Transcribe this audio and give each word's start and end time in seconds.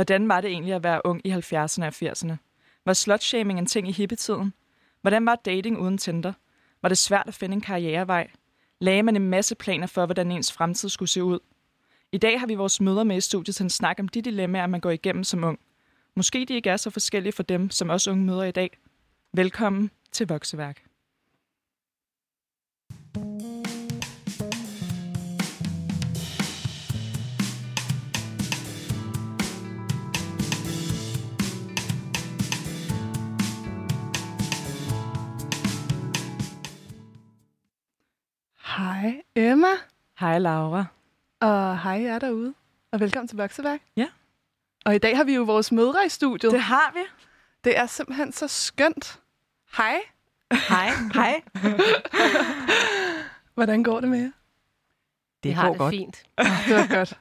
Hvordan 0.00 0.28
var 0.28 0.40
det 0.40 0.50
egentlig 0.50 0.74
at 0.74 0.82
være 0.82 1.00
ung 1.04 1.20
i 1.24 1.32
70'erne 1.32 1.84
og 1.84 1.92
80'erne? 2.02 2.36
Var 2.84 2.92
slutshaming 2.92 3.58
en 3.58 3.66
ting 3.66 3.88
i 3.88 3.92
hippietiden? 3.92 4.52
Hvordan 5.00 5.26
var 5.26 5.36
dating 5.36 5.78
uden 5.78 5.98
Tinder? 5.98 6.32
Var 6.82 6.88
det 6.88 6.98
svært 6.98 7.28
at 7.28 7.34
finde 7.34 7.54
en 7.54 7.60
karrierevej? 7.60 8.30
Lagde 8.78 9.02
man 9.02 9.16
en 9.16 9.28
masse 9.28 9.54
planer 9.54 9.86
for, 9.86 10.06
hvordan 10.06 10.30
ens 10.30 10.52
fremtid 10.52 10.88
skulle 10.88 11.08
se 11.08 11.24
ud? 11.24 11.38
I 12.12 12.18
dag 12.18 12.40
har 12.40 12.46
vi 12.46 12.54
vores 12.54 12.80
møder 12.80 13.04
med 13.04 13.16
i 13.16 13.20
studiet 13.20 13.56
til 13.56 13.62
en 13.62 13.70
snak 13.70 13.96
om 14.00 14.08
de 14.08 14.22
dilemmaer, 14.22 14.66
man 14.66 14.80
går 14.80 14.90
igennem 14.90 15.24
som 15.24 15.44
ung. 15.44 15.58
Måske 16.16 16.44
de 16.44 16.54
ikke 16.54 16.70
er 16.70 16.76
så 16.76 16.90
forskellige 16.90 17.32
for 17.32 17.42
dem, 17.42 17.70
som 17.70 17.88
også 17.88 18.10
unge 18.10 18.24
møder 18.24 18.44
i 18.44 18.52
dag. 18.52 18.78
Velkommen 19.32 19.90
til 20.12 20.28
Vokseværk. 20.28 20.82
Hej 38.80 39.22
Emma, 39.36 39.66
Hej 40.20 40.38
Laura. 40.38 40.84
og 41.40 41.78
hej 41.82 42.02
jer 42.02 42.18
derude, 42.18 42.54
og 42.92 43.00
velkommen 43.00 43.28
til 43.28 43.36
Vokseværk. 43.36 43.80
Ja. 43.96 44.06
Og 44.84 44.94
i 44.94 44.98
dag 44.98 45.16
har 45.16 45.24
vi 45.24 45.34
jo 45.34 45.42
vores 45.42 45.72
mødre 45.72 46.06
i 46.06 46.08
studiet. 46.08 46.52
Det 46.52 46.60
har 46.60 46.92
vi. 46.94 47.00
det 47.64 47.78
er 47.78 47.86
simpelthen 47.86 48.32
så 48.32 48.48
skønt. 48.48 49.20
Hej, 49.76 50.00
Hej. 50.68 50.88
Hej. 51.14 51.42
hvordan 53.54 53.82
går 53.82 54.00
det 54.00 54.08
med 54.08 54.18
jer? 54.18 54.24
Det 54.26 54.32
Det 55.42 55.54
går 55.54 55.62
har 55.62 55.68
det 55.68 55.78
godt. 55.78 55.90
fint. 55.94 56.22
Det 56.38 56.74
var 56.76 56.94
godt. 56.94 57.18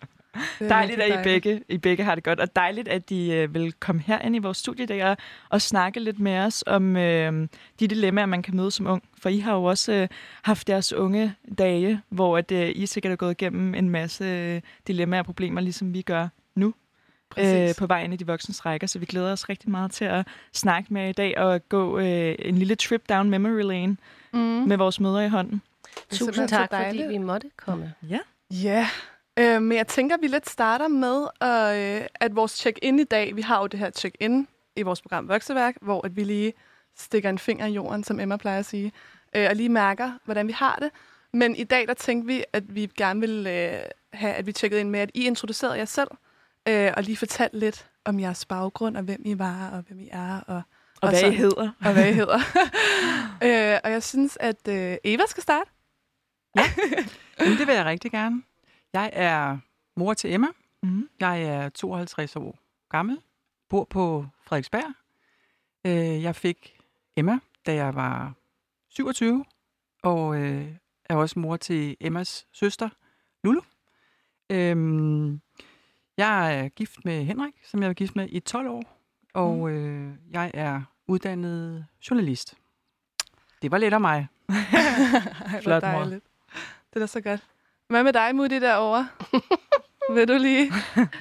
Dejligt, 0.60 1.00
at 1.02 1.20
I 1.20 1.24
begge, 1.24 1.64
I 1.70 1.78
begge 1.78 2.04
har 2.04 2.16
det 2.16 2.24
godt, 2.24 2.40
og 2.40 2.56
dejligt, 2.56 2.88
at 2.88 3.12
I 3.12 3.34
øh, 3.34 3.54
vil 3.54 3.74
komme 3.74 4.02
her 4.06 4.20
ind 4.22 4.36
i 4.36 4.40
vores 4.40 4.58
studie 4.58 4.84
i 4.84 4.86
dag 4.88 5.06
og, 5.06 5.18
og 5.50 5.62
snakke 5.62 6.00
lidt 6.00 6.20
med 6.20 6.38
os 6.38 6.64
om 6.68 6.98
øh, 6.98 7.48
de 7.80 7.88
dilemmaer, 7.88 8.26
man 8.26 8.42
kan 8.42 8.56
møde 8.56 8.72
som 8.72 8.88
ung. 8.88 9.04
For 9.22 9.30
I 9.30 9.40
har 9.40 9.54
jo 9.54 9.64
også 9.64 9.92
øh, 9.94 10.08
haft 10.44 10.68
deres 10.68 10.94
unge 10.94 11.36
dage, 11.58 12.02
hvor 12.10 12.38
at, 12.38 12.52
øh, 12.52 12.72
I 12.76 12.86
sikkert 12.86 13.12
er 13.12 13.16
gået 13.16 13.32
igennem 13.32 13.76
en 13.76 13.90
masse 13.90 14.24
øh, 14.26 14.62
dilemmaer 14.88 15.20
og 15.20 15.26
problemer, 15.26 15.62
ligesom 15.62 15.94
vi 15.94 16.02
gør 16.02 16.28
nu 16.56 16.68
øh, 16.68 16.74
Præcis. 17.30 17.78
på 17.78 17.88
vej 17.88 18.04
ind 18.04 18.14
i 18.14 18.18
de 18.18 18.28
voksnes 18.28 18.66
rækker. 18.66 18.88
Så 18.88 19.00
vi 19.00 19.06
glæder 19.06 19.32
os 19.32 19.50
rigtig 19.50 19.70
meget 19.72 19.92
til 19.92 20.06
at 20.06 20.28
snakke 20.54 20.94
med 20.94 21.02
jer 21.02 21.10
i 21.10 21.14
dag 21.14 21.38
og 21.38 21.70
gå 21.70 22.00
øh, 22.00 22.36
en 22.40 22.58
lille 22.58 22.76
trip 22.76 23.10
down 23.10 23.30
memory 23.30 23.62
lane 23.62 23.98
Mm. 24.34 24.40
med 24.40 24.78
vores 24.78 25.00
møder 25.00 25.20
i 25.22 25.30
hånden. 25.30 25.62
er 26.12 26.16
Tusind 26.16 26.48
tak, 26.48 26.70
fordi 26.72 27.04
vi 27.10 27.18
måtte 27.18 27.48
komme. 27.58 27.94
Ja. 28.10 28.20
Ja, 28.52 28.88
øh, 29.40 29.62
men 29.62 29.78
jeg 29.78 29.88
tænker, 29.88 30.16
at 30.16 30.22
vi 30.22 30.28
lidt 30.28 30.50
starter 30.50 30.88
med, 30.88 31.22
øh, 31.22 32.08
at 32.16 32.36
vores 32.36 32.52
check-in 32.52 33.00
i 33.00 33.04
dag, 33.04 33.36
vi 33.36 33.42
har 33.42 33.62
jo 33.62 33.68
det 33.68 33.80
her 33.80 33.90
check-in 33.90 34.48
i 34.76 34.82
vores 34.82 35.02
program 35.02 35.28
Vokseværk, 35.28 35.76
hvor 35.82 36.06
at 36.06 36.16
vi 36.16 36.24
lige 36.24 36.54
stikker 36.98 37.30
en 37.30 37.40
finger 37.40 37.66
i 37.66 37.72
jorden, 37.72 38.04
som 38.04 38.20
Emma 38.20 38.38
plejer 38.38 38.60
at 38.60 38.66
sige, 38.66 38.92
øh, 39.36 39.48
og 39.50 39.56
lige 39.56 39.70
mærker, 39.70 40.12
hvordan 40.26 40.48
vi 40.48 40.52
har 40.52 40.76
det. 40.82 40.90
Men 41.34 41.56
i 41.56 41.64
dag, 41.64 41.88
der 41.88 41.94
tænkte 41.94 42.28
vi, 42.28 42.44
at 42.54 42.76
vi 42.76 42.90
gerne 42.98 43.20
ville 43.20 43.50
øh, 43.74 43.80
have, 44.14 44.34
at 44.34 44.46
vi 44.46 44.52
tjekkede 44.52 44.82
ind 44.82 44.90
med, 44.90 45.00
at 45.00 45.12
I 45.14 45.26
introducerede 45.26 45.78
jer 45.78 45.86
selv, 45.86 46.08
øh, 46.68 46.92
og 46.98 47.04
lige 47.04 47.18
fortalte 47.18 47.60
lidt 47.60 47.88
om 48.06 48.20
jeres 48.20 48.46
baggrund, 48.46 48.98
og 48.98 49.04
hvem 49.04 49.22
I 49.26 49.40
var, 49.40 49.70
og 49.70 49.84
hvem 49.88 50.00
I 50.00 50.10
er, 50.12 50.40
og, 50.48 50.56
Og, 50.56 50.62
Og 51.02 51.10
hvad 51.10 51.20
så- 51.20 51.28
I 51.28 51.32
hedder. 51.36 51.70
og 51.86 51.94
hvad 51.94 52.08
I 52.10 52.14
hedder. 52.14 52.40
øh, 53.44 53.80
og 53.84 53.92
jeg 53.92 54.04
synes, 54.04 54.38
at 54.42 54.68
øh, 54.68 54.98
Eva 55.04 55.24
skal 55.28 55.44
starte. 55.44 55.70
Jamen, 57.40 57.58
det 57.58 57.68
vil 57.68 57.76
jeg 57.76 57.86
rigtig 57.86 58.12
gerne. 58.12 58.42
Jeg 58.94 59.10
er 59.14 59.58
mor 59.96 60.14
til 60.14 60.34
Emma. 60.34 60.48
Mm. 60.84 61.10
Jeg 61.20 61.44
er 61.44 61.70
52 61.70 62.36
år 62.36 62.60
gammel. 62.90 63.18
Bor 63.70 63.84
på 63.84 64.26
Frederiksberg. 64.44 64.94
Øh, 65.86 66.24
Jeg 66.24 66.36
fik 66.36 66.78
Emma, 67.16 67.40
da 67.66 67.74
jeg 67.74 67.96
var 67.96 68.34
27. 68.90 69.46
Og 70.04 70.38
øh, 70.42 70.68
er 71.06 71.16
også 71.16 71.40
mor 71.40 71.58
til 71.58 71.98
Emmas 72.00 72.48
søster, 72.52 72.90
Lulu. 73.44 73.62
Øhm, 74.50 75.42
Jeg 76.18 76.60
er 76.60 76.70
gift 76.70 77.06
med 77.06 77.24
Henrik, 77.26 77.54
som 77.64 77.82
jeg 77.82 77.88
var 77.88 77.94
gift 77.94 78.16
med 78.16 78.30
i 78.30 78.40
12 78.40 78.68
år. 78.68 78.84
Og 79.34 79.70
øh, 79.70 80.14
jeg 80.32 80.52
er 80.54 80.82
uddannet 81.08 81.86
journalist. 82.10 82.56
Det 83.62 83.72
var 83.72 83.78
lidt 83.78 83.94
af 83.94 84.02
mig. 84.02 84.28
Ej, 84.50 85.62
Flot, 85.62 85.84
mor. 85.84 86.04
Det 86.04 86.22
er 86.96 87.00
da 87.00 87.08
så 87.08 87.22
godt. 87.22 87.48
Hvad 87.90 88.04
med 88.04 88.14
dig, 88.14 88.36
Mutti, 88.36 88.60
derovre? 88.60 89.08
Vil 90.16 90.28
du 90.28 90.34
lige 90.34 90.72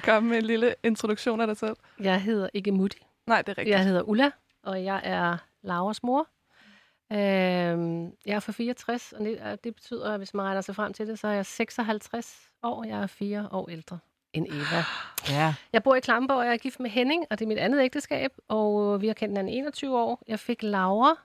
komme 0.03 0.29
med 0.29 0.37
en 0.37 0.43
lille 0.45 0.75
introduktion 0.83 1.41
af 1.41 1.47
dig 1.47 1.57
selv? 1.57 1.75
Jeg 1.99 2.21
hedder 2.21 2.49
ikke 2.53 2.71
Mutti. 2.71 3.05
Nej, 3.27 3.41
det 3.41 3.49
er 3.51 3.57
rigtigt. 3.57 3.73
Jeg 3.73 3.85
hedder 3.85 4.01
Ulla, 4.01 4.31
og 4.63 4.83
jeg 4.83 5.01
er 5.03 5.37
Lauras 5.61 6.03
mor. 6.03 6.27
Øhm, 7.11 8.05
jeg 8.25 8.35
er 8.35 8.39
for 8.39 8.51
64, 8.51 9.13
og 9.13 9.25
det, 9.25 9.39
og 9.41 9.63
det 9.63 9.75
betyder, 9.75 10.11
at 10.13 10.19
hvis 10.19 10.33
man 10.33 10.45
regner 10.45 10.61
sig 10.61 10.75
frem 10.75 10.93
til 10.93 11.07
det, 11.07 11.19
så 11.19 11.27
er 11.27 11.31
jeg 11.31 11.45
56 11.45 12.49
år. 12.63 12.83
Jeg 12.83 13.01
er 13.01 13.07
fire 13.07 13.47
år 13.51 13.69
ældre 13.69 13.99
end 14.33 14.47
Eva. 14.49 14.83
Ja. 15.29 15.55
Jeg 15.73 15.83
bor 15.83 15.95
i 15.95 15.99
Klamborg, 15.99 16.37
og 16.37 16.45
jeg 16.45 16.53
er 16.53 16.57
gift 16.57 16.79
med 16.79 16.89
Henning, 16.89 17.25
og 17.29 17.39
det 17.39 17.45
er 17.45 17.47
mit 17.47 17.57
andet 17.57 17.81
ægteskab, 17.81 18.31
og 18.47 19.01
vi 19.01 19.07
har 19.07 19.13
kendt 19.13 19.31
hinanden 19.31 19.53
i 19.53 19.57
21 19.57 19.97
år. 19.99 20.23
Jeg 20.27 20.39
fik 20.39 20.63
Laura, 20.63 21.15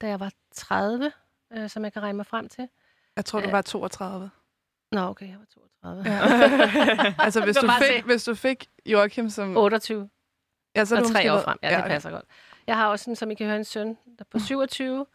da 0.00 0.08
jeg 0.08 0.20
var 0.20 0.32
30, 0.54 1.12
øh, 1.52 1.68
som 1.70 1.84
jeg 1.84 1.92
kan 1.92 2.02
regne 2.02 2.16
mig 2.16 2.26
frem 2.26 2.48
til. 2.48 2.68
Jeg 3.16 3.24
tror, 3.24 3.40
du 3.40 3.46
Ja. 3.46 3.50
var 3.50 3.62
32. 3.62 4.30
Nå, 4.94 5.00
okay, 5.00 5.28
jeg 5.28 5.36
var 5.38 5.46
32. 5.82 6.12
Ja. 6.12 7.14
altså, 7.24 7.44
hvis 7.44 7.56
du, 7.56 7.68
fik, 7.78 8.04
hvis 8.04 8.24
du 8.24 8.34
fik 8.34 8.66
Joachim 8.86 9.30
som... 9.30 9.56
28 9.56 10.08
Ja, 10.76 10.84
så 10.84 10.96
er 10.96 11.00
og 11.00 11.06
du 11.06 11.12
tre 11.12 11.32
år 11.32 11.40
frem. 11.40 11.58
Ja, 11.62 11.76
det 11.76 11.84
passer 11.84 12.10
godt. 12.10 12.24
Jeg 12.66 12.76
har 12.76 12.88
også, 12.88 13.10
en, 13.10 13.16
som 13.16 13.30
I 13.30 13.34
kan 13.34 13.46
høre, 13.46 13.56
en 13.56 13.64
søn, 13.64 13.88
der 13.88 13.94
er 14.18 14.24
på 14.30 14.38
27, 14.38 15.06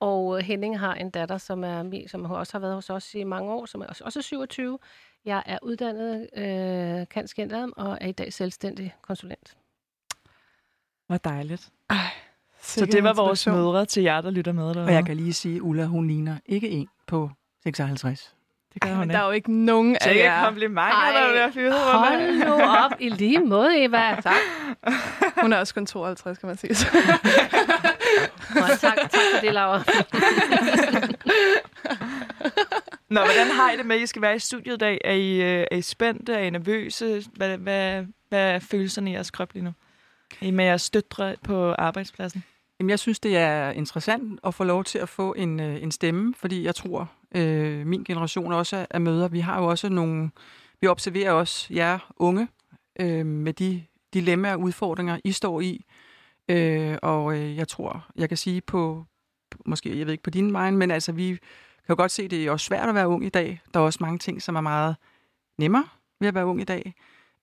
og 0.00 0.38
øh, 0.38 0.44
Henning 0.44 0.78
har 0.78 0.94
en 0.94 1.10
datter, 1.10 1.38
som, 1.38 1.64
er, 1.64 2.04
som 2.06 2.24
også 2.24 2.52
har 2.52 2.58
været 2.58 2.74
hos 2.74 2.90
os 2.90 3.14
i 3.14 3.24
mange 3.24 3.52
år, 3.52 3.66
som 3.66 3.80
er 3.80 3.86
også 3.86 4.04
også 4.04 4.22
27. 4.22 4.78
Jeg 5.24 5.42
er 5.46 5.58
uddannet 5.62 6.28
øh, 6.36 7.08
kanskendadm 7.08 7.72
og 7.76 7.98
er 8.00 8.06
i 8.06 8.12
dag 8.12 8.32
selvstændig 8.32 8.94
konsulent. 9.02 9.56
Hvor 11.06 11.16
dejligt. 11.16 11.70
Ej, 11.90 11.96
Så 12.60 12.86
det 12.86 13.04
var 13.04 13.14
vores 13.14 13.46
mødre 13.46 13.86
til 13.86 14.02
jer, 14.02 14.20
der 14.20 14.30
lytter 14.30 14.52
med 14.52 14.62
derude. 14.62 14.84
Og 14.84 14.92
jeg 14.92 15.06
kan 15.06 15.16
lige 15.16 15.32
sige, 15.32 15.62
Ulla, 15.62 15.84
hun 15.84 16.06
ligner 16.06 16.36
ikke 16.46 16.70
en 16.70 16.88
på 17.06 17.30
56. 17.62 18.34
Det 18.74 18.82
gør 18.82 18.88
Ej, 18.88 18.94
hun 18.94 19.00
men 19.00 19.10
ikke. 19.10 19.16
der 19.16 19.22
er 19.22 19.26
jo 19.26 19.32
ikke 19.32 19.52
nogen 19.64 19.96
af 20.00 20.14
jer. 20.16 20.44
komplimenter, 20.44 20.82
Ej, 20.82 21.12
der 21.20 21.30
bliver 21.30 21.50
fyret 21.50 21.80
Hold 21.80 22.44
nu 22.46 22.52
op 22.64 22.92
i 23.00 23.08
lige 23.08 23.38
måde, 23.40 23.84
Eva. 23.84 24.14
Tak. 24.22 24.34
Hun 25.40 25.52
er 25.52 25.58
også 25.58 25.74
kun 25.74 25.86
52, 25.86 26.38
kan 26.38 26.46
man 26.46 26.56
sige. 26.56 26.70
Nå, 28.54 28.60
tak, 28.80 28.96
tak 28.96 29.10
for 29.34 29.40
det, 29.40 29.52
Laura. 29.54 29.78
Nå, 33.10 33.20
hvordan 33.20 33.46
har 33.50 33.70
I 33.70 33.76
det 33.76 33.86
med, 33.86 33.96
at 33.96 34.02
I 34.02 34.06
skal 34.06 34.22
være 34.22 34.36
i 34.36 34.38
studiet 34.38 34.74
i 34.74 34.78
dag? 34.78 34.98
Er 35.04 35.12
I, 35.12 35.42
øh, 35.42 35.66
er 35.70 35.76
I 35.76 35.82
spændte? 35.82 36.34
Er 36.34 36.38
I 36.38 36.50
nervøse? 36.50 37.24
Hvad, 37.36 37.56
hvad, 37.58 38.04
hvad 38.28 38.50
er 38.54 38.58
følelserne 38.58 39.10
i 39.10 39.14
jeres 39.14 39.30
krop 39.30 39.52
lige 39.52 39.64
nu? 39.64 39.72
Er 40.40 40.46
I 40.46 40.50
med 40.50 40.64
jeres 40.64 40.90
døtre 40.90 41.36
på 41.44 41.72
arbejdspladsen? 41.72 42.44
Jamen, 42.80 42.90
jeg 42.90 42.98
synes, 42.98 43.20
det 43.20 43.36
er 43.36 43.70
interessant 43.70 44.40
at 44.46 44.54
få 44.54 44.64
lov 44.64 44.84
til 44.84 44.98
at 44.98 45.08
få 45.08 45.32
en, 45.32 45.60
øh, 45.60 45.82
en 45.82 45.90
stemme, 45.92 46.34
fordi 46.38 46.64
jeg 46.64 46.74
tror, 46.74 47.10
øh, 47.34 47.86
min 47.86 48.04
generation 48.04 48.52
også 48.52 48.86
er- 48.90 48.98
møder. 48.98 49.28
Vi 49.28 49.40
har 49.40 49.58
jo 49.60 49.66
også 49.66 49.88
nogle... 49.88 50.30
Vi 50.80 50.86
observerer 50.86 51.32
også 51.32 51.74
jer 51.74 52.12
unge 52.16 52.48
øh, 53.00 53.26
med 53.26 53.52
de 53.52 53.84
dilemmaer 54.14 54.52
og 54.54 54.60
udfordringer, 54.60 55.18
I 55.24 55.32
står 55.32 55.60
i. 55.60 55.84
Øh, 56.48 56.98
og 57.02 57.38
øh, 57.38 57.56
jeg 57.56 57.68
tror, 57.68 58.06
jeg 58.16 58.28
kan 58.28 58.38
sige 58.38 58.60
på, 58.60 59.04
måske, 59.66 59.98
jeg 59.98 60.06
ved 60.06 60.12
ikke 60.12 60.22
på 60.24 60.30
din 60.30 60.52
vej, 60.52 60.70
men 60.70 60.90
altså, 60.90 61.12
vi 61.12 61.26
kan 61.26 61.38
jo 61.88 61.94
godt 61.96 62.10
se, 62.10 62.28
det 62.28 62.46
er 62.46 62.50
også 62.50 62.66
svært 62.66 62.88
at 62.88 62.94
være 62.94 63.08
ung 63.08 63.24
i 63.24 63.28
dag. 63.28 63.60
Der 63.74 63.80
er 63.80 63.84
også 63.84 63.98
mange 64.00 64.18
ting, 64.18 64.42
som 64.42 64.56
er 64.56 64.60
meget 64.60 64.96
nemmere 65.58 65.84
ved 66.20 66.28
at 66.28 66.34
være 66.34 66.46
ung 66.46 66.60
i 66.60 66.64
dag. 66.64 66.94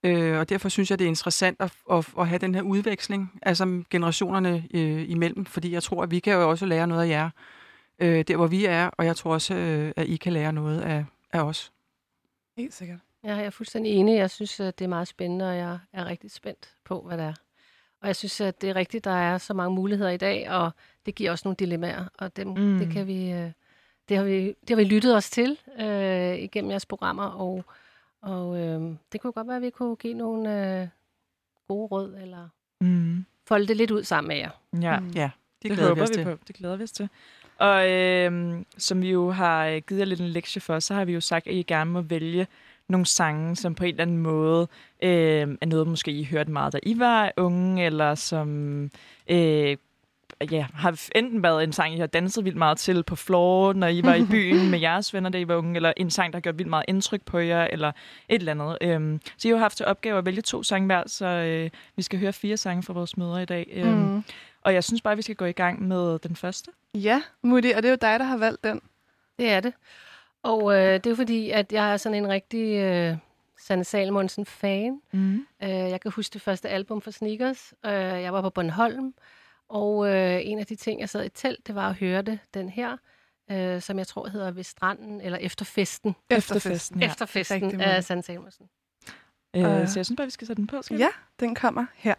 Øh, 0.03 0.39
og 0.39 0.49
derfor 0.49 0.69
synes 0.69 0.89
jeg, 0.89 0.99
det 0.99 1.05
er 1.05 1.09
interessant 1.09 1.57
at, 1.61 1.73
at, 1.91 2.09
at 2.19 2.27
have 2.27 2.39
den 2.39 2.55
her 2.55 2.61
udveksling, 2.61 3.39
altså 3.41 3.83
generationerne 3.89 4.67
øh, 4.73 5.09
imellem, 5.09 5.45
fordi 5.45 5.71
jeg 5.71 5.83
tror, 5.83 6.03
at 6.03 6.11
vi 6.11 6.19
kan 6.19 6.33
jo 6.33 6.49
også 6.49 6.65
lære 6.65 6.87
noget 6.87 7.03
af 7.03 7.07
jer, 7.09 7.29
øh, 8.01 8.21
der 8.27 8.35
hvor 8.35 8.47
vi 8.47 8.65
er, 8.65 8.87
og 8.87 9.05
jeg 9.05 9.15
tror 9.15 9.33
også, 9.33 9.53
øh, 9.55 9.91
at 9.95 10.07
I 10.07 10.15
kan 10.15 10.33
lære 10.33 10.53
noget 10.53 10.81
af, 10.81 11.05
af 11.33 11.41
os. 11.41 11.71
Helt 12.57 12.73
sikkert. 12.73 12.99
Ja, 13.23 13.35
jeg 13.35 13.45
er 13.45 13.49
fuldstændig 13.49 13.91
enig. 13.91 14.15
Jeg 14.17 14.29
synes, 14.29 14.59
at 14.59 14.79
det 14.79 14.85
er 14.85 14.89
meget 14.89 15.07
spændende, 15.07 15.49
og 15.49 15.57
jeg 15.57 15.79
er 15.93 16.05
rigtig 16.05 16.31
spændt 16.31 16.69
på, 16.83 17.01
hvad 17.01 17.17
det 17.17 17.25
er. 17.25 17.33
Og 18.01 18.07
jeg 18.07 18.15
synes, 18.15 18.41
at 18.41 18.61
det 18.61 18.69
er 18.69 18.75
rigtigt, 18.75 19.03
der 19.05 19.11
er 19.11 19.37
så 19.37 19.53
mange 19.53 19.75
muligheder 19.75 20.09
i 20.11 20.17
dag, 20.17 20.49
og 20.51 20.71
det 21.05 21.15
giver 21.15 21.31
også 21.31 21.41
nogle 21.47 21.55
dilemmaer, 21.55 22.05
og 22.17 22.35
dem, 22.37 22.47
Mm. 22.47 22.79
det, 22.79 22.89
kan 22.91 23.07
vi, 23.07 23.31
øh, 23.31 23.51
det, 24.09 24.17
har 24.17 24.23
vi, 24.23 24.47
det 24.47 24.69
har 24.69 24.75
vi 24.75 24.83
lyttet 24.83 25.15
os 25.15 25.29
til 25.29 25.57
øh, 25.79 26.35
igennem 26.39 26.71
jeres 26.71 26.85
programmer, 26.85 27.23
og, 27.25 27.65
og 28.21 28.57
øh, 28.59 28.81
det 29.11 29.21
kunne 29.21 29.33
godt 29.33 29.47
være, 29.47 29.55
at 29.55 29.61
vi 29.61 29.69
kunne 29.69 29.95
give 29.95 30.13
nogle 30.13 30.79
øh, 30.81 30.87
gode 31.67 31.87
råd, 31.87 32.15
eller 32.21 32.49
Mm. 32.81 33.25
folde 33.47 33.67
det 33.67 33.77
lidt 33.77 33.91
ud 33.91 34.03
sammen 34.03 34.27
med 34.27 34.37
jer. 34.37 34.49
Ja, 34.81 34.99
Mm. 34.99 35.07
Ja, 35.09 35.29
det, 35.63 35.69
det, 35.69 35.71
glæder 35.71 35.89
håber 35.89 35.95
vi 35.95 36.01
os 36.01 36.09
vi 36.09 36.13
til. 36.13 36.23
på. 36.23 36.37
Det 36.47 36.55
glæder 36.55 36.75
vi 36.75 36.83
os 36.83 36.91
til. 36.91 37.09
Og 37.61 37.91
øh, 37.91 38.59
som 38.77 39.01
vi 39.01 39.11
jo 39.11 39.31
har 39.31 39.65
øh, 39.67 39.81
givet 39.87 39.99
jer 39.99 40.05
lidt 40.05 40.21
en 40.21 40.27
lektie 40.27 40.61
for, 40.61 40.79
så 40.79 40.93
har 40.93 41.05
vi 41.05 41.13
jo 41.13 41.21
sagt, 41.21 41.47
at 41.47 41.53
I 41.53 41.61
gerne 41.61 41.91
må 41.91 42.01
vælge 42.01 42.47
nogle 42.89 43.05
sange, 43.05 43.55
som 43.55 43.75
på 43.75 43.83
en 43.83 43.89
eller 43.89 44.01
anden 44.01 44.17
måde 44.17 44.67
øh, 45.03 45.57
er 45.61 45.65
noget, 45.65 45.87
måske 45.87 46.11
I 46.11 46.23
hørte 46.23 46.51
meget, 46.51 46.73
da 46.73 46.79
I 46.83 46.99
var 46.99 47.31
unge, 47.37 47.85
eller 47.85 48.15
som 48.15 48.83
øh, 49.27 49.77
ja, 50.51 50.65
har 50.73 50.99
enten 51.15 51.43
været 51.43 51.63
en 51.63 51.73
sang, 51.73 51.95
I 51.95 51.97
har 51.97 52.07
danset 52.07 52.45
vildt 52.45 52.57
meget 52.57 52.77
til 52.77 53.03
på 53.03 53.15
floor, 53.15 53.73
når 53.73 53.87
I 53.87 54.01
var 54.03 54.13
i 54.13 54.25
byen 54.31 54.71
med 54.71 54.79
jeres 54.79 55.13
venner, 55.13 55.29
da 55.29 55.37
I 55.37 55.47
var 55.47 55.55
unge, 55.55 55.75
eller 55.75 55.93
en 55.97 56.09
sang, 56.09 56.33
der 56.33 56.37
har 56.37 56.41
gjort 56.41 56.57
vildt 56.57 56.69
meget 56.69 56.85
indtryk 56.87 57.21
på 57.21 57.37
jer, 57.39 57.67
eller 57.71 57.91
et 58.29 58.39
eller 58.39 58.51
andet. 58.51 58.77
Øhm, 58.81 59.19
så 59.37 59.47
I 59.47 59.51
har 59.51 59.57
haft 59.57 59.77
til 59.77 59.85
opgave 59.85 60.17
at 60.17 60.25
vælge 60.25 60.41
to 60.41 60.63
sange 60.63 60.85
hver, 60.85 61.03
så 61.07 61.25
øh, 61.25 61.69
vi 61.95 62.01
skal 62.01 62.19
høre 62.19 62.33
fire 62.33 62.57
sange 62.57 62.83
fra 62.83 62.93
vores 62.93 63.17
møder 63.17 63.39
i 63.39 63.45
dag. 63.45 63.67
Øhm, 63.73 63.89
Mm. 63.91 64.23
Og 64.61 64.73
jeg 64.73 64.83
synes 64.83 65.01
bare, 65.01 65.15
vi 65.15 65.21
skal 65.21 65.35
gå 65.35 65.45
i 65.45 65.51
gang 65.51 65.81
med 65.87 66.19
den 66.19 66.35
første. 66.35 66.71
Ja, 66.93 67.21
Mutti, 67.41 67.71
og 67.71 67.83
det 67.83 67.89
er 67.89 67.91
jo 67.91 67.97
dig, 68.01 68.19
der 68.19 68.25
har 68.25 68.37
valgt 68.37 68.63
den. 68.63 68.81
Det 69.39 69.49
er 69.49 69.59
det. 69.59 69.73
Og 70.43 70.73
øh, 70.75 70.93
det 70.93 71.05
er 71.05 71.09
jo 71.09 71.15
fordi, 71.15 71.49
at 71.49 71.71
jeg 71.73 71.93
er 71.93 71.97
sådan 71.97 72.17
en 72.17 72.27
rigtig 72.29 72.77
øh, 72.77 73.17
Sanne 73.59 73.83
Salmonsen-fan. 73.83 75.01
Mm. 75.11 75.45
Øh, 75.63 75.69
jeg 75.69 76.01
kan 76.01 76.11
huske 76.11 76.33
det 76.33 76.41
første 76.41 76.69
album 76.69 77.01
for 77.01 77.11
Sneakers. 77.11 77.73
Øh, 77.85 77.91
jeg 77.93 78.33
var 78.33 78.41
på 78.41 78.49
Bornholm, 78.49 79.13
og 79.69 80.07
øh, 80.07 80.39
en 80.43 80.59
af 80.59 80.65
de 80.65 80.75
ting, 80.75 80.99
jeg 80.99 81.09
sad 81.09 81.25
i 81.25 81.29
telt, 81.29 81.67
det 81.67 81.75
var 81.75 81.89
at 81.89 81.95
høre 81.95 82.21
det, 82.21 82.39
den 82.53 82.69
her, 82.69 82.97
øh, 83.51 83.81
som 83.81 83.97
jeg 83.97 84.07
tror 84.07 84.27
hedder 84.27 84.51
Ved 84.51 84.63
stranden, 84.63 85.21
eller 85.21 85.37
Efter 85.37 85.65
festen. 85.65 86.15
Efterfesten, 86.29 86.99
Ja. 86.99 87.05
ja. 87.05 87.11
Efter 87.11 87.25
festen 87.25 87.63
rigtig 87.63 87.81
af. 87.81 88.03
Sanne 88.03 88.23
Salmonsen. 88.23 88.65
Øh, 89.55 89.63
Øh. 89.81 89.87
så 89.87 89.99
jeg 89.99 90.05
synes 90.05 90.13
bare, 90.17 90.27
vi 90.27 90.31
skal 90.31 90.47
sætte 90.47 90.59
den 90.59 90.67
på. 90.67 90.81
Skal 90.81 90.97
vi? 90.97 91.01
Ja, 91.01 91.09
den 91.39 91.55
kommer 91.55 91.85
her. 91.95 92.15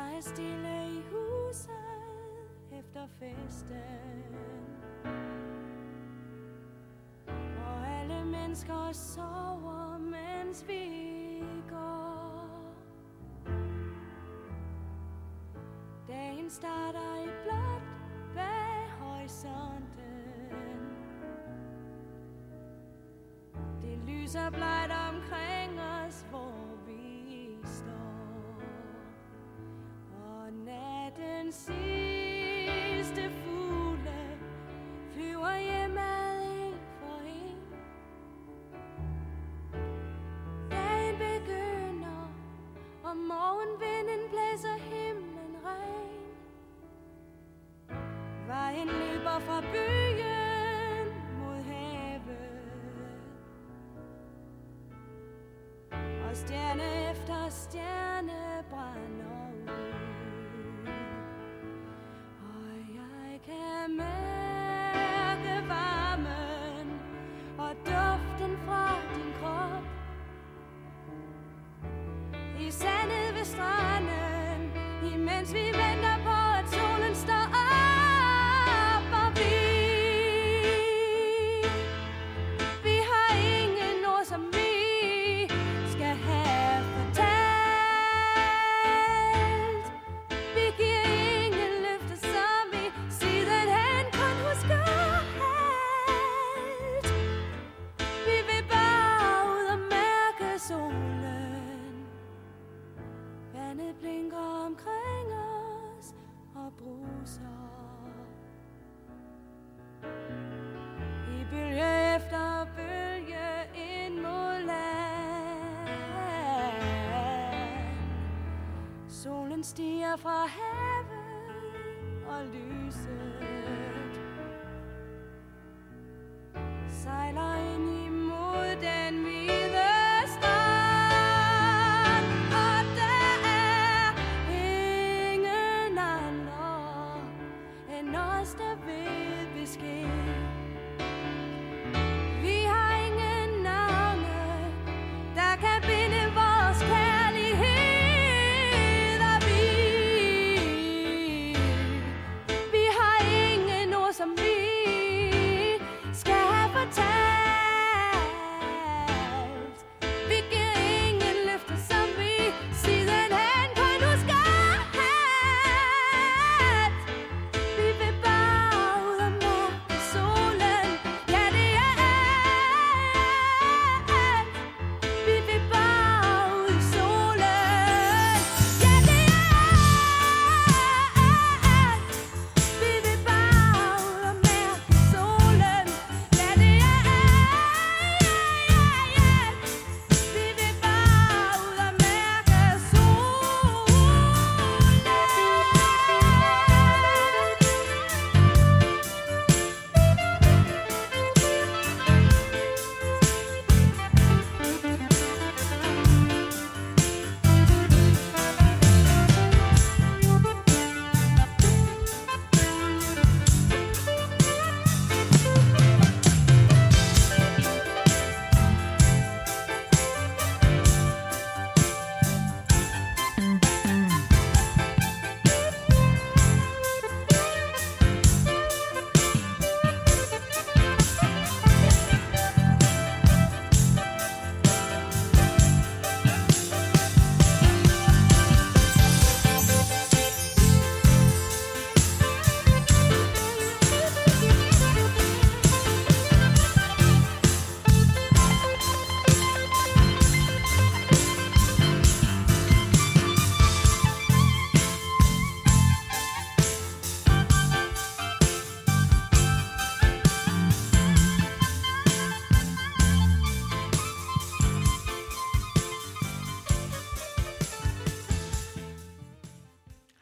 Der 0.00 0.06
er 0.06 0.20
stille 0.20 0.88
i 0.88 1.02
huset 1.10 1.70
efter 2.72 3.06
festen. 3.18 4.64
Og 7.66 7.88
alle 7.88 8.24
mennesker 8.24 8.92
sover, 8.92 9.98
mens 9.98 10.64
vi 10.68 11.44
går. 11.68 12.74
Dagen 16.08 16.50
starter 16.50 17.24
i 17.24 17.28
blåt 17.44 17.82
bag 18.34 18.90
horisonten. 19.00 19.84
Det 23.82 23.98
lyser 24.06 24.50
blegt 24.50 24.92
omkring 25.10 25.80
os, 25.80 26.26
hvor 26.30 26.76
vi 26.86 27.58
står 27.64 28.19
og 30.50 30.56
nattens 30.56 31.54
sidste 31.54 33.30
fugle 33.30 34.38
flyver 35.12 35.58
hjemad 35.58 36.42
en 36.42 36.74
for 37.00 37.18
en. 37.26 37.58
Dagen 40.70 41.14
begynder, 41.14 42.32
og 43.04 43.16
morgenvinden 43.16 44.22
blæser 44.30 44.76
himlen 44.78 45.56
ren. 45.64 46.20
Vejen 48.46 48.86
løber 48.86 49.38
fra 49.38 49.60
byen 49.60 51.08
mod 51.38 51.60
havet. 51.62 52.60
Og 56.28 56.36
stjerne 56.36 57.10
efter 57.10 57.48
stjerne 57.48 58.64
brænder 58.70 59.29
Imens 75.40 75.52
vi 75.54 75.72
venter 75.72 76.09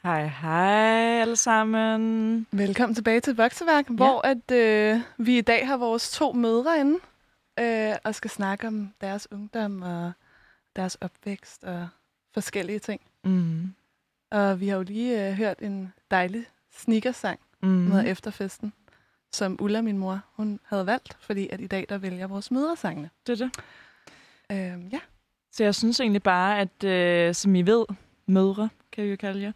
Hej, 0.08 0.26
hej 0.26 1.20
alle 1.20 1.36
sammen. 1.36 2.46
Velkommen 2.50 2.94
tilbage 2.94 3.20
til 3.20 3.36
Vokseværk, 3.36 3.90
ja. 3.90 3.94
hvor 3.94 4.26
at, 4.26 4.50
øh, 4.50 5.00
vi 5.18 5.38
i 5.38 5.40
dag 5.40 5.66
har 5.66 5.76
vores 5.76 6.10
to 6.10 6.32
mødre 6.32 6.80
inde 6.80 6.98
øh, 7.60 7.96
og 8.04 8.14
skal 8.14 8.30
snakke 8.30 8.66
om 8.66 8.92
deres 9.00 9.28
ungdom 9.32 9.82
og 9.82 10.12
deres 10.76 10.94
opvækst 10.94 11.64
og 11.64 11.88
forskellige 12.34 12.78
ting. 12.78 13.00
Mm. 13.24 13.74
Og 14.30 14.60
vi 14.60 14.68
har 14.68 14.76
jo 14.76 14.82
lige 14.82 15.28
øh, 15.28 15.34
hørt 15.34 15.58
en 15.60 15.92
dejlig 16.10 16.44
sneakersang 16.76 17.40
Mm. 17.62 17.68
med 17.68 18.04
efterfesten, 18.06 18.72
som 19.32 19.58
Ulla, 19.60 19.80
min 19.80 19.98
mor, 19.98 20.20
hun 20.36 20.60
havde 20.64 20.86
valgt, 20.86 21.16
fordi 21.20 21.48
at 21.48 21.60
i 21.60 21.66
dag 21.66 21.86
der 21.88 21.98
vælger 21.98 22.26
vores 22.26 22.50
mødresangene. 22.50 23.10
Det 23.26 23.40
er 23.40 23.46
det. 23.46 23.56
Øh, 24.52 24.92
ja. 24.92 25.00
Så 25.52 25.64
jeg 25.64 25.74
synes 25.74 26.00
egentlig 26.00 26.22
bare, 26.22 26.60
at 26.60 26.84
øh, 26.84 27.34
som 27.34 27.54
I 27.54 27.62
ved, 27.62 27.84
mødre, 28.26 28.68
kan 28.92 29.04
vi 29.04 29.10
jo 29.10 29.16
kalde 29.16 29.42
jer. 29.42 29.52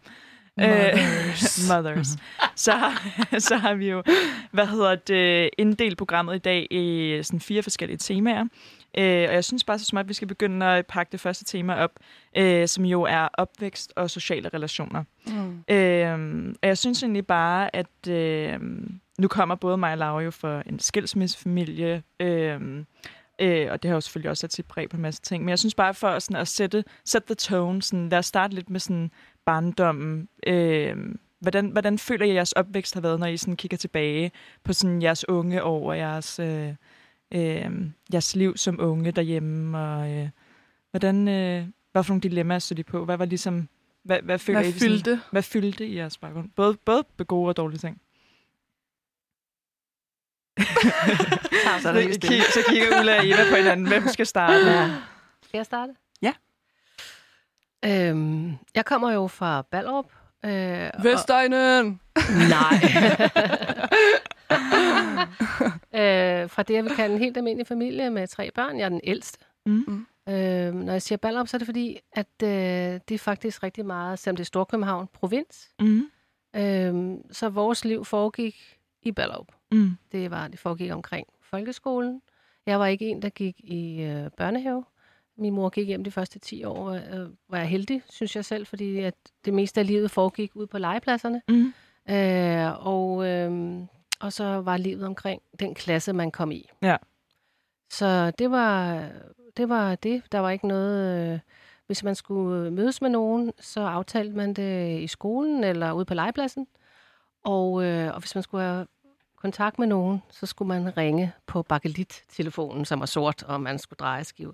Mothers. 0.57 1.71
Øh, 1.71 1.75
mothers. 1.75 2.07
så, 2.65 2.71
har, 2.71 3.09
så 3.49 3.55
har 3.55 3.73
vi 3.73 3.89
jo, 3.89 4.03
hvad 4.51 4.67
hedder 4.67 4.95
det, 4.95 5.49
inddelt 5.57 5.97
programmet 5.97 6.35
i 6.35 6.39
dag 6.39 6.67
i 6.71 7.19
sådan 7.23 7.39
fire 7.39 7.63
forskellige 7.63 7.97
temaer. 7.97 8.43
Øh, 8.97 9.25
og 9.29 9.33
jeg 9.33 9.43
synes 9.43 9.63
bare 9.63 9.79
så 9.79 9.85
småt, 9.85 9.99
at 9.99 10.09
vi 10.09 10.13
skal 10.13 10.27
begynde 10.27 10.65
at 10.65 10.85
pakke 10.85 11.11
det 11.11 11.19
første 11.19 11.45
tema 11.45 11.75
op, 11.75 11.91
øh, 12.37 12.67
som 12.67 12.85
jo 12.85 13.01
er 13.01 13.27
opvækst 13.33 13.93
og 13.95 14.09
sociale 14.09 14.49
relationer. 14.53 15.03
Mm. 15.27 15.63
Øh, 15.75 16.55
og 16.61 16.67
jeg 16.67 16.77
synes 16.77 17.03
egentlig 17.03 17.27
bare, 17.27 17.75
at 17.75 18.07
øh, 18.09 18.59
nu 19.19 19.27
kommer 19.27 19.55
både 19.55 19.77
mig 19.77 19.91
og 19.91 19.97
Laura 19.97 20.21
jo 20.21 20.31
fra 20.31 20.63
en 20.65 20.79
skilsmissefamilie, 20.79 22.03
øh, 22.19 22.61
øh, 23.39 23.67
og 23.71 23.83
det 23.83 23.89
har 23.89 23.95
jo 23.95 24.01
selvfølgelig 24.01 24.29
også 24.29 24.41
sat 24.41 24.53
sit 24.53 24.65
præg 24.65 24.89
på 24.89 24.97
en 24.97 25.01
masse 25.01 25.21
ting. 25.21 25.43
Men 25.43 25.49
jeg 25.49 25.59
synes 25.59 25.75
bare 25.75 25.93
for 25.93 26.19
sådan 26.19 26.41
at 26.41 26.47
sætte 26.47 26.83
set 27.05 27.23
the 27.25 27.35
tone, 27.35 27.81
sådan, 27.81 28.09
lad 28.09 28.19
os 28.19 28.25
starte 28.25 28.55
lidt 28.55 28.69
med 28.69 28.79
sådan 28.79 29.11
barndommen. 29.45 30.27
Øh, 30.47 30.97
hvordan, 31.39 31.67
hvordan 31.69 31.97
føler 31.97 32.25
I, 32.25 32.29
at 32.29 32.35
jeres 32.35 32.51
opvækst 32.51 32.93
har 32.93 33.01
været, 33.01 33.19
når 33.19 33.27
I 33.27 33.37
sådan 33.37 33.55
kigger 33.55 33.77
tilbage 33.77 34.31
på 34.63 34.73
sådan 34.73 35.01
jeres 35.01 35.29
unge 35.29 35.63
år 35.63 35.89
og 35.89 35.97
jeres, 35.97 36.39
øh, 36.39 36.69
øh, 37.33 37.71
jeres 38.13 38.35
liv 38.35 38.57
som 38.57 38.79
unge 38.81 39.11
derhjemme? 39.11 39.77
Og, 39.79 40.11
øh, 40.11 40.29
hvordan, 40.91 41.27
øh, 41.27 41.65
hvad 41.91 42.03
for 42.03 42.11
nogle 42.13 42.21
dilemmaer 42.21 42.59
stod 42.59 42.79
I 42.79 42.83
på? 42.83 43.05
Hvad 43.05 43.17
var 43.17 43.25
ligesom... 43.25 43.67
Hvad, 44.03 44.19
hvad 44.21 44.39
føler 44.39 44.59
Hvad 44.59 44.69
I, 44.69 44.71
sådan- 44.71 44.89
fyldte? 44.89 45.19
hvad 45.31 45.41
fyldte 45.43 45.87
i 45.87 45.95
jeres 45.97 46.17
baggrund? 46.17 46.49
Både, 46.55 46.77
både 46.85 47.03
gode 47.27 47.49
og 47.49 47.57
dårlige 47.57 47.79
ting. 47.79 48.01
Så 51.81 51.89
er 51.89 51.93
der 51.93 51.99
helt 52.01 52.23
så, 52.53 52.59
kigger 52.69 52.99
Ulla 52.99 53.17
og 53.19 53.27
Eva 53.27 53.49
på 53.49 53.55
hinanden. 53.55 53.87
Hvem 53.87 54.07
skal 54.07 54.25
starte? 54.25 54.53
Ja. 54.71 54.89
Skal 55.43 55.57
jeg 55.57 55.65
starte? 55.65 55.93
Ja. 56.21 56.33
Øhm, 57.85 58.51
jeg 58.75 58.85
kommer 58.85 59.11
jo 59.11 59.27
fra 59.27 59.61
Ballerup. 59.71 60.05
Øh, 60.45 60.89
og- 60.93 61.03
Vestegnen! 61.03 61.99
Nej. 62.49 62.79
øh, 66.01 66.49
fra 66.49 66.63
det, 66.63 66.73
jeg 66.73 66.83
vil 66.83 66.95
kalde 66.95 67.13
en 67.15 67.21
helt 67.21 67.37
almindelig 67.37 67.67
familie 67.67 68.09
med 68.09 68.27
tre 68.27 68.51
børn. 68.55 68.77
Jeg 68.79 68.85
er 68.85 68.89
den 68.89 69.01
ældste. 69.03 69.37
Mm. 69.65 70.05
Øh, 70.29 70.73
når 70.73 70.91
jeg 70.91 71.01
siger 71.01 71.17
Ballerup, 71.17 71.47
så 71.47 71.57
er 71.57 71.59
det 71.59 71.65
fordi, 71.67 71.99
at 72.13 72.27
øh, 72.43 72.49
det 73.09 73.11
er 73.11 73.17
faktisk 73.19 73.63
rigtig 73.63 73.85
meget, 73.85 74.19
selvom 74.19 74.35
det 74.35 74.43
er 74.43 74.45
Storkøbenhavn, 74.45 75.07
provins. 75.13 75.69
Mm. 75.79 76.09
Øh, 76.55 77.17
så 77.31 77.49
vores 77.49 77.85
liv 77.85 78.05
foregik 78.05 78.77
i 79.01 79.11
Ballerup. 79.11 79.47
Mm. 79.73 79.91
Det 80.11 80.31
var, 80.31 80.47
det 80.47 80.59
foregik 80.59 80.91
omkring 80.91 81.27
folkeskolen. 81.41 82.21
Jeg 82.65 82.79
var 82.79 82.87
ikke 82.87 83.09
en, 83.09 83.21
der 83.21 83.29
gik 83.29 83.59
i 83.59 84.01
øh, 84.01 84.29
børnehave. 84.37 84.85
Min 85.37 85.53
mor 85.53 85.69
gik 85.69 85.87
hjem 85.87 86.03
de 86.03 86.11
første 86.11 86.39
10 86.39 86.63
år, 86.63 86.89
og 86.89 86.97
øh, 86.97 87.29
var 87.49 87.57
jeg 87.57 87.67
heldig, 87.67 88.01
synes 88.09 88.35
jeg 88.35 88.45
selv, 88.45 88.65
fordi 88.65 88.99
at 88.99 89.15
det 89.45 89.53
meste 89.53 89.79
af 89.79 89.87
livet 89.87 90.11
foregik 90.11 90.51
ude 90.55 90.67
på 90.67 90.77
legepladserne. 90.77 91.41
Mm. 91.49 91.73
Øh, 92.09 92.87
og, 92.87 93.27
øh, 93.27 93.79
og 94.19 94.33
så 94.33 94.43
var 94.43 94.77
livet 94.77 95.05
omkring 95.05 95.41
den 95.59 95.73
klasse, 95.75 96.13
man 96.13 96.31
kom 96.31 96.51
i. 96.51 96.69
Ja. 96.81 96.97
Så 97.89 98.31
det 98.31 98.51
var 98.51 99.03
det. 99.57 99.69
Var 99.69 99.95
det. 99.95 100.23
Der 100.31 100.39
var 100.39 100.49
ikke 100.49 100.67
noget... 100.67 101.33
Øh, 101.33 101.39
hvis 101.87 102.03
man 102.03 102.15
skulle 102.15 102.71
mødes 102.71 103.01
med 103.01 103.09
nogen, 103.09 103.51
så 103.59 103.81
aftalte 103.81 104.35
man 104.35 104.53
det 104.53 105.01
i 105.01 105.07
skolen 105.07 105.63
eller 105.63 105.91
ude 105.91 106.05
på 106.05 106.13
legepladsen. 106.13 106.67
Og, 107.43 107.83
øh, 107.83 108.13
og 108.13 108.19
hvis 108.19 108.35
man 108.35 108.43
skulle 108.43 108.63
have 108.63 108.87
kontakt 109.43 109.79
med 109.79 109.87
nogen, 109.87 110.21
så 110.29 110.45
skulle 110.45 110.67
man 110.67 110.97
ringe 110.97 111.31
på 111.47 111.61
bakelit-telefonen, 111.63 112.85
som 112.85 112.99
var 112.99 113.05
sort, 113.05 113.43
og 113.43 113.61
man 113.61 113.79
skulle 113.79 113.97
dreje 113.97 114.23
skive. 114.23 114.53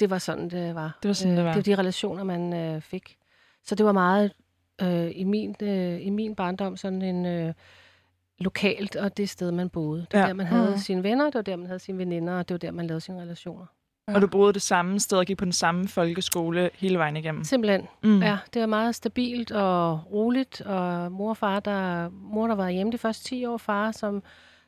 Det 0.00 0.10
var 0.10 0.18
sådan, 0.18 0.50
det 0.50 0.74
var. 0.74 0.98
Det 1.02 1.08
var 1.08 1.12
sådan, 1.14 1.36
det 1.36 1.44
var. 1.44 1.50
Det 1.52 1.56
var 1.56 1.74
de 1.76 1.80
relationer, 1.80 2.24
man 2.24 2.52
øh, 2.52 2.80
fik. 2.80 3.16
Så 3.64 3.74
det 3.74 3.86
var 3.86 3.92
meget 3.92 4.32
øh, 4.82 5.10
i, 5.14 5.24
min, 5.24 5.54
øh, 5.62 6.06
i 6.06 6.10
min 6.10 6.34
barndom 6.34 6.76
sådan 6.76 7.02
en 7.02 7.26
øh, 7.26 7.54
lokalt, 8.38 8.96
og 8.96 9.16
det 9.16 9.28
sted, 9.28 9.52
man 9.52 9.68
boede. 9.70 10.00
Det 10.00 10.12
var 10.12 10.20
Ja. 10.20 10.26
der, 10.26 10.32
man 10.32 10.46
havde 10.46 10.70
Mm. 10.70 10.78
sine 10.78 11.02
venner, 11.02 11.24
det 11.24 11.34
var 11.34 11.42
der, 11.42 11.56
man 11.56 11.66
havde 11.66 11.78
sine 11.78 11.98
veninder, 11.98 12.32
og 12.38 12.48
det 12.48 12.54
var 12.54 12.58
der, 12.58 12.70
man 12.70 12.86
lavede 12.86 13.00
sine 13.00 13.20
relationer. 13.22 13.66
Og 14.14 14.22
du 14.22 14.26
boede 14.26 14.52
det 14.52 14.62
samme 14.62 15.00
sted 15.00 15.18
og 15.18 15.26
gik 15.26 15.36
på 15.38 15.44
den 15.44 15.52
samme 15.52 15.88
folkeskole 15.88 16.70
hele 16.74 16.98
vejen 16.98 17.16
igennem. 17.16 17.44
Simpelthen. 17.44 17.88
Mm. 18.02 18.22
Ja, 18.22 18.38
det 18.54 18.60
var 18.60 18.66
meget 18.66 18.94
stabilt 18.94 19.52
og 19.52 20.00
roligt, 20.12 20.60
og 20.60 21.12
mor 21.12 21.28
og 21.30 21.36
far, 21.36 21.60
der, 21.60 22.08
mor 22.10 22.46
der 22.46 22.54
var 22.54 22.68
hjemme 22.70 22.92
de 22.92 22.98
første 22.98 23.24
10 23.24 23.44
år, 23.46 23.56
far 23.56 23.92
som, 23.92 24.22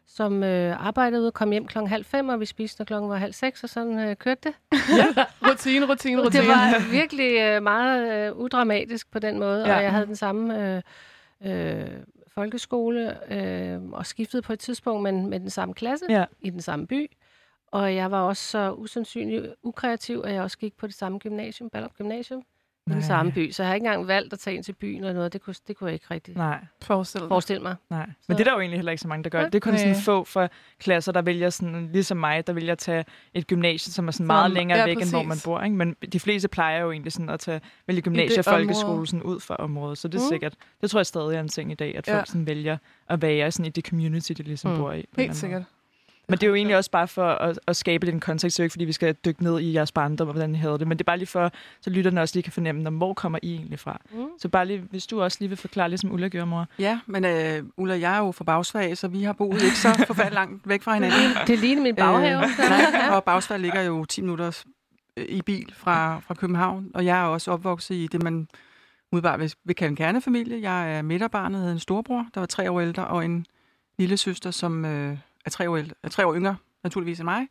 som 0.07 0.43
øh, 0.43 0.87
arbejdede 0.87 1.23
ude, 1.23 1.33
kom 1.33 1.51
hjem 1.51 1.67
klokken 1.67 1.89
halv 1.91 2.05
fem, 2.05 2.29
og 2.29 2.41
vi 2.41 2.47
spiste, 2.47 2.81
når 2.81 2.85
klokken 2.85 3.11
var 3.11 3.17
halv 3.17 3.33
seks, 3.33 3.63
og 3.63 3.69
sådan 3.69 3.99
øh, 3.99 4.17
kørte 4.17 4.41
det. 4.45 4.53
Rutine, 5.49 5.87
rutine, 5.91 6.23
rutine. 6.25 6.43
Det 6.43 6.49
var 6.49 6.91
virkelig 6.91 7.39
øh, 7.41 7.63
meget 7.63 8.27
øh, 8.29 8.37
udramatisk 8.37 9.11
på 9.11 9.19
den 9.19 9.39
måde, 9.39 9.61
ja. 9.61 9.69
Ja. 9.71 9.77
og 9.77 9.83
jeg 9.83 9.93
havde 9.93 10.07
den 10.07 10.17
samme 10.17 10.75
øh, 10.77 11.81
øh, 11.81 11.89
folkeskole, 12.35 13.33
øh, 13.33 13.81
og 13.93 14.07
skiftede 14.07 14.43
på 14.43 14.53
et 14.53 14.59
tidspunkt, 14.59 15.03
men 15.03 15.31
med 15.31 15.41
den 15.41 15.51
samme 15.51 15.75
klasse, 15.75 16.05
Ja. 16.09 16.25
i 16.41 16.51
den 16.51 16.61
samme 16.63 16.87
by. 16.87 17.11
Og 17.73 17.95
jeg 17.95 18.11
var 18.11 18.21
også 18.23 18.43
så 18.51 18.73
usandsynlig 18.73 19.55
ukreativ, 19.63 20.23
at 20.25 20.35
jeg 20.35 20.43
også 20.43 20.59
gik 20.59 20.77
på 20.77 20.87
det 20.87 20.95
samme 20.95 21.19
gymnasium, 21.19 21.71
Ballup 21.71 21.95
Gymnasium, 21.99 22.43
i 22.87 22.91
den 22.91 23.03
samme 23.03 23.33
by. 23.33 23.51
Så 23.51 23.63
jeg 23.63 23.69
har 23.69 23.75
ikke 23.75 23.87
engang 23.87 24.09
valgt 24.09 24.33
at 24.33 24.39
tage 24.39 24.57
ind 24.57 24.65
til 24.65 24.73
byen 24.73 25.01
eller 25.01 25.13
noget. 25.13 25.33
Det 25.33 25.41
kunne, 25.43 25.55
det 25.69 25.77
kunne 25.77 25.89
jeg 25.89 25.95
ikke 25.95 26.07
rigtig 26.11 26.37
Nej, 26.37 26.59
Forestil 26.83 27.21
dig. 27.21 27.29
forestille 27.29 27.63
mig. 27.63 27.75
nej. 27.91 28.07
Men 28.29 28.37
det 28.37 28.41
er 28.41 28.45
der 28.45 28.53
jo 28.53 28.61
egentlig 28.61 28.79
heller 28.79 28.93
ikke 28.93 29.03
så 29.03 29.09
mange, 29.09 29.25
der 29.25 29.31
gør. 29.31 29.39
Ja. 29.41 29.45
Det 29.47 29.55
er 29.55 29.61
kun 29.61 29.79
sådan 29.79 29.97
få 29.97 30.25
for 30.25 30.49
klasser, 30.79 31.13
der 31.13 31.23
vælger 31.23 31.51
sådan, 31.51 31.89
ligesom 31.93 32.17
mig, 32.17 32.47
der 32.47 32.53
vælger 32.53 32.73
at 32.73 32.79
tage 32.79 33.05
et 33.35 33.47
gymnasie, 33.47 33.93
som 33.93 34.09
er 34.09 34.13
sådan 34.13 34.27
meget 34.27 34.51
længere 34.51 34.79
ja, 34.79 34.85
væk, 34.85 34.97
end 35.01 35.11
hvor 35.11 35.23
man 35.23 35.29
præcis. 35.29 35.45
bor. 35.45 35.61
Ikke? 35.61 35.77
Men 35.77 35.97
de 36.13 36.21
fleste 36.21 36.49
plejer 36.49 36.81
jo 36.81 36.91
egentlig 36.93 37.13
sådan 37.13 37.31
at 37.31 37.41
tage, 37.41 37.61
vælge 37.87 38.03
gymnasie 38.03 38.39
og 38.41 38.47
område. 38.47 38.65
folkeskole 38.67 39.07
sådan 39.07 39.23
ud 39.23 39.41
fra 39.41 39.57
området. 39.57 39.99
Så 39.99 40.09
det 40.09 40.19
er 40.19 40.23
Mm. 40.23 40.29
sikkert, 40.29 40.55
det 40.81 40.91
tror 40.91 40.99
jeg 40.99 41.07
stadig 41.07 41.37
er 41.37 41.41
en 41.41 41.49
ting 41.49 41.73
i 41.73 41.75
dag, 41.75 41.97
at 41.97 42.09
Ja. 42.09 42.17
folk 42.17 42.27
sådan 42.27 42.47
vælger 42.47 42.77
at 43.09 43.23
være 43.23 43.51
sådan 43.51 43.67
i 43.67 43.71
det 43.71 43.87
community, 43.87 44.33
de 44.33 44.43
ligesom 44.43 44.71
Mm. 44.73 44.79
bor 44.79 44.93
i. 44.93 45.05
Helt 45.17 45.43
måde. 45.53 45.65
Men 46.29 46.39
det 46.39 46.43
er 46.43 46.49
jo 46.49 46.55
egentlig 46.55 46.77
også 46.77 46.91
bare 46.91 47.09
for 47.09 47.27
at, 47.29 47.61
at 47.67 47.77
skabe 47.77 48.05
lidt 48.05 48.15
en 48.15 48.21
kontekst. 48.21 48.57
Det 48.57 48.61
er 48.61 48.65
jo 48.65 48.67
ikke, 48.67 48.73
fordi 48.73 48.85
vi 48.85 48.93
skal 48.93 49.15
dykke 49.25 49.43
ned 49.43 49.61
i 49.61 49.73
jeres 49.75 49.93
barndom 49.93 50.29
og 50.29 50.33
hvordan 50.33 50.55
I 50.55 50.59
havde 50.59 50.79
det. 50.79 50.89
Men 50.89 50.99
det 50.99 51.03
er 51.03 51.07
bare 51.07 51.19
lige 51.19 51.27
for, 51.29 51.53
så 51.81 51.91
lytterne 51.91 52.21
også 52.21 52.35
lige 52.37 52.43
kan 52.43 52.53
fornemme, 52.53 52.83
"Nå, 52.83 52.91
hvor 52.91 53.15
kommer 53.15 53.39
I 53.43 53.55
egentlig 53.55 53.79
fra? 53.79 54.01
Mm. 54.11 54.27
Så 54.39 54.49
bare 54.49 54.67
lige, 54.67 54.79
hvis 54.91 55.07
du 55.07 55.23
også 55.23 55.37
lige 55.41 55.49
vil 55.49 55.59
forklare, 55.59 55.89
ligesom 55.89 56.13
Ulla 56.13 56.29
gjorde, 56.29 56.47
mor. 56.47 56.67
Ja, 56.79 57.01
men 57.07 57.25
øh, 57.25 57.63
Ulla 57.77 57.95
og 57.95 58.01
jeg 58.01 58.15
er 58.15 58.19
jo 58.19 58.33
fra 58.33 58.45
Bagsvag, 58.45 58.97
så 58.99 59.09
vi 59.09 59.23
har 59.23 59.33
boet 59.33 59.63
ikke 59.63 59.79
så 59.79 60.05
forfærdeligt 60.07 60.35
langt 60.35 60.69
væk 60.69 60.83
fra 60.83 60.95
hinanden. 60.95 61.19
Det 61.47 61.59
ligner 61.59 61.83
min 61.83 61.95
baghave. 61.95 62.43
Øh, 62.45 62.51
nej, 62.59 63.17
og 63.17 63.25
Bagsvag 63.25 63.61
ligger 63.61 63.83
jo 63.83 64.05
10 64.05 64.21
minutter 64.21 64.63
øh, 65.17 65.25
i 65.29 65.43
bil 65.43 65.73
fra, 65.77 66.19
fra 66.21 66.35
København, 66.35 66.91
og 66.95 67.05
jeg 67.05 67.19
er 67.21 67.25
også 67.25 67.51
opvokset 67.51 67.95
i 67.95 68.07
det, 68.13 68.23
man 68.23 68.49
udebart 69.13 69.41
vil, 69.41 69.53
vil 69.65 69.77
kalde 69.77 69.91
en 69.91 69.97
kernefamilie. 69.97 70.61
Jeg 70.71 70.97
er 70.99 71.03
midterbarnet, 71.03 71.61
havde 71.61 71.73
en 71.73 71.79
storbror, 71.79 72.27
der 72.35 72.41
var 72.41 72.47
tre 72.47 72.71
år 72.71 72.81
ældre, 72.81 73.07
og 73.07 73.25
en 73.25 73.47
lille 73.99 74.17
søster, 74.17 74.51
som 74.51 74.85
øh, 74.85 75.17
er, 75.49 75.51
tre 75.51 75.71
år 75.71 75.77
er 76.03 76.09
tre 76.09 76.27
år 76.27 76.35
yngre, 76.35 76.57
naturligvis 76.83 77.21
end 77.21 77.25
mig. 77.25 77.47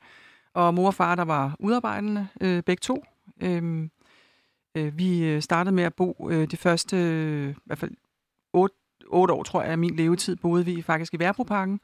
Og 0.53 0.73
mor 0.73 0.87
og 0.87 0.93
far, 0.93 1.15
der 1.15 1.23
var 1.23 1.55
udarbejdende, 1.59 2.27
øh, 2.41 2.63
begge 2.63 2.81
to. 2.81 3.03
Øhm, 3.43 3.91
øh, 4.75 4.97
vi 4.97 5.23
øh, 5.23 5.41
startede 5.41 5.75
med 5.75 5.83
at 5.83 5.93
bo 5.93 6.27
øh, 6.31 6.47
de 6.51 6.57
første, 6.57 6.97
øh, 6.97 7.49
i 7.49 7.55
hvert 7.65 7.79
fald 7.79 7.91
otte, 8.53 8.75
otte 9.07 9.33
år, 9.33 9.43
tror 9.43 9.61
jeg, 9.61 9.71
af 9.71 9.77
min 9.77 9.95
levetid, 9.95 10.35
boede 10.35 10.65
vi 10.65 10.81
faktisk 10.81 11.13
i 11.13 11.19
Værbroparken. 11.19 11.79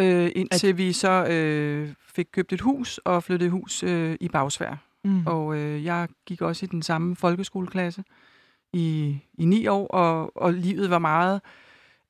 Øh, 0.00 0.30
indtil 0.36 0.76
vi 0.76 0.92
så 0.92 1.26
øh, 1.30 1.94
fik 2.14 2.26
købt 2.32 2.52
et 2.52 2.60
hus 2.60 2.98
og 2.98 3.22
flyttede 3.22 3.46
i 3.46 3.50
hus 3.50 3.82
øh, 3.82 4.16
i 4.20 4.28
Bagsvær. 4.28 4.76
Mm. 5.04 5.26
Og 5.26 5.56
øh, 5.56 5.84
jeg 5.84 6.08
gik 6.26 6.40
også 6.40 6.66
i 6.66 6.68
den 6.68 6.82
samme 6.82 7.16
folkeskoleklasse 7.16 8.04
i, 8.72 9.18
i 9.38 9.44
ni 9.44 9.66
år, 9.66 9.86
og, 9.86 10.36
og 10.36 10.52
livet 10.52 10.90
var 10.90 10.98
meget 10.98 11.40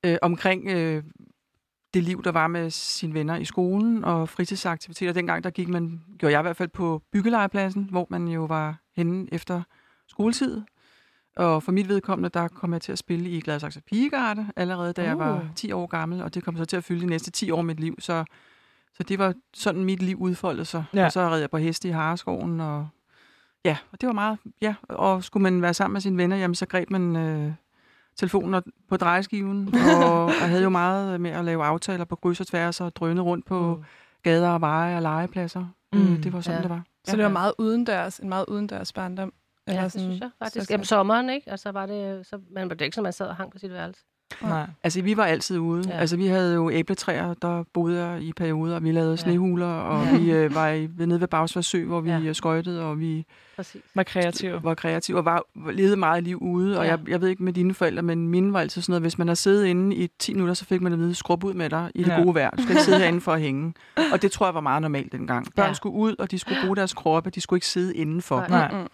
øh, 0.06 0.16
omkring 0.22 0.68
øh, 0.68 1.02
det 1.94 2.02
liv, 2.02 2.22
der 2.24 2.32
var 2.32 2.46
med 2.46 2.70
sine 2.70 3.14
venner 3.14 3.36
i 3.36 3.44
skolen 3.44 4.04
og 4.04 4.28
fritidsaktiviteter. 4.28 5.12
Dengang 5.12 5.44
der 5.44 5.50
gik 5.50 5.68
man, 5.68 6.00
gjorde 6.18 6.32
jeg 6.32 6.40
i 6.40 6.42
hvert 6.42 6.56
fald 6.56 6.68
på 6.68 7.02
byggelejepladsen, 7.12 7.88
hvor 7.90 8.06
man 8.10 8.28
jo 8.28 8.44
var 8.44 8.76
henne 8.96 9.28
efter 9.32 9.62
skoletid. 10.08 10.62
Og 11.36 11.62
for 11.62 11.72
mit 11.72 11.88
vedkommende, 11.88 12.28
der 12.28 12.48
kom 12.48 12.72
jeg 12.72 12.80
til 12.80 12.92
at 12.92 12.98
spille 12.98 13.30
i 13.30 13.40
Gladsaxe 13.40 13.80
Pigegarde 13.80 14.46
allerede, 14.56 14.92
da 14.92 15.02
jeg 15.02 15.18
var 15.18 15.36
Uh. 15.36 15.54
10 15.56 15.72
år 15.72 15.86
gammel, 15.86 16.22
og 16.22 16.34
det 16.34 16.44
kom 16.44 16.56
så 16.56 16.64
til 16.64 16.76
at 16.76 16.84
fylde 16.84 17.00
de 17.00 17.06
næste 17.06 17.30
10 17.30 17.50
år 17.50 17.58
af 17.58 17.64
mit 17.64 17.80
liv. 17.80 17.96
Så, 17.98 18.24
så 18.94 19.02
det 19.02 19.18
var 19.18 19.34
sådan, 19.54 19.84
mit 19.84 20.02
liv 20.02 20.16
udfoldede 20.16 20.64
sig. 20.64 20.84
Ja. 20.94 21.04
Og 21.04 21.12
så 21.12 21.28
red 21.28 21.40
jeg 21.40 21.50
på 21.50 21.58
heste 21.58 21.88
i 21.88 21.90
Hareskoven, 21.90 22.60
og 22.60 22.88
ja, 23.64 23.76
og 23.92 24.00
det 24.00 24.06
var 24.06 24.12
meget, 24.12 24.38
ja. 24.60 24.74
Og 24.82 25.24
skulle 25.24 25.42
man 25.42 25.62
være 25.62 25.74
sammen 25.74 25.92
med 25.92 26.00
sine 26.00 26.16
venner, 26.16 26.36
jamen 26.36 26.54
så 26.54 26.66
greb 26.66 26.90
man 26.90 27.16
øh, 27.16 27.52
telefonen 28.20 28.54
og- 28.54 28.64
på 28.88 28.96
drejeskiven, 28.96 29.74
og 29.74 30.28
jeg 30.40 30.48
havde 30.48 30.62
jo 30.62 30.68
meget 30.68 31.20
med 31.20 31.30
at 31.30 31.44
lave 31.44 31.64
aftaler 31.64 32.04
på 32.04 32.16
kryds 32.16 32.40
og 32.40 32.46
tværs 32.46 32.80
og 32.80 32.96
drøne 32.96 33.20
rundt 33.20 33.46
på 33.46 33.76
Mm. 33.76 33.84
gader 34.22 34.48
og 34.50 34.60
veje 34.60 34.96
og 34.96 35.02
legepladser. 35.02 35.66
Mm. 35.92 35.98
Mm. 35.98 36.22
Det 36.22 36.32
var 36.32 36.40
sådan, 36.40 36.58
Ja. 36.58 36.62
det 36.62 36.70
var. 36.70 36.82
Så 37.04 37.16
det 37.16 37.24
var 37.24 37.30
meget 37.30 37.52
udendørs, 37.58 38.18
en 38.18 38.28
meget 38.28 38.44
udendørs 38.48 38.92
barndom. 38.92 39.32
Ja, 39.68 39.84
det 39.84 39.92
synes 39.92 40.20
jeg 40.20 40.30
faktisk. 40.38 40.66
så- 40.66 40.72
Jamen 40.72 40.84
sommeren, 40.84 41.30
ikke? 41.30 41.50
Altså 41.50 41.72
var 41.72 41.86
det, 41.86 42.26
så, 42.26 42.40
man 42.54 42.68
var 42.68 42.74
det 42.74 42.84
ikke, 42.84 42.94
som 42.94 43.02
man 43.04 43.12
sad 43.12 43.26
og 43.26 43.36
hang 43.36 43.52
på 43.52 43.58
sit 43.58 43.72
værelse. 43.72 44.04
Nej. 44.42 44.66
Altså, 44.82 45.02
vi 45.02 45.16
var 45.16 45.24
altid 45.24 45.58
ude. 45.58 45.88
Ja. 45.88 45.98
Altså, 45.98 46.16
vi 46.16 46.26
havde 46.26 46.54
jo 46.54 46.70
æbletræer, 46.70 47.34
der 47.34 47.64
boede 47.74 48.18
i 48.24 48.32
perioder, 48.32 48.74
og 48.74 48.84
vi 48.84 48.92
lavede 48.92 49.10
Ja. 49.10 49.16
snehuler, 49.16 49.66
og 49.66 50.04
Ja. 50.04 50.18
vi 50.18 50.32
øh, 50.32 50.54
var 50.54 50.68
i, 50.68 50.88
nede 50.98 51.20
ved 51.20 51.28
Bagsvær 51.28 51.62
Sø, 51.62 51.84
hvor 51.84 52.00
vi 52.00 52.10
Ja. 52.10 52.18
ja. 52.18 52.32
skøjtede, 52.32 52.82
og 52.82 53.00
vi 53.00 53.26
Præcis. 53.56 53.82
Var 53.94 54.02
kreativ. 54.02 54.52
var 54.62 54.74
kreative 54.74 55.18
og 55.18 55.24
var, 55.24 55.42
levede 55.72 55.96
meget 55.96 56.24
liv 56.24 56.38
ude. 56.42 56.78
Og 56.78 56.84
Ja. 56.84 56.90
jeg, 56.90 56.98
jeg 57.08 57.20
ved 57.20 57.28
ikke 57.28 57.42
med 57.42 57.52
dine 57.52 57.74
forældre, 57.74 58.02
men 58.02 58.28
mine 58.28 58.52
var 58.52 58.60
altid 58.60 58.82
sådan 58.82 58.92
noget, 58.92 59.02
hvis 59.02 59.18
man 59.18 59.28
har 59.28 59.34
siddet 59.34 59.66
inde 59.66 59.96
i 59.96 60.08
10 60.18 60.32
minutter, 60.34 60.54
så 60.54 60.64
fik 60.64 60.80
man 60.80 60.92
at 60.92 60.98
vide, 60.98 61.14
skrub 61.14 61.44
ud 61.44 61.54
med 61.54 61.70
dig 61.70 61.90
i 61.94 62.02
det 62.02 62.10
Ja. 62.10 62.22
gode 62.22 62.34
vejr. 62.34 62.50
Du 62.50 62.62
skal 62.62 62.70
ikke 62.70 62.82
sidde 62.82 62.98
herinde 63.02 63.20
for 63.20 63.32
at 63.32 63.40
hænge. 63.40 63.74
Og 64.12 64.22
det 64.22 64.32
tror 64.32 64.46
jeg 64.46 64.54
var 64.54 64.60
meget 64.60 64.82
normalt 64.82 65.12
dengang. 65.12 65.46
Børn 65.56 65.66
ja. 65.68 65.72
skulle 65.74 65.94
ud, 65.96 66.14
og 66.18 66.30
de 66.30 66.38
skulle 66.38 66.58
bruge 66.64 66.76
deres 66.76 66.94
kroppe, 66.94 67.30
de 67.30 67.40
skulle 67.40 67.58
ikke 67.58 67.66
sidde 67.66 67.94
indenfor. 67.96 68.46
Nej. 68.48 68.70
Nej. 68.72 68.88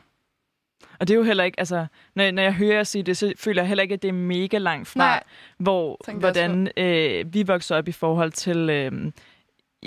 Og 1.01 1.09
det 1.09 1.15
er 1.15 1.19
jo 1.19 1.25
heller 1.25 1.45
ikke, 1.45 1.61
altså, 1.61 1.87
når, 2.15 2.31
når 2.31 2.43
jeg 2.43 2.55
hører 2.55 2.75
jer 2.75 2.85
sige 2.85 3.03
det, 3.03 3.17
så 3.17 3.33
føler 3.39 3.63
jeg 3.63 3.69
heller 3.69 3.83
ikke, 3.83 3.95
at 3.95 4.03
det 4.03 4.09
er 4.09 4.13
mega 4.13 4.59
langt 4.59 4.89
fra, 4.89 4.99
Nej. 4.99 5.23
hvor, 5.59 6.13
hvordan 6.19 6.69
øh, 6.77 7.35
vi 7.35 7.43
voksede 7.43 7.79
op 7.79 7.89
i 7.89 7.93
forhold 7.93 8.33
til, 8.33 8.71
øh, 8.71 9.13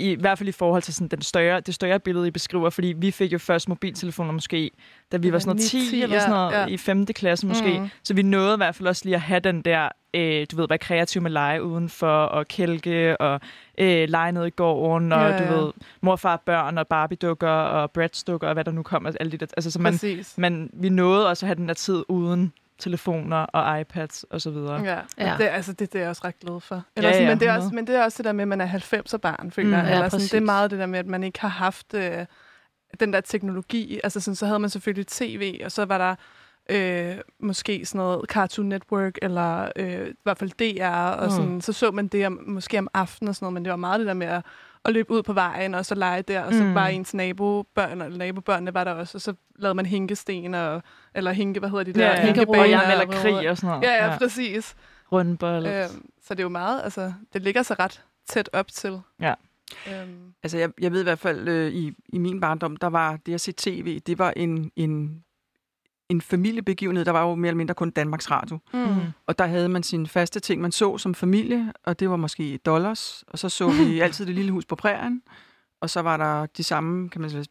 i, 0.00 0.14
hvert 0.20 0.38
fald 0.38 0.48
i 0.48 0.52
forhold 0.52 0.82
til 0.82 0.94
sådan 0.94 1.08
den 1.08 1.22
større, 1.22 1.60
det 1.60 1.74
større 1.74 2.00
billede, 2.00 2.28
I 2.28 2.30
beskriver, 2.30 2.70
fordi 2.70 2.94
vi 2.96 3.10
fik 3.10 3.32
jo 3.32 3.38
først 3.38 3.68
mobiltelefoner 3.68 4.32
måske, 4.32 4.70
da 5.12 5.16
vi 5.16 5.32
var 5.32 5.38
sådan 5.38 5.56
noget 5.56 5.70
10 5.70 5.78
9-10, 5.78 6.02
eller 6.02 6.18
sådan 6.18 6.30
noget, 6.30 6.52
ja, 6.52 6.60
ja. 6.60 6.66
i 6.66 6.76
5. 6.76 7.06
klasse 7.06 7.46
måske. 7.46 7.78
Mm. 7.80 7.88
Så 8.02 8.14
vi 8.14 8.22
nåede 8.22 8.54
i 8.54 8.56
hvert 8.56 8.74
fald 8.74 8.88
også 8.88 9.02
lige 9.04 9.14
at 9.14 9.20
have 9.20 9.40
den 9.40 9.62
der, 9.62 9.88
øh, 10.14 10.46
du 10.50 10.56
ved, 10.56 10.68
være 10.68 10.78
kreativ 10.78 11.22
med 11.22 11.30
lege 11.30 11.62
udenfor, 11.62 12.22
og 12.24 12.48
kælke, 12.48 13.20
og 13.20 13.40
øh, 13.78 14.08
lege 14.08 14.32
nede 14.32 14.46
i 14.46 14.50
gården, 14.50 15.12
og 15.12 15.20
Ja, 15.20 15.38
du 15.38 15.44
ja. 15.44 15.60
ved, 15.60 15.72
morfar 16.00 16.36
og 16.36 16.40
børn, 16.40 16.78
og 16.78 16.86
Barbie-dukker, 16.88 17.48
og 17.48 17.90
Bratz-dukker, 17.90 18.46
og 18.48 18.52
hvad 18.52 18.64
der 18.64 18.72
nu 18.72 18.82
kommer, 18.82 19.12
alle 19.20 19.32
de 19.32 19.36
der, 19.36 19.46
altså 19.56 19.70
så 19.70 19.80
man, 19.80 19.92
Præcis. 19.92 20.38
men 20.38 20.70
vi 20.72 20.88
nåede 20.88 21.28
også 21.28 21.46
at 21.46 21.48
have 21.48 21.56
den 21.56 21.68
der 21.68 21.74
tid 21.74 22.04
uden 22.08 22.52
telefoner 22.80 23.36
og 23.36 23.80
iPads 23.80 24.24
og 24.30 24.40
så 24.40 24.50
videre. 24.50 24.82
Ja, 24.82 24.98
Ja. 25.18 25.34
Det, 25.38 25.44
altså, 25.44 25.72
det, 25.72 25.92
det 25.92 25.98
er 25.98 26.00
jeg 26.02 26.08
også 26.10 26.22
ret 26.24 26.38
glad 26.38 26.60
for. 26.60 26.82
Eller 26.96 27.08
Ja, 27.08 27.14
sådan, 27.14 27.26
ja, 27.28 27.34
men, 27.34 27.40
det 27.40 27.48
er 27.48 27.52
også, 27.52 27.64
100. 27.66 27.74
men 27.74 27.86
det 27.86 27.96
er 27.96 28.04
også 28.04 28.16
det 28.18 28.24
der 28.24 28.32
med, 28.32 28.42
at 28.42 28.48
man 28.48 28.60
er 28.60 28.66
90'er 28.66 29.16
barn, 29.18 29.50
føler 29.50 29.68
Mm. 29.68 29.74
jeg. 29.74 29.84
Ja, 29.88 29.94
Eller 29.94 30.08
sådan, 30.08 30.24
det 30.24 30.34
er 30.34 30.40
meget 30.40 30.70
det 30.70 30.78
der 30.78 30.86
med, 30.86 30.98
at 30.98 31.06
man 31.06 31.22
ikke 31.24 31.40
har 31.40 31.48
haft 31.48 31.94
øh, 31.94 32.26
den 33.00 33.12
der 33.12 33.20
teknologi. 33.20 34.00
Altså 34.04 34.20
sådan, 34.20 34.34
så 34.36 34.46
havde 34.46 34.58
man 34.58 34.70
selvfølgelig 34.70 35.06
tv, 35.06 35.60
og 35.64 35.72
så 35.72 35.84
var 35.84 35.98
der 35.98 36.14
øh, 36.70 37.16
måske 37.40 37.86
sådan 37.86 37.98
noget 37.98 38.24
Cartoon 38.30 38.68
Network, 38.68 39.18
eller 39.22 39.68
øh, 39.76 40.08
i 40.08 40.12
hvert 40.22 40.38
fald 40.38 40.50
DR, 40.78 41.10
og 41.10 41.24
Mm. 41.24 41.30
sådan, 41.30 41.60
så 41.60 41.72
så 41.72 41.90
man 41.90 42.08
det 42.08 42.26
om, 42.26 42.40
måske 42.46 42.78
om 42.78 42.88
aftenen 42.94 43.28
og 43.28 43.34
sådan 43.34 43.44
noget, 43.44 43.54
men 43.54 43.64
det 43.64 43.70
var 43.70 43.76
meget 43.76 43.98
det 43.98 44.06
der 44.06 44.14
med 44.14 44.26
at, 44.26 44.42
at 44.84 44.92
løbe 44.92 45.10
ud 45.10 45.22
på 45.22 45.32
vejen, 45.32 45.74
og 45.74 45.86
så 45.86 45.94
lege 45.94 46.22
der, 46.22 46.42
og 46.42 46.52
så 46.52 46.64
Mm. 46.64 46.74
var 46.74 46.86
ens 46.86 47.14
nabobørn, 47.14 48.02
eller 48.02 48.18
nabobørnene 48.18 48.74
var 48.74 48.84
der 48.84 48.92
også, 48.92 49.18
og 49.18 49.22
så 49.22 49.34
lavede 49.56 49.74
man 49.74 49.86
hinkesten, 49.86 50.54
og, 50.54 50.82
eller 51.14 51.32
hinke, 51.32 51.60
hvad 51.60 51.70
hedder 51.70 51.84
de 51.84 51.92
der? 51.92 52.06
Ja, 52.06 52.10
ja. 52.20 52.24
Hænkebaner, 52.24 52.60
Og 52.62 52.70
jeg 52.70 52.92
eller 52.92 53.06
krig 53.22 53.50
og 53.50 53.56
sådan 53.56 53.68
noget. 53.68 53.82
Ja, 53.82 54.06
ja, 54.10 54.18
præcis. 54.18 54.76
Rundbold. 55.12 55.66
Øhm, 55.66 56.10
så 56.22 56.34
det 56.34 56.40
er 56.40 56.44
jo 56.44 56.48
meget, 56.48 56.80
altså, 56.84 57.12
det 57.32 57.42
ligger 57.42 57.62
så 57.62 57.74
ret 57.78 58.02
tæt 58.28 58.50
op 58.52 58.68
til. 58.68 59.00
Ja. 59.20 59.34
Øhm, 59.88 60.32
Altså, 60.42 60.58
jeg, 60.58 60.70
jeg 60.80 60.92
ved 60.92 61.00
i 61.00 61.02
hvert 61.02 61.18
fald, 61.18 61.48
øh, 61.48 61.72
i, 61.72 61.92
i 62.08 62.18
min 62.18 62.40
barndom, 62.40 62.76
der 62.76 62.86
var 62.86 63.16
det 63.26 63.34
at 63.34 63.40
se 63.40 63.52
tv, 63.52 63.98
det 63.98 64.18
var 64.18 64.32
en, 64.36 64.70
en, 64.76 65.24
en 66.10 66.20
familiebegivenhed. 66.20 67.04
Der 67.04 67.12
var 67.12 67.28
jo 67.28 67.34
mere 67.34 67.48
eller 67.48 67.56
mindre 67.56 67.74
kun 67.74 67.90
Danmarks 67.90 68.30
Radio. 68.30 68.58
mm. 68.72 68.96
Og 69.26 69.38
der 69.38 69.46
havde 69.46 69.68
man 69.68 69.82
sine 69.82 70.06
faste 70.06 70.40
ting, 70.40 70.62
man 70.62 70.72
så 70.72 70.98
som 70.98 71.14
familie, 71.14 71.72
og 71.84 72.00
det 72.00 72.10
var 72.10 72.16
måske 72.16 72.58
dollars. 72.66 73.24
Og 73.28 73.38
så 73.38 73.48
så 73.48 73.70
vi 73.70 74.00
altid 74.00 74.26
det 74.26 74.34
lille 74.34 74.52
hus 74.52 74.66
på 74.66 74.76
prærien. 74.76 75.22
Og 75.80 75.90
så 75.90 76.02
var 76.02 76.16
der 76.16 76.46
de 76.46 76.62
samme, 76.62 77.08
kan 77.08 77.20
man 77.20 77.30
sige, 77.30 77.44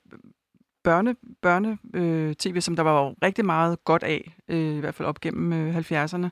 børne, 0.83 1.15
børne 1.41 1.77
øh, 1.93 2.35
tv, 2.35 2.61
som 2.61 2.75
der 2.75 2.83
var 2.83 3.03
jo 3.03 3.15
rigtig 3.23 3.45
meget 3.45 3.83
godt 3.83 4.03
af, 4.03 4.37
øh, 4.47 4.75
i 4.75 4.79
hvert 4.79 4.95
fald 4.95 5.07
op 5.07 5.21
gennem 5.21 5.53
øh, 5.53 5.77
70'erne. 5.77 6.29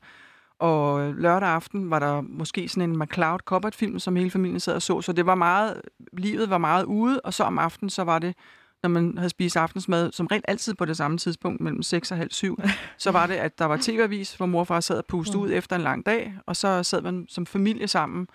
Og 0.59 1.13
lørdag 1.13 1.49
aften 1.49 1.89
var 1.89 1.99
der 1.99 2.21
måske 2.21 2.69
sådan 2.69 2.89
en 2.89 2.99
McCloud 2.99 3.39
Cupboard 3.39 3.73
film, 3.73 3.99
som 3.99 4.15
hele 4.15 4.31
familien 4.31 4.59
sad 4.59 4.75
og 4.75 4.81
så. 4.81 5.01
Så 5.01 5.13
det 5.13 5.25
var 5.25 5.35
meget, 5.35 5.81
livet 6.13 6.49
var 6.49 6.57
meget 6.57 6.83
ude, 6.83 7.21
og 7.21 7.33
så 7.33 7.43
om 7.43 7.59
aftenen, 7.59 7.89
så 7.89 8.03
var 8.03 8.19
det, 8.19 8.35
når 8.83 8.89
man 8.89 9.17
havde 9.17 9.29
spist 9.29 9.57
aftensmad, 9.57 10.11
som 10.11 10.27
rent 10.27 10.45
altid 10.47 10.73
på 10.73 10.85
det 10.85 10.97
samme 10.97 11.17
tidspunkt, 11.17 11.61
mellem 11.61 11.83
6 11.83 12.11
og 12.11 12.17
halv 12.17 12.31
syv, 12.31 12.59
så 12.97 13.11
var 13.11 13.27
det, 13.27 13.33
at 13.35 13.59
der 13.59 13.65
var 13.65 13.77
tv-avis, 13.81 14.35
hvor 14.35 14.45
mor 14.45 14.59
og 14.59 14.67
far 14.67 14.79
sad 14.79 14.97
og 14.97 15.05
pustede 15.05 15.37
Mm. 15.37 15.43
ud 15.43 15.51
efter 15.51 15.75
en 15.75 15.81
lang 15.81 16.05
dag, 16.05 16.33
og 16.45 16.55
så 16.55 16.83
sad 16.83 17.01
man 17.01 17.25
som 17.29 17.45
familie 17.45 17.87
sammen. 17.87 18.27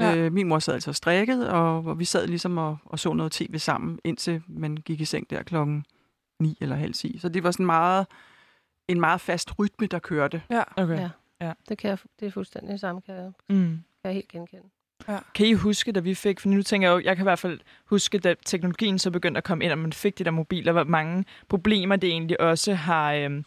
Ja. 0.00 0.16
Øh, 0.16 0.32
min 0.32 0.48
mor 0.48 0.58
sad 0.58 0.74
altså 0.74 0.92
strikket, 0.92 1.48
og, 1.48 1.84
og 1.84 1.98
vi 1.98 2.04
sad 2.04 2.26
ligesom 2.26 2.58
og, 2.58 2.76
og 2.84 2.98
så 2.98 3.12
noget 3.12 3.32
tv 3.32 3.58
sammen, 3.58 3.98
indtil 4.04 4.42
man 4.48 4.76
gik 4.76 5.00
i 5.00 5.04
seng 5.04 5.30
der 5.30 5.42
klokken 5.42 5.84
9 6.40 6.58
eller 6.60 6.76
halv 6.76 6.94
10. 6.94 7.18
Så 7.18 7.28
det 7.28 7.42
var 7.44 7.50
sådan 7.50 7.66
meget, 7.66 8.06
en 8.88 9.00
meget 9.00 9.20
fast 9.20 9.58
rytme, 9.58 9.86
der 9.86 9.98
kørte. 9.98 10.42
Ja. 10.50 10.62
Okay. 10.76 10.98
Ja. 10.98 11.10
Ja. 11.40 11.52
Det, 11.68 11.78
kan 11.78 11.90
jeg, 11.90 11.98
det 12.20 12.26
er 12.26 12.30
fuldstændig 12.30 12.72
det 12.72 12.80
samme, 12.80 13.00
kan 13.00 13.14
jeg, 13.14 13.32
Mm. 13.48 13.56
kan 13.66 13.80
jeg 14.04 14.12
helt 14.12 14.28
genkende. 14.28 14.62
Kan 15.34 15.46
I 15.46 15.52
huske, 15.52 15.92
da 15.92 16.00
vi 16.00 16.14
fik, 16.14 16.40
for 16.40 16.48
nu 16.48 16.62
tænker 16.62 16.88
jeg 16.88 16.94
jo, 16.94 17.02
jeg 17.04 17.16
kan 17.16 17.22
i 17.22 17.28
hvert 17.28 17.38
fald 17.38 17.60
huske, 17.84 18.18
da 18.18 18.34
teknologien 18.46 18.98
så 18.98 19.10
begyndte 19.10 19.38
at 19.38 19.44
komme 19.44 19.64
ind, 19.64 19.72
og 19.72 19.78
man 19.78 19.92
fik 19.92 20.18
de 20.18 20.24
der 20.24 20.30
mobiler, 20.30 20.72
hvor 20.72 20.84
mange 20.84 21.24
problemer 21.48 21.96
det 21.96 22.10
egentlig 22.10 22.40
også 22.40 22.74
har, 22.74 23.12
øhm, 23.12 23.44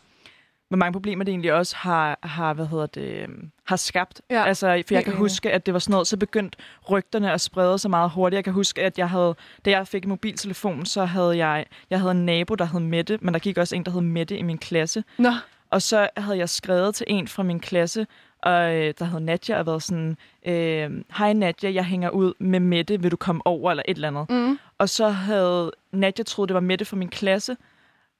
hvor 0.67 0.77
mange 0.77 0.93
problemer 0.93 1.23
det 1.23 1.31
egentlig 1.31 1.53
også 1.53 1.75
har, 1.77 2.19
har 2.23 2.53
hvad 2.53 2.65
hedder 2.65 2.85
det, 2.85 3.21
øhm, 3.21 3.51
har 3.63 3.75
skabt. 3.75 4.21
Ja, 4.29 4.43
altså, 4.43 4.83
for 4.87 4.93
jeg 4.93 5.03
kan 5.03 5.13
huske, 5.13 5.51
at 5.51 5.65
det 5.65 5.73
var 5.73 5.79
sådan 5.79 5.91
noget, 5.91 6.07
så 6.07 6.17
begyndte 6.17 6.57
rygterne 6.91 7.31
at 7.31 7.41
sprede 7.41 7.77
sig 7.79 7.89
meget 7.89 8.11
hurtigt. 8.11 8.35
Jeg 8.35 8.43
kan 8.43 8.53
huske, 8.53 8.81
at 8.81 8.97
jeg 8.97 9.09
havde, 9.09 9.35
da 9.65 9.69
jeg 9.69 9.87
fik 9.87 10.03
en 10.03 10.09
mobiltelefon, 10.09 10.85
så 10.85 11.05
havde 11.05 11.37
jeg, 11.37 11.65
jeg 11.89 11.99
havde 11.99 12.11
en 12.11 12.25
nabo, 12.25 12.55
der 12.55 12.65
hed 12.65 12.79
Mette, 12.79 13.17
men 13.21 13.33
der 13.33 13.39
gik 13.39 13.57
også 13.57 13.75
en, 13.75 13.83
der 13.83 13.91
hed 13.91 14.01
Mette 14.01 14.37
i 14.37 14.41
min 14.41 14.57
klasse. 14.57 15.03
Nå, 15.17 15.31
Og 15.69 15.81
så 15.81 16.09
havde 16.17 16.37
jeg 16.37 16.49
skrevet 16.49 16.95
til 16.95 17.05
en 17.09 17.27
fra 17.27 17.43
min 17.43 17.59
klasse, 17.59 18.07
og 18.41 18.75
øh, 18.75 18.93
der 18.99 19.05
hed 19.05 19.19
Nadja, 19.19 19.59
og 19.59 19.65
været 19.65 19.83
sådan, 19.83 20.17
øh, 20.45 21.03
hej 21.17 21.33
Nadja, 21.33 21.73
jeg 21.73 21.85
hænger 21.85 22.09
ud 22.09 22.33
med 22.39 22.59
Mette, 22.59 23.01
vil 23.01 23.11
du 23.11 23.15
komme 23.17 23.41
over, 23.45 23.71
eller 23.71 23.83
et 23.87 23.95
eller 23.95 24.07
andet. 24.07 24.29
mm. 24.29 24.59
Og 24.77 24.89
så 24.89 25.09
havde 25.09 25.71
Nadja 25.91 26.23
troet, 26.23 26.49
det 26.49 26.53
var 26.53 26.59
Mette 26.59 26.85
fra 26.85 26.97
min 26.97 27.09
klasse, 27.09 27.57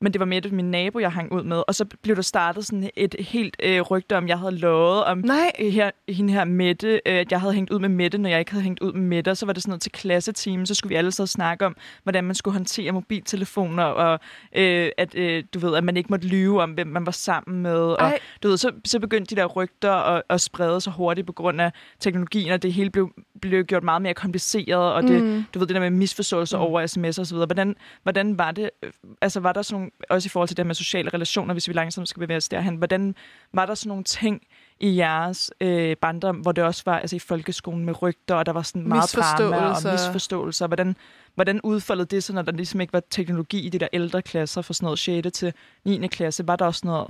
men 0.02 0.14
det 0.14 0.20
var 0.20 0.26
Mette, 0.26 0.50
min 0.50 0.72
nabo, 0.72 1.00
jeg 1.00 1.12
hang 1.12 1.34
ud 1.34 1.44
med. 1.44 1.64
Og 1.68 1.76
så 1.76 1.86
blev 1.86 2.16
der 2.16 2.22
startet 2.22 2.66
sådan 2.66 2.90
et 2.96 3.16
helt 3.20 3.58
øh, 3.64 3.82
rygte 3.82 4.18
om, 4.18 4.28
jeg 4.28 4.40
havde 4.40 4.58
lovet 4.58 5.04
om 5.04 5.18
nej, 5.18 5.52
øh, 5.60 5.72
her, 5.72 5.92
hende 6.10 6.34
her 6.34 6.46
Mette, 6.46 6.88
øh, 6.88 7.00
at 7.06 7.32
jeg 7.32 7.42
havde 7.42 7.54
hængt 7.54 7.72
ud 7.72 7.80
med 7.80 7.90
Mette, 7.90 8.18
når 8.18 8.30
jeg 8.30 8.40
ikke 8.40 8.52
havde 8.52 8.64
hængt 8.64 8.80
ud 8.80 8.94
med 8.94 9.02
Mette. 9.02 9.30
Og 9.32 9.38
så 9.38 9.46
var 9.46 9.54
det 9.54 9.64
sådan 9.64 9.70
noget 9.70 9.82
til 9.82 9.92
klasseteam, 9.92 10.66
så 10.66 10.76
skulle 10.76 10.90
vi 10.90 10.96
alle 10.96 11.12
så 11.12 11.26
snakke 11.26 11.66
om, 11.66 11.76
hvordan 12.04 12.24
man 12.24 12.36
skulle 12.36 12.54
håndtere 12.54 12.92
mobiltelefoner, 12.92 13.84
og 13.84 14.20
øh, 14.56 14.90
at, 14.98 15.16
øh, 15.16 15.44
du 15.54 15.60
ved, 15.60 15.76
at 15.76 15.84
man 15.84 15.98
ikke 15.98 16.08
måtte 16.10 16.28
lyve 16.28 16.62
om, 16.62 16.72
hvem 16.72 16.88
man 16.88 17.06
var 17.06 17.12
sammen 17.12 17.62
med. 17.62 17.80
Og, 17.80 17.98
du 18.44 18.48
ved, 18.48 18.58
så, 18.58 18.72
så 18.86 19.00
begyndte 19.00 19.36
de 19.36 19.42
der 19.42 19.46
rygter 19.46 19.92
at, 19.92 20.24
at 20.30 20.42
sprede 20.42 20.82
sig 20.82 20.94
hurtigt 20.94 21.28
på 21.28 21.34
grund 21.34 21.62
af 21.62 21.72
teknologien, 22.00 22.52
og 22.52 22.64
det 22.64 22.74
hele 22.74 22.90
blev, 22.90 23.12
blev 23.42 23.64
gjort 23.64 23.84
meget 23.84 24.02
mere 24.02 24.14
kompliceret, 24.14 24.94
og 24.94 25.04
det, 25.04 25.24
Mm. 25.24 25.44
du 25.54 25.60
ved, 25.60 25.68
det 25.68 25.74
der 25.76 25.80
med 25.82 25.90
misforståelser 25.90 26.58
Mm. 26.58 26.64
over 26.64 26.82
sms'er 26.82 27.20
og 27.20 27.28
så 27.28 27.36
videre. 27.36 27.46
Hvordan, 27.46 27.76
hvordan 28.04 28.38
var 28.38 28.52
det, 28.52 28.70
øh, 28.84 28.92
altså 29.22 29.40
var 29.40 29.54
der 29.54 29.62
sådan 29.62 29.80
nogle, 29.80 29.92
også 30.10 30.28
i 30.28 30.30
forhold 30.30 30.48
til 30.48 30.58
det 30.58 30.66
med 30.68 30.76
sociale 30.76 31.10
relationer, 31.14 31.54
hvis 31.54 31.68
vi 31.68 31.74
langsomt 31.74 32.10
skal 32.10 32.20
bevæge 32.20 32.38
os 32.38 32.50
derhen, 32.50 32.76
hvordan 32.76 33.16
var 33.54 33.66
der 33.66 33.76
sådan 33.76 33.88
nogle 33.90 34.04
ting 34.04 34.42
i 34.80 34.98
jeres 34.98 35.52
øh, 35.62 35.96
barndom, 35.98 36.36
hvor 36.36 36.52
det 36.52 36.64
også 36.64 36.82
var 36.86 37.00
altså 37.00 37.16
i 37.16 37.20
folkeskolen 37.20 37.86
med 37.86 38.02
rygter, 38.02 38.36
og 38.36 38.46
der 38.46 38.52
var 38.52 38.62
sådan 38.62 38.88
meget 38.88 39.16
drama 39.16 39.56
og 39.58 39.76
Misforståelser. 39.94 40.68
Hvordan, 40.68 40.96
hvordan 41.36 41.62
udfoldede 41.62 42.16
det 42.16 42.24
så, 42.24 42.34
når 42.34 42.42
der 42.42 42.52
ligesom 42.52 42.82
ikke 42.82 42.94
var 42.94 43.04
teknologi 43.10 43.60
i 43.60 43.70
de 43.70 43.80
der 43.80 43.88
ældre 43.94 44.22
klasser 44.22 44.62
fra 44.62 44.74
sådan 44.74 44.86
noget 44.86 45.00
6. 45.00 45.32
til 45.38 45.54
9. 45.86 46.08
klasse? 46.08 46.48
Var 46.48 46.56
der 46.56 46.66
også 46.66 46.82
noget 46.84 47.08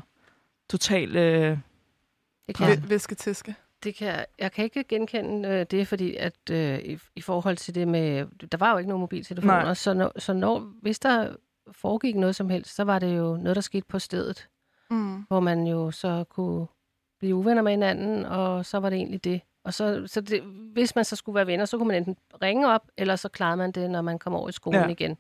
totalt... 0.70 1.16
Øh, 1.16 1.58
Visketiske. 2.90 3.56
Det 3.84 3.96
kan, 3.96 4.26
jeg- 4.40 4.52
kan 4.52 4.64
ikke 4.64 4.84
genkende 4.84 5.50
øh, 5.50 5.66
det, 5.72 5.88
fordi 5.88 6.16
at 6.16 6.50
øh, 6.52 6.80
i, 6.80 6.98
i 7.16 7.22
forhold 7.22 7.58
til 7.58 7.76
det 7.76 7.88
med, 7.88 8.26
der 8.48 8.58
var 8.58 8.72
jo 8.72 8.78
ikke 8.78 8.90
nogen 8.90 9.02
mobiltelefoner, 9.02 9.64
Nej. 9.64 9.74
så, 9.74 9.94
når, 9.94 10.12
så 10.20 10.34
når, 10.34 10.60
hvis 10.60 11.00
der 11.00 11.36
foregik 11.72 12.16
noget 12.16 12.36
som 12.36 12.50
helst, 12.50 12.76
så 12.76 12.84
var 12.84 13.00
det 13.00 13.18
jo 13.18 13.38
noget, 13.38 13.56
der 13.56 13.62
skete 13.62 13.86
på 13.88 14.00
stedet, 14.00 14.48
Mm. 14.90 15.22
hvor 15.28 15.40
man 15.40 15.68
jo 15.68 15.92
så 15.92 16.24
kunne 16.30 16.68
blive 17.20 17.36
uvenner 17.36 17.62
med 17.62 17.72
hinanden, 17.72 18.26
og 18.26 18.66
så 18.66 18.80
var 18.80 18.90
det 18.90 18.98
egentlig 18.98 19.24
det. 19.24 19.42
Og 19.64 19.74
så, 19.74 20.04
så 20.08 20.22
det, 20.22 20.42
hvis 20.74 20.96
man 20.96 21.06
så 21.06 21.16
skulle 21.16 21.36
være 21.36 21.48
venner, 21.48 21.66
så 21.66 21.78
kunne 21.78 21.88
man 21.88 21.98
enten 21.98 22.18
ringe 22.42 22.68
op, 22.68 22.88
eller 22.98 23.16
så 23.16 23.30
klarede 23.30 23.58
man 23.58 23.72
det, 23.72 23.90
når 23.92 24.02
man 24.02 24.20
kom 24.20 24.34
over 24.34 24.50
i 24.50 24.52
skolen 24.52 24.82
ja. 24.82 24.88
igen. 24.88 25.18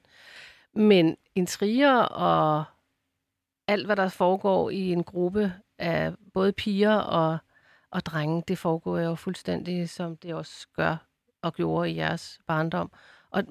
Men 0.73 1.17
intriger 1.35 1.97
og 1.99 2.63
alt, 3.67 3.85
hvad 3.85 3.95
der 3.95 4.09
foregår 4.09 4.69
i 4.69 4.91
en 4.93 5.03
gruppe 5.03 5.53
af 5.79 6.13
både 6.33 6.51
piger 6.51 6.95
og, 6.95 7.37
og 7.91 8.05
drenge, 8.05 8.43
det 8.47 8.57
foregår 8.57 8.99
jo 8.99 9.15
fuldstændig, 9.15 9.89
som 9.89 10.17
det 10.17 10.33
også 10.33 10.67
gør 10.75 10.97
og 11.41 11.53
gjorde 11.53 11.91
i 11.91 11.97
jeres 11.97 12.39
barndom. 12.47 12.91
Og, 13.31 13.43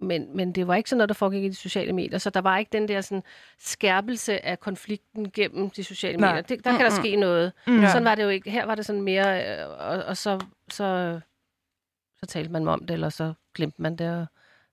men, 0.00 0.36
men 0.36 0.52
det 0.52 0.66
var 0.66 0.74
ikke 0.74 0.90
sådan 0.90 0.98
noget, 0.98 1.08
der 1.08 1.14
foregik 1.14 1.44
i 1.44 1.48
de 1.48 1.54
sociale 1.54 1.92
medier, 1.92 2.18
så 2.18 2.30
der 2.30 2.40
var 2.40 2.58
ikke 2.58 2.68
den 2.72 2.88
der 2.88 3.00
sådan, 3.00 3.22
skærpelse 3.58 4.44
af 4.46 4.60
konflikten 4.60 5.30
gennem 5.30 5.70
de 5.70 5.84
sociale 5.84 6.18
Nej. 6.18 6.28
medier. 6.28 6.42
Det, 6.42 6.64
der 6.64 6.70
kan 6.76 6.80
der 6.80 6.90
ske 6.90 7.16
noget. 7.16 7.52
Mm. 7.66 7.82
Sådan 7.86 8.04
var 8.04 8.14
det 8.14 8.22
jo 8.22 8.28
ikke. 8.28 8.50
Her 8.50 8.66
var 8.66 8.74
det 8.74 8.86
sådan 8.86 9.02
mere, 9.02 9.58
øh, 9.60 9.68
og, 9.68 10.04
og 10.04 10.16
så, 10.16 10.40
så, 10.70 11.20
så 12.20 12.26
talte 12.26 12.52
man 12.52 12.68
om 12.68 12.80
det, 12.80 12.90
eller 12.90 13.08
så 13.08 13.32
glemte 13.54 13.82
man 13.82 13.96
det, 13.96 14.20
og 14.20 14.26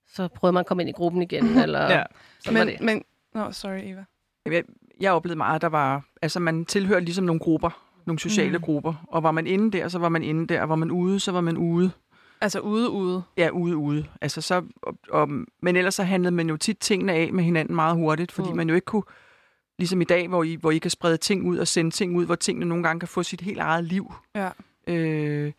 så 0.07 0.27
prøvede 0.27 0.53
man 0.53 0.59
at 0.59 0.65
komme 0.65 0.83
ind 0.83 0.89
i 0.89 0.93
gruppen 0.93 1.21
igen, 1.21 1.45
eller 1.63 1.91
Ja. 1.91 2.03
Men, 2.51 2.69
men, 2.81 3.03
no, 3.33 3.51
sorry, 3.51 3.79
Eva. 3.83 4.05
Jeg, 4.45 4.63
jeg 4.99 5.11
oplevede 5.11 5.37
meget, 5.37 5.61
der 5.61 5.69
var... 5.69 6.05
Altså, 6.21 6.39
man 6.39 6.65
tilhører 6.65 6.99
ligesom 6.99 7.25
nogle 7.25 7.39
grupper, 7.39 7.84
nogle 8.05 8.19
sociale 8.19 8.57
Mm. 8.57 8.63
grupper. 8.63 8.93
Og 9.07 9.23
var 9.23 9.31
man 9.31 9.47
inde 9.47 9.77
der, 9.77 9.87
så 9.87 9.99
var 9.99 10.09
man 10.09 10.23
inde 10.23 10.47
der. 10.53 10.61
Og 10.61 10.69
var 10.69 10.75
man 10.75 10.91
ude, 10.91 11.19
så 11.19 11.31
var 11.31 11.41
man 11.41 11.57
ude. 11.57 11.91
Altså 12.41 12.59
ude, 12.59 12.89
ude. 12.89 13.23
Ja, 13.37 13.49
ude, 13.49 13.75
ude. 13.77 14.05
Altså, 14.21 14.41
så, 14.41 14.63
og, 14.81 14.97
og, 15.09 15.29
men 15.61 15.75
ellers 15.75 15.95
så 15.95 16.03
handlede 16.03 16.35
man 16.35 16.49
jo 16.49 16.57
tit 16.57 16.77
tingene 16.77 17.13
af 17.13 17.33
med 17.33 17.43
hinanden 17.43 17.75
meget 17.75 17.95
hurtigt, 17.95 18.31
fordi 18.31 18.47
Mm. 18.47 18.53
mm. 18.53 18.57
man 18.57 18.69
jo 18.69 18.75
ikke 18.75 18.85
kunne... 18.85 19.03
Ligesom 19.79 20.01
i 20.01 20.03
dag, 20.03 20.27
hvor 20.27 20.43
I, 20.43 20.55
hvor 20.61 20.71
I 20.71 20.77
kan 20.77 20.91
sprede 20.91 21.17
ting 21.17 21.45
ud 21.47 21.57
og 21.57 21.67
sende 21.67 21.91
ting 21.91 22.15
ud, 22.17 22.25
hvor 22.25 22.35
tingene 22.35 22.65
nogle 22.65 22.83
gange 22.83 22.99
kan 22.99 23.07
få 23.09 23.23
sit 23.23 23.41
helt 23.41 23.59
eget 23.59 23.83
liv. 23.83 24.13
Ja. 24.35 24.49
Øh, 24.87 25.51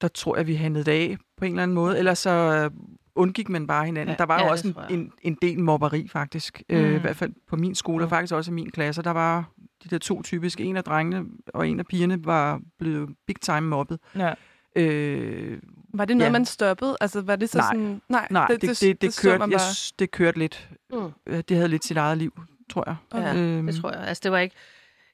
der 0.00 0.08
tror 0.08 0.36
jeg, 0.36 0.46
vi 0.46 0.54
handlede 0.54 0.90
af 0.92 1.16
på 1.36 1.44
en 1.44 1.50
eller 1.52 1.62
anden 1.62 1.74
måde. 1.74 1.98
Ellers 1.98 2.18
så 2.18 2.70
undgik 3.14 3.48
man 3.48 3.66
bare 3.66 3.84
hinanden. 3.86 4.08
Ja, 4.12 4.16
der 4.18 4.24
var 4.24 4.38
ja, 4.38 4.44
jo 4.44 4.50
også 4.50 4.68
en, 4.90 4.98
en, 4.98 5.12
en 5.22 5.36
del 5.42 5.58
mobberi, 5.60 6.08
faktisk. 6.08 6.62
Mm. 6.70 6.76
Mm. 6.76 6.82
Øh, 6.84 6.94
I 6.94 6.98
hvert 6.98 7.16
fald 7.16 7.32
på 7.48 7.56
min 7.56 7.74
skole, 7.74 8.04
og 8.04 8.10
faktisk 8.10 8.34
også 8.34 8.50
i 8.50 8.54
min 8.54 8.70
klasse. 8.70 9.02
Der 9.02 9.10
var 9.10 9.50
de 9.84 9.88
der 9.88 9.98
to 9.98 10.22
typiske. 10.22 10.64
En 10.64 10.76
af 10.76 10.84
drengene 10.84 11.24
og 11.54 11.68
en 11.68 11.78
af 11.80 11.86
pigerne 11.86 12.24
var 12.24 12.60
blevet 12.78 13.10
big 13.26 13.36
time 13.40 13.60
mobbet. 13.60 13.98
Ja. 14.16 14.34
Øh, 14.76 15.58
Var 15.94 16.04
det 16.04 16.16
noget, 16.16 16.28
Ja. 16.28 16.32
man 16.32 16.44
stoppede? 16.44 16.96
Altså, 17.00 17.20
var 17.20 17.36
det 17.36 17.50
så 17.50 17.58
Nej. 17.58 17.66
sådan... 17.74 18.02
Nej, 18.08 18.26
nej, 18.30 18.46
det, 18.46 18.62
det, 18.62 18.80
det, 18.80 19.02
det, 19.02 19.14
så 19.14 19.22
kørte, 19.22 19.42
jeg, 19.42 19.50
bare. 19.50 19.92
det 19.98 20.10
kørte 20.10 20.38
lidt. 20.38 20.70
Mm. 20.92 21.10
Øh, 21.26 21.42
Det 21.48 21.56
havde 21.56 21.68
lidt 21.68 21.84
sit 21.84 21.96
eget 21.96 22.18
liv, 22.18 22.40
tror 22.70 22.84
jeg. 22.86 22.96
Ja, 23.14 23.36
Øhm, 23.36 23.66
det 23.66 23.74
tror 23.76 23.90
jeg. 23.92 24.00
Altså, 24.00 24.20
det 24.24 24.32
var 24.32 24.38
ikke... 24.38 24.54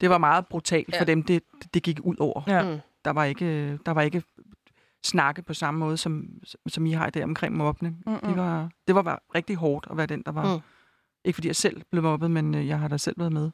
Det 0.01 0.09
var 0.09 0.17
meget 0.17 0.47
brutalt 0.47 0.93
Ja. 0.93 0.99
for 0.99 1.05
dem, 1.05 1.23
det, 1.23 1.43
det 1.73 1.83
gik 1.83 1.99
ud 2.03 2.15
over. 2.19 2.41
Ja. 2.47 2.63
Mm. 2.63 2.79
Der 3.05 3.11
var 3.11 3.23
ikke, 3.23 3.77
der 3.85 3.91
var 3.91 4.01
ikke 4.01 4.23
snakke 5.05 5.41
på 5.41 5.53
samme 5.53 5.79
måde, 5.79 5.97
som, 5.97 6.27
som 6.67 6.85
I 6.85 6.91
har 6.91 7.07
i 7.07 7.11
dag 7.11 7.23
omkring 7.23 7.55
mobning. 7.57 8.03
Mm-mm. 8.05 8.19
Det 8.19 8.37
var, 8.37 8.69
det 8.87 8.95
var 8.95 9.01
bare 9.01 9.17
rigtig 9.35 9.55
hårdt 9.55 9.87
at 9.91 9.97
være 9.97 10.05
den, 10.07 10.23
der 10.25 10.31
var... 10.31 10.43
Mm. 10.45 10.51
Mm. 10.53 10.59
Ikke 11.25 11.35
fordi 11.35 11.47
jeg 11.47 11.55
selv 11.55 11.81
blev 11.91 12.03
mobbet, 12.03 12.31
men 12.31 12.55
øh, 12.55 12.67
jeg 12.67 12.79
har 12.79 12.87
da 12.87 12.97
selv 12.97 13.19
været 13.19 13.31
med. 13.33 13.51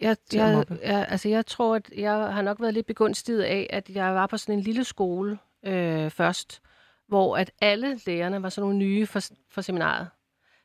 Jeg, 0.00 0.16
jeg, 0.32 0.64
jeg, 0.82 1.06
altså 1.08 1.28
jeg 1.28 1.46
tror, 1.46 1.74
at 1.74 1.90
jeg 1.96 2.12
har 2.12 2.42
nok 2.42 2.60
været 2.60 2.74
lidt 2.74 2.86
begunstiget 2.86 3.42
af, 3.42 3.66
at 3.70 3.90
jeg 3.90 4.14
var 4.14 4.26
på 4.26 4.36
sådan 4.36 4.54
en 4.54 4.60
lille 4.60 4.84
skole 4.84 5.38
øh, 5.64 6.10
først, 6.10 6.62
hvor 7.08 7.36
at 7.36 7.50
alle 7.60 8.00
lærerne 8.06 8.42
var 8.42 8.48
sådan 8.48 8.62
nogle 8.62 8.78
nye 8.78 9.06
for, 9.06 9.20
for 9.50 9.60
seminaret. 9.60 10.08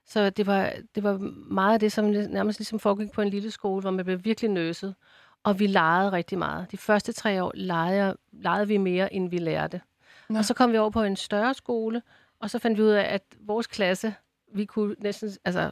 Så 0.05 0.29
det 0.29 0.47
var, 0.47 0.73
det 0.95 1.03
var 1.03 1.17
meget 1.51 1.73
af 1.73 1.79
det, 1.79 1.91
som 1.91 2.05
nærmest 2.05 2.59
ligesom 2.59 2.79
foregik 2.79 3.11
på 3.11 3.21
en 3.21 3.29
lille 3.29 3.51
skole, 3.51 3.81
hvor 3.81 3.91
man 3.91 4.05
blev 4.05 4.25
virkelig 4.25 4.49
nøset. 4.49 4.95
Og 5.43 5.59
vi 5.59 5.67
legede 5.67 6.11
rigtig 6.11 6.37
meget. 6.37 6.71
De 6.71 6.77
første 6.77 7.13
tre 7.13 7.43
år 7.43 7.51
legede, 7.55 8.17
legede 8.31 8.67
vi 8.67 8.77
mere, 8.77 9.13
end 9.13 9.29
vi 9.29 9.37
lærte. 9.37 9.81
Nå. 10.29 10.37
Og 10.37 10.45
så 10.45 10.53
kom 10.53 10.71
vi 10.71 10.77
over 10.77 10.89
på 10.89 11.03
en 11.03 11.15
større 11.15 11.53
skole, 11.53 12.01
og 12.39 12.49
så 12.49 12.59
fandt 12.59 12.77
vi 12.77 12.83
ud 12.83 12.89
af, 12.89 13.13
at 13.13 13.21
vores 13.39 13.67
klasse, 13.67 14.13
vi 14.53 14.65
kunne 14.65 14.95
næsten, 14.99 15.29
altså, 15.45 15.71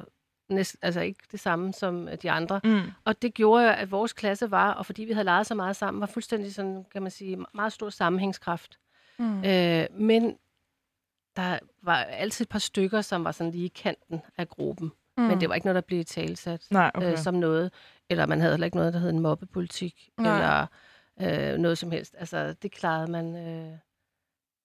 næsten, 0.50 0.80
altså 0.82 1.02
ikke 1.02 1.20
det 1.32 1.40
samme 1.40 1.74
som 1.74 2.10
de 2.22 2.32
andre. 2.32 2.62
Mm. 2.64 2.82
Og 3.06 3.22
det 3.22 3.34
gjorde 3.34 3.64
jo, 3.64 3.70
at 3.70 3.92
vores 3.92 4.14
klasse 4.14 4.52
var, 4.52 4.72
og 4.72 4.86
fordi 4.86 5.04
vi 5.04 5.12
havde 5.14 5.26
leget 5.26 5.48
så 5.48 5.56
meget 5.56 5.76
sammen, 5.76 6.02
var 6.02 6.08
fuldstændig 6.08 6.54
sådan, 6.54 6.86
kan 6.94 7.02
man 7.02 7.12
sige, 7.12 7.46
meget 7.54 7.74
stor 7.74 7.90
sammenhængskraft. 7.90 8.80
Mm. 9.18 9.44
Øh, 9.44 9.86
men 9.92 10.38
der 11.36 11.60
var 11.82 11.98
altid 11.98 12.46
et 12.46 12.50
par 12.50 12.60
stykker, 12.60 13.02
som 13.02 13.24
var 13.24 13.32
sådan 13.32 13.52
lige 13.52 13.66
i 13.66 13.74
kanten 13.76 14.22
af 14.38 14.50
gruppen. 14.50 14.92
Mm. 15.18 15.24
Men 15.24 15.42
det 15.42 15.50
var 15.50 15.56
ikke 15.56 15.68
noget, 15.68 15.76
der 15.76 15.82
blev 15.82 16.06
talsat 16.06 16.68
Nej, 16.72 16.92
okay. 16.94 17.06
okay. 17.06 17.12
øh, 17.12 17.18
som 17.18 17.34
noget. 17.34 17.72
Eller 18.10 18.26
man 18.26 18.40
havde 18.40 18.54
heller 18.54 18.66
ikke 18.66 18.78
noget, 18.78 18.94
der 18.94 19.00
hed 19.00 19.10
en 19.10 19.20
mobbepolitik. 19.20 20.10
Nej. 20.18 20.36
Eller 20.36 20.66
øh, 21.54 21.58
noget 21.58 21.78
som 21.78 21.92
helst. 21.92 22.16
Altså, 22.18 22.54
det 22.54 22.72
klarede 22.72 23.12
man... 23.12 23.36
Øh, 23.36 23.78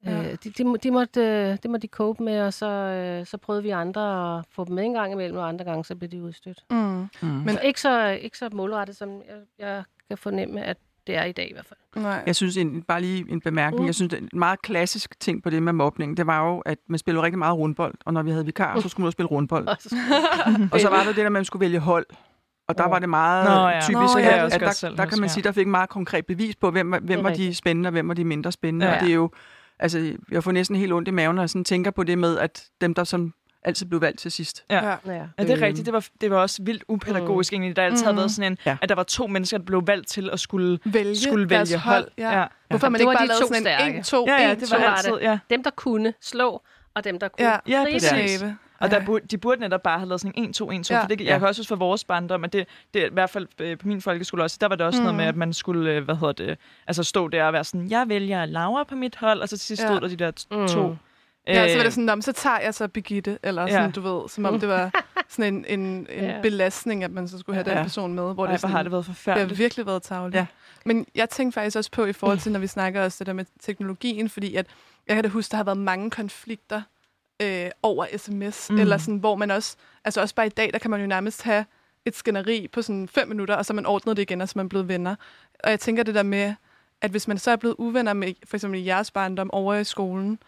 Ja. 0.06 0.18
øh, 0.22 0.36
de, 0.44 0.50
de, 0.50 0.64
må- 0.64 0.76
de, 0.76 0.90
måtte, 0.90 1.20
øh, 1.20 1.56
det 1.62 1.70
måtte 1.70 1.86
de 1.86 1.90
cope 1.92 2.22
med, 2.22 2.40
og 2.40 2.52
så, 2.52 2.66
øh, 2.66 3.26
så 3.26 3.36
prøvede 3.36 3.62
vi 3.62 3.70
andre 3.70 4.38
at 4.38 4.44
få 4.50 4.64
dem 4.64 4.74
med 4.74 4.84
en 4.84 4.92
gang 4.92 5.12
imellem, 5.12 5.38
og 5.38 5.48
andre 5.48 5.64
gange 5.64 5.84
så 5.84 5.94
blev 5.96 6.10
de 6.10 6.22
udstødt. 6.22 6.58
Mm. 6.70 6.76
Mm. 7.22 7.28
Men- 7.28 7.58
ikke 7.64 7.80
så, 7.80 8.08
ikke 8.08 8.38
så 8.38 8.48
målrettet, 8.52 8.96
som 8.96 9.08
jeg, 9.10 9.36
jeg 9.58 9.82
kan 10.08 10.18
fornemme, 10.18 10.62
at 10.64 10.76
det 11.06 11.16
er 11.16 11.24
i 11.24 11.32
dag 11.32 11.50
i 11.50 11.52
hvert 11.52 11.66
fald. 11.66 12.02
Nej. 12.04 12.22
Jeg 12.26 12.36
synes, 12.36 12.56
en, 12.56 12.82
bare 12.82 13.00
lige 13.00 13.24
en 13.30 13.40
bemærkning, 13.40 13.80
Mm. 13.82 13.86
jeg 13.86 13.94
synes, 13.94 14.10
det 14.10 14.16
er 14.18 14.22
en 14.22 14.28
meget 14.38 14.62
klassisk 14.62 15.20
ting 15.20 15.42
på 15.42 15.50
det 15.50 15.62
med 15.62 15.72
mobning, 15.72 16.16
det 16.16 16.26
var 16.26 16.48
jo, 16.48 16.58
at 16.58 16.78
man 16.88 16.98
spillede 16.98 17.22
rigtig 17.24 17.38
meget 17.38 17.56
rundbold, 17.58 17.94
og 18.04 18.12
når 18.14 18.22
vi 18.22 18.30
havde 18.30 18.44
vikar, 18.44 18.80
så 18.80 18.88
skulle 18.88 19.02
man 19.04 19.06
jo 19.06 19.10
spille 19.10 19.28
rundbold. 19.28 19.68
Og 20.72 20.80
så, 20.80 20.88
var 20.90 20.96
der 20.98 21.04
det 21.06 21.16
der, 21.16 21.26
at 21.26 21.32
man 21.32 21.44
skulle 21.44 21.60
vælge 21.60 21.78
hold. 21.78 22.06
Og 22.68 22.78
der 22.78 22.84
Åh. 22.84 22.90
var 22.90 22.98
det 22.98 23.08
meget 23.08 23.44
Nå, 23.44 23.68
ja. 23.68 23.80
typisk, 23.80 24.14
Nå, 24.14 24.18
ja, 24.20 24.36
at, 24.44 24.44
det 24.44 24.54
at 24.54 24.60
der, 24.60 24.70
selv 24.70 24.96
der 24.96 25.04
kan 25.06 25.20
man 25.20 25.28
sige, 25.28 25.44
der 25.44 25.52
fik 25.52 25.66
meget 25.66 25.88
konkret 25.88 26.26
bevis 26.26 26.56
på, 26.56 26.70
hvem, 26.70 26.90
hvem 27.02 27.18
er 27.18 27.22
var 27.22 27.34
de 27.34 27.54
spændende, 27.54 27.86
og 27.86 27.90
hvem 27.90 28.08
var 28.08 28.14
de 28.14 28.24
mindre 28.24 28.52
spændende. 28.52 28.86
Ja. 28.86 28.94
Og 28.94 29.00
det 29.00 29.10
er 29.10 29.14
jo, 29.14 29.30
altså, 29.82 30.12
jeg 30.30 30.44
får 30.44 30.52
næsten 30.52 30.76
helt 30.76 30.92
ondt 30.92 31.08
i 31.08 31.10
maven, 31.10 31.34
når 31.34 31.42
jeg 31.42 31.50
sådan 31.50 31.64
tænker 31.64 31.90
på 31.90 32.02
det 32.02 32.18
med, 32.18 32.38
at 32.38 32.64
dem, 32.80 32.94
der 32.94 33.04
som 33.04 33.34
altid 33.64 33.86
blev 33.86 34.00
valgt 34.00 34.18
til 34.18 34.30
sidst. 34.30 34.64
Ja. 34.70 34.84
Ja. 34.84 34.90
ja. 35.06 35.12
Det 35.38 35.50
er 35.50 35.56
Øhm. 35.56 35.62
rigtigt. 35.62 35.86
Det 35.86 35.92
var, 35.94 36.06
det 36.20 36.30
var 36.30 36.36
også 36.36 36.62
vildt 36.62 36.84
upædagogisk 36.88 37.52
egentlig. 37.52 37.76
Der 37.76 37.82
har 37.82 37.90
altid 37.90 38.06
Mhm. 38.06 38.16
været 38.16 38.30
sådan 38.30 38.52
en, 38.52 38.58
Ja. 38.66 38.76
at 38.82 38.88
der 38.88 38.94
var 38.94 39.02
to 39.02 39.26
mennesker, 39.26 39.58
der 39.58 39.64
blev 39.64 39.82
valgt 39.86 40.08
til 40.08 40.30
at 40.32 40.40
skulle, 40.40 40.78
Vælge, 40.84 41.16
skulle 41.16 41.48
deres 41.48 41.70
vælge 41.70 41.78
hold. 41.80 42.08
Ja. 42.18 42.38
Ja. 42.40 42.46
Hvorfor 42.70 42.88
man 42.88 42.92
Det 42.92 43.00
ikke 43.00 43.06
var 43.08 43.14
bare 43.14 43.22
de 43.22 43.28
lavet 43.28 43.40
to 43.40 43.46
sådan 43.46 43.56
en 43.62 43.62
stærke. 43.64 43.98
1, 43.98 44.04
2, 44.04 44.26
Ja, 44.26 44.32
ja, 44.42 44.52
1, 44.52 44.60
det 44.60 44.68
2? 44.68 44.76
var 44.76 44.82
altid, 44.84 45.12
ja. 45.22 45.38
Dem, 45.50 45.62
der 45.62 45.70
kunne 45.70 46.14
slå, 46.20 46.62
og 46.94 47.04
dem, 47.04 47.18
der 47.18 47.28
kunne 47.28 47.46
Ja. 47.48 47.56
Ja, 47.68 47.84
præcis. 47.92 48.44
Og 48.82 48.90
der 48.90 48.98
Ej. 48.98 49.04
burde, 49.04 49.26
de 49.26 49.38
burde 49.38 49.60
netop 49.60 49.82
bare 49.82 49.98
have 49.98 50.08
lavet 50.08 50.20
sådan 50.20 50.32
en 50.36 50.48
1, 50.50 50.54
2, 50.54 50.70
1, 50.70 50.84
2. 50.84 50.94
Ja. 50.94 50.98
Ja. 50.98 51.02
For 51.04 51.08
det, 51.08 51.20
jeg 51.20 51.26
Ja. 51.26 51.38
kan 51.38 51.48
også 51.48 51.60
huske 51.60 51.68
fra 51.68 51.76
vores 51.76 52.04
barndom, 52.04 52.44
at 52.44 52.52
det, 52.52 52.66
det 52.94 53.00
i 53.04 53.08
hvert 53.12 53.30
fald 53.30 53.46
øh, 53.60 53.78
på 53.78 53.88
min 53.88 54.00
folkeskole 54.00 54.42
også, 54.42 54.58
der 54.60 54.68
var 54.68 54.76
det 54.76 54.86
også 54.86 55.00
mm. 55.00 55.04
noget 55.04 55.16
med, 55.16 55.24
at 55.24 55.36
man 55.36 55.52
skulle, 55.52 55.90
øh, 55.90 56.04
hvad 56.04 56.14
hedder 56.14 56.32
det, 56.32 56.58
altså 56.86 57.02
stå 57.04 57.28
der 57.28 57.44
og 57.44 57.52
være 57.52 57.64
sådan, 57.64 57.90
jeg 57.90 58.08
vælger 58.08 58.44
Laura 58.46 58.84
på 58.84 58.94
mit 58.94 59.16
hold, 59.16 59.40
og 59.40 59.48
så 59.48 59.58
til 59.58 59.66
sidst 59.66 59.82
Ja. 59.82 59.88
stod 59.88 60.00
der 60.00 60.08
de 60.08 60.16
der 60.16 60.30
Mm. 60.50 60.68
to. 60.68 60.96
Ja, 61.46 61.68
så 61.68 61.74
var 61.74 61.80
Øh, 61.80 61.84
det 61.84 61.92
sådan, 61.92 62.04
"Nå, 62.04 62.14
men 62.14 62.22
så 62.22 62.32
tager 62.32 62.60
jeg 62.60 62.74
så 62.74 62.88
Birgitte, 62.88 63.38
eller 63.42 63.62
Ja. 63.62 63.68
sådan, 63.68 63.90
du 63.92 64.00
ved, 64.00 64.28
som 64.28 64.44
om 64.44 64.60
det 64.60 64.68
var 64.68 64.90
sådan 65.28 65.54
en, 65.54 65.64
en, 65.80 65.80
en 65.96 66.06
Ja. 66.24 66.40
belastning, 66.42 67.04
at 67.04 67.10
man 67.10 67.28
så 67.28 67.38
skulle 67.38 67.54
have 67.56 67.64
den 67.64 67.72
Ja. 67.76 67.82
person 67.82 68.14
med, 68.14 68.34
hvor 68.34 68.44
Ej, 68.46 68.52
det 68.52 68.60
sådan, 68.60 68.76
har 68.76 68.82
det 68.82 68.92
været 68.92 69.00
det 69.02 69.06
har 69.06 69.14
forfærdeligt. 69.14 69.58
virkelig 69.58 69.86
været 69.86 70.02
tavligt. 70.02 70.36
Ja. 70.36 70.46
Men 70.84 71.06
jeg 71.14 71.30
tænkte 71.30 71.54
faktisk 71.54 71.76
også 71.76 71.90
på, 71.90 72.04
i 72.04 72.12
forhold 72.12 72.38
til, 72.38 72.52
når 72.56 72.60
vi 72.60 72.66
snakker 72.66 73.04
også 73.04 73.16
det 73.18 73.26
der 73.26 73.32
med 73.32 73.44
teknologien, 73.62 74.28
fordi 74.28 74.54
at 74.54 74.66
jeg 75.08 75.14
kan 75.16 75.24
da 75.24 75.28
huske, 75.30 75.50
der 75.50 75.56
har 75.56 75.64
været 75.64 75.78
mange 75.78 76.10
konflikter 76.10 76.82
øh, 77.42 77.70
over 77.82 78.06
sms, 78.16 78.70
Mm. 78.70 78.74
mm. 78.74 78.80
eller 78.80 78.98
sådan, 78.98 79.16
hvor 79.18 79.36
man 79.36 79.50
også, 79.50 79.76
altså 80.04 80.20
også 80.20 80.34
bare 80.34 80.46
i 80.46 80.50
dag, 80.50 80.70
der 80.72 80.78
kan 80.78 80.90
man 80.90 81.00
jo 81.00 81.06
nærmest 81.06 81.42
have 81.42 81.64
et 82.04 82.16
skænderi 82.16 82.68
på 82.72 82.82
sådan 82.82 83.08
fem 83.08 83.28
minutter, 83.28 83.54
og 83.54 83.66
så 83.66 83.72
man 83.72 83.86
ordnet 83.86 84.16
det 84.16 84.22
igen, 84.22 84.40
og 84.40 84.48
så 84.48 84.52
man 84.56 84.68
blevet 84.68 84.88
venner. 84.88 85.14
Og 85.64 85.70
jeg 85.70 85.80
tænker 85.80 86.02
det 86.02 86.14
der 86.14 86.22
med, 86.22 86.54
at 87.00 87.10
hvis 87.10 87.28
man 87.28 87.38
så 87.38 87.50
er 87.50 87.56
blevet 87.56 87.76
uvenner 87.78 88.12
med, 88.12 88.32
for 88.46 88.56
eksempel 88.56 88.80
i 88.80 88.86
jeres 88.86 89.10
barndom 89.10 89.50
over 89.50 89.74
i 89.74 89.84
skolen, 89.84 90.38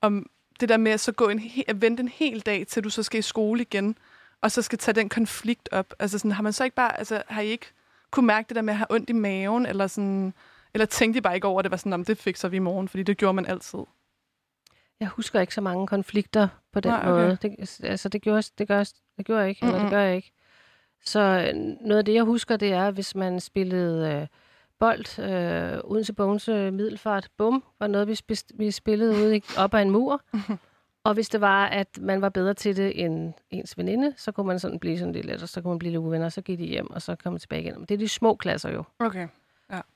om 0.00 0.26
det 0.60 0.68
der 0.68 0.76
med 0.76 0.92
at 0.92 1.00
så 1.00 1.12
gå 1.12 1.28
en, 1.28 1.42
at 1.68 1.82
vente 1.82 2.00
en 2.00 2.08
hel 2.08 2.40
dag, 2.40 2.66
til 2.66 2.84
du 2.84 2.90
så 2.90 3.02
skal 3.02 3.18
i 3.18 3.22
skole 3.22 3.60
igen, 3.62 3.96
og 4.40 4.50
så 4.52 4.62
skal 4.62 4.78
tage 4.78 4.94
den 4.94 5.08
konflikt 5.08 5.68
op. 5.72 5.94
Altså 5.98 6.18
sådan, 6.18 6.32
har 6.32 6.42
man 6.42 6.52
så 6.52 6.64
ikke 6.64 6.76
bare, 6.76 6.98
altså 6.98 7.22
har 7.28 7.42
I 7.42 7.46
ikke 7.46 7.66
kunne 8.10 8.26
mærke 8.26 8.48
det 8.48 8.56
der 8.56 8.62
med 8.62 8.72
at 8.72 8.78
have 8.78 8.86
ondt 8.90 9.10
i 9.10 9.12
maven, 9.12 9.66
eller 9.66 9.86
sådan, 9.86 10.34
eller 10.74 10.86
tænkte 10.86 11.18
I 11.18 11.20
bare 11.20 11.34
ikke 11.34 11.46
over, 11.46 11.58
at 11.58 11.64
det 11.64 11.70
var 11.70 11.76
sådan, 11.76 11.92
om 11.92 12.04
det 12.04 12.18
fikser 12.18 12.48
vi 12.48 12.56
i 12.56 12.60
morgen, 12.60 12.88
fordi 12.88 13.02
det 13.02 13.16
gjorde 13.16 13.34
man 13.34 13.46
altid. 13.46 13.78
Jeg 15.02 15.10
husker 15.10 15.40
ikke 15.40 15.54
så 15.54 15.60
mange 15.60 15.86
konflikter 15.86 16.48
på 16.72 16.80
den 16.80 16.90
Nej, 16.90 17.00
okay. 17.00 17.08
måde. 17.10 17.38
Det, 17.42 17.80
altså, 17.82 18.08
det 18.08 18.22
gjorde, 18.22 18.42
det 18.58 18.68
gør, 18.68 18.84
det 19.16 19.26
gjorde 19.26 19.40
jeg 19.40 19.48
ikke, 19.48 19.62
eller 19.62 19.78
Mm-mm. 19.78 19.84
det 19.84 19.90
gør 19.90 20.00
jeg 20.00 20.16
ikke. 20.16 20.32
Så 21.04 21.20
øh, 21.20 21.54
noget 21.86 21.98
af 21.98 22.04
det, 22.04 22.14
jeg 22.14 22.22
husker, 22.22 22.56
det 22.56 22.72
er, 22.72 22.90
hvis 22.90 23.14
man 23.14 23.40
spillede 23.40 24.12
øh, 24.12 24.26
bold, 24.78 25.18
øh, 25.18 25.80
Odense 25.84 26.12
Bones 26.12 26.48
øh, 26.48 26.72
Middelfart, 26.72 27.28
bum, 27.38 27.64
var 27.80 27.86
noget, 27.86 28.08
vi, 28.08 28.14
spist, 28.14 28.52
vi 28.54 28.70
spillede 28.70 29.12
ude 29.12 29.40
op 29.58 29.74
ad 29.74 29.82
en 29.82 29.90
mur. 29.90 30.22
og 31.04 31.14
hvis 31.14 31.28
det 31.28 31.40
var, 31.40 31.66
at 31.66 31.98
man 32.00 32.20
var 32.20 32.28
bedre 32.28 32.54
til 32.54 32.76
det 32.76 33.04
end 33.04 33.32
ens 33.50 33.78
veninde, 33.78 34.14
så 34.16 34.32
kunne 34.32 34.46
man 34.46 34.58
sådan 34.58 34.78
blive 34.78 34.98
sådan 34.98 35.12
lidt 35.12 35.42
og 35.42 35.48
så 35.48 35.62
kunne 35.62 35.70
man 35.70 35.78
blive 35.78 35.92
lidt 35.92 36.00
uvenner, 36.00 36.26
og 36.26 36.32
så 36.32 36.42
gik 36.42 36.58
de 36.58 36.64
hjem, 36.64 36.90
og 36.90 37.02
så 37.02 37.16
kom 37.16 37.32
man 37.32 37.40
tilbage 37.40 37.62
igen. 37.62 37.74
Men 37.74 37.84
det 37.86 37.94
er 37.94 37.98
de 37.98 38.08
små 38.08 38.34
klasser 38.34 38.70
jo. 38.70 38.84
Okay. 38.98 39.28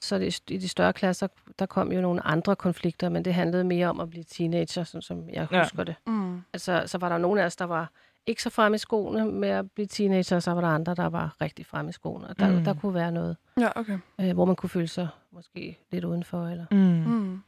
Så 0.00 0.18
det, 0.18 0.40
i 0.50 0.56
de 0.56 0.68
større 0.68 0.92
klasser, 0.92 1.26
der 1.58 1.66
kom 1.66 1.92
jo 1.92 2.00
nogle 2.00 2.26
andre 2.26 2.56
konflikter, 2.56 3.08
men 3.08 3.24
det 3.24 3.34
handlede 3.34 3.64
mere 3.64 3.86
om 3.88 4.00
at 4.00 4.10
blive 4.10 4.24
teenager, 4.24 4.84
sådan 4.84 5.02
som 5.02 5.28
jeg 5.30 5.48
Ja. 5.52 5.62
husker 5.62 5.84
det. 5.84 5.94
Mm. 6.06 6.42
Altså, 6.52 6.82
så 6.86 6.98
var 6.98 7.08
der 7.08 7.18
nogle 7.18 7.42
af 7.42 7.46
os, 7.46 7.56
der 7.56 7.64
var 7.64 7.90
ikke 8.26 8.42
så 8.42 8.50
fremme 8.50 8.74
i 8.74 8.78
skoene 8.78 9.24
med 9.32 9.48
at 9.48 9.70
blive 9.70 9.86
teenager, 9.86 10.36
og 10.36 10.42
så 10.42 10.52
var 10.52 10.60
der 10.60 10.68
andre, 10.68 10.94
der 10.94 11.06
var 11.06 11.36
rigtig 11.40 11.66
fremme 11.66 11.88
i 11.88 11.92
skoene. 11.92 12.26
Og 12.28 12.38
der, 12.38 12.50
Mm. 12.58 12.64
der 12.64 12.74
kunne 12.74 12.94
være 12.94 13.12
noget, 13.12 13.36
Ja, 13.60 13.68
okay. 13.76 13.98
øh, 14.20 14.32
hvor 14.34 14.44
man 14.44 14.56
kunne 14.56 14.70
føle 14.70 14.88
sig 14.88 15.08
måske 15.30 15.78
lidt 15.90 16.04
udenfor. 16.04 16.46
Eller. 16.48 16.66
Mm. 16.70 16.76
Mm. 16.78 17.42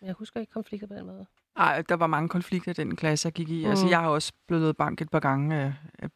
Men 0.00 0.06
jeg 0.06 0.14
husker 0.14 0.40
ikke 0.40 0.52
konflikter 0.52 0.86
på 0.88 0.94
den 0.94 1.06
måde. 1.06 1.26
Ej, 1.56 1.82
der 1.88 1.94
var 1.96 2.06
mange 2.06 2.28
konflikter 2.28 2.70
i 2.70 2.74
den 2.74 2.96
klasse, 2.96 3.26
jeg 3.26 3.32
gik 3.32 3.50
i. 3.50 3.64
Mm. 3.64 3.70
Altså, 3.70 3.84
Mm. 3.84 3.90
jeg 3.90 4.00
har 4.00 4.08
også 4.08 4.32
blevet 4.46 4.76
banket 4.76 5.04
et 5.04 5.10
par 5.10 5.20
gange 5.20 5.56
af, 5.56 5.72
af 5.98 6.08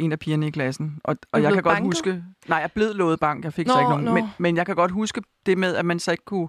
en 0.00 0.12
af 0.12 0.18
pigerne 0.18 0.46
i 0.46 0.50
klassen. 0.50 1.00
Og, 1.04 1.16
og 1.32 1.42
jeg 1.42 1.52
kan 1.52 1.62
godt 1.62 1.74
banket? 1.74 1.86
huske... 1.88 2.24
Nej, 2.48 2.58
jeg 2.58 2.72
blev 2.72 2.88
lovet 2.94 3.20
bank, 3.20 3.44
jeg 3.44 3.52
fik 3.52 3.66
så 3.68 3.74
Nå, 3.74 3.80
ikke 3.80 3.88
nogen. 3.90 4.04
nå. 4.04 4.14
Men, 4.14 4.24
men 4.38 4.56
jeg 4.56 4.66
kan 4.66 4.76
godt 4.76 4.90
huske 4.90 5.22
det 5.46 5.58
med, 5.58 5.76
at 5.76 5.84
man 5.84 5.98
så 5.98 6.10
ikke 6.10 6.24
kunne 6.24 6.48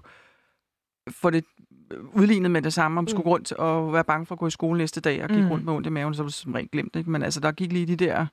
få 1.10 1.30
det 1.30 1.44
udlignet 2.14 2.52
med 2.52 2.62
det 2.62 2.74
samme, 2.74 2.98
om 3.00 3.04
Mm. 3.04 3.08
skulle 3.08 3.24
gå 3.24 3.30
rundt 3.30 3.52
og 3.52 3.94
være 3.94 4.04
bange 4.04 4.26
for 4.26 4.36
at 4.36 4.40
gå 4.40 4.48
i 4.48 4.52
skole 4.52 4.78
næste 4.78 5.02
dag, 5.02 5.24
og 5.24 5.30
gik 5.30 5.38
Mm. 5.38 5.44
mm. 5.44 5.52
rundt 5.52 5.66
med 5.66 5.74
ondt 5.74 5.88
i 5.88 5.90
maven, 5.90 6.14
så 6.14 6.24
var 6.24 6.28
det 6.28 6.34
som 6.34 6.54
regel 6.54 6.70
glemt. 6.72 6.96
Ikke? 6.96 7.10
Men 7.12 7.24
altså, 7.24 7.40
der 7.40 7.52
gik 7.52 7.72
lige 7.72 7.86
de 7.86 7.96
der 7.96 8.26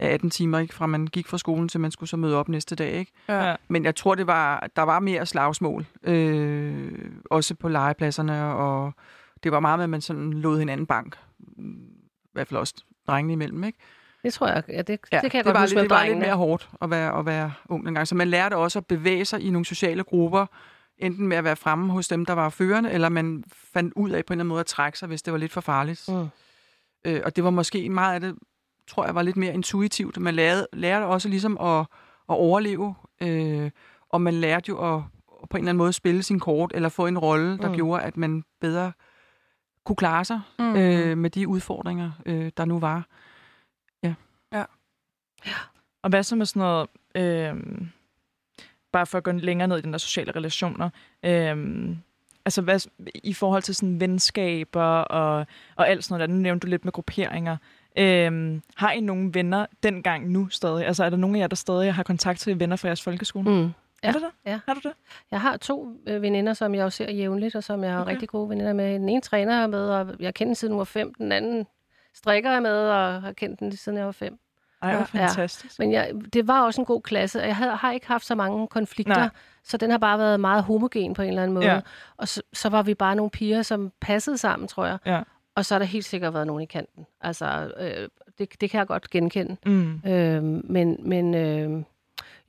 ja, 0.00 0.06
18 0.06 0.30
timer, 0.30 0.58
ikke? 0.58 0.74
fra 0.74 0.86
man 0.86 1.06
gik 1.06 1.28
fra 1.28 1.38
skolen, 1.38 1.68
til 1.68 1.80
man 1.80 1.90
skulle 1.90 2.10
så 2.10 2.16
møde 2.16 2.36
op 2.36 2.48
næste 2.48 2.76
dag. 2.76 2.92
Ikke? 2.92 3.12
Ja. 3.28 3.56
Men 3.68 3.84
jeg 3.84 3.96
tror, 3.96 4.14
det 4.14 4.26
var, 4.26 4.68
der 4.76 4.82
var 4.82 5.00
mere 5.00 5.26
slagsmål, 5.26 5.86
øh, 6.02 6.92
også 7.30 7.54
på 7.54 7.68
legepladserne, 7.68 8.44
og 8.44 8.92
det 9.42 9.52
var 9.52 9.60
meget 9.60 9.78
med, 9.78 9.84
at 9.84 9.90
man 9.90 10.00
sådan 10.00 10.32
lod 10.32 10.58
hinanden 10.58 10.86
bank. 10.86 11.16
I 11.58 12.32
hvert 12.32 12.48
fald 12.48 12.60
også 12.60 12.74
drengene 13.06 13.32
imellem, 13.32 13.64
ikke? 13.64 13.78
Det 14.22 14.32
tror 14.32 14.46
jeg, 14.48 14.62
ja, 14.68 14.78
det, 14.78 14.88
det 14.88 15.00
kan 15.10 15.20
jeg 15.22 15.32
det 15.32 15.44
godt 15.44 15.54
var, 15.54 15.60
huske 15.60 15.74
lidt, 15.74 15.90
det 15.90 15.96
var 15.96 16.04
lidt 16.04 16.18
mere 16.18 16.34
hårdt 16.34 16.68
at 16.82 16.90
være, 16.90 17.18
at 17.18 17.26
være 17.26 17.52
ung 17.68 17.86
dengang. 17.86 18.08
Så 18.08 18.14
man 18.14 18.28
lærte 18.28 18.56
også 18.56 18.78
at 18.78 18.86
bevæge 18.86 19.24
sig 19.24 19.40
i 19.40 19.50
nogle 19.50 19.64
sociale 19.64 20.02
grupper, 20.04 20.46
enten 20.98 21.26
med 21.26 21.36
at 21.36 21.44
være 21.44 21.56
fremme 21.56 21.92
hos 21.92 22.08
dem, 22.08 22.26
der 22.26 22.32
var 22.32 22.48
førende, 22.48 22.90
eller 22.90 23.08
man 23.08 23.44
fandt 23.72 23.92
ud 23.96 24.10
af 24.10 24.24
på 24.24 24.32
en 24.32 24.34
eller 24.34 24.42
anden 24.42 24.48
måde 24.48 24.60
at 24.60 24.66
trække 24.66 24.98
sig, 24.98 25.08
hvis 25.08 25.22
det 25.22 25.32
var 25.32 25.38
lidt 25.38 25.52
for 25.52 25.60
farligt. 25.60 26.04
Mm. 26.08 26.28
Øh, 27.04 27.20
og 27.24 27.36
det 27.36 27.44
var 27.44 27.50
måske 27.50 27.88
meget 27.88 28.14
af 28.14 28.20
det, 28.20 28.34
tror 28.88 29.04
jeg, 29.04 29.14
var 29.14 29.22
lidt 29.22 29.36
mere 29.36 29.54
intuitivt. 29.54 30.18
Man 30.20 30.34
lærte, 30.34 30.66
lærte 30.72 31.04
også 31.04 31.28
ligesom 31.28 31.58
at, 31.60 31.80
at 31.80 31.86
overleve, 32.28 32.94
øh, 33.22 33.70
og 34.10 34.20
man 34.22 34.34
lærte 34.34 34.68
jo 34.68 34.96
at, 34.96 35.02
at 35.42 35.48
på 35.48 35.56
en 35.56 35.60
eller 35.62 35.70
anden 35.70 35.78
måde 35.78 35.92
spille 35.92 36.22
sin 36.22 36.40
kort, 36.40 36.72
eller 36.74 36.88
få 36.88 37.06
en 37.06 37.18
rolle, 37.18 37.58
der 37.58 37.68
mm. 37.68 37.74
gjorde, 37.74 38.02
at 38.02 38.16
man 38.16 38.42
bedre 38.60 38.92
kunne 39.84 39.96
klare 39.96 40.24
sig 40.24 40.40
Mm. 40.58 40.76
øh, 40.76 41.18
med 41.18 41.30
de 41.30 41.48
udfordringer, 41.48 42.10
øh, 42.26 42.50
der 42.56 42.64
nu 42.64 42.78
var. 42.78 43.06
Og 46.02 46.10
hvad 46.10 46.22
så 46.22 46.36
med 46.36 46.46
sådan 46.46 46.60
noget, 46.60 46.88
øhm, 47.14 47.88
bare 48.92 49.06
for 49.06 49.18
at 49.18 49.24
gå 49.24 49.32
længere 49.32 49.68
ned 49.68 49.78
i 49.78 49.82
den 49.82 49.92
der 49.92 49.98
sociale 49.98 50.32
relationer, 50.32 50.90
øhm, 51.22 51.96
altså 52.44 52.62
hvad, 52.62 52.88
i 53.14 53.32
forhold 53.34 53.62
til 53.62 53.74
sådan 53.74 54.00
venskaber 54.00 54.82
og, 55.00 55.46
og 55.76 55.88
alt 55.88 56.04
sådan 56.04 56.18
noget 56.18 56.28
der, 56.28 56.34
nu 56.34 56.40
nævnte 56.40 56.66
du 56.66 56.70
lidt 56.70 56.84
med 56.84 56.92
grupperinger, 56.92 57.56
øhm, 57.98 58.62
har 58.76 58.92
I 58.92 59.00
nogle 59.00 59.30
venner 59.34 59.66
dengang 59.82 60.30
nu 60.30 60.48
stadig? 60.48 60.86
Altså 60.86 61.04
er 61.04 61.10
der 61.10 61.16
nogen 61.16 61.36
af 61.36 61.40
jer, 61.40 61.46
der 61.46 61.56
stadig 61.56 61.94
har 61.94 62.02
kontakt 62.02 62.40
til 62.40 62.60
venner 62.60 62.76
fra 62.76 62.88
jeres 62.88 63.02
folkeskole? 63.02 63.50
Mm. 63.50 63.70
Ja. 64.02 64.08
Er 64.08 64.12
det 64.12 64.22
der? 64.22 64.50
Ja. 64.50 64.60
Har 64.66 64.74
du 64.74 64.80
det? 64.84 64.92
Jeg 65.30 65.40
har 65.40 65.56
to 65.56 65.92
øh, 66.06 66.22
veninder, 66.22 66.52
som 66.54 66.74
jeg 66.74 66.82
jo 66.82 66.90
ser 66.90 67.10
jævnligt, 67.12 67.54
og 67.56 67.64
som 67.64 67.84
jeg 67.84 67.92
har 67.92 68.00
Okay. 68.00 68.12
rigtig 68.12 68.28
gode 68.28 68.48
veninder 68.48 68.72
med. 68.72 68.94
Den 68.94 69.08
ene 69.08 69.20
træner 69.20 69.60
jeg 69.60 69.70
med, 69.70 69.88
og 69.88 70.14
jeg 70.20 70.34
kender 70.34 70.48
den 70.48 70.54
siden 70.54 70.72
hun 70.72 70.78
var 70.78 70.84
fem. 70.84 71.14
Den 71.14 71.32
anden 71.32 71.66
strikker 72.14 72.52
jeg 72.52 72.62
med, 72.62 72.88
og 72.88 73.22
har 73.22 73.32
kendt 73.32 73.60
den 73.60 73.68
lige 73.68 73.78
siden 73.78 73.98
jeg 73.98 74.06
var 74.06 74.12
fem. 74.12 74.38
Ej, 74.82 74.96
hvor 74.96 75.08
Ja. 75.14 75.26
fantastisk. 75.26 75.78
Men 75.78 75.92
jeg, 75.92 76.12
det 76.32 76.48
var 76.48 76.62
også 76.62 76.80
en 76.80 76.84
god 76.84 77.02
klasse, 77.02 77.40
og 77.40 77.46
jeg 77.46 77.56
havde, 77.56 77.76
har 77.76 77.92
ikke 77.92 78.06
haft 78.06 78.24
så 78.26 78.34
mange 78.34 78.68
konflikter, 78.68 79.14
Nej. 79.16 79.28
Så 79.64 79.76
den 79.76 79.90
har 79.90 79.98
bare 79.98 80.18
været 80.18 80.40
meget 80.40 80.62
homogen 80.64 81.14
på 81.14 81.22
en 81.22 81.28
eller 81.28 81.42
anden 81.42 81.54
måde. 81.54 81.66
Ja. 81.66 81.80
Og 82.16 82.28
så, 82.28 82.42
så 82.52 82.68
var 82.68 82.82
vi 82.82 82.94
bare 82.94 83.16
nogle 83.16 83.30
piger, 83.30 83.62
som 83.62 83.92
passede 84.00 84.38
sammen, 84.38 84.68
tror 84.68 84.86
jeg. 84.86 84.98
Ja. 85.06 85.22
Og 85.54 85.64
så 85.64 85.74
har 85.74 85.78
der 85.78 85.86
helt 85.86 86.04
sikkert 86.04 86.34
været 86.34 86.46
nogen 86.46 86.62
i 86.62 86.66
kanten. 86.66 87.06
Altså, 87.20 87.72
øh, 87.80 88.08
det, 88.38 88.60
det 88.60 88.70
kan 88.70 88.78
jeg 88.78 88.86
godt 88.86 89.10
genkende. 89.10 89.56
Mm. 89.66 90.00
Øh, 90.06 90.42
men 90.44 90.96
men 91.08 91.34
øh, 91.34 91.82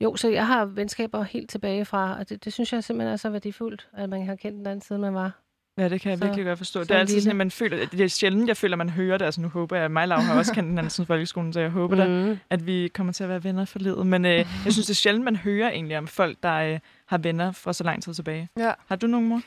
jo, 0.00 0.16
så 0.16 0.28
jeg 0.28 0.46
har 0.46 0.64
venskaber 0.64 1.22
helt 1.22 1.50
tilbage 1.50 1.84
fra, 1.84 2.16
og 2.18 2.28
det, 2.28 2.44
det 2.44 2.52
synes 2.52 2.72
jeg 2.72 2.84
simpelthen 2.84 3.12
er 3.12 3.16
så 3.16 3.30
værdifuldt, 3.30 3.88
at 3.96 4.08
man 4.08 4.26
har 4.26 4.34
kendt 4.34 4.58
den 4.58 4.66
anden 4.66 4.80
siden 4.80 5.00
man 5.02 5.14
var. 5.14 5.32
Ja, 5.78 5.88
det 5.88 6.00
kan 6.00 6.10
jeg 6.10 6.18
Så- 6.18 6.24
virkelig 6.24 6.44
godt 6.46 6.58
forstå. 6.58 6.80
Det 6.80 6.88
så 6.88 6.94
er 6.94 6.98
altid 6.98 7.14
lille. 7.14 7.22
sådan, 7.22 7.30
at 7.30 7.36
man 7.36 7.50
føler, 7.50 7.86
det 7.86 8.00
er 8.00 8.08
sjældent, 8.08 8.48
jeg 8.48 8.56
føler, 8.56 8.74
at 8.74 8.78
man 8.78 8.90
hører 8.90 9.18
det. 9.18 9.24
Altså 9.24 9.40
nu 9.40 9.48
håber 9.48 9.76
jeg, 9.76 9.84
at 9.84 9.90
mig 9.90 10.02
og 10.02 10.08
Laura 10.08 10.22
har 10.22 10.38
også 10.38 10.54
kendt 10.54 10.68
den 10.68 10.78
anden 10.78 10.90
siden 10.90 11.06
folkeskolen, 11.06 11.52
så 11.52 11.60
jeg 11.60 11.70
håber 11.70 11.96
da, 11.96 12.08
Mm. 12.08 12.38
at 12.50 12.66
vi 12.66 12.88
kommer 12.94 13.12
til 13.12 13.22
at 13.24 13.28
være 13.30 13.44
venner 13.44 13.64
for 13.64 13.78
livet. 13.78 14.06
Men 14.06 14.24
øh, 14.24 14.30
jeg 14.64 14.72
synes, 14.72 14.86
det 14.86 14.90
er 14.90 14.94
sjældent, 14.94 15.24
man 15.24 15.36
hører 15.36 15.70
egentlig 15.70 15.98
om 15.98 16.06
folk, 16.06 16.36
der 16.42 16.54
øh, 16.54 16.78
har 17.08 17.18
venner 17.18 17.52
fra 17.52 17.72
så 17.72 17.84
lang 17.84 18.02
tid 18.02 18.14
tilbage. 18.14 18.48
Ja. 18.58 18.72
Har 18.88 18.96
du 18.96 19.06
nogen 19.06 19.28
mor? 19.28 19.40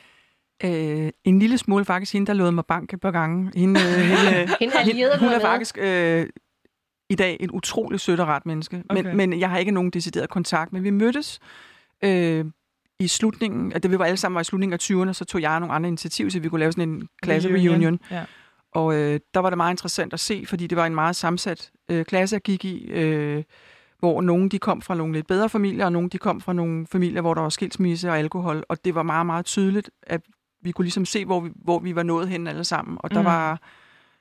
Øh, 0.64 1.10
en 1.24 1.38
lille 1.38 1.58
smule 1.58 1.84
faktisk 1.84 2.12
hende, 2.12 2.26
der 2.26 2.32
lod 2.32 2.50
mig 2.50 2.64
banke 2.66 2.94
et 2.94 3.00
par 3.00 3.10
gange. 3.10 3.52
Hende, 3.56 3.80
øh, 3.80 3.86
hende, 4.08 4.52
Hende 4.60 4.78
allierede 4.78 5.18
hun 5.18 5.28
er 5.28 5.40
faktisk 5.40 5.78
øh, 5.80 6.26
i 7.10 7.14
dag 7.14 7.36
en 7.40 7.50
utrolig 7.50 8.00
sødt 8.00 8.20
og 8.20 8.26
ret 8.26 8.46
menneske. 8.46 8.82
Okay. 8.90 9.02
Men, 9.02 9.16
men 9.16 9.40
jeg 9.40 9.50
har 9.50 9.58
ikke 9.58 9.72
nogen 9.72 9.90
decideret 9.90 10.28
kontakt. 10.30 10.72
Men 10.72 10.84
vi 10.84 10.90
mødtes 10.90 11.40
øh, 12.04 12.44
i 13.00 13.08
slutningen, 13.08 13.72
at 13.72 13.82
det 13.82 13.90
vi 13.90 13.98
var 13.98 14.04
alle 14.04 14.16
sammen 14.16 14.34
var 14.34 14.40
i 14.40 14.44
slutningen 14.44 14.72
af 14.72 14.78
20'erne, 15.08 15.12
så 15.12 15.24
tog 15.24 15.40
jeg 15.42 15.60
nogle 15.60 15.74
andre 15.74 15.88
initiativer, 15.88 16.30
så 16.30 16.40
vi 16.40 16.48
kunne 16.48 16.58
lave 16.58 16.72
sådan 16.72 16.88
en 16.88 17.08
klasse 17.22 17.48
reunion. 17.48 17.98
Ja. 18.10 18.24
Og 18.74 18.94
øh, 18.94 19.20
der 19.34 19.40
var 19.40 19.50
det 19.50 19.56
meget 19.56 19.72
interessant 19.72 20.12
at 20.12 20.20
se, 20.20 20.44
fordi 20.46 20.66
det 20.66 20.76
var 20.76 20.86
en 20.86 20.94
meget 20.94 21.16
sammensat 21.16 21.70
øh, 21.90 22.04
klasse, 22.04 22.34
jeg 22.34 22.42
gik 22.42 22.64
i, 22.64 22.84
øh, 22.90 23.42
hvor 23.98 24.20
nogle 24.20 24.48
de 24.48 24.58
kom 24.58 24.82
fra 24.82 24.94
nogle 24.94 25.12
lidt 25.14 25.26
bedre 25.26 25.48
familier, 25.48 25.84
og 25.84 25.92
nogle 25.92 26.08
de 26.08 26.18
kom 26.18 26.40
fra 26.40 26.52
nogle 26.52 26.86
familier, 26.92 27.20
hvor 27.20 27.34
der 27.34 27.40
var 27.42 27.48
skilsmisse 27.48 28.08
og 28.10 28.18
alkohol. 28.18 28.64
Og 28.68 28.84
det 28.84 28.94
var 28.94 29.02
meget, 29.02 29.26
meget 29.26 29.44
tydeligt, 29.44 29.90
at 30.02 30.20
vi 30.62 30.70
kunne 30.72 30.84
ligesom 30.84 31.04
se, 31.04 31.24
hvor 31.24 31.40
vi, 31.40 31.50
hvor 31.64 31.78
vi 31.78 31.94
var 31.96 32.02
nået 32.02 32.28
hen 32.28 32.46
alle 32.46 32.64
sammen. 32.64 32.98
Og 33.00 33.10
der 33.10 33.20
Mm. 33.20 33.24
var 33.24 33.60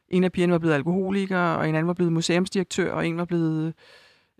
en 0.10 0.24
af 0.24 0.32
pigerne 0.32 0.54
var 0.54 0.60
blevet 0.60 0.74
alkoholiker, 0.76 1.40
og 1.40 1.70
en 1.70 1.76
anden 1.76 1.88
var 1.88 1.94
blevet 1.94 2.14
museumsdirektør, 2.14 2.92
og 2.94 3.08
en 3.08 3.18
var 3.18 3.26
blevet, 3.26 3.74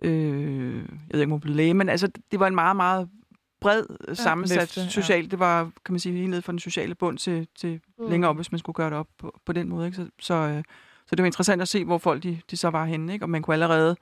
øh, 0.02 0.74
jeg 0.76 0.82
ved 1.12 1.20
ikke, 1.20 1.24
om 1.24 1.30
hun 1.30 1.40
blevet 1.40 1.56
læge, 1.56 1.74
men 1.74 1.88
altså, 1.88 2.08
det 2.30 2.40
var 2.40 2.46
en 2.46 2.54
meget, 2.54 2.76
meget 2.76 3.08
bred, 3.66 4.14
sammensat 4.14 4.60
vifte, 4.60 4.80
ja. 4.80 4.88
socialt. 4.88 5.30
Det 5.30 5.38
var, 5.38 5.64
kan 5.84 5.92
man 5.92 6.00
sige, 6.00 6.16
helt 6.18 6.30
ned 6.30 6.42
fra 6.42 6.52
den 6.52 6.58
sociale 6.58 6.94
bund 6.94 7.18
til, 7.18 7.48
til 7.54 7.80
Mm. 7.98 8.10
længere 8.10 8.30
op, 8.30 8.36
hvis 8.36 8.52
man 8.52 8.58
skulle 8.58 8.74
gøre 8.74 8.90
det 8.90 8.98
op 8.98 9.08
på, 9.18 9.40
på 9.44 9.52
den 9.52 9.68
måde. 9.68 9.86
Ikke? 9.86 9.96
Så, 9.96 10.08
så, 10.20 10.34
øh, 10.34 10.62
så 11.06 11.16
det 11.16 11.22
var 11.22 11.26
interessant 11.26 11.62
at 11.62 11.68
se, 11.68 11.84
hvor 11.84 11.98
folk 11.98 12.22
de, 12.22 12.40
de 12.50 12.56
så 12.56 12.68
var 12.70 12.84
henne. 12.84 13.12
Ikke? 13.12 13.24
Og 13.24 13.30
man 13.30 13.42
kunne 13.42 13.54
allerede 13.54 13.96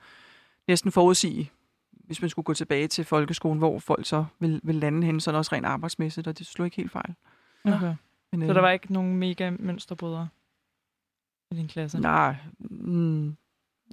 næsten 0.67 0.91
forudsige, 0.91 1.51
hvis 1.91 2.21
man 2.21 2.29
skulle 2.29 2.43
gå 2.43 2.53
tilbage 2.53 2.87
til 2.87 3.05
folkeskolen, 3.05 3.57
hvor 3.57 3.79
folk 3.79 4.05
så 4.05 4.25
ville, 4.39 4.59
ville 4.63 4.79
lande 4.81 5.05
henne, 5.05 5.21
sådan 5.21 5.37
også 5.37 5.55
rent 5.55 5.65
arbejdsmæssigt, 5.65 6.27
og 6.27 6.37
det 6.37 6.47
slog 6.47 6.65
ikke 6.65 6.77
helt 6.77 6.91
fejl. 6.91 7.15
Okay. 7.65 7.93
Men, 8.31 8.47
Så 8.47 8.53
der 8.53 8.61
var 8.61 8.69
ikke 8.71 8.93
nogen 8.93 9.15
mega 9.17 9.49
mønsterbrydere 9.59 10.27
i 11.51 11.55
din 11.55 11.67
klasse? 11.67 11.99
Nej, 11.99 12.35
mm, 12.59 13.35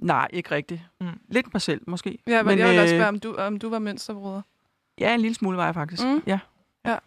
nej, 0.01 0.27
ikke 0.33 0.51
rigtigt. 0.51 0.81
Mm. 1.01 1.07
Lidt 1.27 1.53
mig 1.53 1.61
selv, 1.61 1.81
måske. 1.87 2.19
Ja, 2.27 2.43
men, 2.43 2.47
men 2.47 2.59
jeg 2.59 2.69
vil 2.69 2.79
også 2.79 2.95
øh, 2.95 2.99
spørge, 2.99 3.09
om 3.09 3.19
du, 3.19 3.35
om 3.35 3.59
du 3.59 3.69
var 3.69 3.79
mønsterbruder. 3.79 4.41
Ja, 4.99 5.13
en 5.13 5.19
lille 5.21 5.35
smule 5.35 5.57
var 5.57 5.65
jeg 5.65 5.73
faktisk. 5.73 6.03
Mm. 6.03 6.21
Ja. 6.27 6.39
Ja. 6.85 6.97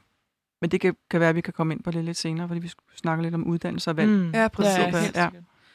Men 0.61 0.70
det 0.70 0.81
kan, 0.81 0.96
kan 1.11 1.20
være, 1.20 1.29
at 1.29 1.35
vi 1.37 1.40
kan 1.40 1.53
komme 1.53 1.75
ind 1.75 1.83
på 1.83 1.90
det 1.90 2.05
lidt 2.05 2.16
senere, 2.16 2.49
fordi 2.49 2.61
vi 2.61 2.70
snakker 2.96 3.22
lidt 3.22 3.35
om 3.35 3.46
uddannelse 3.46 3.90
og 3.90 3.96
valg. 3.96 4.11
Mm. 4.11 4.16
Mm. 4.16 4.31
Ja, 4.35 4.49
præcis. 4.49 4.79
Ja, 5.14 5.22
Ja. 5.22 5.29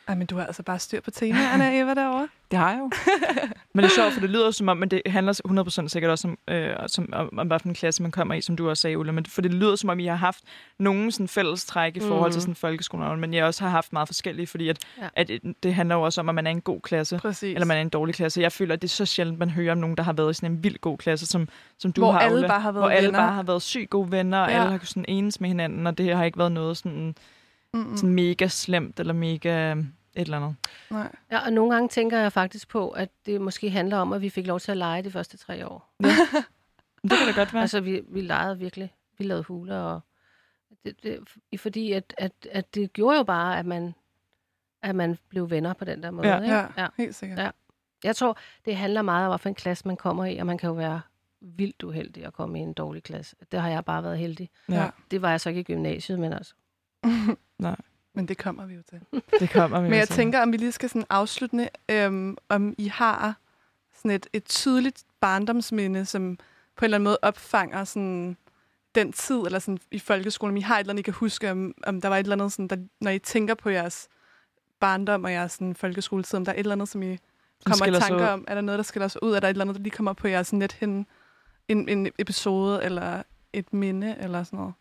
Ej, 0.08 0.16
men 0.16 0.28
du 0.28 0.38
har 0.38 0.46
altså 0.46 0.64
bare 0.64 0.80
styr 0.80 1.02
på 1.02 1.12
temaerne, 1.12 1.80
Eva, 1.80 1.94
derovre. 1.94 2.28
Det 2.52 2.60
har 2.60 2.70
jeg 2.72 2.80
jo. 2.80 2.92
Men 3.74 3.84
det 3.84 3.92
er 3.92 3.96
sjovt, 3.96 4.14
for 4.14 4.20
det 4.22 4.30
lyder 4.30 4.52
som 4.52 4.68
om, 4.70 4.78
men 4.78 4.92
det 4.92 5.02
handler 5.06 5.84
100% 5.84 5.88
sikkert 5.88 6.12
også 6.12 6.28
om, 6.28 6.38
øh, 6.56 6.76
som, 6.88 7.10
om, 7.14 7.38
om, 7.40 7.48
hvad 7.48 7.60
for 7.60 7.68
en 7.68 7.74
klasse 7.74 8.02
man 8.02 8.12
kommer 8.12 8.34
i, 8.36 8.42
som 8.42 8.56
du 8.56 8.70
også 8.70 8.82
sagde, 8.82 8.98
Ulla. 8.98 9.12
Men 9.12 9.26
for 9.26 9.42
det 9.42 9.54
lyder 9.54 9.76
som 9.76 9.90
om, 9.90 10.00
I 10.00 10.06
har 10.06 10.16
haft 10.16 10.44
nogen 10.80 11.12
sådan 11.12 11.28
fælles 11.28 11.66
træk 11.66 11.96
i 11.98 12.00
forhold 12.00 12.30
Mm. 12.30 12.34
til 12.34 12.42
sådan 12.42 12.56
folkeskolen, 12.56 13.20
men 13.20 13.34
jeg 13.34 13.46
også 13.46 13.64
har 13.64 13.70
haft 13.70 13.94
meget 13.94 14.08
forskellige, 14.08 14.48
fordi 14.48 14.70
at, 14.70 14.80
Ja. 15.02 15.08
at 15.16 15.28
det, 15.28 15.42
det 15.64 15.74
handler 15.74 15.96
jo 15.96 16.02
også 16.02 16.22
om, 16.22 16.30
at 16.30 16.36
man 16.36 16.48
er 16.48 16.52
en 16.52 16.62
god 16.62 16.82
klasse. 16.82 17.18
Præcis. 17.18 17.54
Eller 17.54 17.66
man 17.66 17.78
er 17.78 17.82
en 17.82 17.90
dårlig 17.90 18.16
klasse. 18.16 18.42
Jeg 18.42 18.52
føler, 18.52 18.74
at 18.74 18.82
det 18.82 18.88
er 18.88 18.92
så 18.92 19.06
sjældent, 19.06 19.40
man 19.40 19.50
hører 19.50 19.72
om 19.72 19.78
nogen, 19.78 19.98
der 19.98 20.04
har 20.04 20.14
været 20.14 20.32
i 20.32 20.34
sådan 20.34 20.52
en 20.52 20.64
vild 20.64 20.78
god 20.82 20.98
klasse, 20.98 21.26
som, 21.26 21.48
som 21.78 21.94
du 21.94 22.02
Hvor 22.02 22.12
har, 22.12 22.20
alle 22.20 22.36
Ulla. 22.36 22.48
bare 22.48 22.62
har 22.62 22.72
været 22.72 22.84
Hvor 22.84 22.90
alle 22.90 23.08
venner. 23.08 23.20
bare 23.20 23.34
har 23.34 23.44
været 23.44 23.62
sygt 23.62 23.90
gode 23.90 24.12
venner, 24.12 24.40
og 24.40 24.50
Ja. 24.50 24.56
alle 24.56 24.72
har 24.72 24.78
kunnet 24.78 24.90
sådan 24.90 25.06
enes 25.08 25.42
med 25.42 25.50
hinanden, 25.50 25.88
og 25.88 25.98
det 25.98 26.16
har 26.16 26.24
ikke 26.24 26.38
været 26.38 26.52
noget 26.52 26.78
sådan, 26.78 27.16
Mm-mm. 27.74 27.98
sådan 27.98 28.14
mega 28.16 28.48
slemt, 28.48 29.00
eller 29.00 29.14
mega 29.14 29.74
øh, 29.74 29.78
et 29.80 29.86
eller 30.16 30.38
andet. 30.38 30.56
Nej. 30.90 31.16
Ja, 31.32 31.46
og 31.46 31.54
nogle 31.54 31.74
gange 31.74 31.90
tænker 31.90 32.18
jeg 32.20 32.32
faktisk 32.34 32.68
på, 32.68 32.90
at 32.90 33.10
det 33.26 33.42
måske 33.42 33.70
handler 33.70 33.98
om, 33.98 34.14
at 34.14 34.22
vi 34.22 34.30
fik 34.30 34.48
lov 34.48 34.60
til 34.60 34.72
at 34.72 34.78
lege 34.78 35.02
de 35.04 35.12
første 35.12 35.38
tre 35.38 35.68
år. 35.68 35.94
Men 36.00 36.12
Det 37.04 37.18
kan 37.18 37.28
da 37.28 37.32
godt 37.40 37.54
være. 37.54 37.60
Ja. 37.60 37.62
Altså, 37.62 37.82
vi, 37.82 38.02
vi 38.08 38.22
legede 38.22 38.58
virkelig. 38.60 38.94
Vi 39.18 39.24
lavede 39.24 39.44
huler, 39.44 39.78
og 39.80 40.02
det, 40.86 41.04
det, 41.04 41.20
fordi 41.60 41.92
at, 41.92 42.14
at, 42.18 42.32
at 42.52 42.76
det 42.76 42.94
gjorde 42.94 43.18
jo 43.18 43.24
bare, 43.24 43.60
at 43.60 43.66
man, 43.66 43.94
at 44.84 44.96
man 44.96 45.18
blev 45.30 45.50
venner 45.50 45.74
på 45.74 45.86
den 45.86 46.04
der 46.04 46.12
måde. 46.12 46.28
Ja. 46.28 46.42
ikke? 46.42 46.56
Ja, 46.56 46.66
ja. 46.78 46.88
helt 46.98 47.16
sikkert. 47.16 47.40
Ja. 47.40 47.50
Jeg 48.04 48.16
tror, 48.16 48.38
det 48.66 48.76
handler 48.76 49.02
meget 49.02 49.26
om, 49.28 49.40
hvilken 49.40 49.56
klasse 49.56 49.88
man 49.88 49.98
kommer 49.98 50.26
i, 50.26 50.38
og 50.38 50.46
man 50.46 50.58
kan 50.58 50.68
jo 50.68 50.74
være 50.74 51.02
vildt 51.42 51.84
uheldig 51.84 52.26
at 52.26 52.34
komme 52.34 52.60
i 52.60 52.62
en 52.62 52.74
dårlig 52.74 53.04
klasse. 53.04 53.36
Det 53.52 53.62
har 53.62 53.70
jeg 53.70 53.86
bare 53.86 54.04
været 54.04 54.18
heldig. 54.18 54.50
Ja, 54.70 54.90
Det 55.12 55.22
var 55.22 55.30
jeg 55.30 55.42
så 55.42 55.50
ikke 55.50 55.62
i 55.62 55.64
gymnasiet, 55.64 56.20
men 56.20 56.34
altså. 56.34 56.54
Men 58.14 58.28
det 58.28 58.38
kommer 58.38 58.66
vi 58.66 58.74
jo 58.74 58.82
til. 58.90 59.02
det 59.40 59.50
kommer 59.50 59.82
vi 59.82 59.90
Men 59.90 60.00
jeg 60.00 60.08
til. 60.08 60.16
tænker, 60.16 60.42
om 60.42 60.52
vi 60.52 60.58
lige 60.58 60.72
skal 60.72 60.90
sådan 60.90 61.06
afslutte, 61.10 61.70
øhm, 61.90 62.38
om 62.50 62.76
I 62.78 62.88
har 62.88 63.36
sådan 63.96 64.12
et, 64.12 64.28
et 64.34 64.46
tydeligt 64.46 65.04
barndomsminde, 65.22 66.06
som 66.06 66.38
på 66.76 66.86
en 66.86 66.88
eller 66.88 66.96
anden 66.98 67.04
måde 67.04 67.18
opfanger 67.22 67.84
sådan 67.84 68.38
den 68.96 69.14
tid, 69.14 69.36
eller 69.36 69.60
sådan 69.60 69.80
i 69.92 70.00
folkeskolen, 70.00 70.54
om 70.54 70.58
I 70.58 70.62
har 70.62 70.76
et 70.76 70.80
eller 70.80 70.94
andet, 70.94 71.00
I 71.00 71.04
kan 71.04 71.14
huske, 71.14 71.52
om, 71.52 71.74
om 71.84 72.02
der 72.02 72.10
var 72.10 72.18
et 72.18 72.24
eller 72.24 72.36
andet, 72.36 72.52
sådan, 72.52 72.68
der, 72.68 72.78
når 73.02 73.12
I 73.12 73.20
tænker 73.20 73.54
på 73.56 73.70
jeres 73.70 74.08
barndom 74.80 75.24
og 75.24 75.32
jeres 75.32 75.52
sådan, 75.52 75.76
folkeskoletid, 75.76 76.38
om 76.38 76.46
der 76.46 76.52
er 76.52 76.56
et 76.56 76.60
eller 76.60 76.72
andet, 76.76 76.90
som 76.90 77.04
I 77.04 77.18
kommer 77.66 77.86
i 77.86 77.92
tanker 78.00 78.28
om. 78.28 78.46
Er 78.48 78.54
der 78.56 78.62
noget, 78.62 78.78
der 78.80 78.84
skiller 78.84 79.08
sig 79.08 79.24
ud? 79.24 79.34
Er 79.34 79.40
der 79.40 79.48
et 79.48 79.50
eller 79.50 79.64
andet, 79.66 79.76
der 79.76 79.82
lige 79.82 79.92
kommer 79.92 80.14
på 80.14 80.28
jeres 80.28 80.54
net 80.54 80.72
hen? 80.72 81.06
En, 81.68 81.90
en 81.90 82.12
episode, 82.20 82.84
eller 82.84 83.24
et 83.54 83.74
minde, 83.74 84.16
eller 84.20 84.44
sådan 84.44 84.58
noget? 84.60 84.74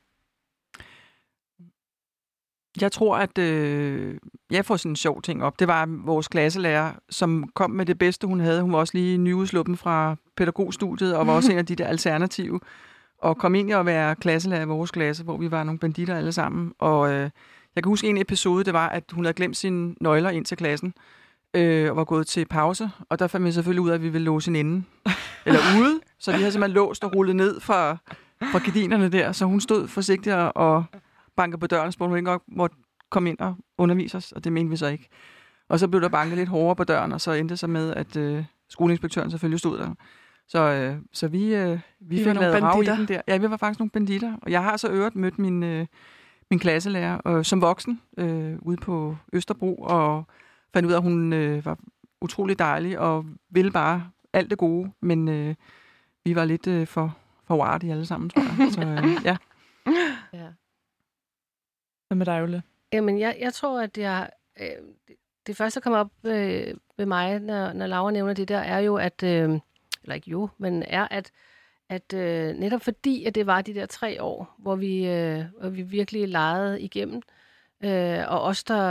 Jeg 2.83 2.93
tror, 2.93 3.17
at 3.17 3.39
øh, 3.39 4.15
jeg 4.51 4.65
får 4.65 4.77
sådan 4.77 4.93
en 4.93 4.97
sjov 4.97 5.23
ting 5.23 5.45
op. 5.45 5.59
Det 5.59 5.69
var 5.69 5.87
vores 6.05 6.29
klasselærer, 6.29 6.93
som 7.11 7.51
kom 7.55 7.71
med 7.71 7.87
det 7.87 7.99
bedste, 7.99 8.27
hun 8.27 8.41
havde. 8.41 8.63
Hun 8.63 8.73
var 8.73 8.79
også 8.79 8.95
lige 8.97 9.19
nyudsluppen 9.19 9.77
fra 9.77 10.17
pædagogstudiet, 10.37 11.17
og 11.17 11.27
var 11.27 11.33
også 11.33 11.53
en 11.53 11.59
af 11.59 11.67
de 11.67 11.77
der 11.77 11.87
alternative. 11.95 12.61
og 13.19 13.39
kom 13.39 13.55
ind 13.55 13.73
og 13.73 13.87
være 13.87 14.15
klasselærer 14.17 14.63
i 14.63 14.67
vores 14.67 14.91
klasse, 14.91 15.25
hvor 15.25 15.37
vi 15.37 15.51
var 15.51 15.65
nogle 15.65 15.79
banditter 15.79 16.17
alle 16.17 16.33
sammen. 16.33 16.73
Og 16.79 17.13
øh, 17.13 17.31
jeg 17.77 17.83
kan 17.83 17.91
huske 17.91 18.09
en 18.09 18.17
episode, 18.17 18.65
det 18.65 18.73
var, 18.73 18.89
at 18.89 19.05
hun 19.13 19.25
havde 19.25 19.35
glemt 19.35 19.57
sine 19.57 19.95
nøgler 20.01 20.31
ind 20.31 20.45
til 20.45 20.57
klassen, 20.57 20.95
øh, 21.55 21.91
og 21.91 21.97
var 21.97 22.05
gået 22.05 22.27
til 22.27 22.47
pause, 22.47 22.91
og 23.09 23.19
der 23.19 23.27
fandt 23.27 23.47
vi 23.47 23.53
selvfølgelig 23.53 23.83
ud 23.83 23.91
af, 23.91 23.95
at 23.95 24.03
vi 24.03 24.09
ville 24.09 24.25
låse 24.25 24.47
hende 24.47 24.61
inde, 24.61 24.85
eller 25.47 25.61
ude, 25.81 26.01
så 26.19 26.33
vi 26.33 26.39
havde 26.39 26.53
simpelthen 26.53 26.75
låst 26.75 27.05
og 27.05 27.15
rullet 27.17 27.37
ned 27.37 27.61
fra, 27.61 27.97
fra 28.53 28.59
gardinerne 28.59 29.09
der, 29.09 29.33
så 29.33 29.45
hun 29.45 29.61
stod 29.61 29.89
forsigtigt 29.89 30.37
og, 30.37 30.85
og 31.41 31.43
bankede 31.43 31.61
på 31.61 31.67
døren 31.67 31.87
og 31.87 31.93
spurgte, 31.93 32.09
om 32.09 32.11
hun 32.11 32.19
ikke 32.19 32.31
godt 32.31 32.43
måtte 32.47 32.77
komme 33.11 33.29
ind 33.29 33.39
og 33.39 33.57
undervise 33.79 34.17
os, 34.17 34.33
og 34.33 34.45
det 34.45 34.53
mente 34.53 34.71
vi 34.71 34.77
så 34.77 34.87
ikke. 34.87 35.09
Og 35.69 35.79
så 35.79 35.89
blev 35.89 36.01
der 36.01 36.09
banket 36.09 36.39
lidt 36.39 36.49
hårdere 36.49 36.77
på 36.77 36.85
døren, 36.85 37.13
og 37.13 37.21
så 37.21 37.33
endte 37.33 37.53
det 37.53 37.59
så 37.59 37.67
med, 37.67 37.95
at 37.95 38.17
øh, 38.17 38.45
skoleinspektøren 38.69 39.31
selvfølgelig 39.31 39.59
stod 39.59 39.79
der. 39.79 39.95
Så, 40.49 40.59
øh, 40.59 40.97
så 41.13 41.29
vi, 41.29 41.55
øh, 41.55 41.79
vi 42.01 42.21
I 42.21 42.25
fik 42.25 42.35
lavet 42.35 42.63
rav 42.63 42.83
i 42.83 42.87
den 42.87 43.09
der. 43.09 43.21
Ja, 43.29 43.37
vi 43.37 43.51
var 43.51 43.57
faktisk 43.57 43.79
nogle 43.79 43.91
banditter. 43.91 44.37
Og 44.43 44.51
jeg 44.51 44.63
har 44.63 44.77
så 44.77 44.89
øvrigt 44.89 45.17
mødt 45.17 45.39
min, 45.39 45.63
øh, 45.63 45.87
min 46.51 46.59
klasselærer 46.59 47.29
øh, 47.29 47.45
som 47.45 47.61
voksen 47.61 48.01
øh, 48.19 48.59
ude 48.63 48.77
på 48.77 49.17
Østerbro, 49.33 49.75
og 49.75 50.25
fandt 50.75 50.87
ud 50.87 50.93
af, 50.93 50.97
at 50.97 51.03
hun 51.03 51.33
øh, 51.33 51.65
var 51.65 51.79
utrolig 52.21 52.59
dejlig 52.59 52.99
og 52.99 53.27
ville 53.51 53.71
bare 53.71 54.11
alt 54.33 54.51
det 54.51 54.59
gode. 54.59 54.93
Men 55.01 55.29
øh, 55.29 55.55
vi 56.25 56.35
var 56.35 56.45
lidt 56.45 56.67
øh, 56.67 56.87
for, 56.87 57.17
for 57.47 57.57
uartige 57.57 57.93
alle 57.93 58.07
sammen, 58.07 58.31
tror 58.31 58.43
jeg. 58.43 58.73
Så 58.73 58.81
øh, 58.81 59.25
ja. 59.29 59.37
Ja. 60.33 60.47
Hvad 62.11 62.17
med 62.17 62.27
dig, 62.27 62.43
Ulle? 62.43 62.63
Jamen, 62.93 63.19
jeg, 63.19 63.37
jeg 63.41 63.55
tror, 63.55 63.81
at 63.81 63.99
jeg, 63.99 64.31
øh, 64.61 64.67
det, 65.47 65.57
første, 65.57 65.81
der 65.81 65.83
kommer 65.83 65.99
op 65.99 66.11
øh, 66.25 66.75
ved 66.97 67.07
mig, 67.07 67.39
når, 67.39 67.73
når 67.73 67.87
Laura 67.87 68.11
nævner 68.11 68.35
det 68.35 68.49
der, 68.49 68.59
er 68.59 68.79
jo, 68.79 68.97
at, 68.97 69.23
øh, 69.23 69.51
eller 70.03 70.15
ikke 70.15 70.31
jo, 70.31 70.49
men 70.59 70.83
er, 70.83 71.09
at, 71.11 71.31
at 71.89 72.15
øh, 72.15 72.55
netop 72.55 72.83
fordi, 72.83 73.25
at 73.25 73.35
det 73.35 73.47
var 73.47 73.63
de 73.63 73.75
der 73.75 73.87
tre 73.87 74.23
år, 74.23 74.55
hvor 74.59 74.77
vi, 74.77 75.07
øh, 75.07 75.45
hvor 75.61 75.69
vi 75.69 75.83
virkelig 75.83 76.29
legede 76.29 76.81
igennem, 76.81 77.23
øh, 77.85 78.25
og 78.29 78.43
os, 78.43 78.65
der, 78.65 78.83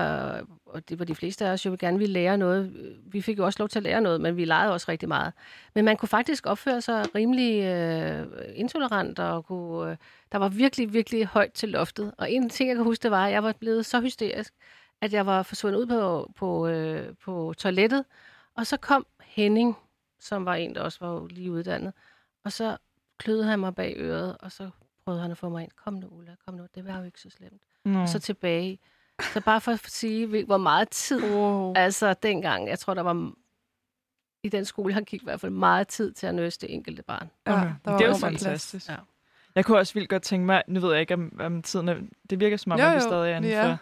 og 0.66 0.90
det 0.90 1.00
var 1.00 1.06
de 1.06 1.16
fleste 1.16 1.46
af 1.46 1.52
os, 1.52 1.66
jo 1.66 1.78
gerne 1.80 1.98
ville 1.98 2.14
lære 2.14 2.38
noget. 2.38 2.74
Vi 3.06 3.22
fik 3.22 3.38
jo 3.38 3.46
også 3.46 3.60
lov 3.60 3.70
til 3.70 3.80
at 3.80 3.84
lære 3.84 4.02
noget, 4.02 4.22
men 4.22 4.38
vi 4.38 4.46
legede 4.46 4.74
også 4.74 4.86
rigtig 4.90 5.08
meget. 5.10 5.34
Men 5.76 5.86
man 5.86 5.98
kunne 5.98 6.10
faktisk 6.10 6.46
opføre 6.46 6.82
sig 6.82 7.16
rimelig 7.16 7.64
øh, 7.64 8.28
intolerant, 8.56 9.20
og 9.20 9.46
kunne, 9.46 9.92
øh, 9.92 9.98
der 10.32 10.38
var 10.38 10.50
virkelig, 10.50 10.94
virkelig 10.94 11.26
højt 11.26 11.54
til 11.54 11.70
loftet. 11.70 12.14
Og 12.18 12.32
en 12.32 12.50
ting, 12.50 12.68
jeg 12.70 12.76
kan 12.76 12.84
huske, 12.86 13.04
det 13.04 13.12
var, 13.12 13.26
at 13.26 13.32
jeg 13.32 13.44
var 13.44 13.54
blevet 13.60 13.86
så 13.86 14.02
hysterisk, 14.02 14.54
at 15.02 15.14
jeg 15.14 15.26
var 15.26 15.44
forsvundet 15.44 15.80
ud 15.80 15.86
på, 15.86 16.32
på, 16.36 16.68
øh, 16.68 17.16
på 17.24 17.54
toilettet, 17.58 18.06
og 18.56 18.68
så 18.68 18.78
kom 18.78 19.06
Henning, 19.24 19.78
som 20.20 20.46
var 20.46 20.56
en, 20.56 20.76
der 20.76 20.82
også 20.82 20.98
var 21.06 21.28
lige 21.28 21.52
uddannet, 21.52 21.94
og 22.44 22.52
så 22.52 22.78
kløede 23.18 23.44
han 23.44 23.60
mig 23.60 23.76
bag 23.76 23.94
øret, 23.98 24.38
og 24.40 24.52
så 24.52 24.70
prøvede 25.06 25.22
han 25.22 25.32
at 25.32 25.38
få 25.38 25.50
mig 25.50 25.64
ind. 25.64 25.72
Kom 25.76 25.94
nu, 25.94 26.08
Ulla, 26.08 26.36
kom 26.46 26.54
nu, 26.54 26.68
det 26.76 26.86
var 26.88 26.98
jo 27.00 27.04
ikke 27.04 27.20
så 27.22 27.30
slemt. 27.30 27.62
Nå. 27.86 28.00
Og 28.02 28.10
så 28.10 28.20
tilbage. 28.20 28.80
Så 29.34 29.42
bare 29.42 29.62
for 29.62 29.72
at 29.72 29.80
sige, 29.88 30.44
hvor 30.46 30.58
meget 30.58 30.90
tid, 30.90 31.24
Wow. 31.34 31.74
altså 31.76 32.14
dengang, 32.14 32.68
jeg 32.68 32.80
tror, 32.80 32.94
der 32.94 33.02
var 33.02 33.32
i 34.44 34.50
den 34.50 34.66
skole, 34.66 34.94
han 34.94 35.04
gik 35.04 35.22
i 35.22 35.26
hvert 35.26 35.40
fald 35.42 35.52
meget 35.52 35.88
tid 35.88 36.12
til 36.14 36.28
at 36.28 36.36
nøse 36.36 36.60
det 36.60 36.74
enkelte 36.74 37.04
barn. 37.04 37.30
Ja, 37.48 37.54
Okay. 37.54 37.74
der 37.86 37.92
var 37.92 37.98
det 37.98 38.06
plads. 38.08 38.20
fantastisk. 38.22 38.90
Ja. 38.90 38.96
Jeg 39.56 39.66
kunne 39.66 39.78
også 39.78 39.94
vildt 39.94 40.10
godt 40.10 40.24
tænke 40.24 40.46
mig, 40.46 40.64
nu 40.68 40.80
ved 40.80 40.92
jeg 40.92 41.02
ikke, 41.02 41.14
om, 41.14 41.40
om 41.40 41.62
tiden 41.62 41.90
er, 41.90 41.96
det 42.30 42.40
virker 42.40 42.58
som 42.58 42.72
om, 42.72 42.80
Jo, 42.80 42.86
at 42.86 42.92
vi 42.92 42.96
jo, 42.96 43.02
stadig 43.02 43.32
er 43.32 43.38
inden 43.38 43.52
ja. 43.52 43.72
for. 43.72 43.78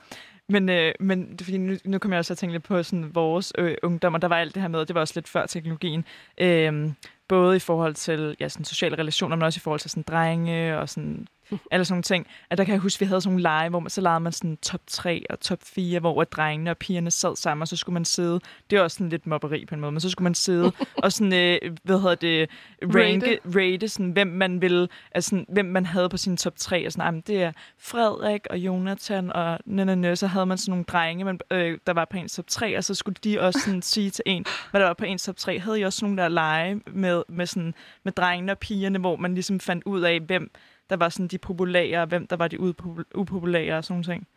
Men, 0.49 0.69
øh, 0.69 0.93
men 0.99 1.31
det 1.31 1.41
er 1.41 1.45
fordi 1.45 1.57
nu, 1.57 1.75
nu 1.85 1.97
kommer 1.97 2.15
jeg 2.15 2.19
også 2.19 2.27
til 2.27 2.33
at 2.33 2.37
tænke 2.37 2.53
lidt 2.53 2.63
på 2.63 2.83
sådan, 2.83 3.15
vores 3.15 3.53
øh, 3.57 3.75
ungdom, 3.83 4.13
og 4.13 4.21
der 4.21 4.27
var 4.27 4.37
alt 4.37 4.55
det 4.55 4.61
her 4.61 4.69
med, 4.69 4.85
det 4.85 4.93
var 4.93 5.01
også 5.01 5.13
lidt 5.15 5.27
før 5.27 5.45
teknologien, 5.45 6.05
øh, 6.37 6.91
både 7.27 7.55
i 7.55 7.59
forhold 7.59 7.93
til 7.93 8.35
ja, 8.39 8.49
sådan, 8.49 8.65
sociale 8.65 8.97
relationer, 8.97 9.35
men 9.35 9.43
også 9.43 9.57
i 9.57 9.61
forhold 9.61 9.79
til 9.79 9.89
sådan, 9.89 10.03
drenge 10.03 10.77
og 10.77 10.89
sådan, 10.89 11.27
alle 11.71 11.85
sådan 11.85 11.93
nogle 11.93 12.03
ting. 12.03 12.27
At 12.49 12.57
der 12.57 12.63
kan 12.63 12.71
jeg 12.73 12.81
huske, 12.81 12.97
at 12.97 13.01
vi 13.01 13.05
havde 13.05 13.21
sådan 13.21 13.31
nogle 13.31 13.41
lege, 13.43 13.69
hvor 13.69 13.79
man, 13.79 13.89
så 13.89 14.01
legede 14.01 14.19
man 14.19 14.31
sådan 14.31 14.57
top 14.57 14.81
3 14.87 15.23
og 15.29 15.39
top 15.39 15.59
4, 15.63 15.99
hvor 15.99 16.23
drengene 16.23 16.71
og 16.71 16.77
pigerne 16.77 17.11
sad 17.11 17.35
sammen, 17.35 17.61
og 17.61 17.67
så 17.67 17.75
skulle 17.75 17.93
man 17.93 18.05
sidde, 18.05 18.39
det 18.69 18.77
er 18.77 18.81
også 18.81 18.95
sådan 18.95 19.09
lidt 19.09 19.27
mobberi 19.27 19.65
på 19.65 19.75
en 19.75 19.81
måde, 19.81 19.91
men 19.91 20.01
så 20.01 20.09
skulle 20.09 20.23
man 20.23 20.35
sidde 20.35 20.71
og 21.03 21.11
sådan, 21.11 21.33
øh, 21.33 21.77
hvad 21.83 21.99
hedder 21.99 22.15
det, 22.15 22.49
ranke, 22.81 23.39
rate, 23.45 23.87
sådan, 23.87 24.11
hvem 24.11 24.27
man 24.27 24.61
ville, 24.61 24.87
altså, 25.11 25.45
hvem 25.49 25.65
man 25.65 25.85
havde 25.85 26.09
på 26.09 26.17
sin 26.17 26.37
top 26.37 26.53
3, 26.57 26.85
og 26.85 26.91
sådan, 26.91 27.05
"Ej, 27.05 27.11
men 27.11 27.21
det 27.21 27.43
er 27.43 27.51
Frederik 27.79 28.41
og 28.49 28.57
Jonathan, 28.57 29.31
og 29.31 29.59
næ, 29.65 30.15
så 30.15 30.27
havde 30.27 30.45
man 30.45 30.57
sådan 30.57 30.71
nogle 30.71 30.85
drenge, 30.85 31.23
man, 31.23 31.39
øh, 31.51 31.77
der 31.87 31.93
var 31.93 32.05
på 32.05 32.17
ens 32.17 32.35
top 32.35 32.45
3, 32.47 32.77
og 32.77 32.83
så 32.83 32.95
skulle 32.95 33.17
de 33.23 33.41
også 33.41 33.59
sådan, 33.59 33.81
sige 33.97 34.09
til 34.09 34.23
en, 34.25 34.45
hvad 34.71 34.81
der 34.81 34.87
var 34.87 34.93
på 34.93 35.05
ens 35.05 35.23
top 35.23 35.35
3. 35.37 35.59
Havde 35.59 35.79
I 35.79 35.83
også 35.83 36.05
nogle 36.05 36.21
der 36.21 36.27
lege 36.27 36.81
med, 36.87 37.23
med, 37.29 37.45
sådan, 37.45 37.73
med 38.03 38.11
drengene 38.11 38.51
og 38.51 38.57
pigerne, 38.57 38.99
hvor 38.99 39.15
man 39.15 39.33
ligesom 39.33 39.59
fandt 39.59 39.83
ud 39.83 40.01
af, 40.01 40.19
hvem 40.19 40.51
der 40.89 40.95
var 40.95 41.09
sådan 41.09 41.27
de 41.27 41.37
populære, 41.37 42.01
og 42.01 42.07
hvem 42.07 42.27
der 42.27 42.35
var 42.35 42.47
de 42.47 42.59
upo- 42.59 43.03
upopulære 43.15 43.77
og 43.77 43.83
sådan 43.83 44.03
ting. 44.03 44.27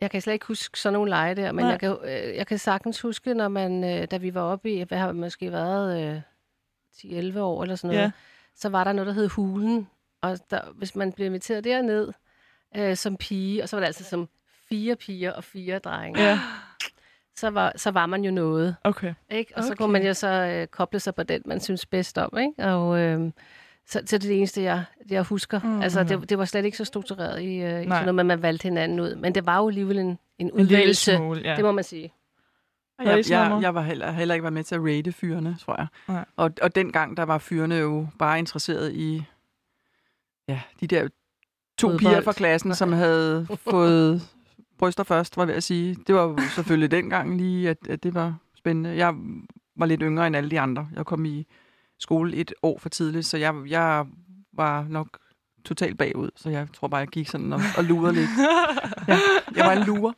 Jeg 0.00 0.10
kan 0.10 0.20
slet 0.22 0.32
ikke 0.32 0.46
huske 0.46 0.80
sådan 0.80 0.92
nogle 0.92 1.10
lege 1.10 1.34
der, 1.34 1.52
men 1.52 1.64
Nej. 1.64 1.70
jeg 1.70 1.80
kan, 1.80 1.96
øh, 2.04 2.36
jeg 2.36 2.46
kan 2.46 2.58
sagtens 2.58 3.00
huske, 3.00 3.34
når 3.34 3.48
man, 3.48 3.84
øh, 3.84 4.06
da 4.10 4.16
vi 4.16 4.34
var 4.34 4.40
oppe 4.40 4.70
i, 4.72 4.82
hvad 4.82 4.98
har 4.98 5.12
måske 5.12 5.52
været, 5.52 6.14
øh, 6.16 6.20
10-11 6.96 7.40
år 7.40 7.62
eller 7.62 7.76
sådan 7.76 7.88
noget, 7.96 8.02
Ja. 8.04 8.10
så 8.54 8.68
var 8.68 8.84
der 8.84 8.92
noget, 8.92 9.06
der 9.06 9.12
hed 9.12 9.28
Hulen. 9.28 9.88
Og 10.20 10.38
der, 10.50 10.60
hvis 10.74 10.96
man 10.96 11.12
blev 11.12 11.26
inviteret 11.26 11.64
derned 11.64 12.12
øh, 12.76 12.96
som 12.96 13.16
pige, 13.16 13.62
og 13.62 13.68
så 13.68 13.76
var 13.76 13.80
det 13.80 13.86
altså 13.86 14.04
som 14.04 14.28
fire 14.68 14.96
piger 14.96 15.32
og 15.32 15.44
fire 15.44 15.78
drenge, 15.78 16.22
Ja, 16.22 16.40
så, 17.36 17.50
var, 17.50 17.72
så 17.76 17.90
var 17.90 18.06
man 18.06 18.24
jo 18.24 18.30
noget. 18.30 18.76
okay. 18.84 19.14
Ikke? 19.30 19.52
Og 19.56 19.62
så 19.64 19.68
Okay. 19.68 19.76
kunne 19.76 19.92
man 19.92 20.06
jo 20.06 20.14
så 20.14 20.28
øh, 20.28 20.66
koble 20.66 21.00
sig 21.00 21.14
på 21.14 21.22
den, 21.22 21.42
man 21.44 21.60
synes 21.60 21.86
bedst 21.86 22.18
om. 22.18 22.38
Ikke? 22.38 22.64
Og, 22.74 22.98
øh, 22.98 23.30
så, 23.86 24.00
så 24.06 24.18
det 24.18 24.24
er 24.24 24.28
det 24.28 24.38
eneste, 24.38 24.62
jeg, 24.62 24.84
jeg 25.10 25.22
husker. 25.22 25.60
Mm. 25.64 25.80
Altså, 25.80 26.04
det, 26.04 26.30
det 26.30 26.38
var 26.38 26.44
slet 26.44 26.64
ikke 26.64 26.76
så 26.76 26.84
struktureret 26.84 27.42
i, 27.42 27.56
øh, 27.56 27.82
i 27.82 27.84
sådan 27.84 27.88
noget, 27.88 28.14
men 28.14 28.26
man 28.26 28.42
valgte 28.42 28.62
hinanden 28.62 29.00
ud. 29.00 29.14
Men 29.14 29.34
det 29.34 29.46
var 29.46 29.58
jo 29.58 29.68
alligevel 29.68 29.98
en, 29.98 30.18
en 30.38 30.52
udvælgelse. 30.52 31.16
smule, 31.16 31.40
ja. 31.44 31.56
Det 31.56 31.64
må 31.64 31.72
man 31.72 31.84
sige. 31.84 32.12
Jeg, 33.04 33.24
jeg, 33.30 33.58
jeg 33.62 33.74
var 33.74 33.82
heller, 33.82 34.10
heller 34.10 34.34
ikke 34.34 34.42
været 34.42 34.52
med 34.52 34.64
til 34.64 34.74
at 34.74 34.80
rate 34.84 35.12
fyrene, 35.12 35.56
tror 35.60 35.76
jeg. 35.78 35.86
Nej. 36.08 36.24
Og, 36.36 36.50
og 36.62 36.74
dengang, 36.74 37.16
der 37.16 37.22
var 37.22 37.38
fyrene 37.38 37.74
jo 37.74 38.06
bare 38.18 38.38
interesseret 38.38 38.92
i 38.92 39.24
ja, 40.48 40.60
de 40.80 40.86
der 40.86 41.08
to 41.78 41.88
Fodbold. 41.88 41.98
piger 42.00 42.20
fra 42.20 42.32
klassen, 42.32 42.74
som 42.74 42.92
havde 42.92 43.46
fået 43.70 44.22
bryster 44.78 45.04
først, 45.04 45.36
var 45.36 45.42
jeg 45.42 45.48
ved 45.48 45.54
at 45.54 45.62
sige. 45.62 45.96
Det 46.06 46.14
var 46.14 46.22
jo 46.22 46.38
selvfølgelig 46.54 46.90
dengang 46.90 47.36
lige, 47.36 47.70
at, 47.70 47.78
at 47.88 48.02
det 48.02 48.14
var 48.14 48.34
spændende. 48.54 48.96
Jeg 48.96 49.14
var 49.76 49.86
lidt 49.86 50.00
yngre 50.04 50.26
end 50.26 50.36
alle 50.36 50.50
de 50.50 50.60
andre. 50.60 50.88
Jeg 50.96 51.06
kom 51.06 51.24
i 51.24 51.46
skole 52.02 52.36
et 52.36 52.54
år 52.62 52.78
for 52.78 52.88
tidligt, 52.88 53.26
så 53.26 53.36
jeg, 53.36 53.54
jeg 53.68 54.04
var 54.52 54.86
nok 54.88 55.18
totalt 55.64 55.98
bagud. 55.98 56.30
Så 56.36 56.50
jeg 56.50 56.66
tror 56.74 56.88
bare, 56.88 56.98
jeg 56.98 57.08
gik 57.08 57.28
sådan 57.28 57.52
og, 57.52 57.60
og 57.76 57.84
lurede 57.84 58.14
lidt. 58.14 58.30
Ja, 59.08 59.18
jeg 59.56 59.66
var 59.66 59.72
en 59.72 59.82
lurer. 59.82 60.12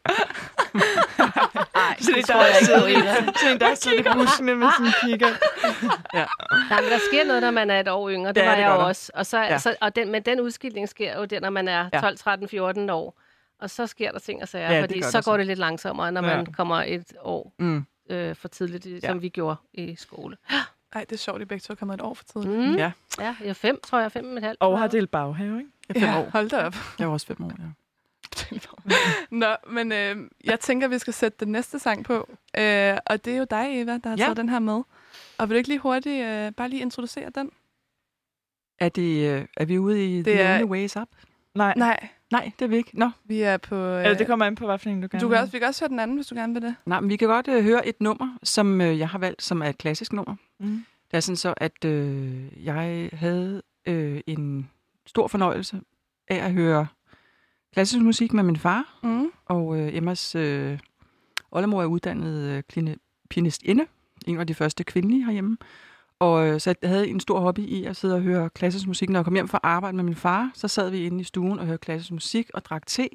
Nej, 1.75 1.97
Så 2.01 2.11
det 2.15 2.31
er 2.31 2.35
der, 2.35 2.43
der 2.43 2.65
sidder, 2.65 2.81
så 3.37 3.49
en, 3.53 3.61
der 3.61 3.75
sidder 3.75 3.99
i 4.01 4.15
buskene 4.19 4.55
med 4.55 4.69
sin 4.77 4.87
kigger. 5.09 5.29
Nej, 6.71 6.81
men 6.81 6.91
der 6.91 6.99
sker 7.11 7.25
noget, 7.27 7.43
når 7.43 7.51
man 7.51 7.71
er 7.71 7.81
et 7.81 7.89
år 7.89 8.11
yngre. 8.11 8.33
Det 8.33 8.41
Ja, 8.41 8.47
var 8.49 8.55
det 8.55 8.63
jeg 8.63 8.71
jo 8.77 8.87
også. 8.87 9.13
Og, 9.15 9.27
så, 9.27 9.39
Ja. 9.39 9.45
ja. 9.45 9.59
så, 9.59 9.77
og 9.81 9.97
den, 9.97 10.11
men 10.13 10.23
den 10.23 10.41
udskilning 10.41 10.89
sker 10.89 11.19
jo 11.19 11.25
der, 11.25 11.41
når 11.41 11.51
man 11.51 11.69
er 11.69 11.89
Ja. 11.93 12.01
12, 12.01 12.19
13, 12.19 12.49
14 12.49 12.91
år. 12.91 13.21
Og 13.61 13.71
så 13.71 13.87
sker 13.87 14.13
der 14.13 14.19
ting 14.19 14.43
og 14.43 14.49
sager, 14.49 14.67
Ja, 14.67 14.73
ja, 14.75 14.83
det 14.83 14.91
fordi 14.91 15.03
så 15.03 15.11
der 15.19 15.23
går 15.23 15.37
det 15.37 15.47
lidt 15.47 15.59
langsommere, 15.59 16.13
når 16.13 16.29
Ja. 16.29 16.37
man 16.37 16.47
kommer 16.47 16.83
et 16.87 17.13
år 17.21 17.53
Mm. 17.59 17.87
øh, 18.11 18.37
for 18.37 18.49
tidligt, 18.49 18.87
Ja. 18.87 18.91
ja. 19.03 19.09
som 19.09 19.23
vi 19.23 19.29
gjorde 19.29 19.57
i 19.75 19.97
skole. 19.97 20.37
Ej, 20.95 21.01
det 21.01 21.13
er 21.13 21.17
sjovt, 21.17 21.37
at 21.37 21.43
I 21.43 21.45
begge 21.45 21.61
to 21.63 21.73
er 21.73 21.77
kommet 21.77 21.95
et 21.95 22.01
år 22.01 22.15
for 22.15 22.25
tidligt. 22.25 22.71
Mm. 22.71 22.75
Ja. 22.77 22.93
Ja, 23.19 23.37
jeg 23.41 23.49
er 23.49 23.53
fem, 23.53 23.81
tror 23.83 23.99
jeg, 24.01 24.13
fem 24.13 24.31
og 24.31 24.37
et 24.37 24.43
halvt. 24.43 24.61
Og 24.61 24.79
har 24.79 24.87
delt 24.87 25.11
baghave, 25.11 25.59
ikke? 25.59 25.71
Jeg 25.89 25.97
er 25.97 26.01
fem 26.01 26.09
Ja, 26.09 26.21
år. 26.21 26.31
hold 26.31 26.49
da 26.51 26.67
op. 26.67 26.75
Jeg 26.99 27.07
var 27.07 27.13
også 27.13 27.27
fem 27.27 27.45
år, 27.45 27.53
ja. 27.59 27.65
Nå, 29.31 29.57
men 29.69 29.93
øh, 29.93 30.17
jeg 30.45 30.61
tænker, 30.61 30.89
vi 30.89 30.99
skal 30.99 31.13
sætte 31.13 31.45
den 31.45 31.53
næste 31.53 31.79
sang 31.79 32.05
på. 32.05 32.15
Øh, 32.59 32.97
og 33.07 33.25
det 33.25 33.33
er 33.35 33.37
jo 33.39 33.47
dig, 33.51 33.83
Eva, 33.83 33.93
der 33.93 34.09
har 34.09 34.17
Ja. 34.17 34.25
taget 34.25 34.37
den 34.37 34.49
her 34.49 34.59
med. 34.59 34.83
Og 35.39 35.49
vil 35.49 35.55
du 35.55 35.57
ikke 35.59 35.69
lige 35.69 35.79
hurtigt 35.79 36.25
øh, 36.27 36.53
bare 36.53 36.69
lige 36.69 36.83
introducere 36.83 37.31
den? 37.35 37.51
Er, 38.79 38.89
det, 38.89 39.31
øh, 39.31 39.47
er 39.57 39.65
vi 39.65 39.79
ude 39.79 40.05
i 40.15 40.17
Det 40.17 40.25
The 40.27 40.35
er- 40.41 40.55
Only 40.55 40.71
Ways 40.71 40.97
Up? 40.97 41.09
Nej. 41.55 41.75
Nej, 41.77 42.09
Nej, 42.33 42.53
det 42.59 42.65
er 42.65 42.69
vi 42.69 42.77
ikke. 42.77 42.91
Nå, 42.99 43.11
vi 43.25 43.41
er 43.41 43.57
på... 43.57 43.77
Øh, 43.77 44.05
Eller 44.05 44.19
det 44.19 44.27
kommer 44.27 44.47
an 44.47 44.55
på, 44.55 44.67
hvad 44.67 44.79
for 44.79 44.89
en 44.91 45.01
du 45.01 45.09
gerne 45.11 45.21
du 45.23 45.29
kan 45.29 45.39
også, 45.39 45.53
vi 45.53 45.59
kan 45.59 45.69
også 45.69 45.85
høre 45.85 45.89
den 45.89 45.99
anden, 46.01 46.17
hvis 46.17 46.27
du 46.27 46.35
gerne 46.35 46.53
vil 46.55 46.63
det. 46.63 46.75
Nej, 46.87 47.01
men 47.01 47.11
vi 47.11 47.17
kan 47.17 47.29
godt 47.29 47.49
øh, 47.49 47.63
høre 47.65 47.87
et 47.89 48.01
nummer, 48.01 48.39
som 48.43 48.81
øh, 48.81 48.99
jeg 48.99 49.09
har 49.09 49.19
valgt, 49.19 49.43
som 49.43 49.63
er 49.63 49.67
et 49.69 49.79
klassisk 49.79 50.13
nummer. 50.13 50.37
Mm. 50.61 50.85
Det 51.11 51.17
er 51.17 51.21
sådan 51.21 51.37
så, 51.37 51.55
at 51.57 51.85
øh, 51.85 52.65
jeg 52.65 53.11
havde 53.13 53.63
øh, 53.87 54.21
en 54.27 54.71
stor 55.07 55.27
fornøjelse 55.29 55.81
af 56.29 56.37
at 56.37 56.53
høre 56.53 56.87
klassisk 57.73 58.03
musik 58.03 58.33
med 58.33 58.43
min 58.43 58.57
far, 58.57 58.99
Mm. 59.03 59.31
og 59.47 59.79
øh, 59.81 59.97
Emmas 59.97 60.35
øh, 60.35 60.79
oldemor 61.51 61.83
er 61.83 61.87
uddannet 61.87 62.39
øh, 62.43 62.63
kline- 62.73 62.97
pianistinde, 63.31 63.87
en 64.27 64.41
af 64.41 64.47
de 64.47 64.55
første 64.55 64.85
kvindelige 64.85 65.25
herhjemme. 65.25 65.57
Og 66.21 66.47
øh, 66.47 66.61
så 66.61 66.75
jeg 66.83 66.91
havde 66.91 67.09
en 67.09 67.21
stor 67.21 67.41
hobby 67.41 67.61
i 67.61 67.85
at 67.85 67.97
sidde 67.97 68.15
og 68.15 68.21
høre 68.21 68.51
klassisk 68.51 68.87
musik. 68.87 69.11
Når 69.11 69.19
jeg 69.19 69.25
kom 69.25 69.35
hjem 69.35 69.49
fra 69.49 69.61
arbejde 69.63 69.97
med 69.97 70.05
min 70.05 70.15
far, 70.15 70.51
så 70.55 70.69
sad 70.69 70.91
vi 70.91 71.07
inde 71.07 71.21
i 71.21 71.25
stuen 71.25 71.59
og 71.59 71.67
hørte 71.67 71.79
klassisk 71.79 72.13
musik 72.13 72.51
og 72.55 72.65
drak 72.65 72.87
te. 72.87 73.09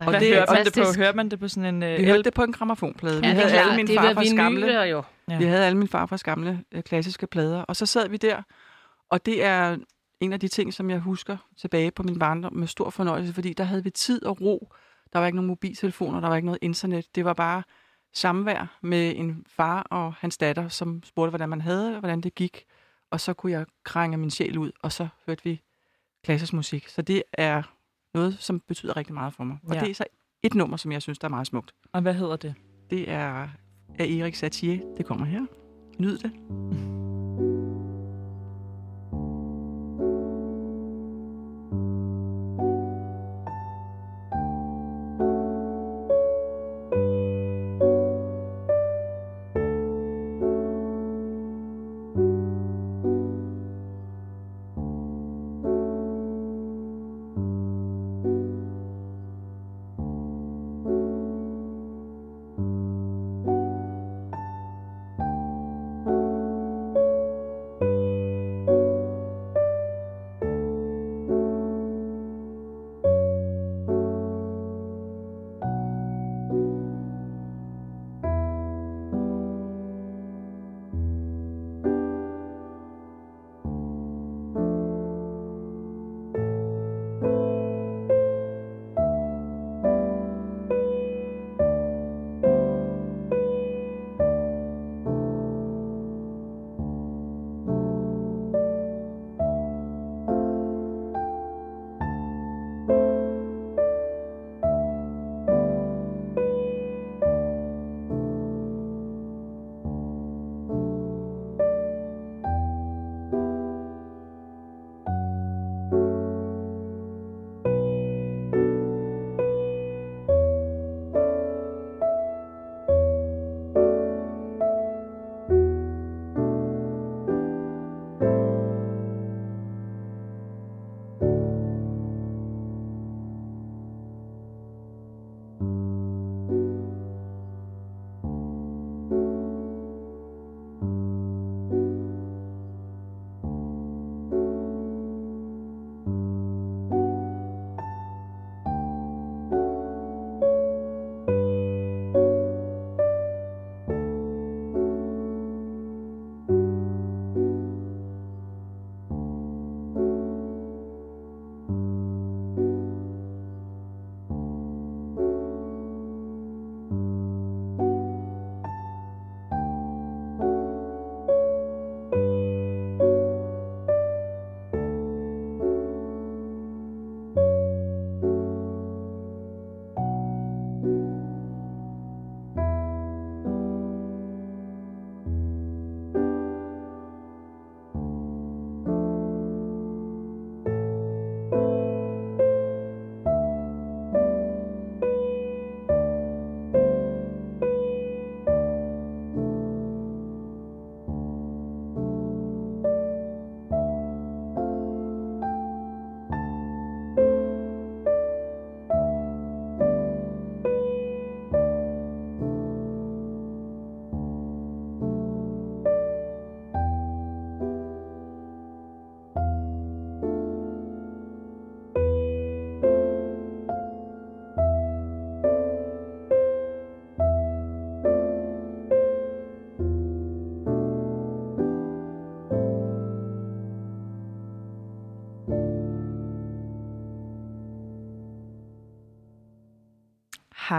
Og 0.00 0.10
Hvad 0.10 0.20
det 0.20 0.28
hører 0.28 0.54
man 0.54 0.64
det 0.64 0.74
på? 0.74 0.82
Hører 0.96 1.14
man 1.14 1.28
det 1.28 1.40
på 1.40 1.48
sådan 1.48 1.74
en... 1.74 1.82
Øh, 1.82 1.98
Vi 1.98 2.04
hørte 2.04 2.22
det 2.22 2.34
på 2.34 2.42
en 2.42 2.52
gramofonplade. 2.52 3.20
Vi 3.20 3.26
Ja, 3.26 3.32
er 3.32 3.48
havde 3.48 3.60
alle 3.60 3.76
min 3.76 3.88
farfars 3.88 4.32
gamle 4.36 4.60
vinyler 4.60 4.84
jo. 4.84 5.02
Ja. 5.30 5.38
Vi 5.38 5.44
havde 5.44 5.66
alle 5.66 5.78
min 5.78 5.88
farfars 5.88 6.22
gamle 6.22 6.64
øh, 6.72 6.82
klassiske 6.82 7.26
plader, 7.26 7.62
og 7.62 7.76
så 7.76 7.86
sad 7.86 8.08
vi 8.08 8.16
der, 8.16 8.42
og 9.10 9.26
det 9.26 9.44
er 9.44 9.76
en 10.20 10.32
af 10.32 10.40
de 10.40 10.48
ting, 10.48 10.74
som 10.74 10.90
jeg 10.90 10.98
husker 10.98 11.36
tilbage 11.60 11.90
på 11.90 12.02
min 12.02 12.18
barndom 12.18 12.52
med 12.54 12.66
stor 12.66 12.90
fornøjelse, 12.90 13.32
fordi 13.32 13.52
der 13.52 13.64
havde 13.64 13.84
vi 13.84 13.90
tid 13.90 14.24
og 14.24 14.40
ro. 14.40 14.72
Der 15.12 15.18
var 15.18 15.26
ikke 15.26 15.36
nogen 15.36 15.46
mobiltelefoner, 15.46 16.20
der 16.20 16.28
var 16.28 16.36
ikke 16.36 16.46
noget 16.46 16.58
internet. 16.62 17.06
Det 17.14 17.24
var 17.24 17.32
bare 17.32 17.62
samvær 18.12 18.78
med 18.82 19.16
en 19.16 19.44
far 19.48 19.82
og 19.82 20.14
hans 20.14 20.38
datter, 20.38 20.68
som 20.68 21.02
spurgte, 21.04 21.30
hvordan 21.30 21.48
man 21.48 21.60
havde, 21.60 21.94
og 21.94 21.98
hvordan 22.00 22.20
det 22.20 22.34
gik. 22.34 22.64
Og 23.10 23.20
så 23.20 23.32
kunne 23.34 23.52
jeg 23.52 23.66
krænge 23.84 24.16
min 24.16 24.30
sjæl 24.30 24.58
ud, 24.58 24.72
og 24.82 24.92
så 24.92 25.08
hørte 25.26 25.44
vi 25.44 25.62
klassisk 26.24 26.52
musik. 26.52 26.88
Så 26.88 27.02
det 27.02 27.22
er 27.32 27.62
noget, 28.14 28.36
som 28.38 28.60
betyder 28.60 28.96
rigtig 28.96 29.14
meget 29.14 29.34
for 29.34 29.44
mig. 29.44 29.58
Og 29.68 29.74
Ja. 29.74 29.80
det 29.80 29.90
er 29.90 29.94
så 29.94 30.04
et 30.42 30.54
nummer, 30.54 30.76
som 30.76 30.92
jeg 30.92 31.02
synes, 31.02 31.18
der 31.18 31.28
er 31.28 31.30
meget 31.30 31.46
smukt. 31.46 31.74
Og 31.92 32.02
hvad 32.02 32.14
hedder 32.14 32.36
det? 32.36 32.54
Det 32.90 33.10
er 33.10 33.48
af 33.98 34.04
Erik 34.04 34.34
Satie. 34.34 34.82
Det 34.96 35.06
kommer 35.06 35.26
her. 35.26 35.46
Nyd 35.98 36.18
det. 36.18 36.91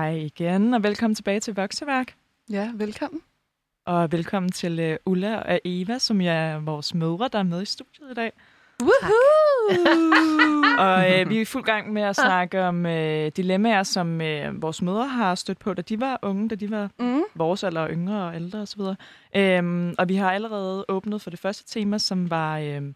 Hej 0.04 0.12
igen, 0.12 0.74
og 0.74 0.84
velkommen 0.84 1.16
tilbage 1.16 1.40
til 1.40 1.56
Vokseværk. 1.56 2.16
Ja, 2.50 2.72
velkommen. 2.76 3.22
Og 3.86 4.12
velkommen 4.12 4.52
til 4.52 4.92
uh, 4.92 5.12
Ulla 5.12 5.38
og 5.38 5.60
Eva, 5.66 6.00
som 6.00 6.22
er 6.22 6.60
vores 6.60 6.94
mødre, 6.94 7.30
der 7.34 7.40
er 7.40 7.44
med 7.44 7.62
i 7.62 7.66
studiet 7.66 8.12
i 8.12 8.14
dag. 8.14 8.32
Woohoo! 8.82 9.54
Og 10.86 11.12
øh, 11.12 11.30
vi 11.30 11.38
er 11.38 11.42
i 11.42 11.46
fuld 11.46 11.64
gang 11.64 11.94
med 11.94 12.02
at 12.02 12.16
snakke 12.16 12.64
om 12.64 12.86
øh, 12.86 13.32
dilemmaer, 13.38 13.84
som 13.84 14.22
øh, 14.22 14.62
vores 14.62 14.82
mødre 14.82 15.08
har 15.08 15.36
stødt 15.36 15.60
på, 15.60 15.74
da 15.74 15.82
de 15.82 16.00
var 16.00 16.20
unge, 16.22 16.50
da 16.50 16.56
de 16.56 16.72
var 16.72 16.90
mm. 17.00 17.24
vores 17.36 17.64
alder, 17.64 17.90
yngre 17.90 18.28
og 18.28 18.36
ældre 18.36 18.60
osv. 18.60 18.82
Øhm, 19.36 19.96
og 19.98 20.10
vi 20.10 20.16
har 20.16 20.32
allerede 20.32 20.86
åbnet 20.90 21.22
for 21.22 21.30
det 21.30 21.40
første 21.40 21.80
tema, 21.80 21.98
som 21.98 22.30
var, 22.30 22.60
øhm, 22.60 22.96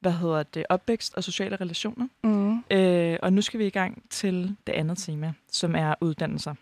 hvad 0.00 0.12
hedder 0.12 0.42
det, 0.42 0.66
opvækst 0.68 1.14
og 1.14 1.24
sociale 1.24 1.56
relationer. 1.56 2.08
Mm. 2.24 2.64
Øh, 2.70 3.18
og 3.22 3.32
nu 3.32 3.42
skal 3.42 3.60
vi 3.60 3.66
i 3.66 3.70
gang 3.70 4.02
til 4.10 4.56
det 4.66 4.72
andet 4.72 4.98
tema, 4.98 5.32
som 5.52 5.74
er 5.74 5.94
uddannelser. 6.00 6.54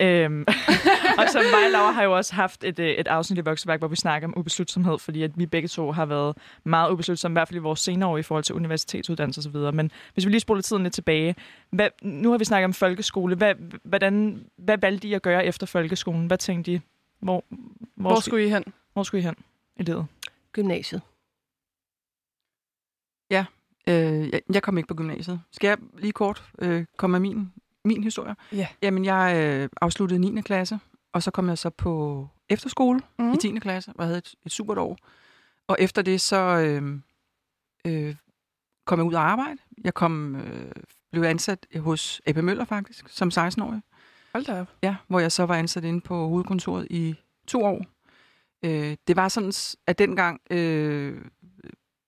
Øhm, 0.00 0.44
og 1.18 1.24
så 1.28 1.38
mig 1.38 1.64
og 1.64 1.70
Laura 1.72 1.92
har 1.92 2.02
jo 2.02 2.16
også 2.16 2.34
haft 2.34 2.64
et, 2.64 2.78
øh, 2.78 2.88
et 2.88 3.08
afsnit 3.08 3.38
i 3.38 3.40
Vokseværk, 3.40 3.78
hvor 3.78 3.88
vi 3.88 3.96
snakker 3.96 4.28
om 4.28 4.38
ubeslutsomhed, 4.38 4.98
fordi 4.98 5.22
at 5.22 5.30
vi 5.34 5.46
begge 5.46 5.68
to 5.68 5.92
har 5.92 6.06
været 6.06 6.36
meget 6.64 6.90
ubeslutsomme, 6.90 7.32
i 7.32 7.36
hvert 7.36 7.48
fald 7.48 7.56
i 7.56 7.62
vores 7.62 7.80
senere 7.80 8.08
år 8.08 8.18
i 8.18 8.22
forhold 8.22 8.44
til 8.44 8.54
universitetsuddannelse 8.54 9.40
osv. 9.40 9.74
Men 9.74 9.90
hvis 10.14 10.26
vi 10.26 10.30
lige 10.30 10.40
spoler 10.40 10.62
tiden 10.62 10.82
lidt 10.82 10.94
tilbage, 10.94 11.34
hvad, 11.70 11.88
nu 12.02 12.30
har 12.30 12.38
vi 12.38 12.44
snakket 12.44 12.64
om 12.64 12.72
folkeskole. 12.72 13.34
Hvad, 13.34 13.54
hvordan, 13.82 14.44
hvad 14.56 14.78
valgte 14.78 15.08
I 15.08 15.12
at 15.14 15.22
gøre 15.22 15.46
efter 15.46 15.66
folkeskolen? 15.66 16.26
Hvad 16.26 16.38
tænkte 16.38 16.72
I? 16.72 16.80
Hvor, 17.20 17.44
hvor, 17.96 18.10
Hvor 18.10 18.20
skulle 18.20 18.46
I 18.46 18.48
hen? 18.48 18.64
hvor 18.92 19.02
skulle 19.02 19.20
I 19.20 19.24
hen 19.24 19.34
i 19.76 19.82
livet? 19.82 20.06
Gymnasiet. 20.52 21.02
Øh, 23.88 24.28
jeg, 24.32 24.40
jeg 24.54 24.62
kom 24.62 24.78
ikke 24.78 24.88
på 24.88 24.94
gymnasiet. 24.94 25.40
Skal 25.52 25.68
jeg 25.68 25.78
lige 25.98 26.12
kort 26.12 26.44
øh, 26.58 26.84
komme 26.96 27.20
med 27.20 27.20
min, 27.30 27.52
min 27.84 28.02
historie? 28.04 28.34
Ja. 28.52 28.68
Jamen, 28.82 29.04
jeg 29.04 29.36
øh, 29.36 29.68
afsluttede 29.80 30.20
9. 30.20 30.40
klasse, 30.40 30.78
og 31.12 31.22
så 31.22 31.30
kom 31.30 31.48
jeg 31.48 31.58
så 31.58 31.70
på 31.70 32.28
efterskole 32.48 33.00
Mm. 33.18 33.32
i 33.32 33.36
10. 33.36 33.58
klasse, 33.58 33.92
og 33.94 34.04
havde 34.04 34.18
et, 34.18 34.34
et 34.46 34.52
supert 34.52 34.78
år. 34.78 34.98
Og 35.68 35.76
efter 35.80 36.02
det, 36.02 36.20
så, 36.20 36.36
øh, 36.36 36.98
øh, 37.86 38.14
kom 38.86 38.98
jeg 38.98 39.06
ud 39.06 39.14
og 39.14 39.22
arbejde. 39.30 39.56
Jeg 39.84 39.94
kom, 39.94 40.36
øh, 40.36 40.72
blev 41.12 41.22
ansat 41.24 41.66
hos 41.78 42.20
AP 42.26 42.36
Møller 42.36 42.64
faktisk, 42.64 43.08
som 43.08 43.28
16-årig. 43.28 43.80
Hold 44.32 44.44
da 44.44 44.60
op. 44.60 44.68
Ja, 44.82 44.96
hvor 45.08 45.20
jeg 45.20 45.32
så 45.32 45.46
var 45.46 45.54
ansat 45.54 45.84
inde 45.84 46.00
på 46.00 46.28
hovedkontoret 46.28 46.86
i 46.90 47.14
to 47.46 47.62
år. 47.64 47.84
Øh, 48.64 48.96
det 49.06 49.16
var 49.16 49.28
sådan, 49.28 49.52
at 49.86 49.98
dengang, 49.98 50.40
øh, 50.50 51.24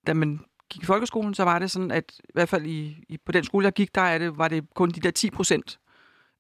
da 0.07 0.14
man 0.14 0.41
gik 0.75 0.83
i 0.83 0.87
folkeskolen, 0.87 1.35
så 1.35 1.45
var 1.45 1.59
det 1.59 1.70
sådan, 1.70 1.91
at 1.91 2.05
i 2.18 2.31
hvert 2.35 2.49
fald 2.49 2.66
i, 2.66 3.05
i, 3.09 3.18
på 3.27 3.33
den 3.33 3.45
skole, 3.45 3.64
jeg 3.64 3.72
gik, 3.72 3.95
der 3.95 4.01
er 4.01 4.18
det, 4.18 4.39
var 4.39 4.49
det 4.49 4.64
kun 4.75 4.91
de 4.91 5.01
der 5.01 5.11
10 5.11 5.31
procent 5.31 5.79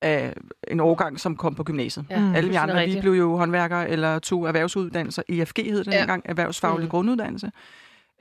af 0.02 0.34
en 0.68 0.80
årgang, 0.80 1.20
som 1.20 1.36
kom 1.36 1.54
på 1.54 1.64
gymnasiet. 1.64 2.06
Ja. 2.10 2.14
Alle 2.16 2.24
vi 2.30 2.32
fuldstændig 2.34 2.58
andre, 2.60 2.86
vi 2.94 3.00
blev 3.00 3.12
jo 3.12 3.36
håndværkere 3.36 3.88
eller 3.90 4.18
tog 4.18 4.46
erhvervsuddannelser. 4.46 5.22
EFG 5.28 5.58
hed 5.58 5.84
det 5.84 5.92
Ja. 5.92 5.98
dengang, 5.98 6.22
erhvervsfaglig 6.24 6.84
Mm. 6.84 6.90
grunduddannelse. 6.90 7.50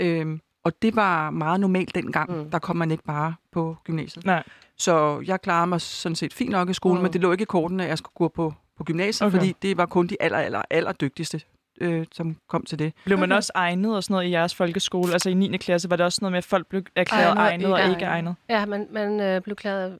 Øhm, 0.01 0.39
og 0.63 0.71
det 0.81 0.95
var 0.95 1.29
meget 1.29 1.59
normalt 1.59 1.95
dengang. 1.95 2.37
Mm. 2.43 2.49
Der 2.51 2.59
kom 2.59 2.75
man 2.75 2.91
ikke 2.91 3.03
bare 3.03 3.35
på 3.51 3.77
gymnasiet. 3.83 4.25
Nej. 4.25 4.43
Så 4.77 5.23
jeg 5.27 5.41
klarede 5.41 5.67
mig 5.67 5.81
sådan 5.81 6.15
set 6.15 6.33
fint 6.33 6.51
nok 6.51 6.69
i 6.69 6.73
skolen, 6.73 6.97
Mm. 6.97 7.03
men 7.03 7.13
det 7.13 7.21
lå 7.21 7.31
ikke 7.31 7.41
i 7.41 7.45
korten, 7.45 7.79
at 7.79 7.87
jeg 7.87 7.97
skulle 7.97 8.13
gå 8.15 8.27
på, 8.27 8.53
på 8.77 8.83
gymnasiet, 8.83 9.27
okay. 9.27 9.37
fordi 9.37 9.55
det 9.61 9.77
var 9.77 9.85
kun 9.85 10.07
de 10.07 10.17
aller, 10.19 10.37
aller, 10.37 10.61
aller 10.69 10.91
dygtigste, 10.91 11.41
øh, 11.83 12.05
som 12.11 12.37
kom 12.49 12.65
til 12.65 12.79
det. 12.79 12.93
Blev 13.05 13.17
man 13.17 13.31
Okay. 13.31 13.37
også 13.37 13.51
egnet 13.55 13.95
og 13.95 14.03
sådan 14.03 14.13
noget 14.13 14.27
i 14.27 14.31
jeres 14.31 14.55
folkeskole? 14.55 15.13
Altså 15.13 15.29
i 15.29 15.33
9. 15.33 15.57
klasse 15.57 15.89
var 15.89 15.95
det 15.95 16.05
også 16.05 16.19
noget 16.21 16.31
med, 16.31 16.37
at 16.37 16.43
folk 16.45 16.67
blev 16.67 16.83
erklæret 16.95 17.23
Egnet 17.37 17.37
og 17.37 17.43
egnet 17.45 17.73
og 17.73 17.79
ikke 17.79 17.91
ikke 17.91 18.05
egnet? 18.05 18.35
Ja, 18.49 18.65
man, 18.65 18.87
man 18.91 19.19
øh, 19.19 19.41
blev 19.41 19.55
klæret 19.55 19.99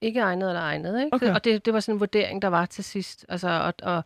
ikke 0.00 0.20
egnet 0.20 0.48
eller 0.48 0.60
egnet, 0.62 1.04
ikke? 1.04 1.14
Okay. 1.14 1.34
Og 1.34 1.44
det, 1.44 1.64
det 1.64 1.74
var 1.74 1.80
sådan 1.80 1.94
en 1.94 2.00
vurdering, 2.00 2.42
der 2.42 2.48
var 2.48 2.66
til 2.66 2.84
sidst. 2.84 3.26
Altså, 3.28 3.48
og, 3.48 3.74
og, 3.82 4.04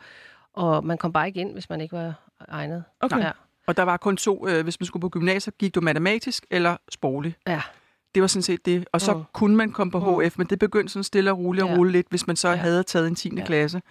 og 0.52 0.84
man 0.86 0.98
kom 0.98 1.12
bare 1.12 1.26
ikke 1.26 1.40
ind, 1.40 1.52
hvis 1.52 1.70
man 1.70 1.80
ikke 1.80 1.96
var 1.96 2.14
egnet. 2.48 2.84
Okay. 3.00 3.18
Ja. 3.18 3.30
Og 3.66 3.76
der 3.76 3.82
var 3.82 3.96
kun 3.96 4.16
to, 4.16 4.48
øh, 4.48 4.62
hvis 4.64 4.80
man 4.80 4.86
skulle 4.86 5.00
på 5.00 5.08
gymnasiet, 5.08 5.58
gik 5.58 5.74
du 5.74 5.80
matematisk 5.80 6.46
eller 6.50 6.76
sproglig. 6.92 7.34
Ja. 7.46 7.60
Det 8.14 8.22
var 8.22 8.26
sådan 8.26 8.42
set 8.42 8.66
det. 8.66 8.84
Og 8.92 9.00
så 9.00 9.14
mm. 9.14 9.22
kunne 9.32 9.56
man 9.56 9.72
komme 9.72 9.90
på 9.90 9.98
Mm. 10.20 10.24
HF, 10.26 10.38
men 10.38 10.46
det 10.46 10.58
begyndte 10.58 10.92
sådan 10.92 11.04
stille 11.04 11.30
og 11.30 11.38
roligt 11.38 11.64
at 11.64 11.70
Ja. 11.70 11.76
rulle 11.76 11.92
lidt, 11.92 12.06
hvis 12.10 12.26
man 12.26 12.36
så 12.36 12.48
Ja. 12.48 12.54
havde 12.54 12.82
taget 12.82 13.08
en 13.08 13.14
10. 13.14 13.32
Ja. 13.36 13.44
Klasse. 13.44 13.82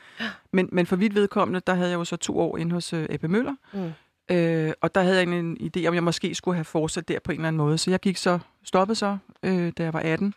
Men, 0.53 0.69
men 0.71 0.85
for 0.85 0.95
vidt 0.95 1.15
vedkommende, 1.15 1.61
der 1.67 1.73
havde 1.73 1.89
jeg 1.89 1.97
jo 1.97 2.03
så 2.03 2.15
to 2.15 2.39
år 2.39 2.57
inde 2.57 2.71
hos 2.71 2.93
øh, 2.93 3.07
AP 3.09 3.23
Møller. 3.23 3.55
Mm. 3.73 3.91
Øh, 4.35 4.73
og 4.81 4.95
der 4.95 5.01
havde 5.01 5.15
jeg 5.15 5.23
en, 5.23 5.33
en 5.33 5.57
idé 5.77 5.87
om, 5.87 5.93
jeg 5.93 6.03
måske 6.03 6.35
skulle 6.35 6.55
have 6.55 6.65
fortsat 6.65 7.07
der 7.07 7.19
på 7.23 7.31
en 7.31 7.37
eller 7.37 7.47
anden 7.47 7.57
måde. 7.57 7.77
Så 7.77 7.91
jeg 7.91 7.99
gik 7.99 8.17
så, 8.17 8.39
stoppede 8.63 8.95
så, 8.95 9.17
øh, 9.43 9.71
da 9.77 9.83
jeg 9.83 9.93
var 9.93 9.99
18, 9.99 10.33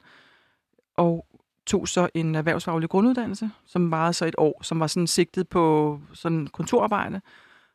og 0.96 1.26
tog 1.66 1.88
så 1.88 2.08
en 2.14 2.34
erhvervsfaglig 2.34 2.88
grunduddannelse, 2.88 3.50
som 3.66 3.90
varede 3.90 4.12
så 4.12 4.24
et 4.26 4.34
år, 4.38 4.60
som 4.62 4.80
var 4.80 4.86
sådan 4.86 5.06
sigtet 5.06 5.48
på 5.48 6.00
sådan 6.12 6.46
kontorarbejde. 6.46 7.20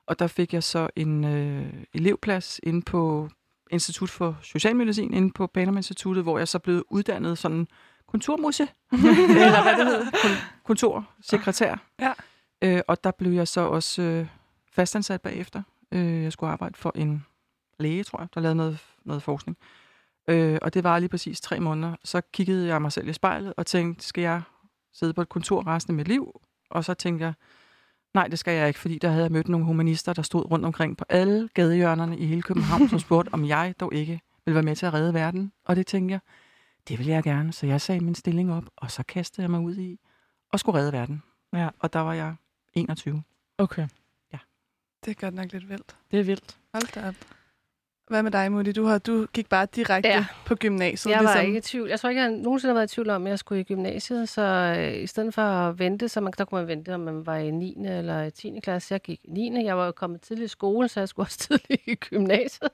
Og 0.07 0.19
der 0.19 0.27
fik 0.27 0.53
jeg 0.53 0.63
så 0.63 0.89
en 0.95 1.23
øh, 1.23 1.73
elevplads 1.93 2.59
inde 2.63 2.81
på 2.81 3.29
Institut 3.71 4.09
for 4.09 4.37
Socialmedicin, 4.41 5.13
inde 5.13 5.31
på 5.31 5.47
Panama 5.47 5.77
Instituttet, 5.79 6.23
hvor 6.23 6.37
jeg 6.37 6.47
så 6.47 6.59
blev 6.59 6.85
uddannet 6.89 7.37
sådan 7.37 7.67
kontormusse, 8.07 8.63
eller 8.91 9.63
hvad 9.63 9.77
det 9.77 9.85
hedder, 9.85 10.05
kon- 10.11 10.63
kontorsekretær. 10.63 11.75
Ja. 11.99 12.13
Øh, 12.61 12.81
og 12.87 13.03
der 13.03 13.11
blev 13.11 13.31
jeg 13.31 13.47
så 13.47 13.61
også 13.61 14.01
øh, 14.01 14.27
fastansat 14.71 15.21
bagefter. 15.21 15.61
Øh, 15.91 16.23
jeg 16.23 16.31
skulle 16.33 16.51
arbejde 16.51 16.75
for 16.77 16.91
en 16.95 17.25
læge, 17.79 18.03
tror 18.03 18.19
jeg, 18.19 18.27
der 18.33 18.41
lavede 18.41 18.55
noget, 18.55 18.77
noget 19.05 19.23
forskning. 19.23 19.57
Øh, 20.27 20.57
og 20.61 20.73
det 20.73 20.83
var 20.83 20.99
lige 20.99 21.09
præcis 21.09 21.41
tre 21.41 21.59
måneder. 21.59 21.95
Så 22.03 22.21
kiggede 22.33 22.67
jeg 22.67 22.81
mig 22.81 22.91
selv 22.91 23.07
i 23.07 23.13
spejlet 23.13 23.53
og 23.57 23.65
tænkte, 23.65 24.05
skal 24.05 24.21
jeg 24.21 24.41
sidde 24.93 25.13
på 25.13 25.21
et 25.21 25.29
kontor 25.29 25.67
resten 25.67 25.91
af 25.91 25.95
mit 25.95 26.07
liv? 26.07 26.41
Og 26.69 26.85
så 26.85 26.93
tænkte 26.93 27.25
jeg, 27.25 27.33
nej, 28.15 28.27
det 28.27 28.39
skal 28.39 28.53
jeg 28.57 28.67
ikke, 28.67 28.79
fordi 28.79 28.97
der 28.97 29.09
havde 29.09 29.23
jeg 29.23 29.31
mødt 29.31 29.47
nogle 29.47 29.65
humanister, 29.65 30.13
der 30.13 30.21
stod 30.21 30.51
rundt 30.51 30.65
omkring 30.65 30.97
på 30.97 31.05
alle 31.09 31.49
gadehjørnerne 31.53 32.17
i 32.17 32.25
hele 32.25 32.41
København, 32.41 32.89
som 32.89 32.99
spurgte, 32.99 33.33
om 33.33 33.45
jeg 33.45 33.75
dog 33.79 33.93
ikke 33.93 34.21
ville 34.45 34.55
være 34.55 34.63
med 34.63 34.75
til 34.75 34.85
at 34.85 34.93
redde 34.93 35.13
verden. 35.13 35.51
Og 35.65 35.75
det 35.75 35.87
tænkte 35.87 36.11
jeg, 36.13 36.19
det 36.87 36.99
vil 36.99 37.07
jeg 37.07 37.23
gerne. 37.23 37.53
Så 37.53 37.65
jeg 37.67 37.81
sagde 37.81 38.03
min 38.03 38.15
stilling 38.15 38.53
op, 38.53 38.63
og 38.75 38.91
så 38.91 39.03
kastede 39.03 39.41
jeg 39.41 39.51
mig 39.51 39.59
ud 39.59 39.75
i 39.77 39.99
og 40.51 40.59
skulle 40.59 40.79
redde 40.79 40.91
verden. 40.91 41.23
Ja. 41.53 41.69
Og 41.79 41.93
der 41.93 41.99
var 41.99 42.13
jeg 42.13 42.35
21. 42.73 43.23
Okay, 43.57 43.87
Det 45.05 45.11
er 45.11 45.21
godt 45.21 45.33
nok 45.33 45.51
lidt 45.51 45.69
vildt. 45.69 45.95
det 46.11 46.19
er 46.19 46.23
vildt. 46.23 46.57
Hold 46.73 46.93
da 46.93 47.07
op. 47.07 47.15
Hvad 48.07 48.23
med 48.23 48.31
dig, 48.31 48.51
Mutti? 48.51 48.71
Du, 48.71 48.85
har, 48.85 48.97
du 48.97 49.25
gik 49.33 49.49
bare 49.49 49.65
direkte 49.75 50.09
ja. 50.09 50.25
På 50.45 50.55
gymnasiet. 50.55 51.11
Jeg 51.11 51.23
var 51.23 51.39
ikke 51.39 51.57
i 51.57 51.61
tvivl. 51.61 51.89
Jeg 51.89 51.99
tror 51.99 52.09
ikke, 52.09 52.21
jeg 52.21 52.31
nogensinde 52.31 52.69
har 52.69 52.79
været 52.79 52.91
i 52.91 52.95
tvivl 52.95 53.09
om, 53.09 53.25
at 53.25 53.29
jeg 53.29 53.39
skulle 53.39 53.61
i 53.61 53.63
gymnasiet. 53.63 54.29
Så 54.29 54.41
øh, 54.79 55.03
i 55.03 55.07
stedet 55.07 55.33
for 55.33 55.41
at 55.41 55.79
vente, 55.79 56.09
så 56.09 56.21
man, 56.21 56.33
der 56.37 56.45
kunne 56.45 56.61
man 56.61 56.67
vente, 56.67 56.93
om 56.93 56.99
man 56.99 57.25
var 57.25 57.35
i 57.35 57.51
9. 57.51 57.85
eller 57.85 58.23
i 58.23 58.31
10. 58.31 58.59
klasse. 58.63 58.93
Jeg 58.93 59.01
gik 59.01 59.19
i 59.23 59.49
9. 59.49 59.65
Jeg 59.65 59.77
var 59.77 59.85
jo 59.85 59.91
kommet 59.91 60.21
tidligt 60.21 60.45
i 60.45 60.47
skole, 60.51 60.87
så 60.87 60.99
jeg 60.99 61.09
skulle 61.09 61.25
også 61.27 61.39
tidligt 61.47 61.81
i 61.87 61.95
gymnasiet. 61.95 62.69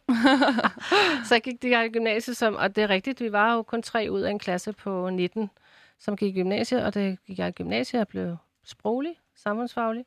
så 1.27 1.35
jeg 1.35 1.41
gik 1.41 1.61
direkte 1.61 1.89
i 1.89 1.93
gymnasiet, 1.93 2.37
som, 2.37 2.55
og 2.55 2.75
det 2.75 2.83
er 2.83 2.89
rigtigt, 2.89 3.21
vi 3.21 3.31
var 3.31 3.53
jo 3.53 3.61
kun 3.61 3.81
tre 3.81 4.07
ud 4.11 4.21
af 4.21 4.31
en 4.31 4.39
klasse 4.39 4.73
på 4.73 5.09
19, 5.09 5.49
som 5.99 6.17
gik 6.17 6.35
i 6.35 6.39
gymnasiet, 6.39 6.83
og 6.83 6.93
det 6.93 7.17
gik 7.27 7.39
jeg 7.39 7.47
i 7.47 7.51
gymnasiet. 7.51 7.99
Jeg 7.99 8.07
blev 8.07 8.37
sproglig, 8.63 9.15
samfundsfaglig. 9.35 10.05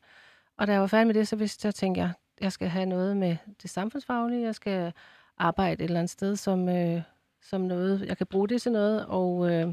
Og 0.59 0.66
da 0.66 0.72
jeg 0.72 0.81
var 0.81 0.87
færdig 0.87 1.07
med 1.07 1.14
det, 1.14 1.29
så 1.29 1.37
vidste 1.37 1.66
jeg, 1.66 1.75
tænkte 1.75 2.01
jeg, 2.01 2.11
jeg 2.45 2.53
skal 2.53 2.68
have 2.68 2.86
noget 2.86 3.16
med 3.16 3.36
det 3.62 3.70
samfundsfaglige. 3.70 4.42
Jeg 4.42 4.55
skal 4.55 4.92
arbejde 5.38 5.84
et 5.84 5.88
eller 5.88 6.01
andet 6.01 6.11
sted, 6.11 6.36
som, 6.36 6.68
øh, 6.68 7.03
som 7.42 7.61
noget, 7.61 8.07
jeg 8.07 8.16
kan 8.16 8.26
bruge 8.26 8.49
det 8.49 8.62
til 8.62 8.72
noget. 8.72 9.07
Og, 9.07 9.53
øh, 9.53 9.72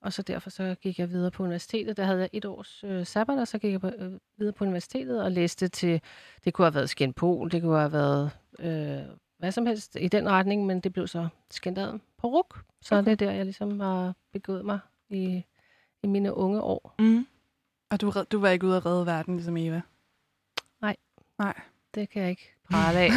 og 0.00 0.12
så 0.12 0.22
derfor 0.22 0.50
så 0.50 0.74
gik 0.80 0.98
jeg 0.98 1.10
videre 1.10 1.30
på 1.30 1.42
universitetet. 1.42 1.96
Der 1.96 2.04
havde 2.04 2.20
jeg 2.20 2.28
et 2.32 2.44
års 2.44 2.84
øh, 2.84 3.06
sabbat, 3.06 3.38
og 3.38 3.48
så 3.48 3.58
gik 3.58 3.72
jeg 3.72 3.80
på, 3.80 3.88
øh, 3.98 4.12
videre 4.38 4.52
på 4.52 4.64
universitetet 4.64 5.22
og 5.22 5.32
læste 5.32 5.68
til, 5.68 6.00
det 6.44 6.54
kunne 6.54 6.64
have 6.64 6.74
været 6.74 6.90
skinpol, 6.90 7.50
det 7.50 7.62
kunne 7.62 7.78
have 7.78 7.92
været 7.92 8.30
øh, 8.58 9.16
hvad 9.38 9.52
som 9.52 9.66
helst 9.66 9.96
i 10.00 10.08
den 10.08 10.28
retning, 10.28 10.66
men 10.66 10.80
det 10.80 10.92
blev 10.92 11.06
så 11.06 11.28
skændret 11.50 12.00
på 12.18 12.28
ruk. 12.28 12.64
Så 12.82 12.94
okay. 12.94 13.04
det 13.04 13.12
er 13.12 13.26
der, 13.26 13.32
jeg 13.32 13.44
ligesom 13.44 13.80
har 13.80 14.14
begået 14.32 14.64
mig 14.64 14.78
i, 15.08 15.44
i 16.02 16.06
mine 16.06 16.34
unge 16.34 16.62
år. 16.62 16.94
Mm. 16.98 17.26
Og 17.90 18.00
du, 18.00 18.12
du 18.32 18.40
var 18.40 18.48
ikke 18.48 18.66
ude 18.66 18.76
at 18.76 18.86
redde 18.86 19.06
verden, 19.06 19.36
ligesom 19.36 19.56
Eva? 19.56 19.82
Nej. 20.80 20.96
Nej. 21.38 21.60
Det 21.96 22.10
kan 22.10 22.22
jeg 22.22 22.30
ikke 22.30 22.52
prale 22.70 22.98
af. 22.98 23.10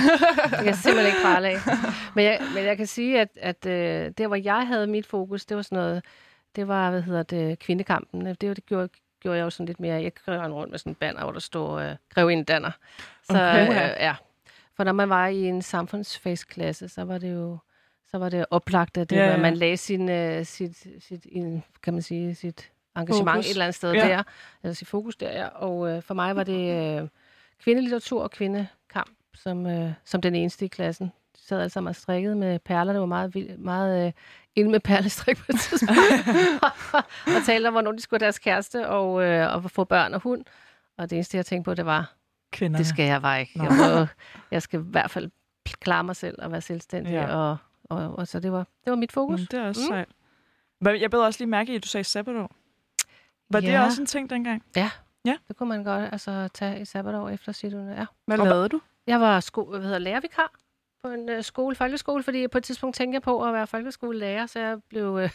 det 0.49 0.57
kan 0.57 0.65
jeg 0.65 0.75
simpelthen 0.75 1.05
ikke 1.07 1.21
prale 1.23 1.47
af. 1.47 1.55
Men 2.15 2.25
jeg, 2.25 2.39
men 2.55 2.63
jeg 2.65 2.77
kan 2.77 2.87
sige, 2.87 3.21
at, 3.21 3.29
at 3.41 3.65
øh, 3.65 4.11
der, 4.17 4.27
hvor 4.27 4.35
jeg 4.35 4.67
havde 4.67 4.87
mit 4.87 5.05
fokus, 5.05 5.45
det 5.45 5.57
var 5.57 5.63
sådan 5.63 5.77
noget, 5.77 6.03
det 6.55 6.67
var, 6.67 6.91
hvad 6.91 7.01
hedder 7.01 7.23
det, 7.23 7.59
kvindekampen. 7.59 8.25
Det, 8.25 8.47
var- 8.47 8.53
det 8.55 8.65
gjorde, 8.65 8.89
gjorde 9.19 9.37
jeg 9.37 9.43
jo 9.43 9.49
sådan 9.49 9.65
lidt 9.65 9.79
mere. 9.79 10.01
Jeg 10.01 10.13
kørte 10.25 10.47
rundt 10.53 10.71
med 10.71 10.79
sådan 10.79 10.91
en 10.91 10.95
banner, 10.95 11.23
hvor 11.23 11.31
der 11.31 11.39
står 11.39 11.79
øh, 11.79 11.95
Grevinde 12.13 12.43
Danner. 12.43 12.71
Så 13.23 13.33
Okay. 13.33 13.69
øh, 13.69 13.95
ja. 13.99 14.15
For 14.75 14.83
når 14.83 14.91
man 14.91 15.09
var 15.09 15.27
i 15.27 15.43
en 15.45 15.61
samfundsfagsklasse, 15.61 16.89
så 16.89 17.03
var 17.03 17.17
det 17.17 17.33
jo 17.33 17.57
så 18.11 18.17
var 18.17 18.29
det 18.29 18.45
oplagt, 18.51 18.97
at 18.97 19.09
det, 19.09 19.15
Ja, 19.15 19.25
ja, 19.25 19.31
ja. 19.31 19.37
man 19.37 19.57
lagde 19.57 19.77
sin, 19.77 20.09
øh, 20.09 20.45
sit, 20.45 20.87
sit, 20.99 21.25
en, 21.31 21.63
kan 21.83 21.93
man 21.93 22.01
sige, 22.01 22.35
sit 22.35 22.71
engagement 22.97 23.29
Fokus. 23.35 23.45
et 23.45 23.51
eller 23.51 23.65
andet 23.65 23.75
sted 23.75 23.91
Ja. 23.93 24.07
ja. 24.07 24.13
der, 24.15 24.23
eller 24.63 24.73
sit 24.73 24.87
fokus 24.87 25.15
der, 25.15 25.31
ja. 25.31 25.47
Og 25.47 25.89
øh, 25.91 26.01
for 26.01 26.13
mig 26.13 26.35
var 26.35 26.43
det 26.43 26.99
øh, 27.01 27.07
kvindelitteratur 27.63 28.23
og 28.23 28.31
kvindekamp 28.31 29.09
som, 29.35 29.65
øh, 29.67 29.91
som 30.05 30.21
den 30.21 30.35
eneste 30.35 30.65
i 30.65 30.67
klassen. 30.67 31.07
De 31.35 31.41
sad 31.47 31.59
alle 31.59 31.69
sammen 31.69 31.89
og 31.89 31.95
strikkede 31.95 32.35
med 32.35 32.59
perler. 32.59 32.93
Det 32.93 32.99
var 32.99 33.05
meget, 33.05 33.35
vild, 33.35 33.57
meget 33.57 34.05
øh, 34.07 34.11
inde 34.55 34.71
med 34.71 34.79
perlestrik 34.79 35.37
på 35.37 35.45
et 35.49 35.59
tidspunkt. 35.59 35.99
og 37.37 37.43
talte 37.45 37.67
om, 37.67 37.73
hvornår 37.73 37.91
de 37.91 38.01
skulle 38.01 38.19
have 38.21 38.25
deres 38.25 38.39
kæreste 38.39 38.87
og, 38.89 39.23
øh, 39.23 39.53
og 39.55 39.71
få 39.71 39.83
børn 39.83 40.13
og 40.13 40.21
hund. 40.21 40.45
Og 40.97 41.09
det 41.09 41.15
eneste, 41.15 41.37
jeg 41.37 41.45
tænkte 41.45 41.65
på, 41.69 41.73
det 41.73 41.85
var, 41.85 42.13
Kvinder. 42.51 42.77
det 42.77 42.87
skal 42.87 43.05
jeg 43.05 43.21
bare 43.21 43.39
ikke. 43.39 43.63
Jeg, 43.63 43.71
må, 43.71 44.07
jeg 44.51 44.61
skal 44.61 44.79
i 44.79 44.83
hvert 44.85 45.11
fald 45.11 45.31
klare 45.79 46.03
mig 46.03 46.15
selv 46.15 46.35
og 46.43 46.51
være 46.51 46.61
selvstændig. 46.61 47.11
Ja. 47.13 47.21
Ja. 47.21 47.35
Og, 47.35 47.57
og, 47.83 48.15
og, 48.15 48.27
så 48.27 48.39
det 48.39 48.51
var, 48.51 48.67
det 48.85 48.91
var 48.91 48.95
mit 48.95 49.11
fokus. 49.11 49.39
Mm, 49.39 49.47
det 49.51 49.59
er 49.59 49.67
også 49.67 49.81
Mm. 49.81 49.87
sejt. 49.87 50.07
Men 50.81 51.01
Jeg 51.01 51.11
bed 51.11 51.19
også 51.19 51.39
lige 51.39 51.49
mærke 51.49 51.71
i, 51.73 51.75
at 51.75 51.83
du 51.83 51.87
sagde 51.87 52.03
sabbatår. 52.03 52.51
Var 53.49 53.59
det 53.59 53.67
Ja. 53.67 53.83
også 53.85 54.01
en 54.01 54.05
ting 54.05 54.29
dengang? 54.29 54.63
Det 55.47 55.57
kunne 55.57 55.69
man 55.69 55.83
godt 55.83 56.09
altså, 56.11 56.47
tage 56.53 56.79
et 56.79 56.87
sabbatår 56.87 57.29
efter 57.29 57.51
sit 57.51 57.73
ja. 57.73 58.05
Hvad 58.25 58.37
lavede 58.37 58.69
du? 58.69 58.81
Jeg 59.07 59.21
var 59.21 59.39
sko- 59.39 59.69
hvad 59.69 59.81
hedder, 59.81 59.97
lærervikar 59.99 60.51
på 61.03 61.09
en 61.09 61.29
uh, 61.29 61.41
skole, 61.41 61.75
folkeskole, 61.75 62.23
fordi 62.23 62.47
på 62.47 62.57
et 62.57 62.63
tidspunkt 62.63 62.95
tænkte 62.95 63.15
jeg 63.15 63.21
på 63.21 63.43
at 63.43 63.53
være 63.53 63.67
folkeskolelærer, 63.67 64.45
så 64.45 64.59
jeg 64.59 64.77
blev 64.89 65.13
uh, 65.23 65.29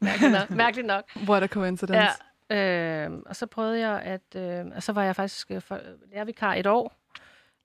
mærkeligt 0.00 0.32
nok. 0.32 0.50
Mærkeligt 0.64 0.86
nok. 0.86 1.04
What 1.16 1.42
a 1.42 1.46
coincidence. 1.46 2.08
Ja, 2.50 3.06
øh, 3.08 3.18
og 3.26 3.36
så 3.36 3.46
prøvede 3.46 3.78
jeg 3.88 4.00
at, 4.00 4.36
øh, 4.36 4.66
og 4.76 4.82
så 4.82 4.92
var 4.92 5.02
jeg 5.02 5.16
faktisk 5.16 5.50
øh, 5.50 5.60
for- 5.62 5.80
lærervikar 6.12 6.54
et 6.54 6.66
år, 6.66 6.92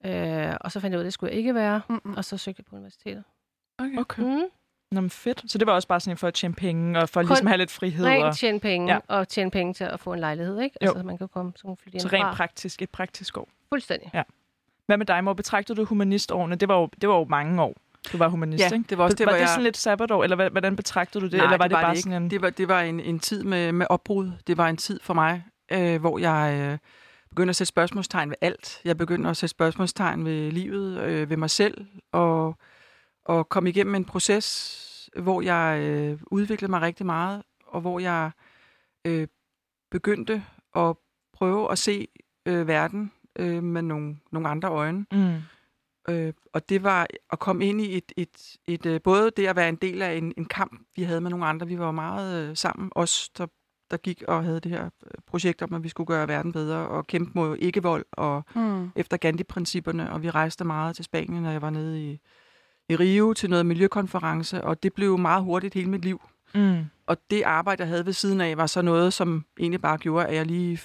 øh, 0.05 0.55
og 0.61 0.71
så 0.71 0.79
fandt 0.79 0.91
jeg 0.91 0.97
ud 0.97 1.01
af, 1.01 1.03
at 1.03 1.05
det 1.05 1.13
skulle 1.13 1.31
jeg 1.31 1.37
ikke 1.37 1.55
være, 1.55 1.81
Mm-mm. 1.89 2.13
og 2.13 2.25
så 2.25 2.37
søgte 2.37 2.59
jeg 2.59 2.65
på 2.65 2.75
universitetet. 2.75 3.23
Okay. 3.79 3.97
Okay. 3.97 4.23
Mm. 4.23 4.43
Nå, 4.91 5.01
men 5.01 5.09
fedt. 5.09 5.43
Så 5.51 5.57
det 5.57 5.67
var 5.67 5.73
også 5.73 5.87
bare 5.87 5.99
sådan 5.99 6.17
for 6.17 6.27
at 6.27 6.33
tjene 6.33 6.53
penge, 6.53 6.99
og 6.99 7.09
for 7.09 7.21
Kun 7.21 7.27
ligesom 7.29 7.47
at 7.47 7.51
have 7.51 7.57
lidt 7.57 7.71
frihed. 7.71 8.05
Og, 8.05 8.11
Rent 8.11 8.37
tjene 8.37 8.59
penge, 8.59 8.87
Ja. 8.87 8.99
ja. 9.09 9.15
og 9.15 9.27
tjene 9.27 9.51
penge 9.51 9.73
til 9.73 9.83
at 9.83 9.99
få 9.99 10.13
en 10.13 10.19
lejlighed, 10.19 10.59
ikke? 10.59 10.77
Jo. 10.81 10.89
Altså, 10.89 11.03
man 11.03 11.17
kan 11.17 11.27
komme 11.27 11.51
som 11.55 11.77
flytte 11.77 11.99
så 11.99 12.07
rent 12.13 12.35
praktisk, 12.37 12.81
et 12.81 12.89
praktisk 12.89 13.37
år. 13.37 13.49
Fuldstændig. 13.69 14.11
Hvad 14.85 14.97
med 14.97 15.05
dig, 15.05 15.23
Mor? 15.23 15.33
Betragtede 15.33 15.77
du 15.81 15.85
humanistårene? 15.85 16.55
Det 16.55 16.67
var 16.67 16.75
jo, 16.79 16.89
det 17.01 17.09
var 17.09 17.15
jo 17.15 17.25
mange 17.29 17.61
år, 17.63 17.75
du 18.11 18.17
var 18.17 18.27
humanist, 18.27 18.61
Ja, 18.61 18.73
ikke? 18.73 18.85
det 18.89 18.97
var 18.97 19.03
også 19.03 19.15
det, 19.17 19.25
var 19.25 19.31
det 19.33 19.39
jeg... 19.39 19.49
sådan 19.49 19.63
lidt 19.63 19.77
sabbatår, 19.77 20.23
eller 20.23 20.49
hvordan 20.49 20.75
betragtede 20.75 21.21
du 21.21 21.25
det? 21.29 21.37
Nej, 21.37 21.45
eller 21.45 21.57
var 21.57 21.67
det, 21.67 21.75
bare 21.75 21.91
ikke. 21.91 22.01
sådan 22.01 22.23
en... 22.23 22.29
Det 22.29 22.41
var, 22.41 22.49
det 22.49 22.67
var 22.67 22.81
en, 22.81 22.99
en 22.99 23.19
tid 23.19 23.43
med, 23.43 23.71
med 23.71 23.87
opbrud. 23.89 24.31
Det 24.47 24.57
var 24.57 24.67
en 24.67 24.77
tid 24.77 24.99
for 25.03 25.13
mig, 25.13 25.43
øh, 25.71 25.99
hvor 25.99 26.19
jeg 26.19 26.57
øh, 26.71 26.77
begyndte 27.29 27.49
at 27.49 27.55
sætte 27.55 27.69
spørgsmålstegn 27.69 28.29
ved 28.29 28.35
alt. 28.41 28.81
Jeg 28.85 28.97
begyndte 28.97 29.29
at 29.29 29.37
sætte 29.37 29.51
spørgsmålstegn 29.51 30.25
ved 30.25 30.51
livet, 30.51 30.99
øh, 30.99 31.29
ved 31.29 31.37
mig 31.37 31.49
selv, 31.49 31.85
og, 32.11 32.57
og 33.25 33.49
kom 33.49 33.67
igennem 33.67 33.95
en 33.95 34.05
proces, 34.05 35.09
hvor 35.17 35.41
jeg 35.41 35.81
øh, 35.81 36.19
udviklede 36.31 36.71
mig 36.71 36.81
rigtig 36.81 37.05
meget, 37.05 37.43
og 37.67 37.81
hvor 37.81 37.99
jeg 37.99 38.31
øh, 39.07 39.27
begyndte 39.91 40.43
at 40.75 40.95
prøve 41.33 41.71
at 41.71 41.77
se 41.77 42.07
øh, 42.45 42.67
verden 42.67 43.11
øh, 43.39 43.63
med 43.63 43.81
nogle, 43.81 44.17
nogle 44.31 44.49
andre 44.49 44.69
øjne. 44.69 45.05
Mm. 45.11 45.35
Øh, 46.09 46.33
og 46.53 46.69
det 46.69 46.83
var 46.83 47.07
at 47.31 47.39
komme 47.39 47.65
ind 47.65 47.81
i 47.81 47.97
et, 47.97 48.11
et, 48.17 48.57
et, 48.67 48.85
et 48.85 49.03
både 49.03 49.31
det 49.37 49.47
at 49.47 49.55
være 49.55 49.69
en 49.69 49.75
del 49.75 50.01
af 50.01 50.13
en, 50.13 50.33
en 50.37 50.45
kamp, 50.45 50.81
vi 50.95 51.03
havde 51.03 51.21
med 51.21 51.29
nogle 51.29 51.45
andre. 51.45 51.67
Vi 51.67 51.79
var 51.79 51.91
meget 51.91 52.49
øh, 52.49 52.57
sammen, 52.57 52.91
os 52.95 53.29
der, 53.29 53.47
der 53.91 53.97
gik 53.97 54.23
og 54.27 54.43
havde 54.43 54.59
det 54.59 54.71
her 54.71 54.85
øh, 54.85 55.11
projekt 55.27 55.61
om, 55.61 55.73
at 55.73 55.83
vi 55.83 55.89
skulle 55.89 56.07
gøre 56.07 56.27
verden 56.27 56.51
bedre 56.51 56.77
og 56.87 57.07
kæmpe 57.07 57.31
mod 57.35 57.57
ikke-vold 57.57 58.05
og 58.11 58.43
Mm. 58.55 58.91
efter 58.95 59.17
Gandhi-principperne. 59.17 60.11
Og 60.11 60.21
vi 60.21 60.29
rejste 60.29 60.63
meget 60.63 60.95
til 60.95 61.05
Spanien, 61.05 61.43
når 61.43 61.51
jeg 61.51 61.61
var 61.61 61.69
nede 61.69 62.03
i, 62.03 62.19
i 62.89 62.95
Rio 62.95 63.33
til 63.33 63.49
noget 63.49 63.65
miljøkonference, 63.65 64.63
og 64.63 64.83
det 64.83 64.93
blev 64.93 65.17
meget 65.17 65.43
hurtigt 65.43 65.73
hele 65.73 65.89
mit 65.89 66.05
liv. 66.05 66.21
Mm. 66.55 66.85
Og 67.07 67.17
det 67.31 67.43
arbejde, 67.43 67.81
jeg 67.81 67.89
havde 67.89 68.05
ved 68.05 68.13
siden 68.13 68.41
af, 68.41 68.57
var 68.57 68.65
så 68.65 68.81
noget, 68.81 69.13
som 69.13 69.45
egentlig 69.59 69.81
bare 69.81 69.97
gjorde, 69.97 70.25
at 70.25 70.35
jeg 70.35 70.45
lige 70.45 70.79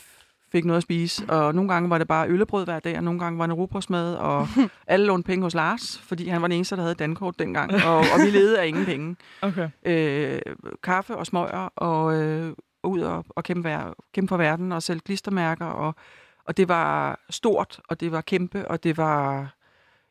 fik 0.53 0.65
noget 0.65 0.77
at 0.77 0.83
spise. 0.83 1.25
Og 1.29 1.55
nogle 1.55 1.73
gange 1.73 1.91
var 1.91 1.99
det 1.99 2.09
bare 2.09 2.29
øllebrød 2.29 2.65
hver 2.65 2.79
dag, 2.79 2.97
og 2.97 3.05
nogle 3.05 3.21
gange 3.21 3.39
var 3.39 3.47
det 3.47 3.57
robrødsmad, 3.57 4.15
og 4.15 4.49
alle 4.87 5.07
lånte 5.07 5.27
penge 5.27 5.43
hos 5.43 5.55
Lars, 5.55 5.99
fordi 5.99 6.29
han 6.29 6.43
var 6.43 6.49
den 6.49 6.57
eneste, 6.57 6.77
der 6.77 6.83
havde 6.83 6.95
dankort 6.95 7.39
dengang. 7.39 7.75
Og, 7.75 7.99
og 7.99 8.21
vi 8.25 8.31
levede 8.31 8.61
af 8.61 8.67
ingen 8.67 8.85
penge. 8.85 9.17
Okay. 9.43 9.69
Øh, 9.85 10.41
kaffe 10.83 11.17
og 11.17 11.27
smøger, 11.27 11.69
og 11.77 12.23
øh, 12.23 12.53
ud 12.85 13.01
og, 13.01 13.25
og 13.29 13.45
kæmpe, 13.45 13.69
vær, 13.69 13.95
kæmpe 14.15 14.29
for 14.29 14.37
verden, 14.37 14.73
og 14.73 14.83
sælge 14.83 15.01
klistermærker. 15.01 15.67
Og, 15.67 15.95
og 16.45 16.57
det 16.57 16.69
var 16.69 17.21
stort, 17.31 17.81
og 17.89 18.01
det 18.01 18.13
var 18.13 18.21
kæmpe, 18.21 18.69
og 18.69 18.85
det 18.85 18.97
var 18.97 19.55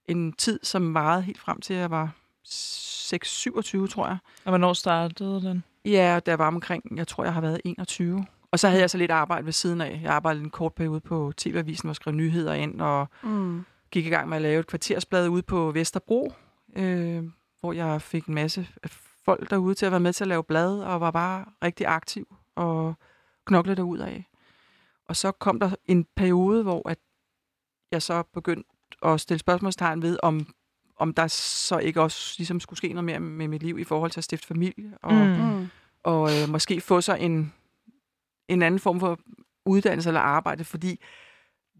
en 0.09 0.33
tid, 0.33 0.59
som 0.63 0.93
varede 0.93 1.21
helt 1.21 1.39
frem 1.39 1.61
til, 1.61 1.73
at 1.73 1.79
jeg 1.79 1.91
var 1.91 2.11
6-27, 2.47 3.87
tror 3.87 4.07
jeg. 4.07 4.17
Og 4.45 4.51
hvornår 4.51 4.73
startede 4.73 5.41
den? 5.41 5.63
Ja, 5.85 6.19
der 6.25 6.33
var 6.35 6.47
omkring, 6.47 6.97
jeg 6.97 7.07
tror, 7.07 7.23
jeg 7.23 7.33
har 7.33 7.41
været 7.41 7.61
21. 7.65 8.25
Og 8.51 8.59
så 8.59 8.67
havde 8.67 8.81
jeg 8.81 8.89
så 8.89 8.97
lidt 8.97 9.11
arbejde 9.11 9.45
ved 9.45 9.53
siden 9.53 9.81
af. 9.81 9.99
Jeg 10.03 10.11
arbejdede 10.13 10.43
en 10.43 10.49
kort 10.49 10.73
periode 10.73 10.99
på 10.99 11.33
TV-avisen, 11.37 11.87
hvor 11.87 11.91
jeg 11.91 11.95
skrev 11.95 12.13
nyheder 12.13 12.53
ind, 12.53 12.81
og 12.81 13.07
Mm. 13.23 13.65
gik 13.91 14.05
i 14.05 14.09
gang 14.09 14.29
med 14.29 14.35
at 14.37 14.41
lave 14.41 14.59
et 14.59 14.67
kvartersblad 14.67 15.27
ude 15.29 15.41
på 15.41 15.71
Vesterbro, 15.71 16.33
øh, 16.75 17.23
hvor 17.59 17.73
jeg 17.73 18.01
fik 18.01 18.25
en 18.25 18.33
masse 18.35 18.67
folk 19.25 19.49
derude 19.49 19.75
til 19.75 19.85
at 19.85 19.91
være 19.91 19.99
med 19.99 20.13
til 20.13 20.23
at 20.23 20.27
lave 20.27 20.43
blad, 20.43 20.79
og 20.79 21.01
var 21.01 21.11
bare 21.11 21.45
rigtig 21.63 21.87
aktiv 21.87 22.35
og 22.55 22.93
knoklede 23.45 23.75
derud 23.75 23.97
af. 23.99 24.25
Og 25.05 25.15
så 25.15 25.31
kom 25.31 25.59
der 25.59 25.71
en 25.85 26.05
periode, 26.15 26.63
hvor 26.63 26.89
at 26.89 26.97
jeg 27.91 28.01
så 28.01 28.23
begyndte 28.33 28.69
at 29.05 29.21
stille 29.21 29.39
spørgsmålstegn 29.39 30.01
ved, 30.01 30.17
om, 30.23 30.47
om 30.97 31.13
der 31.13 31.27
så 31.27 31.77
ikke 31.77 32.01
også 32.01 32.35
ligesom 32.37 32.59
skulle 32.59 32.77
ske 32.77 32.87
noget 32.87 33.03
mere 33.03 33.19
med 33.19 33.47
mit 33.47 33.63
liv 33.63 33.79
i 33.79 33.83
forhold 33.83 34.11
til 34.11 34.19
at 34.19 34.23
stifte 34.23 34.47
familie, 34.47 34.93
og, 35.01 35.13
Mm. 35.13 35.19
Mm. 35.19 35.67
og 36.03 36.29
øh, 36.41 36.49
måske 36.49 36.81
få 36.81 37.01
sig 37.01 37.19
en, 37.19 37.53
en 38.47 38.61
anden 38.61 38.79
form 38.79 38.99
for 38.99 39.19
uddannelse 39.65 40.09
eller 40.09 40.19
arbejde, 40.21 40.63
fordi 40.63 40.99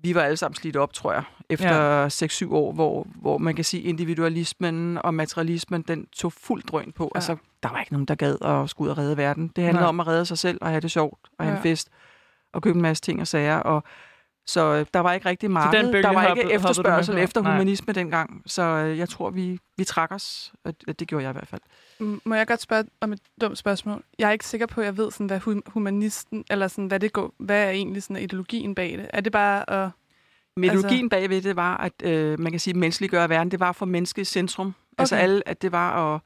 vi 0.01 0.15
var 0.15 0.21
alle 0.21 0.37
sammen 0.37 0.55
slidt 0.55 0.75
op, 0.75 0.93
tror 0.93 1.13
jeg, 1.13 1.23
efter 1.49 1.75
ja. 1.75 2.07
6-7 2.07 2.53
år, 2.53 2.71
hvor, 2.73 3.07
hvor 3.15 3.37
man 3.37 3.55
kan 3.55 3.65
sige, 3.65 3.83
individualismen 3.83 4.97
og 5.03 5.13
materialismen, 5.13 5.81
den 5.81 6.05
tog 6.05 6.33
fuld 6.33 6.63
drøn 6.63 6.91
på. 6.91 7.11
Ja. 7.15 7.17
Altså, 7.17 7.35
der 7.63 7.69
var 7.69 7.79
ikke 7.79 7.91
nogen, 7.93 8.05
der 8.05 8.15
gad 8.15 8.37
at 8.41 8.69
skulle 8.69 8.85
ud 8.87 8.91
og 8.91 8.97
redde 8.97 9.17
verden. 9.17 9.47
Det 9.55 9.63
handlede 9.63 9.81
Nej. 9.83 9.89
om 9.89 9.99
at 9.99 10.07
redde 10.07 10.25
sig 10.25 10.37
selv 10.37 10.57
og 10.61 10.69
have 10.69 10.81
det 10.81 10.91
sjovt 10.91 11.19
og 11.39 11.45
have 11.45 11.51
Ja. 11.51 11.57
en 11.57 11.63
fest 11.63 11.89
og 12.53 12.61
købe 12.61 12.75
en 12.75 12.81
masse 12.81 13.03
ting 13.03 13.21
og 13.21 13.27
sager. 13.27 13.57
Og, 13.57 13.83
så 14.47 14.73
øh, 14.75 14.85
der 14.93 14.99
var 14.99 15.13
ikke 15.13 15.29
rigtig 15.29 15.49
bølge 15.91 16.03
der 16.03 16.13
var 16.13 16.27
hoppede- 16.27 16.29
ikke 16.29 16.41
hoppede 16.41 16.53
efterspørgsel 16.53 17.13
på? 17.15 17.19
efter 17.19 17.41
Nej. 17.41 17.51
humanisme 17.51 17.93
dengang. 17.93 18.43
Så 18.45 18.61
øh, 18.63 18.97
jeg 18.97 19.09
tror, 19.09 19.29
vi, 19.29 19.59
vi 19.77 19.83
trak 19.83 20.11
os. 20.11 20.53
Og 20.65 20.73
Det 20.99 21.07
gjorde 21.07 21.23
jeg 21.23 21.29
i 21.29 21.33
hvert 21.33 21.47
fald. 21.47 21.61
Må 22.25 22.35
jeg 22.35 22.47
godt 22.47 22.61
spørge 22.61 22.83
om 23.01 23.13
et 23.13 23.19
dumt 23.41 23.57
spørgsmål? 23.57 24.03
Jeg 24.19 24.27
er 24.27 24.31
ikke 24.31 24.45
sikker 24.45 24.67
på, 24.67 24.81
at 24.81 24.85
jeg 24.85 24.97
ved, 24.97 25.11
sådan, 25.11 25.27
hvad 25.27 25.39
hu- 25.39 25.61
humanisten, 25.67 26.45
eller 26.49 26.67
sådan, 26.67 26.87
hvad, 26.87 26.99
det 26.99 27.13
går, 27.13 27.33
hvad 27.39 27.65
er 27.65 27.69
egentlig 27.69 28.03
sådan, 28.03 28.23
ideologien 28.23 28.75
bag 28.75 28.97
det? 28.97 29.07
Er 29.13 29.21
det 29.21 29.31
bare 29.31 29.69
at... 29.69 29.89
Metodologien 30.57 31.05
altså, 31.05 31.09
bagved 31.09 31.41
det 31.41 31.55
var, 31.55 31.77
at 31.77 31.93
øh, 32.03 32.39
man 32.39 32.51
kan 32.51 32.59
sige, 32.59 32.73
menneskeliggøre 32.73 33.29
verden, 33.29 33.51
det 33.51 33.59
var 33.59 33.71
for 33.71 33.85
mennesket 33.85 34.21
i 34.21 34.25
centrum. 34.25 34.67
Okay. 34.67 34.75
Altså 34.97 35.15
alle, 35.15 35.47
at 35.49 35.61
det 35.61 35.71
var 35.71 36.13
at 36.15 36.21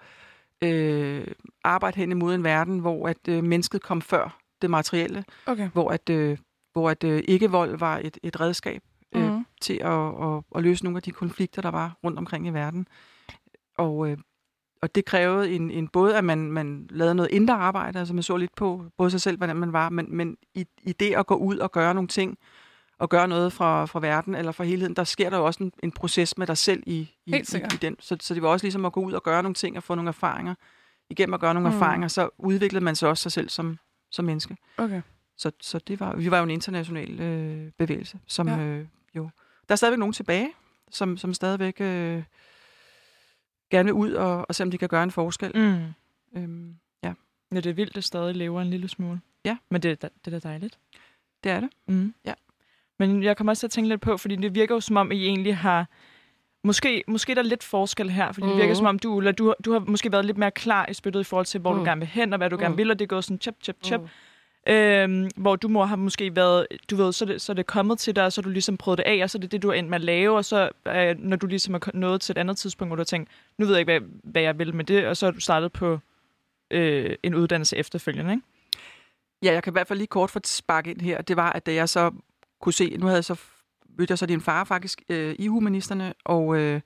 øh, 0.70 1.28
arbejde 1.64 1.98
hen 1.98 2.12
imod 2.12 2.36
en 2.36 2.44
verden, 2.44 2.80
hvor 2.80 3.08
at 3.08 3.18
øh, 3.30 3.44
mennesket 3.44 3.82
kom 3.82 4.02
før 4.02 4.38
det 4.62 4.70
materielle, 4.70 5.24
Okay. 5.46 5.70
hvor 5.74 5.90
at, 5.92 6.10
øh, 6.10 6.38
hvor 6.74 6.90
at 6.90 7.04
øh, 7.04 7.24
ikke-vold 7.28 7.78
var 7.78 8.02
et, 8.04 8.18
et 8.24 8.40
redskab 8.40 8.82
øh, 9.16 9.24
Mhm. 9.32 9.46
til 9.62 9.74
at, 9.82 9.92
at, 10.24 10.44
at 10.56 10.64
løse 10.64 10.84
nogle 10.84 10.98
af 10.98 11.04
de 11.04 11.12
konflikter, 11.12 11.62
der 11.62 11.70
var 11.72 11.98
rundt 12.04 12.18
omkring 12.18 12.48
i 12.48 12.50
verden. 12.50 12.88
Og, 13.78 14.10
øh, 14.10 14.18
og 14.82 14.96
det 14.96 15.06
krævede 15.06 15.52
en, 15.52 15.72
en 15.72 15.88
både, 15.88 16.18
at 16.18 16.24
man, 16.24 16.52
man 16.52 16.88
lavede 16.90 17.16
noget 17.16 17.32
indre 17.32 17.54
arbejde, 17.54 18.00
altså 18.00 18.14
man 18.14 18.24
så 18.24 18.38
lidt 18.38 18.56
på 18.56 18.86
både 18.98 19.12
sig 19.12 19.22
selv, 19.22 19.38
hvordan 19.38 19.56
man 19.56 19.74
var, 19.74 19.90
men, 19.90 20.16
men 20.16 20.38
i, 20.56 20.66
i 20.84 20.92
det 20.94 21.14
at 21.16 21.28
gå 21.28 21.36
ud 21.36 21.58
og 21.58 21.72
gøre 21.72 21.94
nogle 21.94 22.08
ting, 22.08 22.38
og 23.00 23.10
gøre 23.10 23.28
noget 23.28 23.54
fra, 23.54 23.86
fra 23.86 24.00
verden 24.00 24.36
eller 24.36 24.52
fra 24.52 24.64
helheden, 24.64 24.96
der 24.96 25.04
sker 25.04 25.30
der 25.30 25.38
jo 25.38 25.46
også 25.46 25.64
en, 25.64 25.72
en 25.84 25.92
proces 25.92 26.38
med 26.38 26.48
dig 26.48 26.58
selv 26.58 26.84
i, 26.86 27.10
i, 27.26 27.32
i, 27.36 27.36
i 27.74 27.78
den. 27.82 27.96
Så, 28.00 28.18
så 28.22 28.34
det 28.34 28.44
var 28.44 28.50
også 28.50 28.66
ligesom 28.66 28.86
at 28.86 28.94
gå 28.94 29.02
ud 29.02 29.14
og 29.14 29.24
gøre 29.24 29.44
nogle 29.44 29.54
ting 29.54 29.78
og 29.78 29.84
få 29.84 29.96
nogle 29.96 30.08
erfaringer. 30.08 30.56
Igennem 31.10 31.34
at 31.34 31.40
gøre 31.40 31.54
nogle 31.54 31.70
Mm. 31.70 31.76
mm. 31.76 31.82
erfaringer, 31.82 32.08
så 32.08 32.30
udviklede 32.38 32.86
man 32.86 32.96
sig 32.96 33.10
også 33.10 33.22
sig 33.22 33.32
selv 33.32 33.50
som, 33.50 33.78
som 34.12 34.26
menneske. 34.26 34.58
Okay. 34.78 35.02
Så, 35.38 35.52
så 35.62 35.80
det 35.80 36.00
var, 36.00 36.16
vi 36.16 36.32
var 36.32 36.38
jo 36.38 36.44
en 36.44 36.50
international 36.50 37.20
øh, 37.22 37.72
bevægelse, 37.78 38.20
som 38.28 38.48
Ja. 38.48 38.58
øh, 38.60 38.86
jo... 39.16 39.30
Der 39.70 39.74
er 39.74 39.76
stadigvæk 39.76 40.00
nogen 40.00 40.14
tilbage, 40.14 40.50
som, 40.92 41.18
som 41.18 41.34
stadigvæk 41.34 41.82
øh, 41.82 42.24
gerne 43.72 43.86
vil 43.86 43.94
ud 43.94 44.12
og, 44.14 44.46
og 44.50 44.56
se, 44.56 44.64
om 44.64 44.72
de 44.72 44.78
kan 44.78 44.90
gøre 44.90 45.04
en 45.04 45.12
forskel. 45.12 45.52
Mm. 45.56 45.94
Øhm, 46.42 46.76
ja, 47.04 47.14
Ja, 47.52 47.56
det 47.58 47.66
er 47.66 47.74
vildt, 47.74 47.96
det 47.96 48.04
stadig 48.04 48.36
lever 48.36 48.62
en 48.62 48.70
lille 48.70 48.88
smule. 48.88 49.22
Ja. 49.46 49.58
Men 49.70 49.82
det, 49.84 49.92
er 50.04 50.10
det 50.26 50.34
er 50.34 50.40
da 50.40 50.50
dejligt. 50.50 50.80
det 51.44 51.52
er 51.52 51.60
det. 51.60 51.70
Mm. 51.88 52.14
Ja. 52.26 52.34
Men 53.00 53.24
jeg 53.24 53.38
kommer 53.38 53.52
også 53.52 53.60
til 53.62 53.68
at 53.68 53.72
tænke 53.72 53.90
lidt 53.90 54.02
på, 54.02 54.18
fordi 54.18 54.36
det 54.36 54.56
virker 54.56 54.76
jo 54.76 54.80
som 54.82 54.98
om, 54.98 55.12
I 55.12 55.26
egentlig 55.26 55.58
har... 55.58 55.88
Måske, 56.66 57.04
måske 57.08 57.32
er 57.32 57.36
der 57.36 57.42
lidt 57.42 57.64
forskel 57.64 58.10
her, 58.10 58.32
fordi 58.32 58.48
det 58.48 58.56
virker 58.56 58.68
Mhm. 58.68 58.76
som 58.76 58.86
om, 58.86 59.00
du, 59.00 59.14
Ulla, 59.14 59.32
du, 59.32 59.46
har- 59.46 59.56
du 59.66 59.72
har 59.72 59.80
måske 59.80 60.12
været 60.12 60.26
lidt 60.26 60.38
mere 60.38 60.52
klar 60.52 60.88
i 60.90 60.94
spyttet 60.94 61.20
i 61.20 61.24
forhold 61.24 61.46
til, 61.46 61.60
hvor 61.60 61.72
mm. 61.72 61.76
du 61.76 61.82
Mm. 61.82 61.86
gerne 61.86 62.00
vil 62.00 62.08
hen, 62.08 62.34
og 62.34 62.38
hvad 62.38 62.50
du 62.50 62.58
gerne 62.58 62.70
Mm. 62.72 62.78
vil, 62.78 62.92
og 62.92 63.00
det 63.00 63.10
går 63.10 63.22
sådan 63.22 63.42
chip, 63.42 63.56
chip, 63.64 63.78
chip. 63.84 64.02
Mm. 64.02 64.08
Øhm, 64.68 65.30
hvor 65.36 65.56
du 65.56 65.68
må 65.68 65.86
have 65.86 65.98
måske 65.98 66.36
været, 66.36 66.68
du 66.90 66.96
ved, 66.96 67.14
så 67.14 67.26
er, 67.26 67.28
det, 67.28 67.42
så 67.42 67.52
er 67.52 67.54
det 67.54 67.66
kommet 67.66 68.00
til 68.00 68.16
dig, 68.16 68.26
og 68.26 68.34
så 68.34 68.42
har 68.42 68.44
du 68.44 68.50
ligesom 68.50 68.78
prøvet 68.78 68.98
det 68.98 69.04
af, 69.04 69.24
og 69.24 69.30
så 69.30 69.38
er 69.38 69.40
det 69.40 69.52
det, 69.52 69.62
du 69.62 69.70
er 69.70 69.74
endt 69.74 69.90
med 69.90 69.96
at 69.96 70.02
lave, 70.02 70.38
og 70.38 70.46
så 70.46 70.70
øh, 70.88 71.16
når 71.20 71.38
du 71.38 71.48
ligesom 71.48 71.74
er 71.74 71.80
nået 71.94 72.22
til 72.22 72.34
et 72.34 72.38
andet 72.38 72.58
tidspunkt, 72.58 72.90
hvor 72.90 72.96
du 72.96 73.00
har 73.00 73.06
tænkt, 73.06 73.30
nu 73.58 73.66
ved 73.66 73.74
jeg 73.74 73.80
ikke, 73.80 74.00
hvad, 74.00 74.10
hvad 74.24 74.42
jeg 74.42 74.60
vil 74.60 74.76
med 74.76 74.86
det, 74.86 75.08
og 75.08 75.18
så 75.18 75.28
er 75.28 75.32
du 75.32 75.40
startet 75.40 75.72
på 75.72 76.00
øh, 76.72 77.16
en 77.24 77.36
uddannelse 77.36 77.78
efterfølgende, 77.78 78.32
ikke? 78.32 78.44
Ja, 79.44 79.54
jeg 79.54 79.64
kan 79.64 79.72
i 79.72 79.76
hvert 79.76 79.88
fald 79.88 80.00
lige 80.00 80.08
kort 80.08 80.30
få 80.30 80.40
spark 80.46 80.88
ind 80.88 81.02
her. 81.02 81.22
Det 81.22 81.36
var, 81.36 81.52
at 81.52 81.66
da 81.66 81.74
jeg 81.74 81.90
så 81.90 82.12
kunne 82.62 82.74
se, 82.74 82.98
nu 82.98 83.06
havde 83.06 83.16
jeg 83.16 83.24
så 83.24 83.36
mødte 83.98 84.12
jeg 84.12 84.18
så 84.18 84.26
din 84.26 84.42
far 84.42 84.64
faktisk 84.64 85.02
øh, 85.10 85.36
i 85.40 85.48
humanisterne, 85.48 86.14
og, 86.26 86.58
øh, 86.58 86.82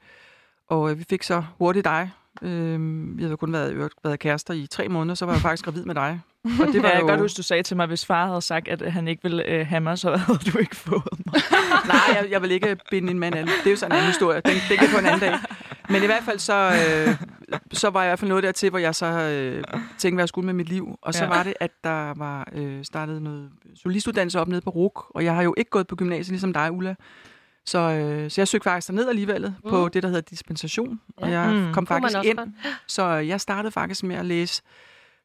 og 0.67 0.91
øh, 0.91 0.99
vi 0.99 1.03
fik 1.09 1.23
så 1.23 1.43
hurtigt 1.57 1.85
dig. 1.85 2.11
Øh, 2.41 3.17
vi 3.17 3.23
havde 3.23 3.37
kun 3.37 3.53
været, 3.53 3.91
været 4.03 4.19
kærester 4.19 4.53
i 4.53 4.67
tre 4.67 4.89
måneder, 4.89 5.15
så 5.15 5.25
var 5.25 5.33
jeg 5.33 5.41
faktisk 5.41 5.65
gravid 5.65 5.85
med 5.85 5.95
dig. 5.95 6.19
Og 6.61 6.67
det 6.73 6.81
var 6.83 6.87
Ja, 6.89 6.93
jeg 6.93 7.01
jo... 7.01 7.07
godt 7.07 7.19
huske, 7.19 7.37
du 7.37 7.43
sagde 7.43 7.63
til 7.63 7.77
mig, 7.77 7.87
hvis 7.87 8.05
far 8.05 8.27
havde 8.27 8.41
sagt, 8.41 8.67
at 8.67 8.91
han 8.91 9.07
ikke 9.07 9.23
ville 9.23 9.43
øh, 9.49 9.67
have 9.67 9.79
mig, 9.81 9.97
så 9.97 10.15
havde 10.25 10.39
du 10.51 10.57
ikke 10.57 10.75
fået 10.75 11.03
mig. 11.25 11.41
Nej, 11.87 11.99
jeg, 12.21 12.27
jeg 12.31 12.41
vil 12.41 12.51
ikke 12.51 12.77
binde 12.91 13.11
en 13.11 13.19
mand 13.19 13.35
an. 13.35 13.47
Det 13.47 13.65
er 13.65 13.69
jo 13.71 13.75
sådan 13.75 13.91
en 13.91 13.95
anden 13.95 14.07
historie. 14.07 14.41
Den, 14.45 14.53
det 14.69 14.79
kan 14.79 14.87
på 14.93 14.97
en 14.99 15.05
anden 15.05 15.19
dag. 15.19 15.39
Men 15.89 16.03
i 16.03 16.05
hvert 16.05 16.23
fald 16.23 16.39
så, 16.39 16.53
øh, 16.53 17.15
så 17.73 17.89
var 17.89 18.01
jeg 18.03 18.07
i 18.07 18.09
hvert 18.09 18.19
fald 18.19 18.29
noget 18.29 18.43
dertil, 18.43 18.69
hvor 18.69 18.79
jeg 18.79 18.95
så 18.95 19.05
øh, 19.05 19.63
tænkte, 19.97 20.15
hvad 20.15 20.21
jeg 20.23 20.29
skulle 20.29 20.45
med 20.45 20.53
mit 20.53 20.69
liv. 20.69 20.95
Og 21.01 21.13
så 21.13 21.23
Ja. 21.23 21.29
var 21.29 21.43
det, 21.43 21.53
at 21.59 21.71
der 21.83 22.13
var 22.17 22.47
øh, 22.53 22.83
startet 22.83 23.21
noget 23.21 23.49
solistuddannelse 23.83 24.39
op 24.39 24.47
nede 24.47 24.61
på 24.61 24.69
RUK. 24.69 25.05
Og 25.15 25.23
jeg 25.23 25.35
har 25.35 25.41
jo 25.43 25.53
ikke 25.57 25.69
gået 25.71 25.87
på 25.87 25.95
gymnasiet 25.95 26.29
ligesom 26.29 26.53
dig, 26.53 26.71
Ulla. 26.71 26.95
Så, 27.65 27.79
øh, 27.79 28.31
så 28.31 28.41
jeg 28.41 28.47
søgte 28.47 28.63
faktisk 28.63 28.87
derned 28.87 29.09
alligevel 29.09 29.53
mm. 29.63 29.69
på 29.69 29.89
det, 29.89 30.03
der 30.03 30.09
hedder 30.09 30.21
dispensation. 30.21 30.99
Og 31.17 31.29
Ja. 31.29 31.39
jeg 31.39 31.53
Mm. 31.53 31.73
kom 31.73 31.87
faktisk 31.87 32.17
ind. 32.23 32.39
Så 32.87 33.05
jeg 33.07 33.41
startede 33.41 33.71
faktisk 33.71 34.03
med 34.03 34.15
at 34.15 34.25
læse 34.25 34.61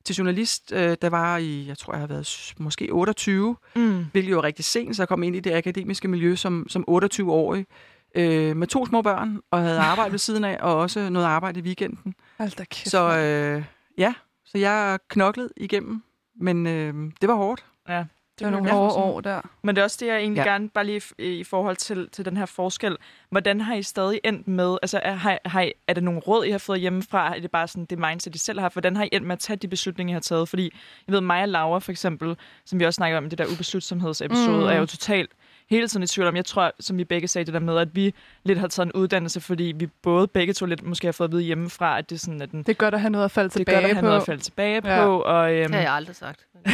til 0.04 0.14
journalist, 0.16 0.72
øh, 0.72 0.96
der 1.02 1.08
var 1.10 1.36
i, 1.36 1.66
jeg 1.68 1.78
tror, 1.78 1.92
jeg 1.92 2.00
har 2.00 2.06
været 2.06 2.54
måske 2.58 2.88
28, 2.92 3.56
Mm. 3.76 4.04
hvilket 4.12 4.30
jo 4.30 4.38
er 4.38 4.44
rigtig 4.44 4.64
sent, 4.64 4.96
så 4.96 5.02
jeg 5.02 5.08
kom 5.08 5.22
ind 5.22 5.36
i 5.36 5.40
det 5.40 5.52
akademiske 5.54 6.08
miljø 6.08 6.36
som, 6.36 6.66
som 6.68 6.84
28-årig, 6.90 7.66
øh, 8.14 8.56
med 8.56 8.66
to 8.66 8.86
små 8.86 9.02
børn, 9.02 9.38
og 9.50 9.60
havde 9.60 9.80
arbejde 9.90 10.12
ved 10.12 10.18
siden 10.18 10.44
af, 10.44 10.58
og 10.60 10.76
også 10.76 11.10
noget 11.10 11.26
arbejde 11.26 11.60
i 11.60 11.62
weekenden. 11.62 12.14
Hold 12.38 12.50
da 12.50 12.64
kæft. 12.64 12.90
Så 12.90 13.18
øh, 13.18 13.64
ja, 13.98 14.14
så 14.44 14.58
jeg 14.58 14.98
knoklede 15.08 15.48
igennem, 15.56 16.02
men 16.40 16.66
øh, 16.66 16.94
det 17.20 17.28
var 17.28 17.34
hårdt. 17.34 17.64
Ja, 17.88 18.04
det 18.44 18.52
var 18.52 18.60
nogle 18.60 18.70
hårde 18.70 18.94
år 18.94 19.20
der. 19.20 19.40
Men 19.62 19.74
det 19.76 19.80
er 19.80 19.84
også 19.84 19.96
det, 20.00 20.06
jeg 20.06 20.16
egentlig 20.16 20.44
ja. 20.44 20.50
Gerne, 20.50 20.68
bare 20.68 20.84
lige 20.86 21.02
i 21.18 21.44
forhold 21.44 21.76
til, 21.76 22.08
til 22.12 22.24
den 22.24 22.36
her 22.36 22.46
forskel. 22.46 22.96
Hvordan 23.30 23.60
har 23.60 23.74
I 23.74 23.82
stadig 23.82 24.20
endt 24.24 24.48
med, 24.48 24.76
altså 24.82 25.00
er, 25.02 25.12
har, 25.12 25.38
har 25.44 25.60
I, 25.62 25.72
er 25.88 25.94
det 25.94 26.02
nogle 26.04 26.20
råd, 26.20 26.44
I 26.44 26.50
har 26.50 26.58
fået 26.58 26.80
hjemmefra? 26.80 27.36
Er 27.36 27.40
det 27.40 27.50
bare 27.50 27.68
sådan 27.68 27.84
det 27.84 27.98
mindset, 27.98 28.34
I 28.34 28.38
selv 28.38 28.58
har 28.58 28.64
haft? 28.64 28.74
Hvordan 28.74 28.96
har 28.96 29.04
I 29.04 29.08
endt 29.12 29.26
med 29.26 29.32
at 29.32 29.38
tage 29.40 29.56
de 29.56 29.68
beslutninger, 29.68 30.12
I 30.12 30.14
har 30.14 30.20
taget? 30.20 30.48
Fordi 30.48 30.74
jeg 31.06 31.12
ved, 31.12 31.20
mig 31.20 31.42
og 31.42 31.48
Laura 31.48 31.78
for 31.78 31.90
eksempel, 31.92 32.36
som 32.64 32.80
vi 32.80 32.84
også 32.86 32.96
snakker 32.96 33.18
om 33.18 33.24
i 33.24 33.28
det 33.28 33.38
der 33.38 33.46
ubeslutsomhedsepisode, 33.52 34.48
Mm. 34.56 34.62
mm. 34.62 34.66
er 34.68 34.76
jo 34.76 34.86
totalt 34.86 35.30
hele 35.70 35.88
tiden 35.88 36.02
i 36.02 36.06
tvivl 36.06 36.28
om. 36.28 36.36
Jeg 36.36 36.44
tror, 36.44 36.72
som 36.80 36.98
vi 36.98 37.04
begge 37.04 37.28
sagde 37.28 37.44
det 37.44 37.54
der 37.54 37.60
med, 37.60 37.78
at 37.78 37.88
vi 37.96 38.14
lidt 38.44 38.58
har 38.58 38.68
taget 38.68 38.86
en 38.86 38.92
uddannelse, 38.92 39.40
fordi 39.40 39.72
vi 39.76 39.86
både 39.86 40.26
begge 40.28 40.52
to 40.52 40.66
lidt 40.66 40.82
måske 40.82 41.06
har 41.06 41.12
fået 41.12 41.28
at 41.28 41.32
vide 41.32 41.42
hjemmefra, 41.42 41.98
at 41.98 42.10
det 42.10 42.16
er 42.16 42.20
sådan, 42.20 42.42
at 42.42 42.50
den, 42.50 42.58
Det 42.62 42.68
er 42.68 42.74
godt 42.74 42.94
at 42.94 43.00
have 43.00 43.10
noget 43.10 43.24
at 43.24 43.30
falde 43.30 43.48
det 43.48 43.54
er 43.54 43.58
tilbage 43.58 43.76
godt 43.76 43.84
at 43.84 43.90
have 43.96 44.00
på. 44.00 44.06
noget 44.06 44.20
at 44.20 44.26
falde 44.26 44.42
tilbage 44.42 44.80
Ja. 44.84 45.04
på. 45.04 45.20
Og, 45.20 45.52
øhm, 45.54 45.66
Det 45.66 45.74
har 45.74 45.82
jeg 45.82 45.92
aldrig 45.92 46.16
sagt. 46.16 46.46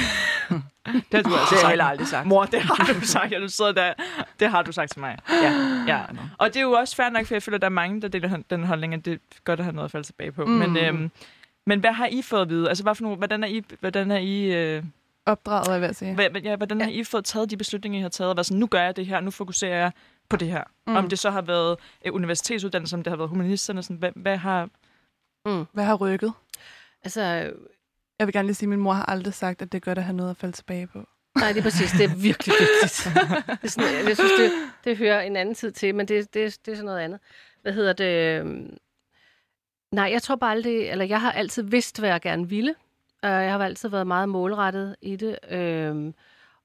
det 0.48 0.62
har 1.12 1.22
du 1.22 1.28
altså 1.28 1.30
Det 1.32 1.32
har 1.32 1.38
jeg 1.40 1.48
sagt. 1.60 1.68
heller 1.68 1.84
aldrig 1.84 2.06
sagt. 2.08 2.26
Mor, 2.26 2.44
det 2.44 2.60
har 2.60 2.92
du 3.00 3.00
sagt. 3.06 3.32
Ja, 3.32 3.38
du 3.40 3.48
sidder 3.48 3.72
der. 3.72 3.92
Det 4.40 4.50
har 4.50 4.62
du 4.62 4.72
sagt 4.72 4.90
til 4.92 5.00
mig. 5.00 5.18
Ja. 5.42 5.52
Ja. 5.88 6.02
Og 6.38 6.48
det 6.48 6.56
er 6.56 6.60
jo 6.60 6.72
også 6.72 6.96
fair 6.96 7.08
nok, 7.08 7.26
for 7.26 7.34
jeg 7.34 7.42
føler, 7.42 7.56
at 7.58 7.62
der 7.62 7.68
er 7.68 7.70
mange, 7.70 8.02
der 8.02 8.08
deler 8.08 8.42
den 8.50 8.64
holdning, 8.64 8.94
at 8.94 9.04
det 9.04 9.12
er 9.12 9.18
godt 9.44 9.60
at 9.60 9.64
have 9.64 9.74
noget 9.74 9.84
at 9.84 9.90
falde 9.92 10.06
tilbage 10.06 10.32
på. 10.32 10.44
Mm. 10.44 10.50
Men, 10.50 10.76
øhm, 10.76 11.10
men 11.66 11.80
hvad 11.80 11.92
har 11.92 12.06
I 12.06 12.22
fået 12.22 12.42
at 12.42 12.48
vide? 12.48 12.68
Altså, 12.68 12.84
hvad 12.84 12.94
for 12.94 13.02
nogle, 13.02 13.16
hvordan 13.18 13.44
er 13.44 13.48
I, 13.48 13.62
hvordan 13.80 14.10
er 14.10 14.18
I, 14.18 14.44
øh, 14.44 14.82
Opdraget, 15.26 15.80
jeg 15.80 15.88
at 15.88 15.96
sige. 15.96 16.14
hvad, 16.14 16.30
ja, 16.42 16.56
hvordan 16.56 16.80
har 16.80 16.88
I 16.90 17.04
fået 17.04 17.24
taget 17.24 17.50
de 17.50 17.56
beslutninger, 17.56 17.98
I 17.98 18.02
har 18.02 18.08
taget? 18.08 18.30
Og 18.30 18.36
været 18.36 18.46
sådan, 18.46 18.58
nu 18.60 18.66
gør 18.66 18.82
jeg 18.82 18.96
det 18.96 19.06
her, 19.06 19.20
nu 19.20 19.30
fokuserer 19.30 19.76
jeg 19.78 19.92
på 20.28 20.36
det 20.36 20.48
her. 20.48 20.64
Mm. 20.86 20.96
Om 20.96 21.08
det 21.08 21.18
så 21.18 21.30
har 21.30 21.42
været 21.42 21.76
øh, 22.06 22.14
universitetsuddannelse, 22.14 22.96
om 22.96 23.02
det 23.02 23.10
har 23.10 23.16
været 23.16 23.30
humanisterne, 23.30 23.82
sådan, 23.82 23.96
hvad, 23.96 24.10
hvad 24.16 24.36
har... 24.36 24.68
Hvad 25.72 25.84
har 25.84 25.94
rykket? 25.94 26.32
Altså, 27.04 27.50
Jeg 28.18 28.26
vil 28.26 28.32
gerne 28.32 28.46
lige 28.46 28.54
sige, 28.54 28.66
at 28.66 28.70
min 28.70 28.80
mor 28.80 28.92
har 28.92 29.04
aldrig 29.06 29.34
sagt, 29.34 29.62
at 29.62 29.72
det 29.72 29.78
er 29.78 29.84
godt 29.84 29.98
at 29.98 30.04
have 30.04 30.16
noget 30.16 30.30
at 30.30 30.36
falde 30.36 30.56
tilbage 30.56 30.86
på. 30.86 31.08
nej, 31.36 31.52
det 31.52 31.58
er 31.58 31.62
præcis. 31.62 31.90
Det 31.90 32.04
er 32.04 32.14
virkelig 32.16 32.54
vigtigt. 32.60 33.04
det 33.62 33.64
er 33.64 33.68
sådan, 33.68 34.08
jeg 34.08 34.16
synes, 34.16 34.32
det, 34.38 34.50
det 34.84 34.96
hører 34.96 35.20
en 35.20 35.36
anden 35.36 35.54
tid 35.54 35.72
til, 35.72 35.94
men 35.94 36.08
det, 36.08 36.34
det, 36.34 36.58
det 36.66 36.72
er 36.72 36.76
sådan 36.76 36.84
noget 36.84 37.00
andet. 37.00 37.20
Hvad 37.62 37.72
hedder 37.72 37.92
det? 37.92 38.44
Nej, 39.92 40.08
jeg 40.12 40.22
tror 40.22 40.36
bare 40.36 40.50
aldrig, 40.50 40.88
eller 40.88 41.04
jeg 41.04 41.20
har 41.20 41.32
altid 41.32 41.62
vidst, 41.62 41.98
hvad 41.98 42.08
jeg 42.08 42.20
gerne 42.20 42.48
ville. 42.48 42.74
Jeg 43.22 43.52
har 43.52 43.64
altid 43.64 43.88
været 43.88 44.06
meget 44.06 44.28
målrettet 44.28 44.96
i 45.00 45.16
det, 45.16 45.38
øhm, 45.50 46.14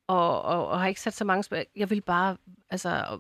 og, 0.08 0.42
og, 0.42 0.68
og 0.68 0.80
har 0.80 0.88
ikke 0.88 1.02
sat 1.02 1.14
så 1.14 1.26
mange 1.26 1.44
spørgsmål. 1.44 1.66
Jeg 1.76 1.90
vil 1.90 2.02
bare, 2.02 2.38
altså, 2.70 3.20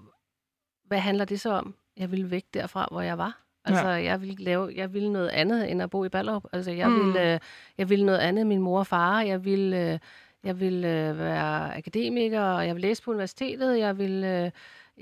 hvad 0.84 1.00
handler 1.00 1.26
det 1.26 1.40
så 1.40 1.50
om? 1.50 1.76
Jeg 1.98 2.12
ville 2.12 2.32
væk 2.32 2.46
derfra, 2.54 2.88
hvor 2.92 3.02
jeg 3.02 3.18
var. 3.18 3.43
Altså, 3.66 3.88
ja. 3.88 4.04
jeg 4.04 4.22
ville 4.22 4.36
lave, 4.44 4.72
jeg 4.76 4.94
ville 4.94 5.12
noget 5.12 5.30
andet, 5.30 5.72
end 5.72 5.82
at 5.82 5.90
bo 5.90 6.06
i 6.06 6.10
Ballerup. 6.10 6.44
Altså, 6.54 6.72
jeg, 6.72 6.90
Mm. 6.90 7.06
ville, 7.06 7.34
øh, 7.34 7.40
jeg 7.78 7.90
ville 7.90 8.06
noget 8.06 8.20
andet 8.20 8.48
min 8.48 8.62
mor 8.62 8.80
og 8.80 8.88
far. 8.88 9.22
Jeg 9.22 9.46
ville, 9.46 9.92
øh, 9.94 10.00
jeg 10.44 10.60
ville 10.60 11.10
øh, 11.10 11.20
være 11.20 11.78
akademiker, 11.78 12.42
og 12.42 12.68
jeg 12.68 12.76
ville 12.76 12.88
læse 12.88 13.04
på 13.04 13.12
universitetet. 13.12 13.80
Jeg 13.80 13.98
ville, 13.98 14.44
øh, 14.46 14.52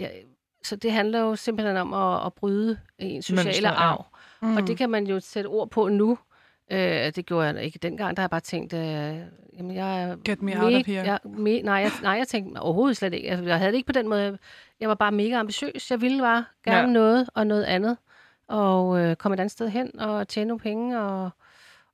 jeg, 0.01 0.12
så 0.64 0.76
det 0.76 0.91
handler 0.91 1.20
jo 1.20 1.36
simpelthen 1.36 1.78
om 1.78 1.93
at, 1.93 2.26
at 2.26 2.34
bryde 2.34 2.78
en 2.99 3.22
sociale 3.22 3.45
Mønstre, 3.47 3.70
ja. 3.70 3.76
arv. 3.76 4.05
Mm. 4.41 4.55
Og 4.57 4.68
det 4.68 4.78
kan 4.78 4.89
man 4.89 5.07
jo 5.07 5.20
sætte 5.20 5.47
ord 5.47 5.70
på 5.70 5.88
nu. 5.88 6.18
Øh, 6.72 6.80
det 7.16 7.26
gjorde 7.26 7.47
jeg 7.47 7.64
ikke 7.64 7.80
dengang. 7.80 8.18
Der 8.18 8.22
har 8.22 8.26
jeg 8.26 8.30
bare 8.30 8.39
tænkt, 8.39 8.74
øh, 8.74 9.16
jamen 9.57 9.76
jeg 9.76 10.03
er 10.03 10.16
Get 10.26 10.41
me 10.41 10.64
out 10.64 10.74
of 10.74 10.82
here. 10.88 11.03
Jeg, 11.03 11.20
me, 11.24 11.62
nej, 11.62 11.76
jeg, 11.76 11.91
nej, 12.01 12.12
jeg 12.14 12.28
tænkte 12.28 12.59
overhovedet 12.59 12.97
slet 12.97 13.14
ikke. 13.14 13.30
Altså, 13.30 13.45
jeg 13.45 13.57
havde 13.57 13.72
det 13.72 13.78
ikke 13.78 13.88
på 13.88 13.93
den 13.93 14.07
måde. 14.09 14.38
Jeg 14.80 14.89
var 14.89 14.95
bare 14.95 15.12
mega 15.12 15.36
ambitiøs. 15.36 15.91
Jeg 15.91 16.01
ville 16.01 16.22
bare 16.22 16.45
gerne 16.66 16.80
ja. 16.80 16.86
noget 16.86 17.30
og 17.34 17.47
noget 17.47 17.64
andet. 17.64 17.97
Og 18.52 18.99
øh, 18.99 19.16
komme 19.16 19.34
et 19.34 19.39
andet 19.39 19.52
sted 19.52 19.70
hen 19.70 19.99
og 19.99 20.28
tjene 20.28 20.47
nogle 20.47 20.60
penge 20.60 20.99
og, 21.02 21.30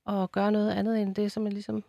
og 0.04 0.32
gøre 0.32 0.52
noget 0.52 0.70
andet 0.70 1.02
end 1.02 1.14
det, 1.14 1.32
som 1.32 1.44
jeg 1.44 1.52
ligesom... 1.52 1.84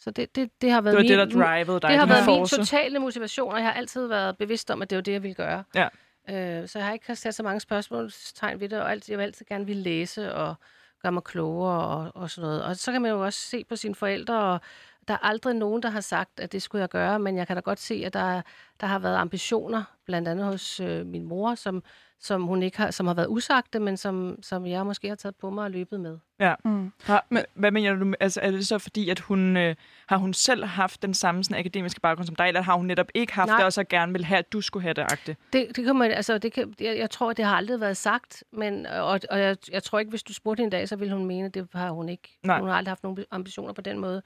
Så 0.00 0.10
det, 0.10 0.36
det, 0.36 0.50
det 0.62 0.70
har 0.70 0.80
været 0.80 0.96
Det 0.96 1.04
min, 1.04 1.10
det, 1.18 1.18
der 1.18 1.40
drivede 1.42 1.80
dig. 1.80 1.90
det 1.90 1.98
har 1.98 2.06
været 2.06 2.26
min 2.26 2.36
force. 2.36 2.56
totale 2.56 2.98
motivation, 2.98 3.52
og 3.52 3.58
jeg 3.58 3.66
har 3.66 3.72
altid 3.72 4.06
været 4.06 4.36
bevidst 4.38 4.70
om, 4.70 4.82
at 4.82 4.90
det 4.90 4.96
var 4.96 5.02
det, 5.02 5.12
jeg 5.12 5.22
ville 5.22 5.34
gøre. 5.34 5.64
Ja. 5.74 5.88
Øh, 6.28 6.68
så 6.68 6.78
jeg 6.78 6.86
har 6.86 6.92
ikke 6.92 7.16
sat 7.16 7.34
så 7.34 7.42
mange 7.42 7.60
spørgsmålstegn 7.60 8.60
ved 8.60 8.68
det, 8.68 8.80
og 8.80 8.90
altid, 8.90 9.12
jeg 9.12 9.18
vil 9.18 9.24
altid 9.24 9.46
gerne 9.46 9.66
ville 9.66 9.82
læse 9.82 10.34
og 10.34 10.54
gøre 11.02 11.12
mig 11.12 11.22
klogere 11.24 11.84
og, 11.84 12.12
og 12.14 12.30
sådan 12.30 12.48
noget. 12.48 12.64
Og 12.64 12.76
så 12.76 12.92
kan 12.92 13.02
man 13.02 13.10
jo 13.10 13.24
også 13.24 13.40
se 13.40 13.64
på 13.64 13.76
sine 13.76 13.94
forældre, 13.94 14.38
og 14.40 14.60
der 15.08 15.14
er 15.14 15.18
aldrig 15.26 15.54
nogen, 15.54 15.82
der 15.82 15.90
har 15.90 16.00
sagt, 16.00 16.40
at 16.40 16.52
det 16.52 16.62
skulle 16.62 16.80
jeg 16.80 16.88
gøre, 16.88 17.18
men 17.18 17.36
jeg 17.36 17.46
kan 17.46 17.56
da 17.56 17.60
godt 17.60 17.80
se, 17.80 18.02
at 18.06 18.12
der, 18.12 18.42
der 18.80 18.86
har 18.86 18.98
været 18.98 19.16
ambitioner, 19.16 19.82
blandt 20.06 20.28
andet 20.28 20.46
hos 20.46 20.80
øh, 20.80 21.06
min 21.06 21.24
mor, 21.24 21.54
som, 21.54 21.82
som 22.20 22.42
hun 22.42 22.62
ikke 22.62 22.76
har, 22.78 22.90
som 22.90 23.06
har 23.06 23.14
været 23.14 23.26
usagte, 23.28 23.80
men 23.80 23.96
som, 23.96 24.38
som 24.42 24.66
jeg 24.66 24.86
måske 24.86 25.08
har 25.08 25.14
taget 25.14 25.36
på 25.36 25.50
mig 25.50 25.64
og 25.64 25.70
løbet 25.70 26.00
med. 26.00 26.18
Mm. 26.64 26.92
Har, 27.02 27.26
Men- 27.30 27.44
hvad 27.54 27.70
mener 27.70 27.94
du? 27.94 28.14
Altså, 28.20 28.40
er 28.40 28.50
det 28.50 28.66
så 28.66 28.78
fordi, 28.78 29.10
at 29.10 29.20
hun 29.20 29.56
øh, 29.56 29.74
har 30.06 30.16
hun 30.16 30.34
selv 30.34 30.64
haft 30.64 31.02
den 31.02 31.14
samme 31.14 31.44
sådan, 31.44 31.58
akademiske 31.58 32.00
baggrund 32.00 32.26
som 32.26 32.36
dig, 32.36 32.48
eller 32.48 32.62
har 32.62 32.74
hun 32.76 32.86
netop 32.86 33.08
ikke 33.14 33.32
haft 33.32 33.48
Nej. 33.48 33.56
det, 33.56 33.64
og 33.64 33.72
så 33.72 33.84
gerne 33.84 34.12
vil 34.12 34.24
have, 34.24 34.38
at 34.38 34.52
du 34.52 34.60
skulle 34.60 34.82
have 34.82 34.94
det 34.94 35.02
agte? 35.02 35.36
Det, 35.52 35.66
det 35.76 35.84
kan 35.84 35.96
man, 35.96 36.10
altså, 36.10 36.38
det 36.38 36.52
kan, 36.52 36.74
jeg, 36.80 36.98
jeg 36.98 37.10
tror, 37.10 37.32
det 37.32 37.44
har 37.44 37.56
aldrig 37.56 37.80
været 37.80 37.96
sagt, 37.96 38.44
men, 38.52 38.86
og, 38.86 39.20
og 39.30 39.38
jeg, 39.40 39.56
jeg 39.72 39.82
tror 39.82 39.98
ikke, 39.98 40.10
hvis 40.10 40.22
du 40.22 40.34
spurgte 40.34 40.60
hende 40.60 40.66
en 40.76 40.80
dag, 40.80 40.88
så 40.88 40.96
ville 40.96 41.14
hun 41.14 41.26
mene, 41.26 41.46
at 41.46 41.54
det 41.54 41.68
har 41.74 41.90
hun 41.90 42.08
ikke. 42.08 42.38
Nej. 42.42 42.60
Hun 42.60 42.68
har 42.68 42.76
aldrig 42.76 42.90
haft 42.90 43.02
nogen 43.02 43.24
ambitioner 43.30 43.72
på 43.72 43.80
den 43.80 43.98
måde. 43.98 44.22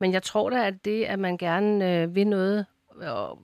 Men 0.00 0.12
jeg 0.12 0.22
tror 0.22 0.50
da, 0.50 0.66
at 0.66 0.84
det, 0.84 1.04
at 1.04 1.18
man 1.18 1.36
gerne 1.38 1.94
øh, 2.02 2.14
vil 2.14 2.26
noget, 2.26 2.66
og, 3.00 3.38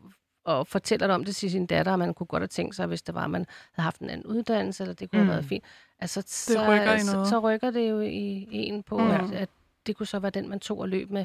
og 0.45 0.67
fortæller 0.67 1.07
det 1.07 1.15
om 1.15 1.25
det 1.25 1.37
til 1.37 1.51
sin 1.51 1.67
datter, 1.67 1.93
og 1.93 1.99
man 1.99 2.15
kunne 2.15 2.27
godt 2.27 2.41
have 2.41 2.49
tænkt 2.49 2.75
sig, 2.77 2.87
hvis 2.87 3.03
det 3.03 3.15
var, 3.15 3.25
at 3.25 3.31
man 3.31 3.47
havde 3.73 3.85
haft 3.85 4.01
en 4.01 4.11
anden 4.11 4.27
uddannelse, 4.27 4.83
eller 4.83 4.95
det 4.95 5.11
kunne 5.11 5.19
Mm. 5.21 5.25
mm. 5.25 5.29
have 5.29 5.37
været 5.37 5.49
fint. 5.49 5.65
Altså, 5.99 6.23
så, 6.27 6.65
rykker 6.69 6.95
i 6.95 7.01
så, 7.01 7.25
så 7.25 7.39
rykker 7.39 7.71
det 7.71 7.91
jo 7.91 8.01
i 8.01 8.47
en 8.51 8.83
på, 8.83 8.99
Mm. 8.99 9.05
mm. 9.05 9.11
at, 9.11 9.33
at 9.33 9.49
det 9.87 9.97
kunne 9.97 10.07
så 10.07 10.19
være 10.19 10.31
den, 10.31 10.49
man 10.49 10.61
tog 10.61 10.79
og 10.79 10.89
løb 10.89 11.11
med, 11.11 11.25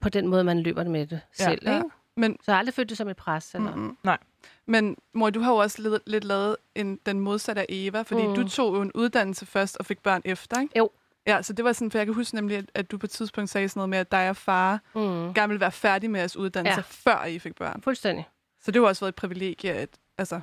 på 0.00 0.08
den 0.08 0.26
måde, 0.28 0.44
man 0.44 0.60
løber 0.60 0.84
med 0.84 1.06
det 1.06 1.20
Ja. 1.40 1.44
selv. 1.44 1.62
Ja. 1.68 1.76
Ikke? 1.76 1.90
Men, 2.16 2.32
Så 2.32 2.42
jeg 2.46 2.54
har 2.54 2.58
aldrig 2.58 2.74
følt 2.74 2.88
det 2.88 2.96
som 2.98 3.08
et 3.08 3.16
pres. 3.16 3.54
Eller? 3.54 3.74
mm, 3.74 3.96
Nej. 4.04 4.18
Men 4.66 4.96
mor, 5.12 5.30
du 5.30 5.40
har 5.40 5.50
jo 5.52 5.56
også 5.56 5.82
lidt, 5.82 6.02
lidt 6.06 6.24
lavet 6.24 6.56
en, 6.74 7.00
den 7.06 7.20
modsatte 7.20 7.60
af 7.62 7.66
Eva, 7.68 8.02
fordi 8.02 8.22
mm. 8.22 8.28
Mm. 8.28 8.34
du 8.34 8.48
tog 8.48 8.76
jo 8.76 8.82
en 8.82 8.92
uddannelse 8.94 9.46
først 9.46 9.76
og 9.76 9.86
fik 9.86 10.02
børn 10.02 10.22
efter, 10.24 10.60
ikke? 10.60 10.78
Jo. 10.78 10.90
Ja, 11.28 11.42
så 11.42 11.52
det 11.52 11.64
var 11.64 11.72
sådan, 11.72 11.90
for 11.90 11.98
jeg 11.98 12.06
kan 12.06 12.14
huske 12.14 12.34
nemlig, 12.34 12.56
at, 12.58 12.64
at 12.74 12.90
du 12.90 12.98
på 12.98 13.06
et 13.06 13.10
tidspunkt 13.10 13.50
sagde 13.50 13.68
sådan 13.68 13.78
noget 13.78 13.88
med, 13.90 13.98
at 13.98 14.10
dig 14.12 14.30
og 14.30 14.36
far 14.36 14.80
Mm. 14.94 15.00
gerne 15.34 15.48
ville 15.48 15.60
være 15.60 15.72
færdige 15.72 16.10
med 16.10 16.20
jeres 16.20 16.36
uddannelse, 16.36 16.80
ja. 16.80 17.10
Ja. 17.10 17.12
før 17.22 17.24
I 17.24 17.38
fik 17.38 17.54
børn. 17.56 17.82
Fuldstændig. 17.82 18.28
Så 18.60 18.70
det 18.70 18.82
har 18.82 18.88
også 18.88 19.00
været 19.04 19.12
et 19.12 19.14
privilegie, 19.14 19.72
at, 19.72 19.88
altså, 20.18 20.40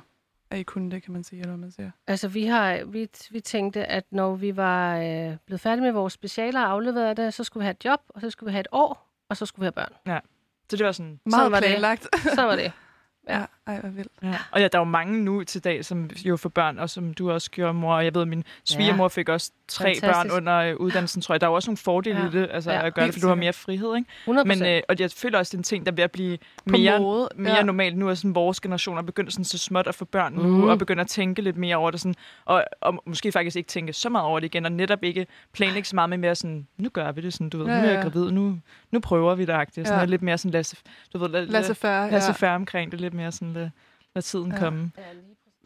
at 0.50 0.58
I 0.58 0.62
kunne 0.62 0.90
det, 0.90 1.02
kan 1.02 1.12
man 1.12 1.24
sige, 1.24 1.40
eller 1.40 1.50
hvad 1.52 1.58
man 1.60 1.70
siger. 1.70 1.90
Altså, 2.06 2.28
vi, 2.28 2.46
har, 2.46 2.84
vi, 2.84 3.08
vi 3.30 3.40
tænkte, 3.40 3.84
at 3.84 4.04
når 4.10 4.34
vi 4.34 4.56
var 4.56 4.96
øh, 4.98 5.36
blevet 5.46 5.60
færdige 5.60 5.82
med 5.82 5.92
vores 5.92 6.12
specialer 6.12 6.60
og 6.62 6.70
afleveret 6.70 7.16
det, 7.16 7.34
så 7.34 7.44
skulle 7.44 7.62
vi 7.62 7.64
have 7.64 7.70
et 7.80 7.84
job, 7.84 8.00
og 8.08 8.20
så 8.20 8.30
skulle 8.30 8.48
vi 8.48 8.52
have 8.52 8.60
et 8.60 8.68
år, 8.72 9.12
og 9.28 9.36
så 9.36 9.46
skulle 9.46 9.60
vi 9.62 9.66
have 9.66 9.72
børn. 9.72 10.22
Så 10.70 10.76
det 10.76 10.86
var 10.86 10.92
sådan... 10.92 11.20
Meget 11.24 11.52
var 11.52 11.60
det. 11.60 11.68
planlagt. 11.68 12.06
Så 12.34 12.42
var 12.42 12.56
det. 12.56 12.72
ja. 13.28 13.38
Ja. 13.38 13.44
Ej, 13.66 13.80
hvor 13.80 13.88
vildt. 13.88 14.12
Ja. 14.22 14.34
Og 14.50 14.60
ja, 14.60 14.68
der 14.68 14.78
er 14.78 14.80
jo 14.80 14.84
mange 14.84 15.24
nu 15.24 15.44
til 15.44 15.64
dag, 15.64 15.84
som 15.84 16.10
jo 16.24 16.36
får 16.36 16.48
børn, 16.48 16.78
og 16.78 16.90
som 16.90 17.14
du 17.14 17.30
også 17.30 17.50
gjorde, 17.50 17.74
mor. 17.74 17.94
Og 17.94 18.04
jeg 18.04 18.14
ved, 18.14 18.22
at 18.22 18.28
min 18.28 18.44
svigermor 18.64 19.08
fik 19.08 19.28
også 19.28 19.50
tre 19.68 19.84
Fantastisk. 19.84 20.12
børn 20.12 20.30
under 20.30 20.56
øh, 20.56 20.76
uddannelsen, 20.76 21.22
tror 21.22 21.34
jeg. 21.34 21.40
Der 21.40 21.46
er 21.46 21.50
jo 21.50 21.54
også 21.54 21.68
nogle 21.70 21.76
fordele 21.76 22.18
Ja. 22.20 22.26
i 22.26 22.30
det, 22.30 22.48
altså 22.52 22.70
Ja, 22.72 22.86
at 22.86 22.94
gøre 22.94 23.06
det, 23.06 23.14
fordi 23.14 23.22
du 23.22 23.28
har 23.28 23.34
mere 23.34 23.52
frihed, 23.52 23.96
ikke? 23.96 24.10
100 24.24 24.48
Men, 24.48 24.66
øh, 24.66 24.82
og 24.88 24.96
jeg 25.00 25.10
føler 25.10 25.38
også, 25.38 25.50
det 25.50 25.54
er 25.54 25.58
en 25.58 25.62
ting, 25.62 25.86
der 25.86 25.92
er 25.92 25.96
ved 25.96 26.04
at 26.04 26.10
blive 26.10 26.38
mere, 26.64 26.98
mode. 26.98 27.28
mere 27.36 27.54
ja. 27.56 27.62
normalt 27.62 27.98
nu, 27.98 28.08
er 28.08 28.14
sådan 28.14 28.34
vores 28.34 28.60
generation 28.60 28.98
er 28.98 29.02
begyndt 29.02 29.32
sådan 29.32 29.44
så 29.44 29.58
småt 29.58 29.86
at 29.86 29.94
få 29.94 30.04
børn 30.04 30.32
nu, 30.32 30.42
Mhm. 30.42 30.64
og 30.68 30.78
begynder 30.78 31.04
at 31.04 31.08
tænke 31.10 31.42
lidt 31.42 31.56
mere 31.56 31.76
over 31.76 31.90
det, 31.90 32.00
sådan, 32.00 32.14
og, 32.44 32.64
og 32.80 33.02
måske 33.06 33.32
faktisk 33.32 33.56
ikke 33.56 33.68
tænke 33.68 33.92
så 33.92 34.08
meget 34.08 34.26
over 34.26 34.40
det 34.40 34.46
igen, 34.46 34.64
og 34.64 34.72
netop 34.72 35.04
ikke 35.04 35.26
planlægge 35.52 35.88
så 35.88 35.94
meget 35.96 36.10
med 36.10 36.18
mere 36.18 36.34
sådan, 36.34 36.66
nu 36.78 36.88
gør 36.88 37.12
vi 37.12 37.20
det 37.20 37.32
sådan, 37.32 37.48
du 37.50 37.58
ved, 37.58 37.66
Ja, 37.66 37.72
nu 37.80 37.86
er 37.86 37.90
jeg 37.90 37.96
ja. 37.96 38.02
gravid, 38.02 38.30
nu, 38.30 38.58
nu 38.90 39.00
prøver 39.00 39.34
vi 39.34 39.44
det 39.44 39.52
agtigt. 39.52 39.86
Sådan 39.86 39.98
Ja. 39.98 40.00
ja. 40.04 40.06
lidt 40.10 40.22
mere 40.22 40.38
sådan, 40.38 40.50
lasse, 40.50 40.76
du 41.12 41.18
ved, 41.18 41.28
lad, 41.28 41.46
Lasse 41.46 41.74
færre. 41.74 42.10
lasse 42.10 42.28
Ja. 42.28 42.32
færre 42.46 42.54
omkring 42.54 42.92
det, 42.92 43.00
lidt 43.00 43.14
mere 43.16 43.32
sådan, 43.32 43.52
lad, 43.52 43.70
lad 44.14 44.22
tiden 44.22 44.52
Ja. 44.52 44.58
komme. 44.58 44.90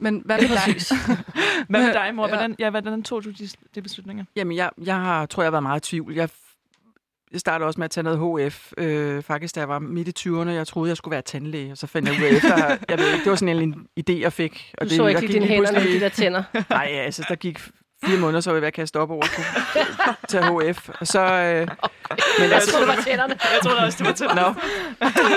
Men 0.03 0.23
hvad 0.25 0.39
med 0.39 0.49
dig? 0.49 0.75
Hvad 1.69 1.87
med 1.87 1.95
dig, 1.95 2.15
mor? 2.15 2.29
Hvordan, 2.29 2.57
ja, 2.59 2.71
hvordan 2.71 3.03
tog 3.03 3.25
du 3.25 3.31
de, 3.31 3.49
de 3.75 3.83
beslutninger? 3.83 4.25
Jamen, 4.37 4.57
jeg, 4.57 4.71
jeg 4.85 4.97
har, 4.97 5.27
tror, 5.27 5.43
jeg 5.43 5.47
har 5.47 5.51
været 5.51 5.63
meget 5.63 5.87
i 5.87 5.91
tvivl. 5.91 6.15
Jeg, 6.15 6.29
jeg 7.33 7.41
startede 7.41 7.67
også 7.67 7.81
med 7.81 7.85
at 7.85 7.91
tage 7.91 8.05
noget 8.05 8.51
HF, 8.53 8.73
øh, 8.79 9.23
faktisk 9.23 9.55
da 9.55 9.61
jeg 9.61 9.69
var 9.69 9.79
midt 9.79 10.09
i 10.27 10.29
20'erne. 10.29 10.49
Jeg 10.49 10.67
troede, 10.67 10.89
jeg 10.89 10.97
skulle 10.97 11.13
være 11.13 11.23
tandlæge, 11.23 11.73
og 11.73 11.79
så 11.79 11.87
fandt 11.87 12.09
jeg 12.09 12.19
ud 12.21 12.25
af 12.25 12.31
efter, 12.37 12.57
jeg 12.89 12.99
ved 12.99 13.13
ikke, 13.13 13.25
det 13.25 13.31
var 13.31 13.37
sådan 13.37 13.63
en, 13.63 13.87
idé, 14.01 14.13
jeg 14.21 14.33
fik. 14.33 14.75
Og 14.79 14.85
Du 14.85 14.89
det, 14.89 14.97
så 14.97 15.07
ikke 15.07 15.21
gik 15.21 15.31
lige 15.31 15.41
dine 15.41 15.47
hænder 15.47 15.73
med 15.73 15.95
de 15.95 16.01
der 16.01 16.09
tænder. 16.09 16.43
Nej, 16.71 16.87
altså, 16.87 17.25
der 17.29 17.35
gik 17.35 17.59
fire 18.05 18.19
måneder, 18.21 18.41
så 18.41 18.51
var 18.51 18.55
jeg 18.57 18.63
ved 18.63 18.67
at 18.69 18.75
kaste 18.75 18.97
op 19.01 19.11
over 19.11 19.23
tage 20.29 20.71
HF. 20.73 20.89
Og 21.01 21.07
så, 21.07 21.21
øh, 21.21 21.69
men 22.41 22.51
Jeg 22.51 22.63
troede, 22.63 22.87
det 22.87 22.97
var 22.97 23.03
tænderne. 23.07 23.35
Jeg 23.53 23.61
tror 23.63 23.85
også, 23.85 23.99
det 23.99 24.07
var 24.07 24.13
til. 24.13 24.27
Nå. 24.27 24.35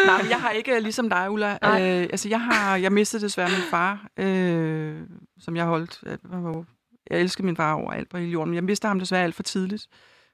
Nej, 0.07 0.21
men 0.21 0.29
jeg 0.29 0.37
har 0.41 0.49
ikke 0.49 0.79
ligesom 0.79 1.09
dig, 1.09 1.31
Ulla. 1.31 1.57
Nej. 1.61 1.81
Øh, 1.81 2.01
altså, 2.03 2.29
jeg 2.29 2.41
har 2.41 2.75
jeg 2.77 2.91
mistede 2.91 3.23
desværre 3.23 3.49
min 3.49 3.61
far, 3.71 4.05
øh, 4.19 4.95
som 5.39 5.55
jeg 5.55 5.65
holdt. 5.65 5.99
Jeg, 6.05 6.17
var- 6.23 6.63
jeg 7.09 7.19
elskede 7.19 7.45
min 7.45 7.55
far 7.55 7.73
over 7.73 7.91
alt 7.91 8.09
på 8.09 8.17
hele 8.17 8.31
jorden, 8.31 8.49
men 8.49 8.55
jeg 8.55 8.63
mistede 8.63 8.87
ham 8.89 8.99
desværre 8.99 9.23
alt 9.23 9.35
for 9.35 9.43
tidligt. 9.43 9.87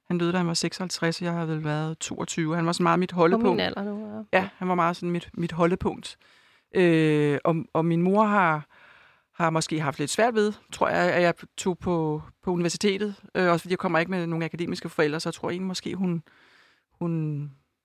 Han 0.07 0.17
døde, 0.17 0.31
da 0.31 0.37
han 0.37 0.47
var 0.47 0.53
56, 0.53 1.19
og 1.21 1.25
jeg 1.25 1.33
har 1.33 1.45
vel 1.45 1.63
været 1.63 1.97
22. 1.97 2.55
Han 2.55 2.65
var 2.65 2.71
så 2.71 2.83
meget 2.83 2.99
mit 2.99 3.09
På 3.09 3.15
holdepunkt. 3.15 3.49
min 3.49 3.59
alder 3.59 3.83
nu. 3.83 4.25
Ja. 4.33 4.39
Ja, 4.39 4.49
han 4.57 4.67
var 4.67 4.75
meget 4.75 4.95
sådan 4.95 5.09
mit, 5.11 5.29
mit 5.33 5.51
holdepunkt. 5.51 6.17
Øh, 6.75 7.37
og, 7.43 7.55
og 7.73 7.85
min 7.85 8.01
mor 8.01 8.23
har, 8.25 8.65
har 9.39 9.49
måske 9.49 9.79
haft 9.81 9.99
lidt 9.99 10.09
svært 10.11 10.35
ved, 10.35 10.53
tror 10.71 10.89
jeg, 10.89 11.13
at 11.13 11.21
jeg 11.21 11.33
tog 11.57 11.77
på, 11.77 12.21
på 12.43 12.51
universitetet. 12.51 13.15
Øh, 13.35 13.49
også 13.51 13.63
fordi 13.63 13.71
jeg 13.73 13.79
kommer 13.79 13.99
ikke 13.99 14.11
med 14.11 14.27
nogle 14.27 14.45
akademiske 14.45 14.89
forældre, 14.89 15.19
så 15.19 15.29
jeg 15.29 15.33
tror 15.33 15.49
egentlig 15.49 15.67
måske, 15.67 15.95
hun, 15.95 16.23
hun... 17.01 17.41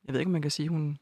Jeg 0.07 0.13
ved 0.13 0.21
ikke, 0.21 0.29
om 0.29 0.33
man 0.33 0.43
kan 0.43 0.51
sige, 0.51 0.69
hun... 0.69 0.99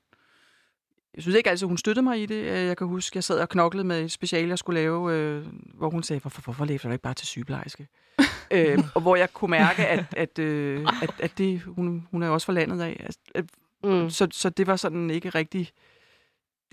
Jeg 1.14 1.22
synes 1.22 1.36
ikke 1.36 1.50
altid, 1.50 1.66
hun 1.66 1.78
støttede 1.78 2.02
mig 2.04 2.22
i 2.22 2.26
det. 2.26 2.34
Øh, 2.34 2.46
Jeg 2.66 2.76
kan 2.76 2.86
huske, 2.86 3.16
jeg 3.16 3.24
sad 3.24 3.38
og 3.40 3.48
knoklede 3.48 3.84
med 3.84 4.02
et 4.04 4.12
speciale, 4.12 4.48
jeg 4.48 4.58
skulle 4.58 4.80
lave, 4.80 5.12
øh, 5.14 5.46
hvor 5.74 5.90
hun 5.90 6.02
sagde, 6.02 6.20
hvorfor, 6.20 6.42
hvorfor 6.42 6.64
læser 6.64 6.88
du 6.88 6.92
ikke 6.92 7.02
bare 7.02 7.14
til 7.14 7.26
sygeplejerske? 7.26 7.88
øh, 8.50 8.78
og 8.94 9.00
hvor 9.00 9.16
jeg 9.16 9.32
kunne 9.32 9.50
mærke, 9.50 9.86
at, 9.86 10.04
at, 10.16 10.38
øh, 10.38 10.86
at, 11.02 11.10
at 11.20 11.38
det, 11.38 11.60
hun, 11.60 12.06
hun 12.10 12.22
er 12.22 12.26
jo 12.26 12.32
også 12.32 12.44
fra 12.44 12.52
landet 12.52 12.80
af. 12.80 12.96
At, 13.06 13.16
at 13.34 13.44
Mm. 13.84 14.10
så, 14.10 14.28
så 14.32 14.50
det 14.50 14.66
var 14.66 14.76
sådan 14.76 15.10
ikke 15.10 15.28
rigtig 15.28 15.70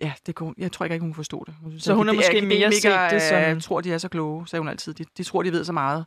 ja, 0.01 0.13
det 0.25 0.35
kunne, 0.35 0.53
jeg 0.57 0.71
tror 0.71 0.83
ikke, 0.85 0.93
ikke 0.93 1.03
hun 1.03 1.13
forstod 1.13 1.45
det. 1.45 1.55
Hun 1.61 1.71
synes, 1.71 1.83
Så 1.83 1.93
hun 1.93 2.09
at 2.09 2.15
har 2.15 2.19
måske 2.19 2.41
mere 2.41 2.71
set 2.71 2.91
det 3.11 3.21
som- 3.21 3.55
øh, 3.55 3.61
tror, 3.61 3.81
de 3.81 3.93
er 3.93 3.97
så 3.97 4.07
kloge, 4.09 4.47
sagde 4.47 4.61
hun 4.61 4.67
altid. 4.67 4.93
De, 4.93 5.05
de 5.17 5.23
tror, 5.23 5.43
de 5.43 5.51
ved 5.51 5.63
så 5.63 5.73
meget. 5.73 6.05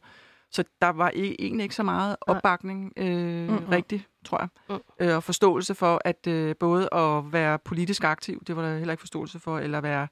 Så 0.51 0.65
der 0.83 0.89
var 0.89 1.09
e- 1.11 1.35
egentlig 1.39 1.63
ikke 1.63 1.75
så 1.75 1.83
meget 1.83 2.17
opbakning 2.21 2.93
øh, 2.97 3.49
Mm-mm. 3.49 3.65
rigtigt, 3.67 4.09
tror 4.25 4.39
jeg. 4.41 4.49
Mm. 5.01 5.07
Øh, 5.07 5.17
og 5.17 5.23
forståelse 5.23 5.75
for, 5.75 6.01
at 6.05 6.27
øh, 6.27 6.55
både 6.61 6.89
at 6.95 7.33
være 7.33 7.59
politisk 7.59 8.05
aktiv, 8.05 8.43
det 8.47 8.57
var 8.57 8.63
der 8.63 8.79
heller 8.79 8.93
ikke 8.93 9.01
forståelse 9.01 9.39
for, 9.39 9.59
eller 9.59 9.81
være 9.81 10.09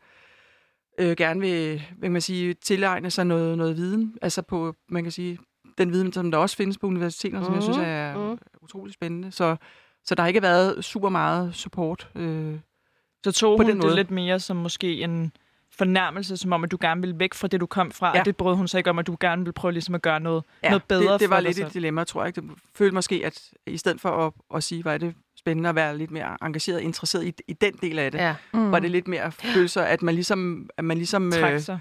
øh, 1.00 1.16
gerne 1.16 1.40
vil, 1.40 1.82
kan 2.02 2.12
man 2.12 2.20
sige, 2.22 2.54
tilegne 2.54 3.10
sig 3.10 3.26
noget, 3.26 3.58
noget 3.58 3.76
viden. 3.76 4.16
Altså 4.22 4.42
på, 4.42 4.74
man 4.88 5.02
kan 5.02 5.12
sige, 5.12 5.38
den 5.78 5.92
viden, 5.92 6.12
som 6.12 6.30
der 6.30 6.38
også 6.38 6.56
findes 6.56 6.78
på 6.78 6.86
universiteterne, 6.86 7.44
som 7.44 7.54
jeg 7.54 7.62
synes 7.62 7.76
Mhm, 7.76 7.86
er 7.86 8.16
mhm. 8.28 8.38
utrolig 8.62 8.94
spændende. 8.94 9.32
Så, 9.32 9.56
så 10.04 10.14
der 10.14 10.22
har 10.22 10.28
ikke 10.28 10.42
været 10.42 10.84
super 10.84 11.08
meget 11.08 11.54
support. 11.54 12.10
Øh, 12.14 12.54
Så 13.24 13.32
tog 13.32 13.56
På 13.56 13.62
hun 13.62 13.70
den 13.70 13.76
det 13.76 13.84
måde. 13.84 13.96
lidt 13.96 14.10
mere 14.10 14.40
som 14.40 14.56
måske 14.56 15.02
en 15.02 15.32
fornærmelse, 15.78 16.36
som 16.36 16.52
om, 16.52 16.64
at 16.64 16.70
du 16.70 16.78
gerne 16.80 17.00
ville 17.00 17.18
væk 17.18 17.34
fra 17.34 17.48
det, 17.48 17.60
du 17.60 17.66
kom 17.66 17.90
fra, 17.90 18.12
Ja. 18.14 18.20
og 18.20 18.26
det 18.26 18.36
brød 18.36 18.54
hun 18.56 18.68
sig 18.68 18.78
ikke 18.78 18.90
om, 18.90 18.98
at 18.98 19.06
du 19.06 19.16
gerne 19.20 19.42
ville 19.42 19.52
prøve 19.52 19.72
ligesom 19.72 19.94
at 19.94 20.02
gøre 20.02 20.20
noget, 20.20 20.44
noget 20.62 20.84
bedre 20.84 21.12
det, 21.12 21.20
det 21.20 21.28
for 21.28 21.34
var 21.34 21.40
dig 21.40 21.44
lidt 21.48 21.56
selv. 21.56 21.66
et 21.66 21.74
dilemma, 21.74 22.04
tror 22.04 22.24
jeg. 22.24 22.36
Det 22.36 22.44
følte 22.74 22.94
måske, 22.94 23.22
at 23.26 23.50
i 23.66 23.76
stedet 23.76 24.00
for 24.00 24.26
at, 24.26 24.32
at 24.54 24.64
sige, 24.64 24.84
var 24.84 24.98
det 24.98 25.14
spændende 25.38 25.68
at 25.68 25.74
være 25.74 25.98
lidt 25.98 26.10
mere 26.10 26.36
engageret 26.42 26.76
og 26.78 26.82
interesseret 26.82 27.24
i, 27.24 27.32
i 27.48 27.52
den 27.52 27.72
del 27.82 27.98
af 27.98 28.12
det, 28.12 28.18
Ja, 28.18 28.34
Mm. 28.52 28.72
var 28.72 28.78
det 28.78 28.90
lidt 28.90 29.08
mere 29.08 29.32
følelser, 29.32 29.82
at 29.82 30.02
man 30.02 30.14
ligesom, 30.14 30.68
at 30.76 30.84
man 30.84 30.96
ligesom, 30.96 31.26
øh, 31.26 31.60
sig. 31.60 31.78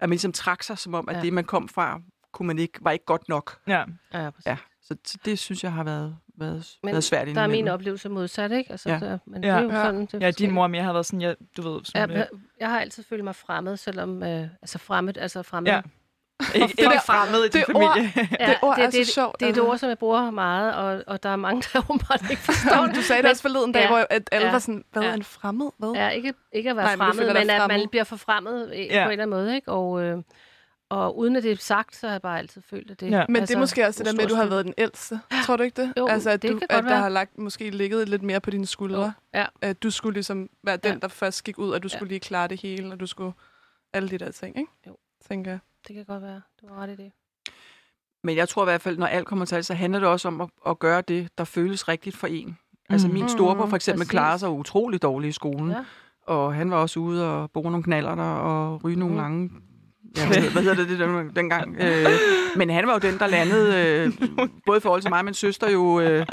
at 0.00 0.08
man 0.08 0.10
ligesom 0.10 0.32
trak 0.32 0.62
sig, 0.62 0.78
som 0.78 0.94
om, 0.94 1.08
at 1.08 1.16
Ja. 1.16 1.22
det, 1.22 1.32
man 1.32 1.44
kom 1.44 1.68
fra, 1.68 2.00
kunne 2.32 2.46
man 2.46 2.58
ikke, 2.58 2.78
var 2.82 2.90
ikke 2.90 3.04
godt 3.04 3.28
nok. 3.28 3.58
Ja. 3.66 3.84
ja, 4.14 4.30
præcis. 4.30 4.46
Ja, 4.46 4.56
så 5.04 5.14
t- 5.18 5.22
det 5.24 5.38
synes 5.38 5.64
jeg 5.64 5.72
har 5.72 5.84
været, 5.84 6.16
været, 6.38 6.66
Men 6.82 6.92
været 6.92 7.04
svært 7.04 7.26
Der 7.28 7.40
er 7.40 7.46
min 7.46 7.68
oplevelse 7.68 8.08
modsat, 8.08 8.52
ikke? 8.52 8.70
Altså, 8.70 8.88
Ja. 8.90 8.98
der, 8.98 9.18
men 9.26 9.44
Ja. 9.44 9.50
det 9.50 9.56
er 9.58 9.62
jo 9.62 9.70
Ja. 9.70 9.82
sådan, 9.84 10.00
det 10.06 10.14
er 10.14 10.18
ja, 10.18 10.30
din 10.30 10.50
mor 10.50 10.66
mere 10.66 10.82
har 10.82 10.92
været 10.92 11.06
sådan, 11.06 11.20
ja, 11.20 11.34
du 11.56 11.62
ved, 11.62 11.80
Ja, 11.94 12.00
som, 12.02 12.10
ja, 12.10 12.16
jeg, 12.18 12.28
jeg 12.60 12.68
har 12.70 12.80
altid 12.80 13.02
følt 13.08 13.24
mig 13.24 13.34
fremmed, 13.34 13.76
selvom... 13.76 14.22
Øh, 14.22 14.42
altså 14.62 14.78
fremmed, 14.78 15.16
altså 15.16 15.42
fremmed. 15.42 15.72
Ja. 15.72 15.80
ikke, 16.54 16.66
Det 16.66 16.78
ikke 16.78 16.82
der- 16.92 17.00
fremmed 17.00 17.44
i 17.44 17.48
din 17.48 17.60
det 17.66 17.74
ord- 17.74 17.94
familie. 17.94 18.12
Ja, 18.40 18.46
Det 18.46 18.56
ord 18.62 18.78
er 18.78 18.90
det, 18.90 19.06
så 19.06 19.12
sjovt, 19.12 19.40
Det 19.40 19.48
er 19.48 19.52
et 19.52 19.60
ord, 19.60 19.78
som 19.78 19.88
jeg 19.88 19.98
bruger 19.98 20.30
meget, 20.30 20.74
og, 20.74 21.02
og 21.06 21.22
der 21.22 21.28
er 21.28 21.36
mange, 21.36 21.62
der 21.72 21.78
åbenbart 21.90 22.22
ikke 22.30 22.42
forstår 22.42 22.86
det. 22.86 22.94
Du 22.96 23.02
sagde 23.02 23.22
det 23.22 23.30
også 23.30 23.42
forleden 23.42 23.72
dag, 23.72 23.80
Ja. 23.82 23.88
hvor 23.88 24.06
at 24.10 24.28
alle 24.32 24.46
Ja. 24.46 24.52
var 24.52 24.58
sådan, 24.58 24.84
hvad 24.92 25.02
Ja. 25.02 25.08
er 25.08 25.14
en 25.14 25.22
fremmed? 25.22 25.70
Hvad? 25.78 25.92
Ja, 25.94 26.08
ikke, 26.08 26.34
ikke 26.52 26.70
at 26.70 26.76
være 26.76 26.84
Nej, 26.84 26.96
men 26.96 27.06
det 27.06 27.14
fremmed, 27.14 27.34
men, 27.34 27.46
dig 27.48 27.56
at 27.62 27.68
man 27.68 27.88
bliver 27.88 28.04
forfremmet 28.04 28.60
ja. 28.60 28.66
på 28.70 28.78
en 28.78 28.92
eller 28.92 29.10
anden 29.10 29.30
måde. 29.30 29.54
Ikke? 29.54 29.72
Og, 29.72 30.02
øh, 30.02 30.18
og 30.92 31.18
uden 31.18 31.36
at 31.36 31.42
det 31.42 31.52
er 31.52 31.56
sagt, 31.56 31.96
så 31.96 32.06
har 32.06 32.14
jeg 32.14 32.22
bare 32.22 32.38
altid 32.38 32.62
følt, 32.62 32.90
at 32.90 33.00
det 33.00 33.10
Ja. 33.10 33.24
Men 33.28 33.42
det 33.42 33.50
er 33.50 33.58
måske 33.58 33.86
også 33.86 33.98
det 33.98 34.06
der 34.06 34.16
med, 34.16 34.24
at 34.24 34.30
du 34.30 34.34
har 34.34 34.46
været 34.46 34.64
den 34.64 34.74
ældste. 34.78 35.20
Tror 35.44 35.56
du 35.56 35.62
ikke 35.62 35.82
det? 35.82 35.92
Jo, 35.98 36.06
altså, 36.06 36.30
at, 36.30 36.42
det 36.42 36.50
du, 36.52 36.58
kan 36.58 36.66
at 36.70 36.74
godt 36.76 36.84
der 36.84 36.90
være. 36.90 37.00
har 37.00 37.08
lagt, 37.08 37.38
måske 37.38 37.70
ligget 37.70 38.08
lidt 38.08 38.22
mere 38.22 38.40
på 38.40 38.50
dine 38.50 38.66
skuldre. 38.66 39.12
Ja. 39.34 39.46
At 39.60 39.82
du 39.82 39.90
skulle 39.90 40.14
ligesom 40.14 40.48
være 40.64 40.76
den, 40.76 40.92
Ja. 40.92 40.98
der 40.98 41.08
først 41.08 41.44
gik 41.44 41.58
ud, 41.58 41.70
og 41.70 41.82
du 41.82 41.88
Ja. 41.92 41.96
skulle 41.96 42.08
lige 42.08 42.20
klare 42.20 42.48
det 42.48 42.60
hele, 42.60 42.92
og 42.92 43.00
du 43.00 43.06
skulle 43.06 43.32
alle 43.92 44.08
de 44.08 44.18
der 44.18 44.30
ting, 44.30 44.58
ikke? 44.58 44.70
Jo. 44.86 44.96
Tænker 45.28 45.50
jeg. 45.50 45.58
Det 45.88 45.96
kan 45.96 46.04
godt 46.04 46.22
være. 46.22 46.40
Du 46.62 46.66
har 46.74 46.82
ret 46.82 46.90
i 46.90 46.96
det. 46.96 47.12
Men 48.24 48.36
jeg 48.36 48.48
tror 48.48 48.62
i 48.62 48.66
hvert 48.66 48.80
fald, 48.82 48.98
når 48.98 49.06
alt 49.06 49.26
kommer 49.26 49.44
til 49.44 49.54
alt, 49.54 49.66
så 49.66 49.74
handler 49.74 49.98
det 50.00 50.08
også 50.08 50.28
om 50.28 50.40
at, 50.40 50.48
at 50.66 50.78
gøre 50.78 51.00
det, 51.00 51.28
der 51.38 51.44
føles 51.44 51.88
rigtigt 51.88 52.16
for 52.16 52.26
en. 52.26 52.58
Altså 52.88 53.08
Mm. 53.08 53.14
min 53.14 53.28
storebror 53.28 53.66
for 53.66 53.76
eksempel 53.76 53.98
Præcis. 54.00 54.10
klarede 54.10 54.38
sig 54.38 54.48
utrolig 54.50 55.02
dårligt 55.02 55.28
i 55.28 55.32
skolen. 55.32 55.70
Ja. 55.70 55.84
Og 56.26 56.54
han 56.54 56.70
var 56.70 56.76
også 56.76 57.00
ude 57.00 57.30
og 57.30 57.50
bruge 57.50 57.70
nogle 57.70 57.84
knaller 57.84 58.14
der 58.14 58.22
og 58.22 58.84
ryge 58.84 58.96
nogle 58.98 59.14
Mhm. 59.14 59.22
lange... 59.22 59.50
Ja, 60.16 60.26
hvad, 60.26 60.36
hedder, 60.36 60.50
hvad 60.52 60.62
hedder 60.62 60.86
det, 60.86 60.98
det 61.26 61.36
dengang? 61.36 61.76
Øh, 61.80 62.06
men 62.56 62.70
han 62.70 62.86
var 62.86 62.92
jo 62.92 62.98
den, 62.98 63.18
der 63.18 63.26
landede, 63.26 63.76
øh, 63.76 64.12
både 64.66 64.78
i 64.78 64.80
forhold 64.80 65.00
til 65.02 65.10
mig 65.10 65.18
og 65.18 65.24
min 65.24 65.34
søster, 65.34 65.70
jo 65.70 66.00
øh, 66.00 66.26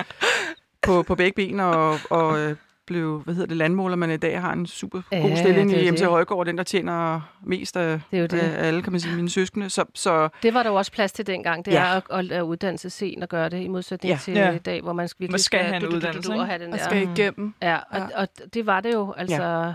på, 0.82 1.04
på 1.04 1.16
begge 1.16 1.34
ben 1.36 1.60
og, 1.60 1.98
og 2.10 2.40
øh, 2.40 2.56
blev, 2.88 3.22
hvad 3.26 3.34
hedder 3.34 3.48
det, 3.48 3.58
landmåler, 3.58 3.96
men 3.96 4.12
i 4.12 4.18
dag 4.18 4.42
har 4.42 4.54
en 4.54 4.66
super 4.68 5.02
Ja, 5.12 5.20
god 5.20 5.38
stilling 5.38 5.74
er 5.74 5.80
i 5.80 5.92
MC. 5.92 6.02
Højgaard, 6.02 6.46
den 6.46 6.58
der 6.58 6.64
tjener 6.64 7.22
mest 7.46 7.78
af, 7.78 8.02
Det 8.12 8.18
er 8.18 8.22
jo 8.22 8.28
det. 8.28 8.40
af 8.40 8.68
alle, 8.68 8.82
kan 8.82 8.92
man 8.92 9.02
sige, 9.02 9.16
mine 9.16 9.30
søskende. 9.30 9.70
Så, 9.70 9.86
så 9.96 10.30
Det 10.44 10.54
var 10.54 10.64
der 10.64 10.70
jo 10.70 10.76
også 10.76 10.92
plads 10.92 11.12
til 11.12 11.28
dengang. 11.28 11.66
Det 11.66 11.72
Ja. 11.72 11.80
er 11.86 11.86
at, 11.86 12.04
at, 12.26 12.32
at 12.32 12.42
uddanne 12.42 12.78
sig 12.78 12.92
sent 12.92 13.24
og 13.24 13.30
gøre 13.30 13.50
det, 13.50 13.62
i 13.62 13.68
modsætning 13.68 14.12
Ja. 14.14 14.20
til 14.24 14.34
Ja. 14.34 14.52
i 14.52 14.58
dag, 14.58 14.82
hvor 14.82 14.94
man 14.94 15.08
skal 15.08 15.20
virkelig 15.20 15.34
Man 15.34 15.40
skal 15.40 15.60
have 15.60 15.76
en 15.78 15.88
uddannelse, 15.96 16.34
og 16.34 16.46
have 16.48 16.64
den 16.64 16.74
Og 16.74 16.80
der. 16.80 16.86
skal 16.86 17.06
Mm. 17.08 17.14
igennem. 17.14 17.54
Ja, 17.62 17.76
og, 17.92 17.98
Ja. 17.98 18.22
og 18.22 18.28
det 18.54 18.66
var 18.66 18.82
det 18.82 18.94
jo, 18.94 19.14
altså... 19.18 19.74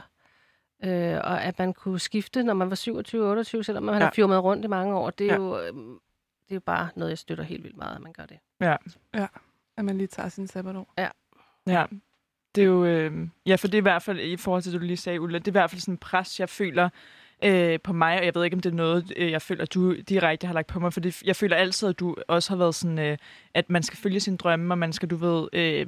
Øh, 0.85 1.16
og 1.25 1.43
at 1.43 1.59
man 1.59 1.72
kunne 1.75 1.99
skifte, 1.99 2.43
når 2.43 2.55
man 2.55 2.70
var 2.70 2.77
27-28, 2.77 3.62
selvom 3.62 3.83
man 3.83 3.95
ja. 3.95 3.99
Ja. 3.99 4.05
har 4.05 4.12
firmet 4.12 4.43
rundt 4.45 4.64
i 4.64 4.68
mange 4.68 4.95
år, 4.95 5.11
det 5.11 5.27
er, 5.31 5.35
Ja. 5.35 5.41
jo, 5.41 5.59
øh, 5.61 5.66
det 6.45 6.51
er 6.51 6.55
jo 6.55 6.61
bare 6.61 6.89
noget, 6.97 7.11
jeg 7.11 7.18
støtter 7.18 7.45
helt 7.45 7.64
vildt 7.64 7.77
meget, 7.77 7.97
at 7.97 8.03
man 8.03 8.12
gør 8.12 8.27
det. 8.27 8.39
At 9.77 9.85
man 9.85 9.99
lige 9.99 10.09
tager 10.09 10.29
sin 10.29 10.47
sabbatår. 10.47 10.93
Ja. 10.99 11.09
Det 12.55 12.62
er 12.62 12.66
jo, 12.66 12.85
øh, 12.85 13.29
ja, 13.47 13.55
for 13.57 13.66
det 13.68 13.75
er 13.75 13.81
i 13.81 13.83
hvert 13.83 14.03
fald, 14.03 14.20
i 14.20 14.37
forhold 14.37 14.62
til 14.62 14.72
det, 14.72 14.81
du 14.81 14.87
lige 14.87 14.97
sagde, 14.97 15.20
Ulla, 15.20 15.39
det 15.39 15.49
er 15.49 15.51
i 15.51 15.59
hvert 15.59 15.70
fald 15.70 15.81
sådan 15.81 15.95
en 15.95 15.99
pres, 15.99 16.41
jeg 16.41 16.49
føler 16.49 16.89
øh, 17.45 17.78
på 17.80 17.93
mig, 17.93 18.18
og 18.18 18.24
jeg 18.24 18.35
ved 18.35 18.45
ikke, 18.45 18.55
om 18.55 18.61
det 18.61 18.72
er 18.72 18.76
noget, 18.76 19.12
øh, 19.16 19.30
jeg 19.30 19.43
føler, 19.43 19.64
du 19.66 19.95
direkte 20.09 20.47
har 20.47 20.55
lagt 20.55 20.66
på 20.66 20.80
mig, 20.80 20.93
for 20.93 21.01
det, 21.01 21.22
jeg 21.22 21.37
føler 21.37 21.57
altid, 21.57 21.89
at 21.89 21.99
du 22.01 22.16
også 22.28 22.51
har 22.51 22.57
været 22.57 22.74
sådan, 22.74 22.99
øh, 22.99 23.16
at 23.55 23.70
man 23.70 23.82
skal 23.82 23.97
følge 23.99 24.20
sine 24.20 24.37
drømme, 24.37 24.74
og 24.74 24.78
man 24.78 24.93
skal, 24.93 25.11
du 25.11 25.16
ved, 25.16 25.49
øh, 25.53 25.87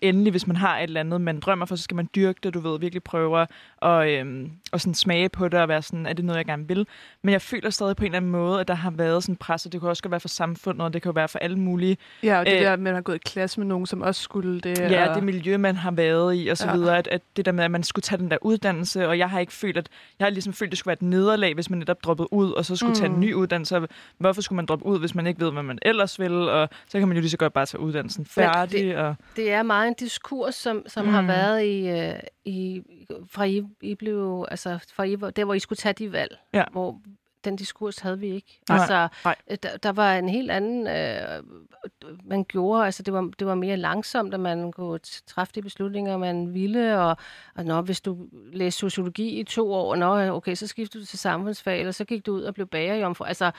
endelig, 0.00 0.30
hvis 0.30 0.46
man 0.46 0.56
har 0.56 0.78
et 0.78 0.82
eller 0.82 1.00
andet, 1.00 1.20
man 1.20 1.40
drømmer 1.40 1.66
for, 1.66 1.76
så 1.76 1.82
skal 1.82 1.94
man 1.94 2.08
dyrke 2.14 2.40
det, 2.42 2.54
du 2.54 2.60
ved, 2.60 2.80
virkelig 2.80 3.02
prøve 3.02 3.46
at 3.82 4.08
øh, 4.08 4.48
og 4.72 4.80
sådan 4.80 4.94
smage 4.94 5.28
på 5.28 5.48
det, 5.48 5.60
og 5.60 5.68
være 5.68 5.82
sådan, 5.82 6.06
er 6.06 6.12
det 6.12 6.24
noget, 6.24 6.38
jeg 6.38 6.44
gerne 6.46 6.68
vil? 6.68 6.86
Men 7.22 7.32
jeg 7.32 7.42
føler 7.42 7.70
stadig 7.70 7.96
på 7.96 8.02
en 8.02 8.06
eller 8.06 8.16
anden 8.16 8.30
måde, 8.30 8.60
at 8.60 8.68
der 8.68 8.74
har 8.74 8.90
været 8.90 9.22
sådan 9.22 9.36
pres, 9.36 9.66
og 9.66 9.72
det 9.72 9.80
kunne 9.80 9.90
også 9.90 10.02
godt 10.02 10.10
være 10.10 10.20
for 10.20 10.28
samfundet, 10.28 10.82
og 10.82 10.92
det 10.92 11.02
kan 11.02 11.08
jo 11.08 11.12
være 11.14 11.28
for 11.28 11.38
alle 11.38 11.58
mulige 11.58 11.96
Ja, 12.22 12.38
og 12.38 12.46
det 12.46 12.52
Øh. 12.54 12.60
der 12.60 12.76
man 12.76 12.94
har 12.94 13.00
gået 13.00 13.16
i 13.16 13.18
klasse 13.18 13.60
med 13.60 13.66
nogen, 13.66 13.86
som 13.86 14.02
også 14.02 14.22
skulle 14.22 14.60
det. 14.60 14.78
Ja, 14.78 15.08
og... 15.08 15.14
det 15.14 15.24
miljø, 15.24 15.56
man 15.56 15.76
har 15.76 15.90
været 15.90 16.36
i, 16.36 16.48
og 16.48 16.56
så 16.58 16.66
Ja. 16.66 16.72
videre. 16.76 16.98
At, 16.98 17.08
at 17.08 17.20
det 17.36 17.44
der 17.44 17.52
med, 17.52 17.64
at 17.64 17.70
man 17.70 17.82
skulle 17.82 18.02
tage 18.02 18.18
den 18.18 18.30
der 18.30 18.36
uddannelse, 18.42 19.08
og 19.08 19.18
jeg 19.18 19.30
har 19.30 19.40
ikke 19.40 19.52
følt, 19.52 19.76
at 19.76 19.88
jeg 20.18 20.24
har 20.24 20.30
ligesom 20.30 20.52
følt, 20.52 20.68
at 20.68 20.70
det 20.70 20.78
skulle 20.78 20.90
være 20.90 20.93
et 20.94 21.02
nederlag, 21.02 21.54
hvis 21.54 21.70
man 21.70 21.78
netop 21.78 22.04
droppede 22.04 22.32
ud, 22.32 22.50
og 22.52 22.64
så 22.64 22.76
skulle 22.76 22.88
mm. 22.90 22.94
tage 22.94 23.06
en 23.06 23.12
Mm. 23.14 23.20
ny 23.20 23.34
uddannelse. 23.34 23.80
Hvorfor 24.18 24.42
skulle 24.42 24.56
man 24.56 24.66
droppe 24.66 24.86
ud, 24.86 24.98
hvis 24.98 25.14
man 25.14 25.26
ikke 25.26 25.40
ved, 25.40 25.52
hvad 25.52 25.62
man 25.62 25.78
ellers 25.82 26.20
vil? 26.20 26.32
Og 26.48 26.68
så 26.88 26.98
kan 26.98 27.08
man 27.08 27.16
jo 27.16 27.20
lige 27.20 27.30
så 27.30 27.36
godt 27.36 27.52
bare 27.52 27.66
tage 27.66 27.80
uddannelsen 27.80 28.24
færdig. 28.26 28.80
det- 28.80 28.96
og, 28.96 29.14
Det 29.36 29.52
er 29.52 29.62
meget 29.62 29.88
en 29.88 29.94
diskurs, 29.94 30.54
som, 30.54 30.82
som 30.86 31.04
mm. 31.06 31.12
har 31.12 31.22
været 31.22 31.64
i, 31.64 31.88
øh, 31.88 32.14
i 32.44 32.82
fra 33.30 33.44
I, 33.44 33.62
I 33.82 33.94
blev, 33.94 34.46
altså 34.50 34.78
fra 34.94 35.02
I, 35.04 35.14
hvor- 35.14 35.30
der 35.30 35.44
hvor 35.44 35.54
I 35.54 35.58
skulle 35.58 35.76
tage 35.76 35.92
de 35.92 36.12
valg, 36.12 36.36
Ja. 36.54 36.64
hvor 36.72 36.96
den 37.44 37.56
diskurs 37.56 37.98
havde 37.98 38.18
vi 38.18 38.26
ikke. 38.34 38.60
Nej, 38.68 38.78
altså, 38.78 39.08
nej. 39.24 39.34
øh, 39.50 39.56
Der, 39.62 39.76
der 39.76 39.92
var 39.92 40.14
en 40.14 40.28
helt 40.28 40.50
anden, 40.50 40.86
øh, 40.86 41.42
man 42.24 42.44
gjorde, 42.44 42.84
altså 42.84 43.02
det 43.02 43.14
var, 43.14 43.30
det 43.38 43.46
var 43.46 43.54
mere 43.54 43.76
langsomt, 43.76 44.34
at 44.34 44.40
man 44.40 44.72
kunne 44.72 44.98
træffe 45.26 45.52
de 45.54 45.62
beslutninger, 45.62 46.16
man 46.16 46.54
ville, 46.54 47.00
og, 47.00 47.16
og 47.56 47.64
nå, 47.64 47.80
hvis 47.80 48.00
du 48.00 48.18
læste 48.52 48.78
sociologi 48.78 49.40
i 49.40 49.44
to 49.44 49.72
år, 49.72 49.96
nå, 49.96 50.34
okay, 50.34 50.54
så 50.54 50.66
skiftede 50.66 51.02
du 51.02 51.06
til 51.06 51.18
samfundsfag, 51.18 51.78
eller 51.80 51.92
så 51.92 52.04
gik 52.04 52.26
du 52.26 52.32
ud 52.32 52.42
og 52.42 52.54
blev 52.54 52.66
bagerjomfru. 52.66 53.24
Altså, 53.24 53.50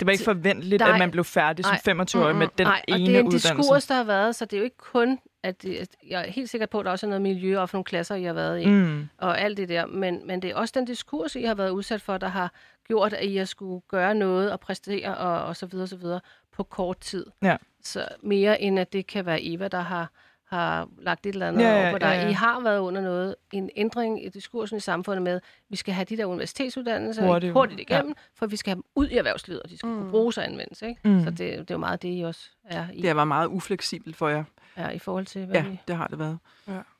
det 0.00 0.06
var 0.06 0.12
ikke 0.12 0.24
forventeligt, 0.24 0.80
Nej. 0.80 0.92
at 0.92 0.98
man 0.98 1.10
blev 1.10 1.24
færdig 1.24 1.64
som 1.64 1.76
Nej. 1.86 2.04
25-årig 2.04 2.36
med 2.36 2.48
den 2.58 2.66
Nej, 2.66 2.82
og 2.92 2.98
ene 3.00 3.06
det 3.06 3.16
er 3.16 3.20
en 3.20 3.26
uddannelse. 3.26 3.56
diskurs, 3.56 3.86
der 3.86 3.94
har 3.94 4.04
været, 4.04 4.36
så 4.36 4.44
det 4.44 4.52
er 4.52 4.58
jo 4.58 4.64
ikke 4.64 4.76
kun, 4.78 5.18
at 5.42 5.62
det, 5.62 5.76
at 5.76 5.88
jeg 6.08 6.20
er 6.26 6.30
helt 6.30 6.50
sikker 6.50 6.66
på, 6.66 6.78
at 6.78 6.84
der 6.84 6.90
også 6.90 7.06
er 7.06 7.08
noget 7.08 7.22
miljø 7.22 7.58
og 7.60 7.68
for 7.68 7.76
nogle 7.76 7.84
klasser, 7.84 8.14
I 8.14 8.22
har 8.22 8.32
været 8.32 8.62
i, 8.62 8.66
mm. 8.66 9.08
Og 9.18 9.40
alt 9.40 9.56
det 9.56 9.68
der. 9.68 9.86
Men, 9.86 10.26
men 10.26 10.42
det 10.42 10.50
er 10.50 10.54
også 10.54 10.72
den 10.76 10.84
diskurs, 10.84 11.36
I 11.36 11.42
har 11.42 11.54
været 11.54 11.70
udsat 11.70 12.00
for, 12.02 12.18
der 12.18 12.28
har 12.28 12.52
gjort, 12.86 13.12
at 13.12 13.24
I 13.24 13.36
har 13.36 13.44
skulle 13.44 13.80
gøre 13.88 14.14
noget 14.14 14.52
og 14.52 14.60
præstere 14.60 15.16
og, 15.16 15.44
og 15.44 15.56
så 15.56 15.66
videre, 15.66 15.84
og 15.84 15.88
så 15.88 15.96
videre 15.96 16.20
på 16.52 16.62
kort 16.62 16.98
tid. 16.98 17.26
Ja. 17.42 17.56
Så 17.82 18.08
mere 18.22 18.60
end 18.62 18.78
at 18.78 18.92
det 18.92 19.06
kan 19.06 19.26
være 19.26 19.38
Eva, 19.42 19.68
der 19.68 19.80
har, 19.80 20.10
har 20.44 20.88
lagt 20.98 21.26
et 21.26 21.32
eller 21.32 21.48
andet 21.48 21.62
Ja, 21.62 21.82
over 21.82 21.92
på 21.92 21.98
dig. 21.98 22.06
ja, 22.06 22.22
ja. 22.22 22.28
I 22.28 22.32
har 22.32 22.60
været 22.60 22.78
under 22.78 23.00
noget, 23.00 23.34
en 23.52 23.70
ændring 23.76 24.24
i 24.24 24.28
diskursen 24.28 24.76
i 24.76 24.80
samfundet 24.80 25.22
med, 25.22 25.32
at 25.34 25.42
vi 25.68 25.76
skal 25.76 25.94
have 25.94 26.04
de 26.04 26.16
der 26.16 26.24
universitetsuddannelser 26.24 27.26
Hurtigt. 27.26 27.52
hurtigt, 27.52 27.80
igennem, 27.80 28.08
ja. 28.08 28.22
for 28.34 28.46
vi 28.46 28.56
skal 28.56 28.70
have 28.70 28.74
dem 28.74 28.84
ud 28.94 29.08
i 29.08 29.16
erhvervslivet, 29.16 29.62
og 29.62 29.70
de 29.70 29.78
skal 29.78 29.88
mm. 29.88 29.98
Kunne 29.98 30.10
bruges 30.10 30.38
og 30.38 30.44
anvendes. 30.44 30.82
Ikke? 30.82 31.00
Mm. 31.04 31.24
Så 31.24 31.30
det, 31.30 31.38
det 31.38 31.58
er 31.58 31.64
jo 31.70 31.78
meget 31.78 32.02
det, 32.02 32.18
I 32.18 32.22
også 32.22 32.48
er 32.64 32.86
i, 32.92 33.02
det 33.02 33.16
været 33.16 33.28
meget 33.28 33.46
ufleksibelt 33.46 34.16
for 34.16 34.28
jer. 34.28 34.44
Er 34.76 34.90
i 34.90 34.98
forhold 34.98 35.26
til, 35.26 35.46
hvad 35.46 35.56
Ja, 35.56 35.68
vi... 35.68 35.80
det 35.88 35.96
har 35.96 36.06
det 36.06 36.18
været. 36.18 36.38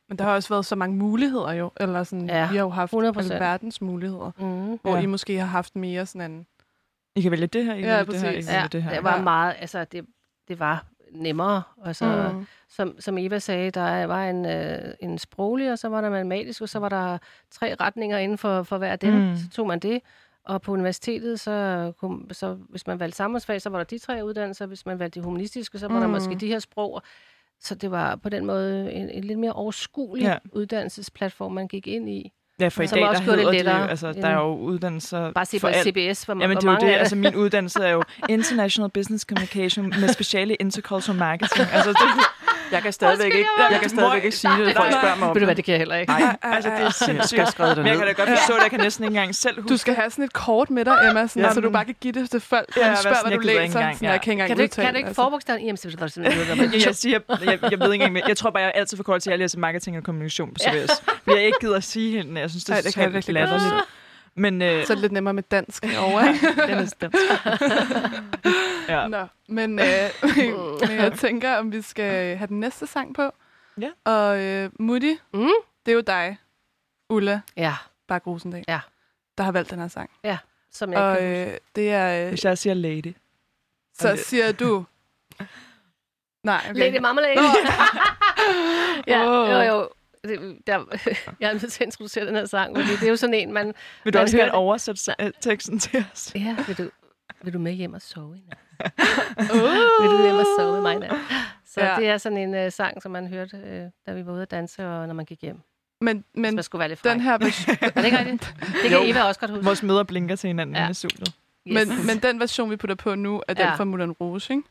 Men 0.09 0.19
der 0.19 0.25
har 0.25 0.35
også 0.35 0.49
været 0.49 0.67
så 0.67 0.77
mange 0.77 0.97
muligheder 0.97 1.53
jo. 1.53 1.71
Eller 1.81 2.03
sådan, 2.05 2.27
Ja, 2.29 2.51
vi 2.51 2.57
har 2.57 2.65
jo 2.65 2.71
haft 2.71 2.93
100%. 2.93 2.97
alverdens 3.33 3.81
muligheder. 3.81 4.31
Mm. 4.39 4.79
Hvor 4.83 4.97
Ja. 4.97 5.03
I 5.03 5.07
måske 5.07 5.39
har 5.39 5.47
haft 5.47 5.77
mere 5.77 6.07
sådan 6.07 6.31
en... 6.31 6.47
I 7.17 7.21
kan 7.23 7.31
vælge 7.31 7.47
det 7.47 7.65
her, 7.65 7.75
I 7.75 7.81
kan 7.81 7.91
Ja, 7.91 7.97
vælge 7.97 8.13
det 8.13 8.21
her, 8.21 8.31
I 8.31 8.35
præcis. 8.35 8.47
kan 8.47 8.55
Ja, 8.55 8.61
vælge 8.61 8.69
det 8.69 8.83
her. 8.83 8.95
det 8.95 9.05
var 9.05 9.17
Ja. 9.17 9.23
meget, 9.23 9.55
altså 9.59 9.85
det, 9.85 10.07
det 10.49 10.59
var 10.61 10.85
nemmere. 11.13 11.63
Altså, 11.85 12.29
mm. 12.33 12.39
Mm. 12.39 12.47
som, 12.69 12.95
som 13.01 13.19
Eva 13.19 13.39
sagde, 13.39 13.71
der 13.71 14.05
var 14.05 14.25
en, 14.25 14.47
øh, 14.47 14.95
en 15.01 15.19
sproglig, 15.19 15.73
og 15.73 15.79
så 15.79 15.89
var 15.89 16.01
der 16.01 16.11
matematisk, 16.11 16.63
og 16.63 16.69
så 16.69 16.79
var 16.79 16.89
der 16.89 17.19
tre 17.51 17.75
retninger 17.81 18.19
inden 18.19 18.39
for, 18.39 18.63
for 18.63 18.79
hver 18.79 18.97
dem. 18.97 19.15
Mm. 19.15 19.37
Så 19.37 19.51
tog 19.51 19.67
man 19.67 19.79
det. 19.79 20.01
Og 20.45 20.63
på 20.63 20.73
universitetet, 20.73 21.41
så, 21.41 21.93
kunne, 22.01 22.35
så 22.35 22.55
hvis 22.69 22.87
man 22.87 23.01
valgte 23.01 23.17
samfundsfag, 23.17 23.63
så 23.63 23.71
var 23.71 23.79
der 23.79 23.85
de 23.85 23.99
tre 23.99 24.25
uddannelser. 24.25 24.67
Hvis 24.67 24.87
man 24.87 24.99
valgte 24.99 25.21
de 25.21 25.25
humanistiske, 25.25 25.79
så 25.79 25.89
var 25.89 25.95
mm. 25.95 26.01
der 26.01 26.07
Mm. 26.07 26.13
måske 26.13 26.35
de 26.35 26.47
her 26.47 26.59
sprog. 26.59 27.03
Så 27.63 27.75
det 27.75 27.91
var 27.91 28.17
på 28.17 28.29
den 28.29 28.47
måde 28.47 28.93
en, 28.93 29.11
en 29.11 29.25
lidt 29.25 29.39
mere 29.39 29.53
overskuelig 29.53 30.25
Ja. 30.25 30.39
uddannelsesplatform, 30.53 31.53
man 31.53 31.69
gik 31.69 31.87
ind 31.87 32.09
i. 32.11 32.33
Ja, 32.63 32.69
for 32.69 32.83
i 32.83 32.87
Som 32.87 32.97
dag, 32.97 33.03
der 33.03 33.09
også 33.09 33.19
det 33.23 33.25
hedder 33.31 33.37
det 33.39 33.45
jo, 33.45 33.51
lettere 33.53 33.91
altså, 33.91 34.13
der 34.13 34.27
er 34.29 34.35
jo 34.35 34.57
uddannelser 34.57 35.33
Bare 35.33 35.47
se 35.47 35.61
for 35.61 35.69
på 35.69 35.75
alt. 35.75 35.85
CBS, 35.85 36.23
hvor, 36.25 36.35
Jamen, 36.41 36.57
det 36.57 36.65
er 36.65 36.69
jo 36.69 36.73
mange 36.73 36.87
det. 36.93 36.95
Altså, 36.99 37.17
min 37.17 37.35
uddannelse 37.35 37.85
er 37.85 37.91
jo 37.93 38.03
International 38.29 38.91
Business 38.91 39.25
Communication 39.29 39.95
med 40.01 40.09
speciale 40.09 40.55
intercultural 40.55 41.19
marketing. 41.19 41.69
Altså, 41.73 41.91
det, 41.91 41.99
Jeg 42.73 42.83
kan 42.83 42.93
stadigvæk 42.93 43.27
ikke, 43.27 43.39
jeg 43.59 43.69
jeg 43.73 43.81
kan 43.81 43.91
stadigvæk 43.91 44.25
ikke 44.25 44.37
sige 44.37 44.53
det, 44.53 44.59
når 44.67 44.73
folk 44.83 44.93
spørger 44.93 45.17
mig 45.17 45.29
om 45.29 45.35
Ved 45.35 45.41
du 45.41 45.45
hvad, 45.45 45.57
det. 45.57 45.65
kan 45.65 45.73
jeg 45.73 45.79
heller 45.79 45.97
ikke. 45.97 46.13
Nej, 46.13 46.37
Altså, 46.43 46.71
det 46.71 46.79
er 46.79 46.83
jeg 46.83 46.93
sindssygt. 46.93 47.29
skal 47.29 47.47
skrive 47.47 47.69
det 47.69 47.77
Men 47.77 47.87
jeg 47.87 47.97
kan 47.97 48.07
da 48.07 48.13
godt 48.13 48.29
forstå, 48.29 48.55
at 48.55 48.63
jeg 48.63 48.71
kan 48.71 48.81
næsten 48.81 49.05
ikke 49.05 49.11
engang 49.17 49.35
selv 49.35 49.57
huske 49.63 49.69
Du 49.73 49.77
skal 49.77 49.95
have 49.95 50.11
sådan 50.11 50.25
et 50.25 50.33
kort 50.33 50.71
med 50.71 50.85
dig, 50.85 50.99
Emma, 51.09 51.27
sådan, 51.27 51.43
Ja, 51.43 51.53
så 51.55 51.61
du 51.61 51.67
men- 51.67 51.73
bare 51.73 51.85
kan 51.85 51.95
give 52.01 52.13
det 52.13 52.31
til 52.31 52.41
folk, 52.41 52.77
Ja, 52.77 52.89
når 52.89 52.95
spørger, 52.97 53.17
hvad 53.23 53.31
jeg 53.33 53.41
du 53.41 53.47
læser. 53.47 53.61
engang, 53.61 53.95
Sådan, 53.97 54.07
ja. 54.07 54.11
jeg 54.13 54.21
kan 54.21 54.33
ikke 54.33 54.33
engang 54.33 54.49
Kan 54.49 54.57
du 54.57 54.63
ikke, 54.63 54.73
udtale 54.73 54.87
kan 54.87 54.95
du 54.95 54.99
ikke 54.99 55.07
altså. 55.09 55.23
forbogstaven? 55.23 55.61
Jamen, 55.65 55.77
så. 55.77 55.89
Jeg, 55.99 56.87
jeg, 56.87 56.95
siger, 56.95 57.19
jeg, 57.29 57.59
jeg 57.71 57.81
ved 57.81 57.93
ikke 57.93 57.95
engang, 57.95 58.13
mere. 58.13 58.25
jeg 58.29 58.37
tror 58.37 58.51
bare, 58.51 58.63
jeg 58.63 58.73
er 58.75 58.81
altid 58.81 58.97
for 58.97 59.05
kort 59.05 59.23
til, 59.23 59.31
at 59.31 59.33
jeg 59.33 59.39
læser 59.39 59.59
marketing 59.59 59.97
og 59.97 60.03
kommunikation 60.05 60.49
på 60.49 60.55
CBS. 60.65 60.91
Fordi 61.25 61.37
jeg 61.37 61.47
ikke 61.47 61.59
gider 61.61 61.77
at 61.77 61.85
sige 61.85 62.17
hende. 62.17 62.41
Jeg 62.55 62.61
synes, 62.61 62.65
det 62.65 62.73
er 62.73 62.77
Ej, 62.77 62.81
det 62.83 62.95
kan 62.95 63.03
jeg 63.03 63.09
totalt 63.11 63.15
virkelig 63.29 63.49
godt 63.49 63.63
latterligt. 63.63 63.89
Men 64.35 64.63
øh, 64.63 64.87
Så 64.87 64.93
er 64.93 64.95
det 64.95 65.03
lidt 65.03 65.13
nemmere 65.13 65.35
med 65.35 65.43
dansk 65.43 65.85
over, 65.99 66.21
ikke? 66.35 66.63
den 66.63 66.79
er 66.79 66.87
stemt. 66.87 67.17
ja. 68.89 69.09
Nå, 69.09 69.27
men, 69.49 69.79
øh, 69.79 69.87
men 70.89 70.91
jeg 70.99 71.13
tænker, 71.19 71.57
om 71.57 71.73
vi 71.73 71.83
skal 71.83 72.37
have 72.37 72.47
den 72.47 72.61
næste 72.61 72.87
sang 72.87 73.15
på. 73.15 73.31
Ja. 73.81 73.91
Og 74.05 74.41
øh, 74.41 74.71
Mutti, 74.79 75.17
Mm? 75.35 75.49
det 75.87 75.93
er 75.93 75.97
jo 75.97 76.01
dig, 76.01 76.37
Ulla 77.11 77.41
Ja, 77.57 77.75
Bak 78.09 78.27
Rosendal, 78.27 78.65
Ja. 78.69 78.81
der 79.39 79.45
har 79.45 79.53
valgt 79.53 79.71
den 79.71 79.79
her 79.79 79.89
sang. 79.89 80.11
som 80.71 80.93
jeg 80.93 81.01
Og 81.01 81.17
kan 81.19 81.49
øh, 81.49 81.55
det 81.77 81.91
er... 81.93 82.23
Øh, 82.25 82.29
Hvis 82.29 82.45
jeg 82.45 82.59
siger 82.59 82.75
lady. 82.75 83.15
så 83.99 84.09
det- 84.13 84.19
siger 84.21 84.53
du... 84.53 84.85
Nej, 86.45 86.61
okay. 86.71 86.79
Lady 86.79 87.01
Marmalade. 87.01 87.35
Nå. 87.37 87.43
ja, 89.07 89.27
Åh. 89.29 89.51
jo, 89.51 89.57
jo. 89.75 89.89
Der, 90.67 90.85
jeg 91.41 91.49
er 91.49 91.53
nødt 91.53 91.73
til 91.73 91.83
at 91.83 91.87
introducere 91.87 92.27
den 92.27 92.35
her 92.37 92.47
sang, 92.47 92.77
fordi 92.77 92.91
det 92.91 93.03
er 93.03 93.09
jo 93.09 93.17
sådan 93.17 93.35
en, 93.35 93.53
man... 93.53 93.67
Vil 94.05 94.13
du 94.13 94.17
Man 94.19 94.23
også 94.23 94.37
gerne 94.37 94.55
oversætte 94.55 95.15
øh, 95.21 95.31
teksten 95.41 95.79
til 95.79 96.05
os? 96.13 96.33
Ja, 96.35 96.57
vil 96.67 96.79
du, 96.79 96.91
vil 97.43 97.53
du 97.53 97.59
med 97.59 97.73
hjem 97.73 97.93
og 97.95 98.03
sove 98.03 98.37
i 98.39 98.43
nat? 98.49 98.59
Vil 100.03 100.11
du 100.11 100.23
hjem 100.23 100.35
og 100.37 100.47
sove 100.59 100.73
med 100.73 100.81
mig 100.81 100.95
i 100.95 100.99
nat? 100.99 101.13
Så 101.67 101.81
Ja. 101.81 101.97
det 101.97 102.09
er 102.09 102.19
sådan 102.19 102.39
en 102.39 102.67
uh, 102.67 102.73
sang, 102.73 103.03
som 103.03 103.13
man 103.13 103.27
hørte, 103.27 103.57
uh, 103.57 103.91
da 104.07 104.13
vi 104.21 104.27
var 104.27 104.33
ude 104.33 104.43
at 104.43 104.51
danse, 104.51 104.87
og 104.89 105.07
når 105.07 105.15
man 105.15 105.25
gik 105.25 105.43
hjem. 105.43 105.61
Men, 106.01 106.25
Men, 106.35 106.55
man 106.55 106.63
skulle 106.65 106.81
være 106.81 106.89
lidt 106.89 107.01
fræk. 107.01 107.13
den 107.13 107.21
her 107.21 107.33
Er 107.35 107.39
det 107.39 108.05
ikke 108.05 108.19
rigtigt? 108.19 108.55
Det 108.59 108.91
kan 108.91 108.93
Jo. 108.93 109.03
Eva 109.11 109.23
også 109.23 109.41
godt 109.41 109.51
huske. 109.51 109.65
Vores 109.65 109.83
møder 109.83 110.03
blinker 110.05 110.37
til 110.37 110.49
hinanden 110.49 110.77
Ja. 110.77 110.83
ja. 110.83 110.91
i 110.91 110.95
studiet. 110.95 111.29
Yes. 111.69 111.89
men, 111.89 112.07
men 112.07 112.19
den 112.19 112.41
version, 112.41 112.71
vi 112.71 112.77
putter 112.77 112.97
på 112.97 113.15
nu, 113.15 113.43
er 113.49 113.55
den 113.55 113.65
Ja. 113.65 113.75
fra 113.75 113.85
Moulin 113.85 114.11
Rouge, 114.13 114.41
ikke? 114.51 114.63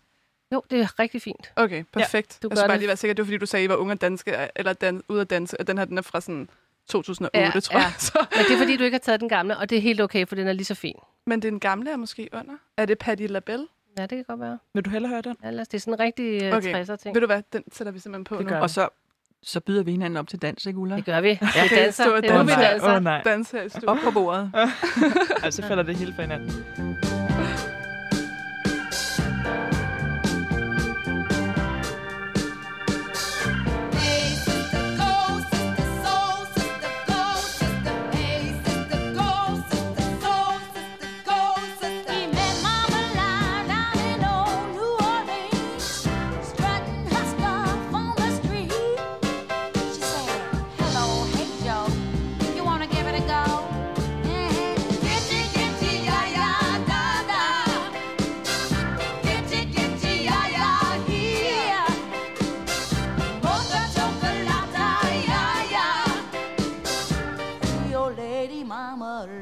Jo, 0.52 0.64
det 0.72 0.80
er 0.80 1.00
rigtig 1.00 1.22
fint. 1.22 1.52
Okay, 1.56 1.84
perfekt. 1.94 2.40
du 2.44 2.48
jeg 2.52 2.58
skal 2.58 2.70
bare 2.70 2.78
lige 2.78 2.88
være 2.88 2.98
sikker, 2.98 3.14
det 3.14 3.22
var 3.24 3.26
fordi, 3.26 3.38
du 3.38 3.46
sagde, 3.46 3.64
at 3.64 3.68
I 3.68 3.70
var 3.70 3.76
unge 3.76 3.94
og 3.94 4.02
danske, 4.02 4.36
eller 4.56 4.74
dan- 4.74 5.02
ude 5.10 5.22
at 5.22 5.30
danse, 5.30 5.60
og 5.60 5.68
den 5.68 5.78
her, 5.78 5.86
den 5.86 5.98
er 5.98 6.02
fra 6.02 6.22
sådan 6.22 6.50
2008, 6.90 7.40
Ja, 7.40 7.60
tror 7.60 7.78
jeg. 7.78 7.86
ja. 7.88 7.94
Så. 8.08 8.26
Men 8.36 8.46
det 8.46 8.54
er 8.54 8.58
fordi, 8.58 8.78
du 8.78 8.84
ikke 8.84 8.96
har 8.96 9.00
taget 9.00 9.20
den 9.20 9.30
gamle, 9.30 9.58
og 9.58 9.70
det 9.70 9.78
er 9.78 9.82
helt 9.82 10.02
okay, 10.02 10.28
for 10.28 10.36
den 10.36 10.48
er 10.48 10.54
lige 10.54 10.66
så 10.66 10.76
fin. 10.76 10.96
Men 11.26 11.42
den 11.42 11.60
gamle 11.60 11.92
er 11.92 11.98
måske 11.98 12.30
under. 12.34 12.54
Er 12.78 12.86
det 12.86 12.98
Patti 12.98 13.28
LaBelle? 13.28 13.68
Ja, 13.98 14.02
det 14.02 14.10
kan 14.10 14.24
godt 14.28 14.40
være. 14.40 14.58
Vil 14.74 14.86
du 14.86 14.90
hellere 14.90 15.10
høre 15.10 15.22
den? 15.22 15.36
Ja, 15.44 15.50
lad 15.50 15.62
os- 15.62 15.68
det 15.68 15.78
er 15.78 15.80
sådan 15.82 15.94
en 15.94 16.00
rigtig 16.00 16.52
uh, 16.52 16.58
Okay. 16.58 16.84
60'er 16.86 16.96
ting. 16.96 17.16
Ved 17.16 17.22
du 17.22 17.26
hvad, 17.28 17.42
den 17.54 17.64
sætter 17.72 17.92
vi 17.94 18.00
simpelthen 18.00 18.24
på 18.24 18.38
Det 18.44 18.48
nu. 18.52 18.56
Og 18.58 18.70
så, 18.70 18.90
så 19.44 19.60
byder 19.60 19.84
vi 19.84 19.92
hinanden 19.92 20.18
op 20.18 20.28
til 20.28 20.42
dans, 20.42 20.66
ikke 20.66 20.80
Ulla? 20.80 20.96
Det 20.96 21.06
gør 21.06 21.22
vi. 21.22 21.28
Vi 21.30 21.48
Okay, 21.66 21.76
danser. 21.84 22.16
Det 22.16 22.30
er 22.32 22.38
nu, 22.38 22.44
vi 22.44 22.50
danse. 22.52 22.66
danser. 22.72 22.96
Oh, 22.96 23.04
nej. 23.04 23.22
Dans 23.24 23.52
her 23.52 23.62
i. 23.64 23.70
Op 23.88 23.98
på 24.04 24.12
bordet. 24.12 24.52
Altså, 25.44 25.62
så 25.62 25.68
falder 25.68 25.84
det 25.84 25.96
hele 25.96 26.14
fra 26.16 26.22
hinanden. 26.22 27.21
mama 68.72 69.41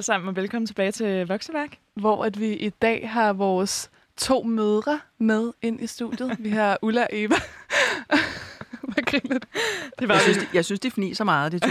alle 0.00 0.04
sammen, 0.06 0.28
og 0.28 0.36
velkommen 0.36 0.66
tilbage 0.66 0.92
til 0.92 1.26
Vokseværk. 1.26 1.76
hvor 1.94 2.24
at 2.24 2.40
vi 2.40 2.52
i 2.52 2.68
dag 2.70 3.10
har 3.10 3.32
vores 3.32 3.90
to 4.16 4.42
mødre 4.42 5.00
med 5.18 5.52
ind 5.62 5.80
i 5.80 5.86
studiet. 5.86 6.36
Vi 6.38 6.50
har 6.50 6.78
Ulla 6.82 7.02
og 7.02 7.08
Eva. 7.12 7.34
Hvad 8.92 9.04
griner? 9.04 9.38
Det 9.98 10.08
var 10.08 10.14
Jeg 10.14 10.22
synes, 10.22 10.38
de, 10.38 10.46
jeg 10.54 10.64
synes, 10.64 10.80
de 10.80 10.90
fniser 10.90 11.24
meget, 11.24 11.52
de 11.52 11.58
to, 11.58 11.68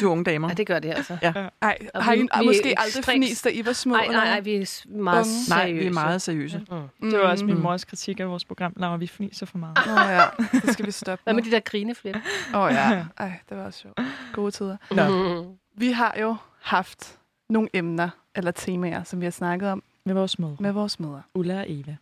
de 0.00 0.08
unge 0.08 0.24
damer. 0.24 0.48
Ja, 0.48 0.54
det 0.54 0.66
gør 0.66 0.78
det 0.78 0.88
altså. 0.90 1.16
Ej, 1.62 1.78
Og 1.94 2.04
har 2.04 2.12
I, 2.12 2.18
vi- 2.20 2.28
måske 2.46 2.74
aldrig 2.78 3.00
ekstremt- 3.00 3.16
fnist, 3.16 3.44
da 3.44 3.48
I 3.50 3.66
var 3.66 3.72
små? 3.72 3.94
Nej, 3.94 4.06
nej, 4.06 4.24
nej, 4.24 4.40
vi 4.40 4.54
er 4.54 4.86
meget 4.88 5.16
Unge. 5.20 5.24
seriøse. 5.34 5.50
Nej, 5.50 5.72
vi 5.72 5.86
er 5.86 5.92
meget 5.92 6.22
seriøse. 6.22 6.62
Mm. 7.00 7.10
Det 7.10 7.18
var 7.18 7.24
også 7.24 7.44
min 7.44 7.54
Mm. 7.54 7.60
mors 7.60 7.84
kritik 7.84 8.20
af 8.20 8.28
vores 8.28 8.44
program, 8.44 8.72
Laura, 8.76 8.96
vi 8.96 9.06
fniser 9.06 9.46
for 9.46 9.58
meget. 9.58 9.78
Åh 9.86 9.92
oh, 9.94 10.08
ja, 10.10 10.22
det 10.60 10.72
skal 10.72 10.86
vi 10.86 10.90
stoppe 10.90 11.22
Hvad 11.24 11.34
med 11.34 11.42
med. 11.42 11.50
de 11.50 11.54
der 11.56 11.60
grineflip? 11.60 12.16
Åh 12.54 12.60
oh, 12.60 12.72
ja, 12.72 13.04
ej, 13.18 13.32
det 13.48 13.56
var 13.56 13.64
også 13.64 13.78
sjovt. 13.80 14.00
Gode 14.32 14.50
tider. 14.50 14.76
Nå. 14.90 15.42
Mm. 15.42 15.48
Vi 15.76 15.92
har 15.92 16.16
jo 16.20 16.36
haft 16.60 17.18
nogle 17.48 17.68
emner 17.74 18.08
eller 18.34 18.50
temaer, 18.50 19.02
som 19.04 19.20
vi 19.20 19.26
har 19.26 19.30
snakket 19.30 19.68
om 19.68 19.82
Med 20.04 20.14
vores 20.14 20.38
mødre, 20.38 20.56
med 20.60 20.72
vores 20.72 21.00
mødre. 21.00 21.22
Ulla 21.34 21.58
og 21.60 21.64
Eva. 21.68 21.96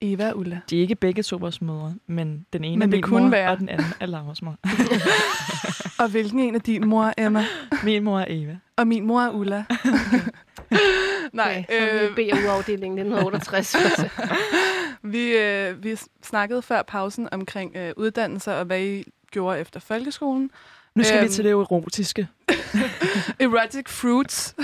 Eva 0.00 0.30
og 0.30 0.38
Ulla. 0.38 0.60
De 0.70 0.76
er 0.76 0.80
ikke 0.80 0.94
begge 0.94 1.22
to 1.22 1.36
vores 1.36 1.62
mødre, 1.62 1.94
men 2.06 2.46
den 2.52 2.64
ene 2.64 2.76
Men 2.78 2.82
er 2.82 2.86
det 2.90 2.92
min 2.96 3.02
kunne 3.02 3.22
mor, 3.22 3.30
være. 3.30 3.50
og 3.50 3.58
den 3.58 3.68
anden 3.68 3.86
er 4.00 4.06
Lauras 4.06 4.42
mor. 4.42 4.56
Og 6.02 6.08
hvilken 6.10 6.40
en 6.40 6.54
af 6.54 6.60
din 6.60 6.86
mor, 6.88 7.04
er 7.04 7.26
Emma? 7.26 7.44
Min 7.84 8.04
mor 8.04 8.20
er 8.20 8.24
Eva. 8.28 8.56
Og 8.76 8.86
min 8.86 9.06
mor 9.06 9.20
er 9.20 9.30
Ulla. 9.30 9.64
Nej, 11.32 11.64
Okay, 11.68 12.04
øh, 12.08 12.14
BU-afdelingen 12.16 12.98
1968. 12.98 14.04
vi, 15.02 15.36
øh, 15.36 15.84
vi 15.84 15.96
snakkede 16.22 16.62
før 16.62 16.82
pausen 16.82 17.28
omkring 17.32 17.76
øh, 17.76 17.92
uddannelser 17.96 18.52
og 18.52 18.64
hvad 18.64 18.80
I 18.80 19.04
gjorde 19.30 19.58
efter 19.60 19.80
folkeskolen. 19.80 20.50
Nu 20.94 21.04
skal 21.04 21.16
Øhm. 21.18 21.24
vi 21.24 21.28
til 21.32 21.44
det 21.44 21.50
erotiske. 21.50 22.28
Erotic 23.40 23.88
fruits. 23.88 24.54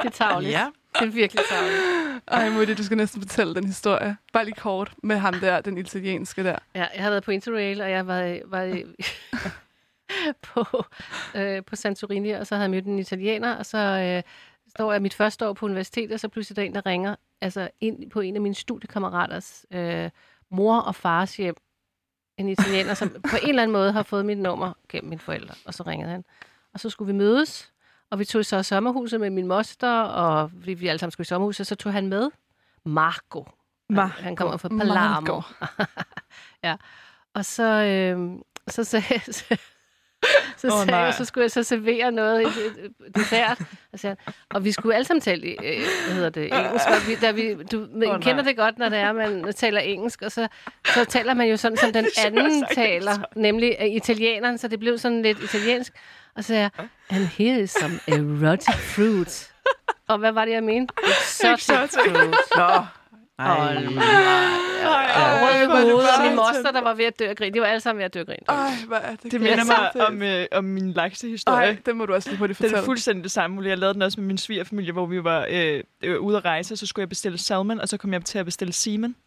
det 0.00 0.06
er 0.06 0.10
tavligt. 0.10 0.52
Ja. 0.52 0.66
Det 0.98 1.08
er 1.08 1.12
virkelig 1.12 1.44
tavligt. 1.50 1.80
Ej, 2.28 2.50
Mutti, 2.50 2.74
du 2.74 2.84
skal 2.84 2.96
næsten 2.96 3.20
fortælle 3.22 3.54
den 3.54 3.66
historie. 3.66 4.16
Bare 4.32 4.44
lige 4.44 4.54
kort 4.54 4.94
med 5.02 5.16
ham 5.16 5.34
der, 5.34 5.60
den 5.60 5.78
italienske 5.78 6.44
der. 6.44 6.56
Ja, 6.74 6.86
jeg 6.94 7.02
har 7.02 7.10
været 7.10 7.22
på 7.22 7.30
Interrail, 7.30 7.80
og 7.80 7.90
jeg 7.90 8.06
var, 8.06 8.38
var 8.46 8.82
på, 10.64 10.84
øh, 11.34 11.64
på 11.64 11.76
Santorini, 11.76 12.30
og 12.30 12.46
så 12.46 12.54
havde 12.54 12.62
jeg 12.62 12.70
mødt 12.70 12.86
en 12.86 12.98
italiener, 12.98 13.54
og 13.54 13.66
så 13.66 13.78
øh, 13.78 14.22
står 14.76 14.92
jeg 14.92 15.02
mit 15.02 15.14
første 15.14 15.48
år 15.48 15.52
på 15.52 15.66
universitetet, 15.66 16.12
og 16.12 16.20
så 16.20 16.28
pludselig 16.28 16.58
er 16.58 16.62
der 16.62 16.66
en, 16.68 16.74
der 16.74 16.86
ringer 16.86 17.16
altså 17.40 17.68
ind 17.80 18.10
på 18.10 18.20
en 18.20 18.34
af 18.34 18.40
mine 18.42 18.54
studiekammeraters 18.54 19.66
øh, 19.72 20.10
mor 20.50 20.78
og 20.78 20.94
fars 20.94 21.36
hjem. 21.36 21.54
En 22.36 22.48
italiener, 22.48 22.94
som 22.94 23.08
på 23.10 23.36
en 23.42 23.48
eller 23.48 23.62
anden 23.62 23.72
måde 23.72 23.92
har 23.92 24.02
fået 24.02 24.26
mit 24.26 24.38
nummer 24.38 24.72
gennem 24.88 25.08
mine 25.08 25.18
forældre, 25.20 25.54
og 25.66 25.74
så 25.74 25.82
ringede 25.82 26.10
han. 26.10 26.24
Og 26.74 26.80
så 26.80 26.90
skulle 26.90 27.12
vi 27.12 27.18
mødes, 27.18 27.72
og 28.10 28.18
vi 28.18 28.24
tog 28.24 28.44
så 28.44 28.62
sommerhuset 28.62 29.20
med 29.20 29.30
min 29.30 29.46
moster, 29.46 30.00
og 30.02 30.50
vi, 30.54 30.74
vi 30.74 30.88
alle 30.88 30.98
sammen 30.98 31.10
skulle 31.12 31.24
i 31.24 31.26
sommerhuset, 31.26 31.66
så 31.66 31.74
tog 31.74 31.92
han 31.92 32.06
med 32.08 32.30
Marco. 32.84 33.46
Mar- 33.92 34.00
Han, 34.00 34.08
han 34.24 34.36
kommer 34.36 34.56
fra 34.56 34.68
Palermo. 34.68 35.42
ja. 36.64 36.76
Og 37.34 37.44
så, 37.44 37.62
øh, 37.64 38.38
så 38.68 38.84
sagde 38.84 39.20
så, 39.32 39.56
så, 40.56 40.70
sagde 40.70 40.86
nej. 40.86 40.98
jeg, 40.98 41.14
så 41.14 41.24
skulle 41.24 41.42
jeg 41.42 41.50
så 41.50 41.62
servere 41.62 42.12
noget, 42.12 42.42
et, 42.42 42.46
et, 42.46 42.92
et 43.06 43.16
dessert. 43.16 43.60
Og, 43.92 43.98
sagde 43.98 44.16
og 44.50 44.64
vi 44.64 44.72
skulle 44.72 44.94
alle 44.94 45.04
sammen 45.04 45.20
tale, 45.20 45.46
øh, 45.46 45.80
hvad 46.06 46.14
hedder 46.14 46.30
det, 46.30 46.44
engelsk. 46.44 46.86
Og 46.88 47.08
vi, 47.08 47.14
da 47.14 47.30
vi, 47.30 47.54
du 47.72 47.86
oh, 48.06 48.20
kender 48.20 48.42
det 48.42 48.56
godt, 48.56 48.78
når 48.78 48.88
det 48.88 48.98
er, 48.98 49.12
man 49.12 49.52
taler 49.52 49.80
engelsk, 49.80 50.22
og 50.22 50.32
så, 50.32 50.48
så 50.86 51.04
taler 51.04 51.34
man 51.34 51.48
jo 51.48 51.56
sådan, 51.56 51.76
som 51.76 51.92
den 51.92 52.06
anden 52.26 52.66
taler, 52.74 53.12
nemlig 53.36 53.76
øh, 53.80 53.86
italieneren, 53.86 54.58
så 54.58 54.68
det 54.68 54.80
blev 54.80 54.98
sådan 54.98 55.22
lidt 55.22 55.42
italiensk. 55.42 55.92
Og 56.36 56.44
så 56.44 56.48
sagde 56.48 56.62
jeg, 56.62 56.88
and 57.10 57.26
here 57.26 57.60
is 57.60 57.70
some 57.70 58.00
erotic 58.08 58.74
fruit. 58.74 59.52
Og 60.08 60.18
hvad 60.18 60.32
var 60.32 60.44
det, 60.44 60.52
jeg 60.52 60.62
mente? 60.62 60.94
Exotic 61.54 62.00
fruit. 62.06 62.34
Nå. 62.56 62.84
Åh, 63.50 63.66
Ej. 63.68 63.74
Er 65.14 65.46
rød 65.46 65.60
det 65.60 65.90
hoved, 65.92 66.04
og 66.04 66.08
bare 66.18 66.26
min 66.28 66.36
moster, 66.36 66.72
der 66.72 66.80
var 66.80 66.94
ved 66.94 67.04
at 67.04 67.18
dø 67.18 67.28
af 67.28 67.36
grin. 67.36 67.54
De 67.54 67.60
var 67.60 67.66
alle 67.66 67.80
sammen 67.80 67.98
ved 67.98 68.04
at 68.04 68.14
dø 68.14 68.20
af 68.20 68.26
grin. 68.26 68.36
Ej, 68.48 68.70
hvad 68.88 68.98
er 69.02 69.16
det? 69.22 69.32
Det 69.32 69.40
minder 69.40 69.64
mig 69.64 70.06
om, 70.06 70.22
øh, 70.22 70.46
om 70.52 70.64
min 70.64 70.92
laksehistorie. 70.92 71.66
Ej, 71.66 71.76
det 71.86 71.96
må 71.96 72.06
du 72.06 72.14
også 72.14 72.28
lige 72.28 72.38
hurtigt 72.38 72.58
Den 72.58 72.64
fortælle. 72.64 72.78
er 72.82 72.84
fuldstændig 72.84 73.24
det 73.24 73.32
samme. 73.32 73.68
Jeg 73.68 73.78
lavede 73.78 73.94
den 73.94 74.02
også 74.02 74.20
med 74.20 74.26
min 74.26 74.38
svigerfamilie, 74.38 74.92
hvor 74.92 75.06
vi 75.06 75.24
var 75.24 75.46
øh, 75.50 75.80
øh, 76.02 76.20
ude 76.20 76.36
at 76.36 76.44
rejse, 76.44 76.76
så 76.76 76.86
skulle 76.86 77.02
jeg 77.02 77.08
bestille 77.08 77.38
salmon, 77.38 77.80
og 77.80 77.88
så 77.88 77.96
kom 77.96 78.12
jeg 78.12 78.24
til 78.24 78.38
at 78.38 78.44
bestille 78.44 78.72
semen. 78.72 79.16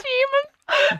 Simon! 0.00 0.98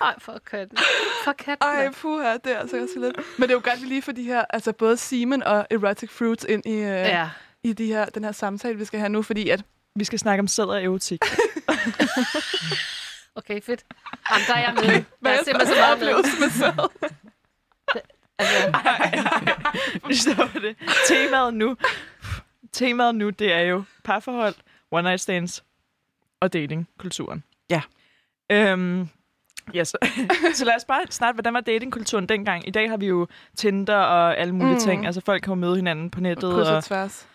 Ej, 0.00 0.14
for 0.18 0.38
katten. 0.50 0.78
For 1.24 1.32
katten. 1.32 1.68
Ej, 1.68 1.90
puha, 1.92 2.32
det 2.44 2.52
er 2.52 2.58
altså 2.58 2.82
også 2.82 2.94
lidt. 3.00 3.16
Men 3.38 3.42
det 3.42 3.50
er 3.50 3.54
jo 3.54 3.60
godt, 3.64 3.74
at 3.74 3.82
vi 3.82 3.86
lige 3.86 4.02
får 4.02 4.12
de 4.12 4.22
her, 4.22 4.44
altså 4.50 4.72
både 4.72 4.96
semen 4.96 5.42
og 5.42 5.66
erotic 5.70 6.10
fruits 6.10 6.46
ind 6.48 6.66
i, 6.66 6.74
øh, 6.74 6.82
ja. 6.84 7.30
I 7.62 7.72
de 7.72 7.86
her, 7.86 8.04
den 8.04 8.24
her 8.24 8.32
samtale, 8.32 8.78
vi 8.78 8.84
skal 8.84 9.00
have 9.00 9.08
nu, 9.08 9.22
fordi 9.22 9.48
at 9.48 9.64
Vi 9.96 10.04
skal 10.04 10.18
snakke 10.18 10.40
om 10.40 10.48
sæd 10.48 10.64
og 10.64 10.82
erotik. 10.84 11.20
Okay, 13.36 13.60
fedt. 13.62 13.84
Jamen, 14.30 14.46
der 14.48 14.54
er 14.54 14.60
jeg 14.60 14.74
med. 14.74 14.82
Jeg 14.84 15.04
hvad 15.20 15.38
er 15.38 15.44
simpelthen 15.44 15.76
så 15.76 15.80
meget 15.80 15.98
med. 15.98 16.40
med 16.40 16.50
sæd? 16.50 16.88
Altså, 18.38 18.80
Vi 20.08 20.14
stopper 20.14 20.60
det. 20.60 20.76
Temaet 21.08 21.54
nu, 21.54 21.76
temaet 22.72 23.14
nu, 23.14 23.30
det 23.30 23.52
er 23.52 23.60
jo 23.60 23.84
parforhold, 24.04 24.54
one 24.90 25.02
night 25.02 25.20
stands 25.20 25.64
og 26.40 26.52
datingkulturen. 26.52 27.44
Ja. 27.70 27.82
Øhm, 28.52 29.08
ja, 29.74 29.84
så, 29.90 29.96
så 30.54 30.64
lad 30.64 30.74
os 30.76 30.84
bare 30.84 31.00
snart, 31.10 31.34
hvordan 31.34 31.54
var 31.54 31.60
datingkulturen 31.60 32.26
dengang? 32.28 32.68
I 32.68 32.70
dag 32.70 32.90
har 32.90 32.96
vi 32.96 33.06
jo 33.06 33.26
Tinder 33.56 33.96
og 33.96 34.38
alle 34.38 34.54
mulige 34.54 34.74
Mm. 34.74 34.80
ting. 34.80 35.06
Altså 35.06 35.20
folk 35.20 35.42
kan 35.42 35.50
jo 35.50 35.54
møde 35.54 35.76
hinanden 35.76 36.10
på 36.10 36.20
nettet 36.20 36.52
Kryds 36.54 36.68
og 36.68 36.76
og 36.76 36.84
tværs. 36.84 37.28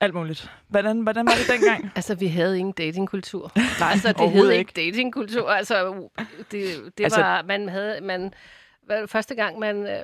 alt 0.00 0.14
muligt. 0.14 0.50
Hvordan, 0.68 1.00
hvordan 1.00 1.26
var 1.26 1.32
det 1.32 1.60
dengang? 1.60 1.90
altså, 1.96 2.14
vi 2.14 2.26
havde 2.26 2.58
ingen 2.58 2.72
datingkultur. 2.72 3.52
Nej, 3.80 3.90
altså, 3.92 4.12
det 4.12 4.30
hed 4.30 4.50
ikke 4.50 4.72
datingkultur. 4.76 5.50
Altså, 5.50 6.08
det, 6.52 6.64
det 6.98 7.04
Altså- 7.04 7.20
var, 7.20 7.42
man 7.42 7.68
havde, 7.68 8.00
man, 8.00 8.32
første 9.06 9.34
gang, 9.34 9.58
man 9.58 9.86
øh, 9.86 9.98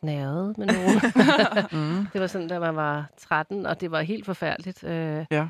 snærede 0.00 0.54
med 0.58 0.66
nogen. 0.66 1.00
Mm. 1.72 2.06
det 2.12 2.20
var 2.20 2.26
sådan, 2.26 2.48
da 2.48 2.58
man 2.58 2.76
var 2.76 3.06
13, 3.18 3.66
og 3.66 3.80
det 3.80 3.90
var 3.90 4.00
helt 4.00 4.26
forfærdeligt. 4.26 4.84
Øh, 4.84 5.24
Ja. 5.30 5.46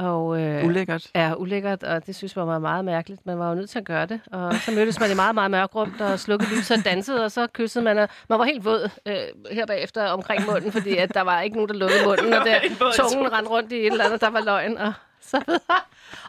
Og, 0.00 0.40
øh, 0.40 0.66
Ulækkert. 0.66 1.06
er 1.14 1.34
ulækkert, 1.34 1.82
og 1.82 2.06
det 2.06 2.16
synes 2.16 2.36
man 2.36 2.46
var 2.46 2.58
meget 2.58 2.84
mærkeligt. 2.84 3.26
Man 3.26 3.38
var 3.38 3.48
jo 3.48 3.54
nødt 3.54 3.70
til 3.70 3.78
at 3.78 3.84
gøre 3.84 4.06
det. 4.06 4.20
Og 4.32 4.54
så 4.54 4.70
mødtes 4.70 5.00
man 5.00 5.10
i 5.10 5.14
meget, 5.14 5.34
meget 5.34 5.50
mørkt 5.50 5.74
rum, 5.74 5.94
og 6.00 6.18
slukkede 6.20 6.50
lyset 6.50 6.78
og 6.78 6.84
dansede, 6.84 7.24
og 7.24 7.30
så 7.32 7.46
kyssede 7.52 7.84
man. 7.84 7.98
Og 7.98 8.08
man 8.28 8.38
var 8.38 8.44
helt 8.44 8.64
våd 8.64 8.90
øh, 9.06 9.14
her 9.52 9.66
bagefter 9.66 10.06
omkring 10.08 10.46
munden, 10.46 10.72
fordi 10.72 10.96
at 10.96 11.14
der 11.14 11.20
var 11.20 11.40
ikke 11.40 11.56
nogen, 11.56 11.68
der 11.68 11.74
lukkede 11.74 12.04
munden, 12.04 12.32
og 12.32 12.44
der, 12.46 12.58
tungen 13.08 13.32
rendte 13.32 13.50
rundt 13.50 13.72
i 13.72 13.76
et 13.76 13.86
eller 13.86 14.04
andet, 14.04 14.20
der 14.20 14.30
var 14.30 14.40
løgn. 14.40 14.78
Og, 14.78 14.92
så 15.20 15.42
videre. 15.46 15.80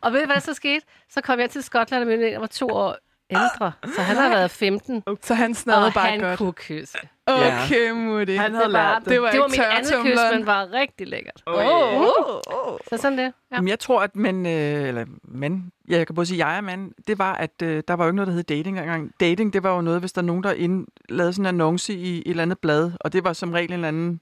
og 0.02 0.14
ved 0.14 0.22
I, 0.22 0.26
hvad 0.26 0.36
der 0.36 0.42
så 0.42 0.54
skete? 0.54 0.86
Så 1.10 1.22
kom 1.22 1.40
jeg 1.40 1.50
til 1.50 1.64
Skotland 1.64 2.04
og 2.04 2.08
mødte 2.08 2.28
en, 2.28 2.34
der 2.34 2.40
var 2.40 2.48
to 2.48 2.68
år 2.68 2.96
ældre. 3.32 3.72
Så 3.96 4.02
han 4.02 4.16
har 4.16 4.30
været 4.30 4.52
15, 4.52 5.04
Så 5.22 5.34
han 5.34 5.54
snadede 5.54 5.86
og 5.86 5.94
bare 5.94 6.08
han 6.10 6.20
godt. 6.20 6.38
kunne 6.38 6.54
kysse. 6.54 6.98
Okay, 7.26 7.92
Mutti. 7.92 8.36
Han 8.36 8.52
Det 8.52 8.58
havde 8.60 8.74
var, 8.74 8.94
lært 8.94 9.02
det. 9.02 9.10
Det 9.10 9.22
var 9.22 9.32
det 9.32 9.40
var 9.40 9.48
mit 9.48 9.60
andet 9.60 9.94
kys, 10.04 10.20
men 10.34 10.46
var 10.46 10.68
rigtig 10.74 11.08
lækkert. 11.08 11.44
Oh, 11.46 11.56
Oh. 12.02 12.78
Så 12.90 12.98
sådan 12.98 13.18
det. 13.18 13.24
Ja. 13.24 13.56
Jamen, 13.56 13.68
jeg 13.68 13.80
tror, 13.80 14.02
at 14.02 14.16
men, 14.16 14.46
øh, 14.46 14.52
eller 14.88 15.06
men, 15.24 15.72
ja, 15.90 15.98
jeg 15.98 16.08
kan 16.08 16.16
både 16.16 16.26
sige 16.28 16.48
jeg 16.48 16.58
og 16.58 16.64
mand, 16.64 16.92
det 17.08 17.20
var, 17.20 17.34
at 17.34 17.62
øh, 17.64 17.84
der 17.88 17.94
var 17.94 18.04
jo 18.04 18.10
ikke 18.10 18.16
noget, 18.16 18.28
der 18.28 18.34
hed 18.34 18.44
dating 18.44 18.80
engang. 18.80 19.12
Dating, 19.20 19.54
det 19.54 19.64
var 19.64 19.76
jo 19.76 19.82
noget, 19.82 20.00
hvis 20.00 20.12
der 20.12 20.22
er 20.22 20.26
nogen, 20.26 20.44
der 20.44 20.52
ind, 20.54 20.88
lavede 21.10 21.34
sådan 21.34 21.44
en 21.46 21.48
annonce 21.48 21.94
i 21.94 22.18
et 22.18 22.24
eller 22.28 22.44
andet 22.44 22.60
blad, 22.60 22.92
og 23.00 23.14
det 23.14 23.24
var 23.24 23.34
som 23.34 23.52
regel 23.52 23.70
en 23.70 23.74
eller 23.74 23.88
anden 23.88 24.22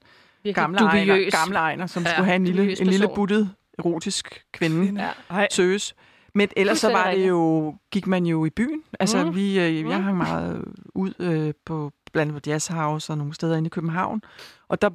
gamle 0.54 0.78
ejner, 0.78 1.30
gamle 1.30 1.58
ejner, 1.58 1.86
som 1.86 2.02
Ja, 2.02 2.08
ja, 2.08 2.14
skulle 2.14 2.26
have 2.26 2.36
en 2.36 2.44
lille, 2.44 2.80
en 2.80 2.86
lille 2.86 3.08
buttet, 3.14 3.50
erotisk 3.78 4.44
kvinde 4.52 5.02
Ja. 5.32 5.46
Søges. 5.50 5.94
Men 6.34 6.48
ellers 6.56 6.78
så 6.78 6.92
var 6.92 7.10
det 7.10 7.28
jo, 7.28 7.74
gik 7.90 8.06
man 8.06 8.26
jo 8.26 8.44
i 8.44 8.50
byen. 8.50 8.82
Altså, 9.00 9.24
mm. 9.24 9.34
vi, 9.34 9.60
øh, 9.60 9.76
jeg 9.76 9.84
Mhm. 9.84 9.92
hang 10.04 10.16
meget 10.16 10.64
ud 10.94 11.12
øh, 11.18 11.54
på 11.64 11.92
blandt 12.12 12.30
andet 12.30 12.42
på 12.42 12.50
Jazz 12.50 12.66
House 12.68 13.12
og 13.12 13.18
nogle 13.18 13.34
steder 13.34 13.56
inde 13.56 13.66
i 13.66 13.70
København. 13.70 14.22
Og 14.68 14.82
der, 14.82 14.90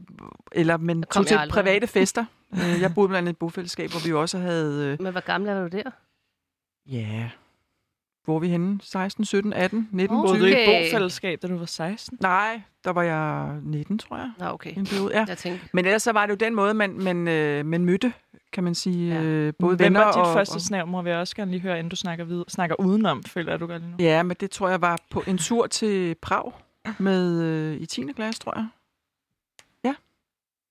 eller, 0.52 0.78
men 0.78 1.04
kom 1.04 1.20
tog 1.24 1.28
til 1.28 1.36
aldrig. 1.36 1.64
private 1.64 1.88
fester. 1.88 2.26
Øh, 2.54 2.82
jeg 2.82 2.94
boede 2.96 3.08
blandt 3.10 3.18
andet 3.28 3.30
i 3.30 3.36
et 3.36 3.38
bofællesskab, 3.38 3.90
hvor 3.90 4.08
vi 4.08 4.14
også 4.14 4.38
havde, 4.38 4.86
øh, 4.86 5.02
Men 5.04 5.12
hvor 5.12 5.22
gammel 5.22 5.50
er 5.50 5.62
du 5.62 5.78
der? 5.78 5.90
ja, 6.86 7.30
hvor 8.26 8.36
er 8.36 8.40
vi 8.40 8.48
henne? 8.48 8.80
16, 8.84 9.26
17, 9.26 9.54
18, 9.54 9.90
19, 9.92 10.18
Åh. 10.18 10.24
boede 10.24 10.38
20? 10.38 10.42
du 10.42 10.46
i 10.56 10.62
et 10.62 10.68
Okay. 10.68 10.90
bofællesskab, 10.92 11.42
da 11.42 11.48
du 11.48 11.58
var 11.58 11.66
16? 11.66 12.18
Nej, 12.22 12.62
der 12.84 12.90
var 12.92 13.04
jeg 13.04 13.56
19, 13.64 13.98
tror 13.98 14.18
jeg. 14.18 14.32
Nå, 14.40 14.46
okay. 14.46 14.78
En 14.78 14.86
periode, 14.86 15.18
ja. 15.18 15.26
Jeg 15.28 15.38
tænkte, 15.38 15.68
Men 15.74 15.86
ellers 15.86 16.04
så 16.04 16.12
var 16.12 16.26
det 16.26 16.32
jo 16.34 16.46
den 16.46 16.56
måde, 16.56 16.74
man, 16.74 16.94
man, 17.04 17.28
øh, 17.28 17.66
man 17.66 17.86
mødte, 17.86 18.14
kan 18.56 18.64
man 18.64 18.76
sige, 18.76 19.08
Ja. 19.16 19.22
ja. 19.22 19.24
øh, 19.24 19.54
både 19.60 19.76
Hvem 19.76 19.86
venner 19.86 20.00
var 20.00 20.12
dit 20.12 20.22
og... 20.22 20.34
første 20.34 20.60
snæv, 20.60 20.88
må 20.88 21.02
vi 21.02 21.12
også 21.12 21.36
gerne 21.36 21.52
lige 21.52 21.62
høre, 21.62 21.78
inden 21.80 21.90
du 21.90 21.96
snakker, 21.96 22.26
videre, 22.26 22.46
snakker 22.48 22.76
udenom, 22.80 23.24
føler 23.24 23.52
jeg, 23.52 23.60
du 23.60 23.68
gør 23.68 23.78
lige 23.78 23.90
nu. 23.92 23.96
Ja, 24.00 24.24
men 24.24 24.38
det 24.40 24.52
tror 24.52 24.70
jeg 24.70 24.82
var 24.82 25.00
på 25.12 25.24
en 25.28 25.38
tur 25.38 25.68
til 25.68 26.16
Prag 26.22 26.52
med 27.00 27.42
øh, 27.42 27.76
i 27.82 27.86
10. 27.86 28.12
klasse, 28.16 28.42
tror 28.42 28.54
jeg. 28.56 28.68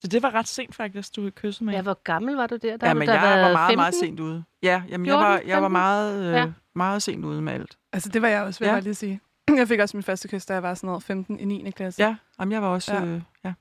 Så 0.01 0.09
det 0.09 0.23
var 0.23 0.35
ret 0.35 0.48
sent 0.48 0.74
faktisk, 0.74 1.16
du 1.16 1.31
kyssede 1.31 1.65
med. 1.65 1.74
Ja, 1.74 1.82
hvor 1.82 2.02
gammel 2.05 2.35
var 2.36 2.47
du 2.47 2.56
der? 2.56 2.77
der 2.77 2.89
Ja, 2.89 2.94
men 2.94 3.09
jeg 3.09 3.20
var 3.23 3.52
meget, 3.52 3.69
15? 3.70 3.77
meget 3.77 3.94
sent 3.94 4.20
ude. 4.20 4.44
Ja, 4.62 4.82
jamen, 4.89 5.06
jeg 5.06 5.12
14, 5.15 5.24
var, 5.24 5.40
jeg 5.47 5.56
var 5.62 5.69
15? 5.69 5.73
meget, 5.73 6.24
øh, 6.24 6.32
Ja. 6.32 6.52
meget 6.74 7.02
sent 7.02 7.24
ude 7.24 7.43
med 7.43 7.52
alt. 7.52 7.78
Altså, 7.93 8.09
det 8.09 8.23
var 8.23 8.28
jeg 8.28 8.43
også, 8.43 8.61
vil 8.61 8.66
Ja. 8.66 8.74
jeg 8.74 8.82
lige 8.82 8.94
sige. 8.94 9.20
Jeg 9.59 9.69
fik 9.69 9.81
også 9.81 9.97
min 9.97 10.02
første 10.02 10.28
kys, 10.28 10.47
da 10.47 10.52
jeg 10.52 10.62
var 10.62 10.74
sådan 10.74 10.86
noget 10.86 11.02
15 11.02 11.40
i 11.40 11.44
9. 11.44 11.70
klasse. 11.70 12.02
Ja, 12.02 12.16
jamen, 12.40 12.52
jeg 12.52 12.62
var 12.62 12.69
også... 12.69 12.94
Ja. 12.94 13.05
Øh, 13.05 13.20
ja. 13.44 13.52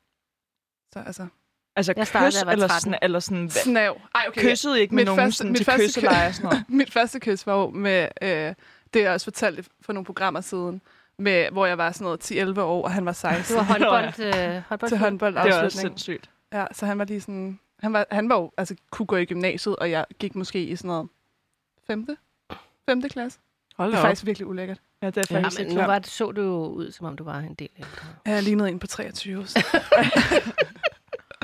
Så 0.93 0.99
altså, 0.99 1.27
Altså 1.75 1.93
Jeg 1.97 2.07
startede, 2.07 2.31
kys, 2.31 2.37
jeg 2.39 2.45
var 2.45 2.51
eller 2.51 2.67
13. 2.67 2.81
sådan, 2.91 2.99
eller 3.01 3.19
sådan, 3.19 3.49
snav. 3.49 4.01
Ej, 4.15 4.25
okay. 4.27 4.41
kyssede 4.41 4.81
ikke 4.81 4.95
med 4.95 5.01
Mit 5.03 5.05
nogen 5.05 5.19
første- 5.21 5.37
sådan, 5.37 5.51
mit 5.51 5.57
til 5.57 5.65
første 5.65 5.83
kysseleje 5.87 6.27
og 6.27 6.33
sådan 6.35 6.49
noget? 6.49 6.63
Mit 6.79 6.93
første 6.93 7.19
kys 7.19 7.47
var 7.47 7.55
jo 7.59 7.69
med, 7.69 8.07
øh, 8.21 8.53
det 8.93 9.01
jeg 9.01 9.11
også 9.11 9.23
fortalt 9.23 9.67
for 9.81 9.93
nogle 9.93 10.05
programmer 10.05 10.41
siden, 10.41 10.81
med, 11.17 11.49
hvor 11.51 11.65
jeg 11.65 11.77
var 11.77 11.91
sådan 11.91 12.05
noget 12.05 12.31
10-11 12.57 12.61
år, 12.61 12.83
og 12.83 12.91
han 12.91 13.05
var 13.05 13.11
16 13.11 13.57
Det 13.57 13.67
var 13.67 13.73
håndbold, 13.73 14.19
øh, 14.55 14.61
håndbold 14.69 14.89
til 14.89 14.97
håndbold 14.97 15.33
Det 15.33 15.39
var 15.39 15.47
også 15.47 15.59
afslutning. 15.59 15.99
sindssygt. 15.99 16.29
Ja, 16.53 16.65
så 16.71 16.85
han 16.85 16.99
var 16.99 17.05
lige 17.05 17.21
sådan... 17.21 17.59
Han 17.79 17.93
var, 17.93 18.05
han 18.11 18.29
var 18.29 18.35
jo, 18.35 18.51
altså, 18.57 18.75
kunne 18.91 19.05
gå 19.05 19.15
i 19.15 19.25
gymnasiet, 19.25 19.75
og 19.75 19.91
jeg 19.91 20.05
gik 20.19 20.35
måske 20.35 20.63
i 20.63 20.75
sådan 20.75 20.87
noget 20.87 21.07
femte, 21.87 22.17
femte 22.89 23.09
klasse. 23.09 23.39
Hold 23.77 23.89
Det 23.91 23.95
er 23.97 23.99
op. 24.01 24.05
faktisk 24.07 24.25
virkelig 24.25 24.47
ulækkert. 24.47 24.77
Ja, 25.01 25.07
det 25.07 25.17
er 25.17 25.23
Ja, 25.29 25.35
faktisk 25.41 25.59
men 25.59 25.67
ikke 25.69 25.81
nu 25.81 25.87
var 25.87 25.99
det, 25.99 26.07
så 26.09 26.31
du 26.31 26.41
jo 26.41 26.65
ud, 26.67 26.91
som 26.91 27.05
om 27.05 27.15
du 27.15 27.23
var 27.23 27.37
en 27.39 27.53
del 27.53 27.69
ældre. 27.77 28.07
Jeg 28.25 28.43
lignede 28.43 28.69
en 28.69 28.79
på 28.79 28.87
23. 28.87 29.47
Så. 29.47 29.65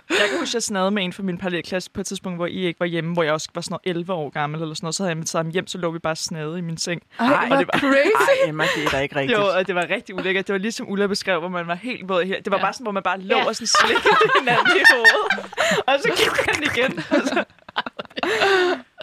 Jeg 0.09 0.17
kan 0.29 0.39
huske, 0.39 0.49
at 0.51 0.53
jeg 0.53 0.63
snadede 0.63 0.91
med 0.91 1.03
en 1.03 1.13
fra 1.13 1.23
min 1.23 1.37
parallelklasse 1.37 1.91
på 1.91 2.01
et 2.01 2.07
tidspunkt, 2.07 2.37
hvor 2.37 2.45
I 2.45 2.53
ikke 2.65 2.79
var 2.79 2.85
hjemme, 2.85 3.13
hvor 3.13 3.23
jeg 3.23 3.33
også 3.33 3.49
var 3.55 3.61
sådan 3.61 3.71
noget 3.85 3.97
11 3.97 4.13
år 4.13 4.29
gammel 4.29 4.61
eller 4.61 4.75
sådan 4.75 4.85
noget. 4.85 4.95
Så 4.95 5.03
havde 5.03 5.09
jeg 5.09 5.15
inviteret 5.17 5.45
ham 5.45 5.51
hjem, 5.51 5.67
så 5.67 5.77
lå 5.77 5.91
vi 5.91 5.99
bare 5.99 6.15
snade 6.15 6.57
i 6.57 6.61
min 6.61 6.77
seng. 6.77 7.01
Ej, 7.19 7.47
hvor 7.47 7.55
det 7.57 7.67
var- 7.73 7.79
crazy! 7.79 8.39
Ej, 8.43 8.49
Emma, 8.49 8.63
det 8.75 8.85
er 8.85 8.89
da 8.89 8.99
ikke 8.99 9.15
rigtigt. 9.15 9.39
Jo, 9.39 9.45
og 9.57 9.67
det 9.67 9.75
var 9.75 9.85
rigtig 9.89 10.15
ulækkert. 10.15 10.47
Det 10.47 10.53
var 10.53 10.59
ligesom 10.59 10.89
Ulla 10.91 11.07
beskrev, 11.07 11.39
hvor 11.39 11.49
man 11.49 11.67
var 11.67 11.75
helt 11.75 12.09
våd 12.09 12.23
her. 12.25 12.41
Det 12.41 12.51
var 12.51 12.57
Ja. 12.57 12.63
bare 12.63 12.73
sådan, 12.73 12.83
hvor 12.85 12.91
man 12.91 13.03
bare 13.03 13.19
lå 13.21 13.37
Ja. 13.37 13.45
og 13.47 13.55
sådan 13.55 13.67
slikkede 13.67 14.13
hinanden 14.39 14.67
i 14.77 14.81
hovedet. 14.93 15.51
Og 15.87 15.93
så 16.01 16.09
gik 16.17 16.53
han 16.53 16.63
igen. 16.63 17.03
Altså, 17.17 17.43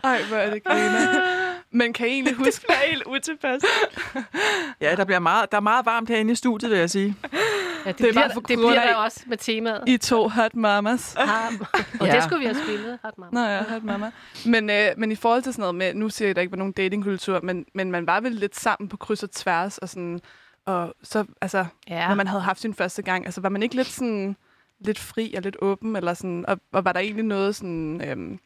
Ej, 0.06 0.22
hvor 0.28 0.36
er 0.36 0.50
det 0.50 0.64
griner. 0.64 1.22
Men 1.70 1.92
kan 1.92 2.06
I 2.08 2.10
egentlig 2.10 2.36
det 2.38 2.44
huske... 2.46 2.64
var 2.68 2.74
helt 2.88 3.02
utilpas. 3.06 3.62
Ja, 4.80 4.94
der, 4.96 5.04
bliver 5.04 5.18
meget, 5.18 5.50
der 5.52 5.56
er 5.56 5.60
meget 5.62 5.86
varmt 5.86 6.08
herinde 6.08 6.32
i 6.32 6.34
studiet, 6.34 6.70
vil 6.70 6.78
jeg 6.78 6.90
sige. 6.90 7.16
Ja, 7.22 7.28
det, 7.92 7.98
Det 7.98 8.08
er 8.08 8.12
bliver, 8.12 8.28
for 8.32 8.40
det 8.40 8.58
bliver 8.58 8.74
der 8.74 8.94
også 8.94 9.20
med 9.26 9.36
temaet. 9.36 9.82
I 9.86 9.96
to 9.96 10.28
hot 10.28 10.54
mamas. 10.54 11.14
Ham. 11.18 11.66
Og 12.00 12.06
Ja. 12.06 12.14
det 12.14 12.22
skulle 12.22 12.38
vi 12.40 12.44
have 12.44 12.56
spillet, 12.66 12.98
Hot 13.04 13.18
Mama. 13.18 13.30
Nå 13.32 13.40
ja, 13.48 13.62
hot 13.62 13.84
mama. 13.84 14.10
Men, 14.46 14.70
øh, 14.70 14.86
men 14.96 15.12
i 15.12 15.14
forhold 15.14 15.42
til 15.42 15.52
sådan 15.52 15.60
noget 15.62 15.74
med, 15.74 15.94
nu 15.94 16.08
siger 16.08 16.26
jeg, 16.26 16.30
at 16.30 16.36
der 16.36 16.42
ikke 16.42 16.52
var 16.52 16.58
nogen 16.58 16.72
datingkultur, 16.72 17.40
men, 17.42 17.64
men 17.74 17.90
man 17.90 18.06
var 18.06 18.20
vel 18.20 18.32
lidt 18.32 18.56
sammen 18.56 18.88
på 18.88 18.96
kryds 18.96 19.22
og 19.22 19.30
tværs, 19.30 19.78
og 19.78 19.88
sådan, 19.88 20.20
og 20.66 20.94
så, 21.02 21.24
altså, 21.40 21.64
Ja. 21.88 22.08
når 22.08 22.14
man 22.14 22.26
havde 22.26 22.42
haft 22.42 22.60
sin 22.60 22.74
første 22.74 23.02
gang, 23.02 23.24
altså 23.24 23.40
var 23.40 23.48
man 23.48 23.62
ikke 23.62 23.74
lidt 23.74 23.86
sådan, 23.88 24.36
lidt 24.80 24.98
fri 24.98 25.34
og 25.36 25.42
lidt 25.42 25.56
åben, 25.62 25.96
eller 25.96 26.14
sådan, 26.14 26.44
og, 26.48 26.58
og 26.72 26.84
var 26.84 26.92
der 26.92 27.00
egentlig 27.00 27.24
noget 27.24 27.56
sådan, 27.56 28.02
øhm, 28.08 28.38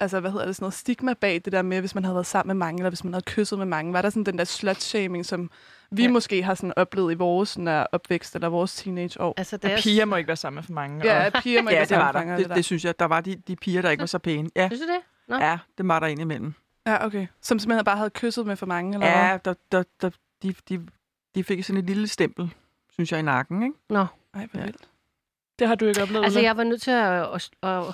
altså 0.00 0.20
hvad 0.20 0.30
hedder 0.30 0.46
det, 0.46 0.56
sådan 0.56 0.64
noget 0.64 0.74
stigma 0.74 1.12
bag 1.14 1.40
det 1.44 1.52
der 1.52 1.62
med, 1.62 1.80
hvis 1.80 1.94
man 1.94 2.04
havde 2.04 2.14
været 2.14 2.26
sammen 2.26 2.56
med 2.58 2.66
mange, 2.66 2.78
eller 2.80 2.90
hvis 2.90 3.04
man 3.04 3.12
havde 3.12 3.24
kysset 3.24 3.58
med 3.58 3.66
mange, 3.66 3.92
var 3.92 4.02
der 4.02 4.10
sådan 4.10 4.24
den 4.24 4.38
der 4.38 4.44
slut-shaming, 4.44 5.24
som 5.26 5.50
vi 5.90 6.02
Ja. 6.02 6.06
ja. 6.08 6.12
måske 6.12 6.42
har 6.42 6.54
sådan 6.54 6.72
oplevet 6.76 7.12
i 7.12 7.14
vores 7.14 7.48
sådan, 7.48 7.66
der 7.66 7.86
opvækst, 7.92 8.34
eller 8.34 8.48
vores 8.48 8.74
teenageår? 8.76 9.34
Altså, 9.36 9.56
det 9.56 9.70
er, 9.70 9.76
Og 9.76 9.80
piger 9.82 10.04
må 10.04 10.16
ikke 10.16 10.28
være 10.28 10.36
sammen 10.36 10.54
med 10.56 10.62
for 10.62 10.72
mange. 10.72 11.04
Ja, 11.06 11.26
og- 11.26 11.42
piger 11.42 11.62
må 11.62 11.70
Ja, 11.74 11.80
ikke 11.80 11.88
det 11.90 11.98
var 11.98 12.04
samfanger 12.12 12.36
der. 12.36 12.44
og 12.44 12.48
Det, 12.48 12.56
det 12.56 12.64
synes 12.64 12.84
jeg. 12.84 12.98
Der 12.98 13.04
var 13.04 13.20
de, 13.20 13.36
de 13.48 13.56
piger, 13.56 13.82
der 13.82 13.90
ikke 13.90 14.00
var 14.00 14.06
så 14.06 14.18
pæne. 14.18 14.50
Ja, 14.56 14.68
Synes 14.68 14.80
du 14.80 14.86
det? 14.86 15.00
Nå. 15.28 15.36
ja 15.36 15.58
det 15.78 15.88
var 15.88 16.00
der 16.00 16.06
indimellem. 16.06 16.54
Ja, 16.86 17.06
okay. 17.06 17.26
Som 17.42 17.58
simpelthen 17.58 17.84
bare 17.84 17.96
havde 17.96 18.10
kysset 18.10 18.46
med 18.46 18.56
for 18.56 18.66
mange, 18.66 18.94
eller 18.94 19.06
hvad? 19.10 19.28
Ja, 19.30 19.38
der, 19.44 19.54
der, 19.72 19.82
der, 20.02 20.10
de, 20.42 20.54
de, 20.68 20.86
de 21.34 21.44
fik 21.44 21.64
sådan 21.64 21.78
et 21.82 21.86
lille 21.86 22.08
stempel, 22.08 22.54
synes 22.92 23.12
jeg, 23.12 23.18
i 23.20 23.22
nakken, 23.22 23.62
ikke? 23.62 23.74
Nå. 23.90 24.06
Ej, 24.34 24.46
hvor 24.50 24.60
Ja. 24.60 24.64
vildt. 24.64 24.88
Det 25.58 25.68
har 25.68 25.74
du 25.74 25.84
ikke 25.86 26.02
oplevet, 26.02 26.24
Altså, 26.24 26.38
Ulla? 26.38 26.48
jeg 26.48 26.56
var 26.56 26.64
nødt 26.64 26.82
til 26.82 26.90
at, 26.90 27.22
at, 27.34 27.50
at, 27.62 27.84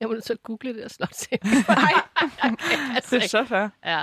jeg 0.00 0.08
var 0.08 0.14
nødt 0.14 0.24
til 0.24 0.32
at 0.32 0.42
google 0.42 0.74
det 0.74 0.84
og 0.84 0.90
slå 0.90 1.06
til. 1.14 1.38
Nej, 1.68 1.92
altså, 2.94 3.16
Det 3.16 3.24
er 3.24 3.28
så 3.28 3.44
fair. 3.44 3.68
ja. 3.84 4.02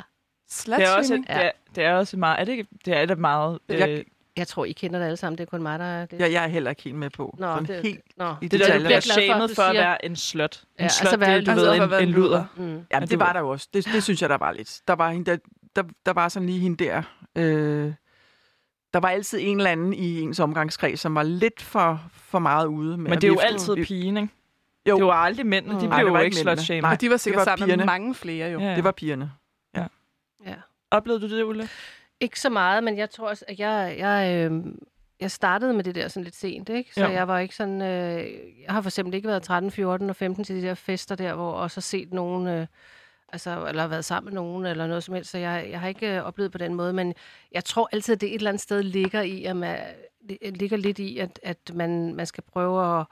Det 0.68 0.68
er 0.84 0.92
også, 0.92 1.08
Slutshaming. 1.08 1.28
det 1.28 1.36
er, 1.46 1.52
det 1.76 1.84
er 1.84 1.94
også 1.94 2.18
meget... 2.18 2.40
Er 2.40 2.44
det 2.46 2.52
ikke... 2.52 2.68
Det 2.86 2.98
er 2.98 3.06
det 3.06 3.18
meget... 3.20 3.60
Jeg- 3.70 3.90
Øh, 3.90 4.04
Jeg 4.38 4.48
tror, 4.48 4.66
I 4.66 4.72
kender 4.72 5.00
det 5.00 5.06
alle 5.06 5.18
sammen. 5.18 5.38
Det 5.38 5.44
er 5.44 5.50
kun 5.50 5.64
mig, 5.64 5.80
der 5.80 5.86
er 5.86 6.06
det. 6.06 6.20
Jeg, 6.20 6.32
jeg 6.32 6.44
er 6.44 6.48
heller 6.48 6.70
ikke 6.70 6.82
helt 6.82 6.96
med 6.96 7.10
på. 7.10 7.36
Nå, 7.40 7.46
Sådan 7.48 7.66
det, 7.66 7.82
helt 7.82 8.02
nå. 8.18 8.36
i 8.42 8.48
det 8.48 8.52
der, 8.52 8.58
du 8.58 8.64
detaljer. 8.64 8.88
bliver 8.88 9.02
glad 9.02 9.02
for, 9.02 9.20
at 9.20 9.24
shamed 9.26 9.48
du 9.48 9.56
for 9.56 9.62
at 9.62 9.76
være 9.76 10.06
en 10.06 10.16
slut. 10.16 10.64
En 10.80 10.84
Ja, 10.84 10.88
slut, 10.88 11.14
altså 11.14 11.18
det, 11.36 11.46
du 11.46 11.52
altså 11.52 11.88
ved, 11.88 12.00
en, 12.02 12.08
en 12.08 12.14
luder. 12.14 12.46
Mm. 12.58 12.86
Jamen, 12.92 13.10
det 13.10 13.20
var 13.20 13.34
der 13.34 13.40
jo 13.40 13.50
også. 13.50 13.68
Det, 13.74 13.86
det 13.86 14.04
synes 14.04 14.22
jeg, 14.22 14.30
der 14.30 14.38
var 14.38 14.52
lidt. 14.52 14.82
Der 14.88 14.94
var, 14.94 15.12
hende 15.12 15.32
der, 15.32 15.38
der, 15.76 15.84
der 16.06 16.14
var 16.14 16.30
sådan 16.30 16.46
lige 16.46 16.60
hende 16.60 16.84
der. 16.84 17.02
Øh, 17.36 17.94
der 18.94 19.00
var 19.00 19.10
altid 19.10 19.40
en 19.42 19.58
eller 19.58 19.72
anden 19.72 19.94
i 19.94 20.20
ens 20.22 20.40
omgangskreds, 20.40 21.00
som 21.00 21.16
var 21.16 21.24
lidt 21.24 21.62
for, 21.62 22.02
for 22.14 22.40
meget 22.40 22.66
ude. 22.68 22.98
Med 22.98 23.10
Men 23.10 23.22
det 23.22 23.24
er 23.24 23.28
jo 23.34 23.40
altid 23.40 23.76
pigen, 23.86 24.18
ikke? 24.18 24.34
Jo. 24.90 24.98
Det 24.98 25.06
var 25.06 25.14
aldrig 25.14 25.46
mændene. 25.46 25.74
De 25.80 25.86
Mm. 25.86 25.90
blev 25.90 26.00
det 26.00 26.06
jo 26.08 26.12
var 26.12 26.20
ikke 26.20 26.26
ikke 26.36 26.46
mændene. 26.46 26.58
slut-shamed. 26.58 26.82
Nej. 26.82 26.92
Og 26.92 27.02
de 27.02 27.10
var 27.10 27.18
sikkert 27.18 27.40
var 27.40 27.44
sammen 27.46 27.66
pigerne. 27.66 27.80
med 27.82 27.86
mange 27.86 28.16
flere 28.16 28.50
jo. 28.52 28.60
Ja. 28.60 28.76
Det 28.76 28.84
var 28.84 28.92
pigerne. 28.92 29.32
Ja. 29.76 29.86
Oplevede 30.92 31.30
du 31.30 31.36
det, 31.38 31.44
Ulla? 31.44 31.68
Ikke 32.20 32.40
så 32.40 32.50
meget, 32.50 32.84
men 32.84 32.98
jeg 32.98 33.10
tror 33.10 33.30
også, 33.30 33.46
at 33.48 33.60
jeg, 33.60 33.96
jeg, 33.98 34.36
øh, 34.52 34.64
jeg 35.20 35.32
startede 35.32 35.74
med 35.74 35.84
det 35.84 35.96
der 35.96 36.08
sådan 36.08 36.24
lidt 36.24 36.36
sent, 36.36 36.70
ikke? 36.70 36.94
Så 36.94 37.06
Jo. 37.06 37.12
jeg 37.12 37.28
var 37.28 37.40
ikke 37.40 37.56
sådan... 37.56 37.82
Øh, 37.82 38.28
jeg 38.66 38.74
har 38.74 38.82
for 38.82 38.90
eksempel 38.90 39.14
ikke 39.14 39.28
været 39.28 39.44
13, 39.44 39.72
14 39.72 40.10
og 40.10 40.16
15 40.16 40.44
til 40.44 40.56
de 40.56 40.62
der 40.62 40.74
fester 40.74 41.16
der, 41.16 41.34
hvor 41.34 41.52
også 41.52 41.78
har 41.78 41.82
set 41.82 42.14
nogen... 42.14 42.48
Øh, 42.48 42.68
altså, 43.34 43.66
eller 43.68 43.88
været 43.88 44.06
sammen 44.06 44.34
med 44.34 44.42
nogen, 44.42 44.66
eller 44.66 44.88
noget 44.88 45.04
som 45.04 45.16
helst. 45.16 45.32
Så 45.32 45.38
jeg, 45.38 45.68
jeg 45.72 45.80
har 45.80 45.88
ikke 45.88 46.16
øh, 46.18 46.24
oplevet 46.24 46.52
på 46.52 46.58
den 46.58 46.74
måde, 46.74 46.94
men 46.94 47.14
jeg 47.52 47.66
tror 47.66 47.90
altid, 47.92 48.14
at 48.16 48.22
det 48.22 48.30
et 48.30 48.36
eller 48.36 48.50
andet 48.50 48.62
sted 48.62 48.84
ligger 48.84 49.22
i, 49.22 49.44
at 49.46 49.56
man, 49.56 49.80
det 50.30 50.58
ligger 50.58 50.78
lidt 50.78 51.00
i, 51.00 51.18
at, 51.18 51.40
at 51.44 51.58
man, 51.74 52.16
man 52.16 52.26
skal 52.26 52.44
prøve 52.54 53.00
at, 53.00 53.06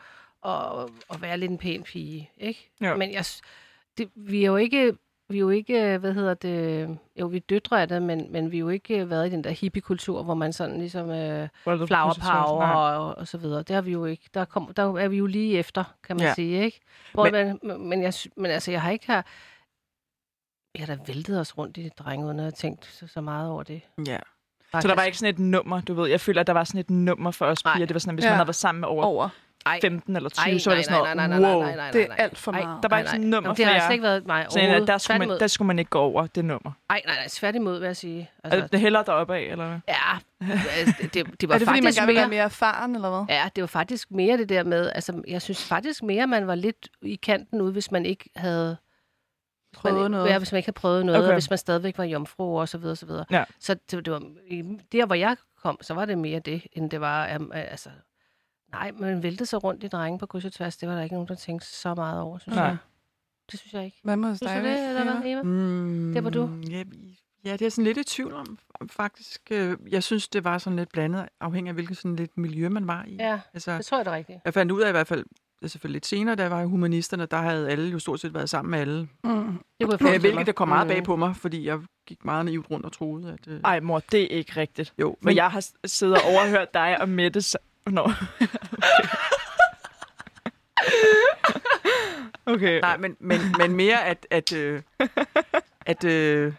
at, 0.45 0.90
at 1.14 1.22
være 1.22 1.38
lidt 1.38 1.52
en 1.52 1.57
pæn 1.57 1.84
pige, 1.84 2.32
ikke? 2.38 2.72
Jo. 2.82 2.95
Men 2.95 3.14
jeg, 3.14 3.26
det, 3.98 4.10
vi 4.15 4.44
er 4.44 4.48
jo 4.48 4.56
ikke 4.56 4.94
vi 5.30 5.38
er 5.38 5.41
jo 5.41 5.49
ikke, 5.49 5.98
hvad 5.98 6.14
hedder 6.14 6.34
det, 6.34 6.98
jo, 7.20 7.26
vi 7.28 7.38
er 7.38 7.41
døtre 7.49 7.82
af 7.82 7.88
det, 7.88 8.02
men, 8.02 8.32
men 8.32 8.52
vi 8.52 8.57
er 8.57 8.60
jo 8.60 8.70
ikke 8.70 9.10
været 9.10 9.28
i 9.28 9.32
den 9.32 9.44
der 9.44 9.49
hippie-kultur, 9.49 10.24
hvor 10.24 10.34
man 10.34 10.53
sådan 10.53 10.78
ligesom 10.80 11.10
øh, 11.10 11.49
flower 11.64 12.14
power 12.32 12.65
og, 12.68 13.15
og 13.18 13.28
så 13.28 13.38
videre. 13.38 13.64
Det 13.64 13.74
har 13.74 13.82
vi 13.82 13.91
jo 13.91 14.06
ikke. 14.06 14.30
Der, 14.34 14.45
kom, 14.45 14.74
der 14.74 14.84
er 14.99 15.07
vi 15.07 15.18
jo 15.18 15.26
lige 15.26 15.57
efter, 15.57 15.84
kan 16.03 16.15
man 16.15 16.22
Ja. 16.24 16.28
ja. 16.28 16.34
sige, 16.34 16.64
ikke? 16.64 16.80
Hvor 17.14 17.30
Men- 17.30 17.60
man, 17.64 17.80
men, 17.80 18.03
jeg, 18.03 18.14
men 18.38 18.52
altså, 18.52 18.72
jeg 18.72 18.82
har 18.82 18.91
ikke 18.91 19.07
her... 19.07 19.22
Jeg 20.78 20.86
har 20.88 20.95
da 20.95 21.02
væltet 21.07 21.40
os 21.40 21.57
rundt 21.57 21.78
i 21.78 21.90
drenge, 21.90 22.26
uden 22.26 22.40
at 22.40 22.44
have 22.44 22.52
tænkt 22.52 22.86
så, 22.86 23.07
så 23.07 23.22
meget 23.22 23.49
over 23.49 23.64
det. 23.64 23.82
Ja. 24.07 24.18
Så 24.82 24.88
der 24.88 24.95
var 24.95 25.03
ikke 25.03 25.18
sådan 25.18 25.34
et 25.34 25.40
nummer, 25.40 25.82
du 25.82 25.94
ved. 25.94 26.10
Jeg 26.10 26.22
føler, 26.22 26.41
at 26.41 26.48
der 26.48 26.53
var 26.53 26.64
sådan 26.64 26.80
et 26.80 26.90
nummer 26.90 27.32
for 27.32 27.45
os 27.45 27.65
Nej. 27.65 27.74
piger. 27.76 27.86
Det 27.86 27.94
var 27.95 27.99
sådan, 27.99 28.11
at 28.11 28.15
hvis 28.15 28.26
Ja. 28.26 28.30
man 28.30 28.36
havde 28.38 28.48
været 28.48 28.56
sammen 28.56 28.80
med 28.80 28.88
over 28.90 29.03
Over. 29.03 29.30
Ej, 29.65 29.80
15 29.81 30.15
eller 30.15 30.30
20, 30.30 30.53
ej, 30.53 30.57
så 30.60 30.69
var 30.69 30.76
det 30.76 30.85
sådan 30.85 30.99
noget, 30.99 31.15
nej, 31.18 31.27
nej, 31.27 31.40
nej, 31.40 31.49
wow. 31.52 31.61
nej, 31.61 31.68
nej, 31.69 31.76
nej, 31.76 31.91
Det 31.91 32.02
er 32.03 32.07
nej. 32.07 32.15
alt 32.19 32.38
for 32.38 32.52
Ej, 32.52 32.64
meget. 32.64 32.84
Der 32.84 32.90
var 32.90 32.95
nej, 32.95 32.99
ikke 32.99 33.10
sådan 33.10 33.22
nej. 33.22 33.26
et 33.27 33.31
nummer 33.31 33.49
for 33.49 33.56
Det 33.56 33.65
har 33.65 33.73
altså 33.73 33.91
ikke 33.91 34.03
været 34.03 34.26
mig 34.27 34.45
Så 34.49 34.60
jeg, 34.60 34.68
overhovedet. 34.68 34.88
der, 34.88 34.98
skulle 34.98 35.19
man, 35.27 35.30
der 35.40 35.48
skulle 35.48 35.68
man 35.68 35.80
ikke 35.80 35.90
gå 35.90 35.99
over 35.99 36.27
det 36.27 36.45
nummer. 36.45 36.72
Ej, 36.90 37.02
nej, 37.06 37.15
nej, 37.15 37.27
tværtimod, 37.30 37.80
vil 37.80 37.85
jeg 37.85 37.98
sige. 37.98 38.30
Altså, 38.44 38.56
Altså, 38.56 38.68
det 38.72 38.80
hælder 38.80 39.03
deroppe 39.03 39.35
af, 39.35 39.41
eller 39.41 39.68
hvad? 39.68 39.77
ja, 39.88 40.18
altså, 40.77 40.95
det, 41.02 41.14
det, 41.14 41.41
det 41.41 41.49
var 41.49 41.56
Er 41.56 41.60
det 41.60 41.68
fordi, 41.68 41.80
man 41.81 41.84
faktisk 41.84 41.99
gerne 41.99 42.07
være 42.15 42.15
mere... 42.15 42.27
mere 42.30 42.44
erfaren, 42.44 42.95
eller 42.95 43.10
hvad? 43.10 43.35
Ja, 43.35 43.49
det 43.56 43.61
var 43.61 43.68
faktisk 43.68 44.11
mere 44.11 44.38
det 44.38 44.49
der 44.49 44.64
med, 44.64 44.91
altså 44.95 45.22
jeg 45.27 45.41
synes 45.41 45.65
faktisk 45.65 46.03
mere, 46.03 46.27
man 46.27 46.48
var 46.48 46.56
lidt 46.56 46.90
i 47.02 47.15
kanten 47.15 47.61
ude, 47.61 47.72
hvis 47.72 47.91
man 47.91 48.06
ikke 48.06 48.30
havde 48.35 48.77
hvis 49.72 49.84
man, 49.84 49.94
Prøvet 49.94 50.11
noget. 50.11 50.30
Ja, 50.30 50.38
hvis 50.38 50.52
man 50.52 50.57
ikke 50.57 50.68
havde 50.68 50.80
prøvet 50.80 51.06
noget, 51.06 51.19
Okay. 51.22 51.27
og 51.27 51.34
hvis 51.35 51.49
man 51.49 51.57
stadigvæk 51.60 51.98
var 51.98 52.03
jomfru 52.03 52.60
og 52.60 52.69
så 52.69 52.77
videre, 52.77 52.91
og 52.94 52.98
så 52.98 53.06
videre. 53.06 53.26
Ja. 53.31 53.44
Så 53.60 53.73
det, 53.73 54.06
det 54.06 54.14
var, 54.14 54.22
i- 54.48 54.64
der, 54.91 55.06
hvor 55.06 55.15
jeg 55.15 55.38
kom, 55.64 55.77
så 55.81 55.94
var 55.94 56.06
det 56.06 56.18
mere 56.18 56.40
det, 56.40 56.68
end 56.73 56.90
det 56.90 57.02
var, 57.02 57.35
um, 57.40 57.52
altså, 57.53 57.90
nej, 58.74 58.91
man 58.91 59.24
væltede 59.24 59.45
sig 59.45 59.64
rundt 59.64 59.84
i 59.84 59.88
drenge 59.88 60.20
på 60.20 60.26
kryds 60.26 60.45
og 60.45 60.54
tværs, 60.54 60.78
det 60.78 60.90
var 60.90 60.95
der 60.95 61.02
ikke 61.04 61.16
nogen, 61.16 61.28
der 61.28 61.36
tænkte 61.36 61.68
så 61.68 61.95
meget 61.95 62.22
over, 62.22 62.38
synes 62.38 62.56
Nej. 62.56 62.66
jeg. 62.66 62.78
Det 63.52 63.60
synes 63.60 63.74
jeg 63.74 63.86
ikke. 63.86 64.00
Hvad 64.04 64.18
med 64.18 64.30
hos 64.30 64.38
Synes 64.38 64.52
dig? 64.52 64.62
du 64.64 64.68
det, 64.68 64.90
eller 64.90 65.04
hvad, 65.20 65.32
Eva? 65.32 65.41
Mm, 65.44 66.14
Der 66.14 66.22
var 66.22 66.30
du? 66.30 66.50
Ja, 66.70 66.84
ja, 67.45 67.52
det 67.54 67.62
er 67.62 67.70
sådan 67.70 67.84
lidt 67.84 67.98
i 67.98 68.04
tvivl 68.04 68.34
om, 68.34 68.58
faktisk. 68.91 69.41
Øh, 69.52 69.78
Jeg 69.91 70.04
synes, 70.04 70.28
det 70.28 70.44
var 70.44 70.58
sådan 70.58 70.78
lidt 70.78 70.90
blandet, 70.91 71.26
afhængig 71.41 71.70
af 71.70 71.74
hvilket 71.76 71.98
sådan 71.98 72.16
lidt 72.16 72.38
miljø, 72.38 72.70
man 72.70 72.88
var 72.88 73.06
i. 73.08 73.16
Ja, 73.16 73.40
Altså, 73.54 73.78
det 73.78 73.86
tror 73.86 73.98
jeg, 73.98 74.06
det 74.06 74.12
er 74.12 74.16
rigtigt. 74.16 74.40
jeg 74.45 74.54
fandt 74.54 74.72
ud 74.72 74.82
af 74.82 74.90
i 74.90 74.91
hvert 74.91 75.08
fald, 75.08 75.26
det 75.60 75.64
er 75.68 75.68
selvfølgelig 75.68 75.95
lidt 75.95 76.06
senere, 76.06 76.36
da 76.36 76.41
jeg 76.41 76.52
var 76.52 76.62
i 76.62 76.66
humanisterne, 76.66 77.26
der 77.26 77.38
havde 77.38 77.70
alle 77.70 77.90
jo 77.90 78.00
stort 78.00 78.20
set 78.20 78.34
været 78.34 78.50
sammen 78.50 78.72
med 78.72 78.80
alle. 78.80 79.02
Mm. 79.24 79.58
Det 79.80 79.90
kunne 79.90 80.10
jeg 80.10 80.16
Øh, 80.16 80.22
hvilket 80.22 80.45
der 80.45 80.52
kom 80.52 80.68
meget 80.68 80.88
Mm. 80.88 80.94
bag 80.94 81.04
på 81.04 81.16
mig, 81.16 81.36
fordi 81.36 81.66
jeg 81.68 81.80
gik 82.08 82.26
meget 82.26 82.45
naivt 82.45 82.72
rundt 82.72 82.86
og 82.86 82.91
troede, 82.91 83.34
at... 83.34 83.48
Øh, 83.48 83.60
Ej, 83.64 83.80
mor, 83.80 84.00
det 84.00 84.24
er 84.34 84.38
ikke 84.38 84.52
rigtigt. 84.58 84.94
jo, 85.00 85.18
For 85.24 85.30
jeg 85.32 85.52
har 85.52 85.68
siddet 85.86 86.16
og 86.16 86.22
overhørt 86.34 86.74
dig 86.74 87.02
og 87.02 87.10
Mette... 87.10 87.58
Nå. 87.88 88.02
okay. 92.46 92.54
okay. 92.54 92.80
Nej, 92.82 92.98
men, 92.98 93.16
men, 93.20 93.40
men 93.58 93.76
mere 93.76 94.06
at... 94.06 94.28
at, 94.32 94.54
øh, 94.54 94.82
at 95.86 96.04
øh, 96.04 96.54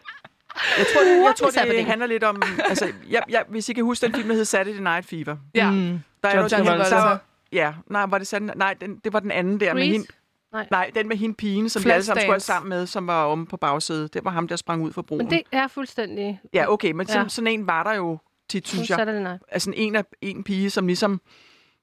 jeg 0.79 0.87
tror, 0.95 1.01
det, 1.05 1.11
jeg 1.25 1.35
tror, 1.39 1.51
happening? 1.59 1.79
det 1.79 1.87
handler 1.87 2.07
lidt 2.07 2.25
om... 2.25 2.43
Altså, 2.69 2.93
jeg, 3.11 3.23
jeg, 3.29 3.45
hvis 3.49 3.69
I 3.69 3.73
kan 3.73 3.85
huske 3.85 4.07
den 4.07 4.15
film, 4.15 4.29
der 4.29 4.35
hed 4.35 4.45
Saturday 4.45 4.81
Night 4.81 5.07
Fever. 5.07 5.37
Ja. 5.55 5.71
Mm. 5.71 5.99
Der 6.23 6.29
er 6.29 6.35
John 6.37 6.43
jo- 6.45 6.49
Travolta. 6.49 6.91
der 6.97 7.03
var- 7.03 7.21
Ja, 7.53 7.75
nej, 7.91 8.07
var 8.07 8.19
det 8.19 8.27
sådan? 8.27 8.51
Nej, 8.57 8.75
den, 8.81 8.97
det 9.05 9.13
var 9.13 9.21
den 9.21 9.31
anden 9.31 9.61
der 9.61 9.75
med 9.75 9.83
Grease? 9.83 9.93
hende. 9.93 10.07
Nej. 10.53 10.67
Nej, 10.71 10.91
den 10.95 11.09
med 11.09 11.17
hende 11.17 11.35
pigen, 11.35 11.69
som 11.69 11.85
vi 11.85 11.91
alle 11.91 12.05
sammen 12.05 12.23
skulle 12.23 12.41
sammen 12.41 12.69
med, 12.69 12.87
som 12.87 13.07
var 13.07 13.25
omme 13.25 13.47
på 13.47 13.57
bagsædet. 13.57 14.15
Det 14.15 14.25
var 14.25 14.31
ham, 14.31 14.49
der 14.49 14.57
sprang 14.57 14.83
ud 14.83 14.93
fra 14.93 15.03
broen. 15.03 15.19
Men 15.19 15.31
det 15.31 15.43
er 15.53 15.69
fuldstændig... 15.69 16.41
Ja, 16.53 16.73
okay, 16.73 16.91
men 16.93 17.07
sådan, 17.07 17.23
Ja. 17.23 17.29
sådan 17.29 17.47
en 17.49 17.67
var 17.67 17.83
der 17.83 17.93
jo 17.95 18.19
tit, 18.61 18.69
synes 18.69 18.91
jeg. 18.91 18.97
Saturday 18.97 19.23
Night. 19.23 19.43
Altså 19.49 19.73
en, 19.77 19.97
af, 19.97 20.05
en 20.21 20.45
pige, 20.45 20.71
som 20.71 20.87
ligesom 20.87 21.21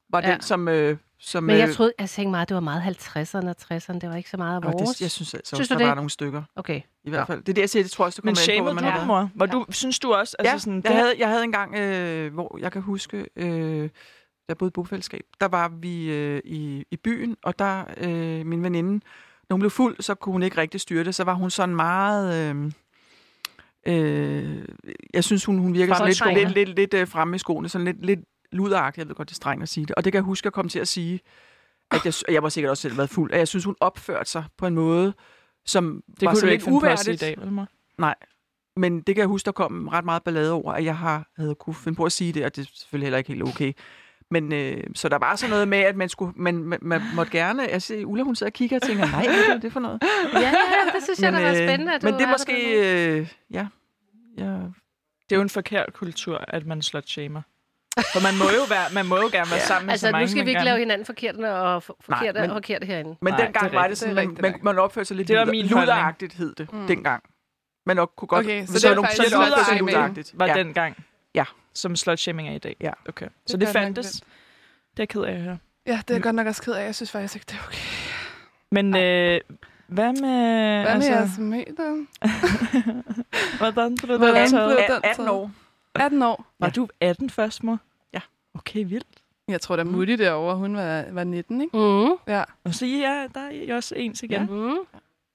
var 0.10 0.22
Ja. 0.22 0.32
den, 0.32 0.42
som, 0.42 0.68
øh, 0.68 0.98
som, 1.20 1.44
Men 1.44 1.58
jeg 1.58 1.68
øh, 1.70 1.74
troede, 1.76 1.94
jeg 2.00 2.10
tænkte 2.10 2.32
meget, 2.32 2.50
det 2.50 2.56
var 2.56 2.62
meget 2.62 2.82
50'erne 2.82 3.50
og 3.50 3.56
60'erne. 3.62 4.00
Det 4.00 4.10
var 4.10 4.16
ikke 4.16 4.30
så 4.30 4.38
meget 4.38 4.56
af 4.56 4.64
vores. 4.74 4.90
det, 4.90 5.02
jeg 5.02 5.12
synes 5.12 5.34
altså 5.34 5.56
Synes 5.56 5.68
der 5.70 5.78
det? 5.78 5.88
var 5.88 5.96
nogle 5.96 6.10
stykker. 6.10 6.44
Okay. 6.56 6.82
I 7.04 7.10
hvert 7.10 7.28
fald. 7.28 7.40
Det 7.40 7.50
er 7.50 7.54
det, 7.54 7.62
jeg 7.62 7.70
siger, 7.70 7.84
det 7.84 7.92
tror 7.92 8.04
jeg 8.04 8.08
også, 8.08 8.22
det 8.22 8.26
Men 8.26 8.36
kommer 8.58 8.72
på, 8.72 8.76
man 8.76 8.84
det, 8.84 8.92
har 8.94 9.06
mor? 9.06 9.30
Var 9.36 9.46
du, 9.46 9.66
synes 9.70 10.00
du 10.00 10.14
også? 10.14 10.36
Ja, 10.44 10.52
Altså 10.52 10.64
sådan, 10.64 10.82
jeg, 10.86 10.96
havde, 10.96 11.14
jeg 11.20 11.30
havde 11.30 11.44
engang, 11.44 11.76
øh, 11.76 12.34
hvor 12.34 12.58
jeg 12.60 12.72
kan 12.72 12.82
huske, 12.82 13.26
øh, 13.36 13.90
der 14.50 14.56
boede 14.56 14.70
i 14.70 14.72
bofællesskab, 14.74 15.22
der 15.42 15.48
var 15.48 15.68
vi 15.82 16.12
øh, 16.12 16.42
i, 16.46 16.84
i 16.92 16.98
byen, 16.98 17.38
og 17.44 17.60
der, 17.60 17.84
øh, 17.98 18.46
min 18.46 18.64
veninde, 18.64 18.92
når 19.50 19.54
hun 19.56 19.60
blev 19.60 19.70
fuld, 19.72 19.96
så 20.00 20.16
kunne 20.16 20.34
hun 20.34 20.44
ikke 20.44 20.58
rigtig 20.58 20.82
styre 20.82 21.04
det, 21.04 21.16
så 21.16 21.24
var 21.24 21.34
hun 21.34 21.50
sådan 21.50 21.76
meget... 21.76 22.56
Øh, 22.56 22.72
øh, 23.88 24.66
jeg 25.14 25.24
synes, 25.24 25.46
hun, 25.46 25.58
hun 25.58 25.74
virker 25.74 25.96
sådan 25.96 26.36
lidt, 26.36 26.54
lidt, 26.54 26.68
lidt, 26.68 26.76
lidt 26.76 26.94
øh, 26.94 27.08
fremme 27.08 27.36
i 27.36 27.40
skoene, 27.40 27.70
sådan 27.70 27.86
lidt, 27.86 28.06
lidt 28.06 28.20
luderagtig, 28.52 29.00
jeg 29.00 29.08
ved 29.08 29.16
godt, 29.16 29.30
det 29.30 29.34
er 29.34 29.36
strengt 29.36 29.64
at 29.64 29.70
sige 29.70 29.86
det. 29.86 29.96
Og 29.96 30.04
det 30.06 30.14
kan 30.14 30.18
jeg 30.18 30.24
huske, 30.24 30.48
at 30.48 30.54
komme 30.54 30.70
til 30.70 30.80
at 30.80 30.88
sige, 30.88 31.20
at 31.92 32.06
jeg, 32.06 32.14
jeg 32.34 32.44
var 32.44 32.50
sikkert 32.50 32.70
også 32.70 32.82
selv 32.82 32.98
været 32.98 33.10
fuld, 33.10 33.32
at 33.32 33.40
jeg 33.40 33.48
synes, 33.48 33.66
hun 33.66 33.76
opførte 33.80 34.30
sig 34.30 34.44
på 34.58 34.68
en 34.68 34.76
måde, 34.76 35.14
som 35.66 36.04
det 36.20 36.22
var 36.22 36.32
kunne 36.32 36.40
så 36.40 36.46
lidt 36.46 36.64
sige 36.64 36.72
i 36.72 36.76
uværdigt. 36.76 37.22
dag, 37.22 37.36
vel, 37.38 37.52
mor? 37.52 37.68
Nej. 37.98 38.16
Men 38.76 39.02
det 39.02 39.16
kan 39.16 39.18
jeg 39.18 39.28
huske, 39.28 39.46
der 39.46 39.52
kom 39.52 39.88
ret 39.88 40.06
meget 40.06 40.24
ballade 40.24 40.52
over, 40.52 40.74
at 40.74 40.84
jeg 40.86 40.98
har, 40.98 41.28
havde 41.38 41.56
kunne 41.56 41.74
finde 41.74 41.96
på 41.96 42.04
at 42.04 42.12
sige 42.12 42.34
det, 42.34 42.46
og 42.46 42.56
det 42.56 42.62
er 42.62 42.70
selvfølgelig 42.74 43.06
heller 43.06 43.18
ikke 43.18 43.28
helt 43.28 43.44
okay. 43.44 43.74
Men 44.32 44.54
øh, 44.54 44.84
så 44.96 45.10
der 45.10 45.18
var 45.18 45.36
sådan 45.36 45.50
noget 45.50 45.68
med, 45.68 45.78
at 45.78 45.96
man, 45.96 46.10
skulle, 46.10 46.34
man, 46.36 46.56
man, 46.64 46.80
man 46.82 47.02
måtte 47.16 47.32
gerne... 47.32 47.64
Jeg 47.72 47.82
ser, 47.82 48.06
Ulla, 48.06 48.24
hun 48.24 48.36
sidder 48.36 48.50
og 48.50 48.54
kigger 48.54 48.76
og 48.76 48.82
tænker, 48.82 49.06
nej, 49.06 49.26
hvad 49.26 49.56
er 49.56 49.60
det 49.60 49.74
for 49.74 49.80
noget? 49.80 50.02
Ja, 50.34 50.54
det 50.96 51.04
synes 51.04 51.20
jeg, 51.22 51.34
der 51.34 51.42
var 51.44 51.54
spændende. 51.54 51.94
At 51.96 52.04
men 52.04 52.14
det 52.14 52.22
er 52.22 52.32
måske... 52.32 52.54
Øh, 53.18 53.28
ja, 53.54 53.68
ja, 54.38 54.44
Det 54.44 55.32
er 55.32 55.36
jo 55.36 55.42
en 55.42 55.50
forkert 55.50 55.94
kultur, 55.94 56.46
at 56.48 56.66
man 56.66 56.82
slot 56.82 57.08
shamer. 57.08 57.42
For 58.14 58.24
man 58.24 58.34
må 58.38 58.46
jo, 58.46 58.64
være, 58.70 58.86
man 58.94 59.06
må 59.06 59.16
jo 59.16 59.30
gerne 59.32 59.50
være 59.52 59.60
Ja. 59.60 59.66
sammen 59.66 59.86
med 59.88 59.92
så 59.98 60.08
Altså, 60.08 60.12
mange, 60.12 60.26
nu 60.26 60.32
skal 60.32 60.46
vi 60.46 60.50
ikke 60.50 60.58
gerne- 60.60 60.66
lave 60.66 60.80
hinanden 60.80 61.06
forkerte 61.06 61.54
og 61.54 61.84
for- 61.84 61.98
Nej, 62.10 62.18
forkerte 62.18 62.42
men- 62.42 62.50
og 62.50 62.56
forkerte 62.56 62.86
herinde. 62.86 63.16
Men 63.22 63.34
Nej, 63.34 63.44
dengang 63.44 63.66
det 63.72 63.78
var 63.80 63.88
det 63.88 63.98
sådan, 63.98 64.30
Det 64.30 64.42
man, 64.42 64.56
man, 64.62 64.80
opførte 64.80 65.06
sig 65.06 65.18
lidt 65.18 65.28
Det 65.28 65.38
var 65.38 65.46
min 65.46 65.66
luderagtigt, 65.66 66.34
hed 66.34 66.56
det 66.56 66.74
Mm. 66.74 66.88
dengang. 66.88 67.24
Man 67.86 67.96
nok 67.96 68.12
kunne 68.18 68.28
godt... 68.28 68.46
Okay, 68.46 68.66
så 68.66 68.74
det 68.90 68.98
faktisk 68.98 69.24
så 69.24 69.30
slut 69.30 69.40
luderagtigt, 69.40 69.66
shaming. 69.68 69.88
luderagtigt. 69.92 70.32
var 70.34 70.46
ja. 70.48 70.54
dengang. 70.54 70.96
Ja. 71.36 71.44
Som 71.74 71.96
slutshaming 71.96 72.50
er 72.50 72.54
i 72.54 72.58
dag. 72.58 72.76
Ja. 72.82 72.92
Okay. 73.10 73.28
Så 73.46 73.58
Det 73.58 73.68
det, 73.68 73.68
nok 73.68 73.74
fandtes. 73.84 74.12
Det 74.12 74.22
er 74.22 74.24
jeg 74.98 75.10
ked 75.10 75.22
af 75.22 75.32
at 75.34 75.42
høre. 75.42 75.58
Ja, 75.88 76.02
det 76.08 76.10
er 76.10 76.16
jeg 76.16 76.24
godt 76.24 76.36
nok 76.36 76.48
også 76.48 76.62
ked 76.64 76.74
af. 76.74 76.86
Jeg 76.86 76.96
synes 76.96 77.12
faktisk 77.12 77.36
ikke, 77.36 77.46
det 77.46 77.54
er 77.56 77.68
okay. 77.68 77.78
Men 78.72 78.96
øh, 78.96 79.42
hvad 79.88 80.14
med... 80.14 80.14
Hvad 80.18 80.84
med 80.84 80.88
altså, 80.88 81.12
jeres 81.12 81.38
meter? 81.40 82.06
Hvordan 83.58 83.96
blev 84.04 84.18
Hvordan 84.18 84.42
det 84.44 84.52
taget? 84.52 84.68
blev- 84.78 84.96
den 84.96 85.02
18 85.04 85.26
tid. 85.26 85.32
år. 85.32 85.52
18 85.96 86.22
år. 86.24 86.46
Var 86.60 86.68
Ja. 86.68 86.72
du 86.72 86.88
18 87.00 87.30
først, 87.30 87.64
mor? 87.64 87.80
Ja. 88.14 88.20
Okay, 88.54 88.86
vildt. 88.86 89.08
Jeg 89.48 89.62
tror, 89.62 89.76
da 89.76 89.84
Mutti 89.84 90.16
derovre, 90.16 90.56
hun 90.58 90.76
var, 90.76 91.06
var 91.12 91.24
19, 91.24 91.62
ikke? 91.62 91.78
Mm. 91.78 92.12
Ja. 92.28 92.44
Og 92.64 92.74
så 92.76 92.86
ja, 92.86 93.28
der 93.34 93.40
er 93.42 93.50
I 93.50 93.70
også 93.70 93.96
ens 93.96 94.24
igen. 94.24 94.42
Ja. 94.42 94.46
Mm. 94.46 94.78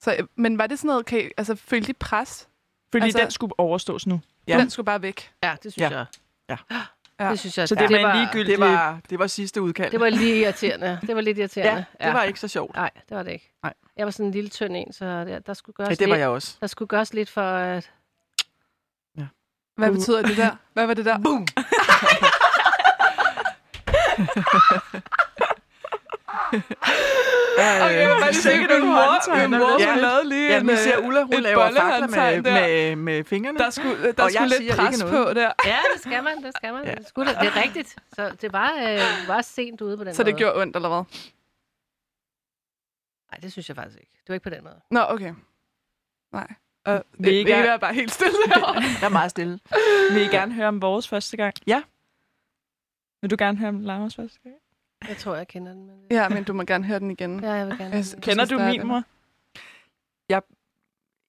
Så, 0.01 0.27
men 0.35 0.57
var 0.57 0.67
det 0.67 0.79
sådan 0.79 0.87
noget, 0.87 0.99
okay, 0.99 1.29
altså 1.37 1.55
følte 1.55 1.87
de 1.87 1.93
pres? 1.93 2.47
Fordi 2.91 3.03
altså, 3.05 3.19
den 3.19 3.31
skulle 3.31 3.53
overstås 3.59 4.07
nu. 4.07 4.21
Ja. 4.47 4.53
Ja. 4.53 4.59
Den 4.61 4.69
skulle 4.69 4.85
bare 4.85 5.01
væk. 5.01 5.31
Ja, 5.43 5.55
det 5.63 5.73
synes 5.73 5.91
Ja. 5.91 5.97
jeg. 5.97 6.05
Ja. 6.49 6.57
Ja. 6.71 6.77
Det 7.31 7.39
synes 7.39 7.57
jeg. 7.57 7.67
Så 7.67 7.75
det, 7.75 7.89
det 7.89 8.01
var 8.03 8.15
ligegyldig... 8.15 8.47
Det 8.47 8.59
var, 8.59 8.99
det 9.09 9.19
var 9.19 9.27
sidste 9.27 9.61
udkald. 9.61 9.91
Det 9.91 9.99
var 9.99 10.09
lige 10.09 10.39
irriterende. 10.41 10.99
Det 11.07 11.15
var 11.15 11.21
lidt 11.21 11.37
irriterende. 11.37 11.85
ja, 11.99 12.05
det 12.05 12.13
var 12.13 12.23
ikke 12.23 12.39
så 12.39 12.47
sjovt. 12.47 12.75
Nej, 12.75 12.89
det 13.09 13.17
var 13.17 13.23
det 13.23 13.31
ikke. 13.31 13.51
Nej. 13.63 13.73
Jeg 13.97 14.05
var 14.05 14.11
sådan 14.11 14.25
en 14.25 14.31
lille 14.31 14.49
tynd 14.49 14.77
en, 14.77 14.93
så 14.93 15.05
der, 15.05 15.39
der 15.39 15.53
skulle 15.53 15.73
gøres 15.73 15.89
Ja, 15.89 15.93
det 15.95 16.09
var 16.09 16.15
lidt. 16.15 16.19
jeg 16.19 16.29
også. 16.29 16.57
Der 16.61 16.67
skulle 16.67 16.89
gøres 16.89 17.13
lidt 17.13 17.29
for... 17.29 17.41
At... 17.57 17.91
Hvad 19.77 19.91
betyder 19.91 20.21
det 20.21 20.37
der? 20.37 20.51
Hvad 20.73 20.85
var 20.87 20.93
det 20.93 21.05
der? 21.05 21.17
Boom! 21.23 21.47
Okay, 27.81 28.07
men 28.07 28.21
var 28.21 28.27
det 28.27 28.35
sikkert 28.35 28.71
en 28.71 28.85
mor, 28.85 29.33
en 29.43 29.51
mor, 29.51 29.79
Ja. 29.81 29.95
lavede 29.95 30.29
lige 30.29 30.49
Ja, 30.51 30.59
en, 30.59 30.67
vi 30.67 30.71
øh, 30.71 30.77
ser 30.77 30.97
Ulla, 30.97 31.23
hun 31.23 31.33
et 31.33 31.41
laver 31.43 31.71
fakler 31.71 32.07
med, 32.07 32.43
der. 32.43 32.51
med, 32.67 32.95
med 32.95 33.23
fingrene. 33.23 33.59
Der 33.59 33.69
skulle, 33.69 34.11
der 34.11 34.23
Og 34.23 34.31
skulle 34.31 34.49
siger 34.49 34.59
lidt 34.59 34.75
pres 34.75 34.99
noget. 35.03 35.27
på 35.27 35.33
der. 35.33 35.51
Ja, 35.65 35.77
det 35.93 36.01
skal 36.01 36.23
man, 36.23 36.43
det 36.43 36.53
skal 36.55 36.73
man. 36.73 36.83
Ja. 36.83 36.89
Ja. 36.89 36.95
Det, 36.95 37.07
skulle 37.07 37.31
det. 37.31 37.37
er 37.47 37.61
rigtigt. 37.63 37.95
Så 38.15 38.35
det 38.41 38.53
var, 38.53 38.73
øh, 38.73 39.27
var 39.27 39.41
sent 39.41 39.81
ude 39.81 39.97
på 39.97 40.03
den 40.03 40.13
Så 40.13 40.21
måde. 40.23 40.31
det 40.31 40.37
gjorde 40.37 40.61
ondt, 40.61 40.75
eller 40.75 40.89
hvad? 40.89 41.03
Nej, 43.31 43.39
det 43.41 43.51
synes 43.51 43.69
jeg 43.69 43.75
faktisk 43.75 43.97
ikke. 43.99 44.11
Det 44.21 44.29
var 44.29 44.33
ikke 44.33 44.43
på 44.43 44.49
den 44.49 44.63
måde. 44.63 44.75
Nå, 44.91 44.99
okay. 45.09 45.33
Nej. 46.33 46.47
I 46.87 46.91
det, 47.23 47.45
det 47.47 47.49
er 47.53 47.77
bare 47.77 47.93
helt 47.93 48.11
stille 48.11 48.37
derovre. 48.53 48.81
Jeg 49.01 49.05
er 49.05 49.09
meget 49.09 49.31
stille. 49.31 49.59
Vil 50.13 50.21
I 50.21 50.27
gerne 50.27 50.53
høre 50.53 50.67
om 50.67 50.81
vores 50.81 51.07
første 51.07 51.37
gang? 51.37 51.53
Ja. 51.67 51.81
Vil 53.21 53.31
du 53.31 53.35
gerne 53.39 53.57
høre 53.57 53.69
om 53.69 53.79
Lauras 53.79 54.15
første 54.15 54.39
gang? 54.43 54.55
Jeg 55.07 55.17
tror, 55.17 55.35
jeg 55.35 55.47
kender 55.47 55.71
den. 55.71 55.85
Men... 55.85 55.95
ja, 56.11 56.29
men 56.29 56.43
du 56.43 56.53
må 56.53 56.63
gerne 56.63 56.85
høre 56.85 56.99
den 56.99 57.11
igen. 57.11 57.39
Ja, 57.43 57.51
jeg 57.51 57.67
vil 57.67 57.77
gerne. 57.77 57.95
Jeg- 57.95 58.05
den. 58.13 58.21
Kender 58.21 58.45
du 58.45 58.59
min, 58.59 58.87
mor? 58.87 59.03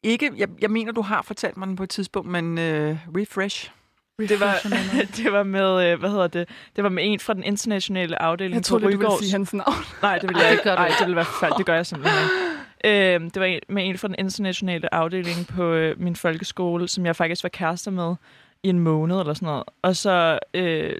Ikke, 0.03 0.31
jeg, 0.37 0.49
jeg 0.61 0.71
mener, 0.71 0.93
du 0.93 1.03
har 1.03 1.23
fortalt 1.23 1.57
mig 1.57 1.69
den 1.69 1.77
på 1.77 1.83
et 1.83 1.91
tidspunkt, 1.91 2.31
men 2.31 2.59
øh, 2.59 2.97
refresh. 3.17 3.71
Det 4.19 4.41
var, 4.41 4.55
det 5.17 5.33
var 5.33 5.43
med, 5.43 5.93
øh, 5.93 5.99
hvad 5.99 6.11
hedder 6.11 6.27
det? 6.27 6.49
Det 6.77 6.85
var 6.85 6.91
med 6.91 7.03
en 7.13 7.21
fra 7.21 7.35
den 7.35 7.45
internationale 7.45 8.23
afdeling 8.23 8.55
Jeg 8.55 8.61
på 8.63 8.65
troede, 8.65 8.85
du 8.85 8.99
ville 8.99 9.13
sige 9.21 9.33
hans 9.33 9.55
navn. 9.55 9.75
Nej, 10.03 10.19
det 10.19 10.29
vil 10.29 10.37
Ej, 10.37 10.43
jeg 10.43 10.53
ikke. 10.59 10.65
Nej, 10.65 10.91
det 10.99 11.07
vil 11.07 11.17
være 11.17 11.25
forfærdeligt. 11.25 11.59
Det 11.59 11.67
gør 11.67 11.75
jeg 11.75 11.87
simpelthen 11.87 12.21
ikke. 12.85 13.15
Øhm, 13.15 13.31
det 13.31 13.41
var 13.41 13.47
en, 13.47 13.61
med 13.69 13.89
en 13.89 13.99
fra 13.99 14.09
den 14.09 14.17
internationale 14.19 14.95
afdeling 14.95 15.47
på 15.47 15.65
øh, 15.65 16.01
min 16.01 16.17
folkeskole, 16.17 16.89
som 16.89 17.07
jeg 17.07 17.17
faktisk 17.17 17.43
var 17.43 17.49
kærester 17.49 17.91
med 17.91 18.15
i 18.63 18.69
en 18.69 18.79
måned 18.79 19.21
eller 19.21 19.35
sådan 19.35 19.47
noget. 19.47 19.65
Og 19.83 19.97
så 19.97 20.39
øh, 20.55 20.97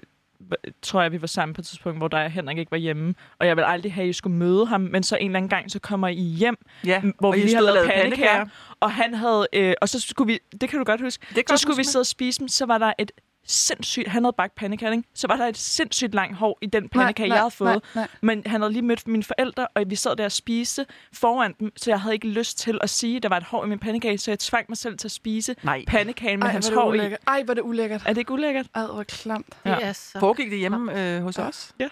tror 0.81 1.01
jeg, 1.01 1.11
vi 1.11 1.21
var 1.21 1.27
sammen 1.27 1.53
på 1.53 1.61
et 1.61 1.65
tidspunkt, 1.65 1.97
hvor 1.99 2.07
der 2.07 2.23
og 2.23 2.31
Henrik 2.31 2.57
ikke 2.57 2.71
var 2.71 2.77
hjemme. 2.77 3.15
Og 3.39 3.47
jeg 3.47 3.55
ville 3.55 3.67
aldrig 3.67 3.93
have, 3.93 4.03
at 4.03 4.09
I 4.09 4.13
skulle 4.13 4.37
møde 4.37 4.65
ham. 4.65 4.81
Men 4.81 5.03
så 5.03 5.15
en 5.15 5.25
eller 5.25 5.37
anden 5.37 5.49
gang, 5.49 5.71
så 5.71 5.79
kommer 5.79 6.07
I 6.07 6.13
hjem, 6.13 6.57
Ja, 6.85 7.01
hvor 7.19 7.31
vi 7.31 7.39
lige 7.39 7.55
har 7.55 7.61
og 7.67 7.73
lavet 7.73 7.89
pandekager. 7.89 8.45
Og 8.79 8.91
han 8.91 9.13
havde... 9.13 9.47
Øh, 9.53 9.73
og 9.81 9.89
så 9.89 9.99
skulle 9.99 10.33
vi... 10.33 10.39
Det 10.61 10.69
kan 10.69 10.79
du 10.79 10.85
godt 10.85 11.01
huske. 11.01 11.25
Det 11.35 11.43
Så 11.49 11.57
skulle 11.57 11.77
vi 11.77 11.83
sidde 11.83 12.01
og 12.01 12.07
spise 12.07 12.39
dem. 12.39 12.47
Så 12.47 12.65
var 12.65 12.77
der 12.77 12.93
et 12.99 13.11
sindssygt... 13.47 14.07
Han 14.07 14.23
havde 14.23 14.33
bagt 14.37 14.55
pandekager, 14.55 14.91
ikke? 14.91 15.03
Så 15.15 15.27
var 15.27 15.35
der 15.35 15.45
et 15.47 15.57
sindssygt 15.57 16.13
langt 16.15 16.35
hår 16.37 16.57
i 16.61 16.65
den 16.65 16.89
pandekage, 16.89 17.29
jeg 17.29 17.37
havde 17.37 17.51
fået. 17.51 17.69
Nej, 17.69 17.81
nej. 17.95 18.07
Men 18.21 18.43
han 18.45 18.61
havde 18.61 18.73
lige 18.73 18.81
mødt 18.81 19.07
mine 19.07 19.23
forældre, 19.23 19.67
og 19.75 19.83
vi 19.87 19.95
sad 19.95 20.15
der 20.15 20.25
og 20.25 20.31
spiste 20.31 20.85
foran 21.13 21.53
dem, 21.59 21.71
så 21.77 21.91
jeg 21.91 22.01
havde 22.01 22.13
ikke 22.13 22.27
lyst 22.27 22.57
til 22.57 22.79
at 22.81 22.89
sige, 22.89 23.17
at 23.17 23.23
der 23.23 23.29
var 23.29 23.37
et 23.37 23.43
hår 23.43 23.65
i 23.65 23.67
min 23.67 23.79
pandekage, 23.79 24.17
så 24.17 24.31
jeg 24.31 24.39
tvang 24.39 24.65
mig 24.69 24.77
selv 24.77 24.97
til 24.97 25.07
at 25.07 25.11
spise 25.11 25.55
Nej. 25.63 25.83
pandekagen 25.87 26.39
med 26.39 26.47
Ej, 26.47 26.51
hans 26.53 26.67
er 26.67 26.71
det 26.71 26.81
hår 26.81 26.93
i. 26.93 27.15
Ej, 27.27 27.43
hvor 27.43 27.53
det 27.53 27.61
ulækkert. 27.61 28.01
Er 28.05 28.09
det 28.13 28.17
ikke 28.17 28.31
ulækkert? 28.33 28.65
Ej, 28.75 28.85
hvor 28.85 29.03
klamt. 29.03 29.47
Det 29.63 29.69
Ja. 29.69 29.77
er 29.81 29.93
så... 29.93 30.19
Foregik 30.19 30.51
det 30.51 30.57
hjemme 30.59 31.15
øh, 31.15 31.21
hos 31.23 31.37
os? 31.39 31.71
Ja. 31.79 31.87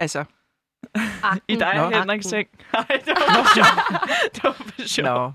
Altså, 0.00 0.24
Akten. 1.22 1.40
I 1.48 1.56
dig 1.56 1.72
Nå. 1.76 1.82
og 1.82 1.98
Henriks 1.98 2.26
seng. 2.26 2.48
Nej, 2.72 2.86
det 3.04 3.06
var 3.16 3.44
for 3.44 3.54
sjovt. 3.54 4.02
det 4.34 4.44
var 4.44 4.52
for 4.52 4.88
sjovt. 4.88 5.06
no. 5.08 5.30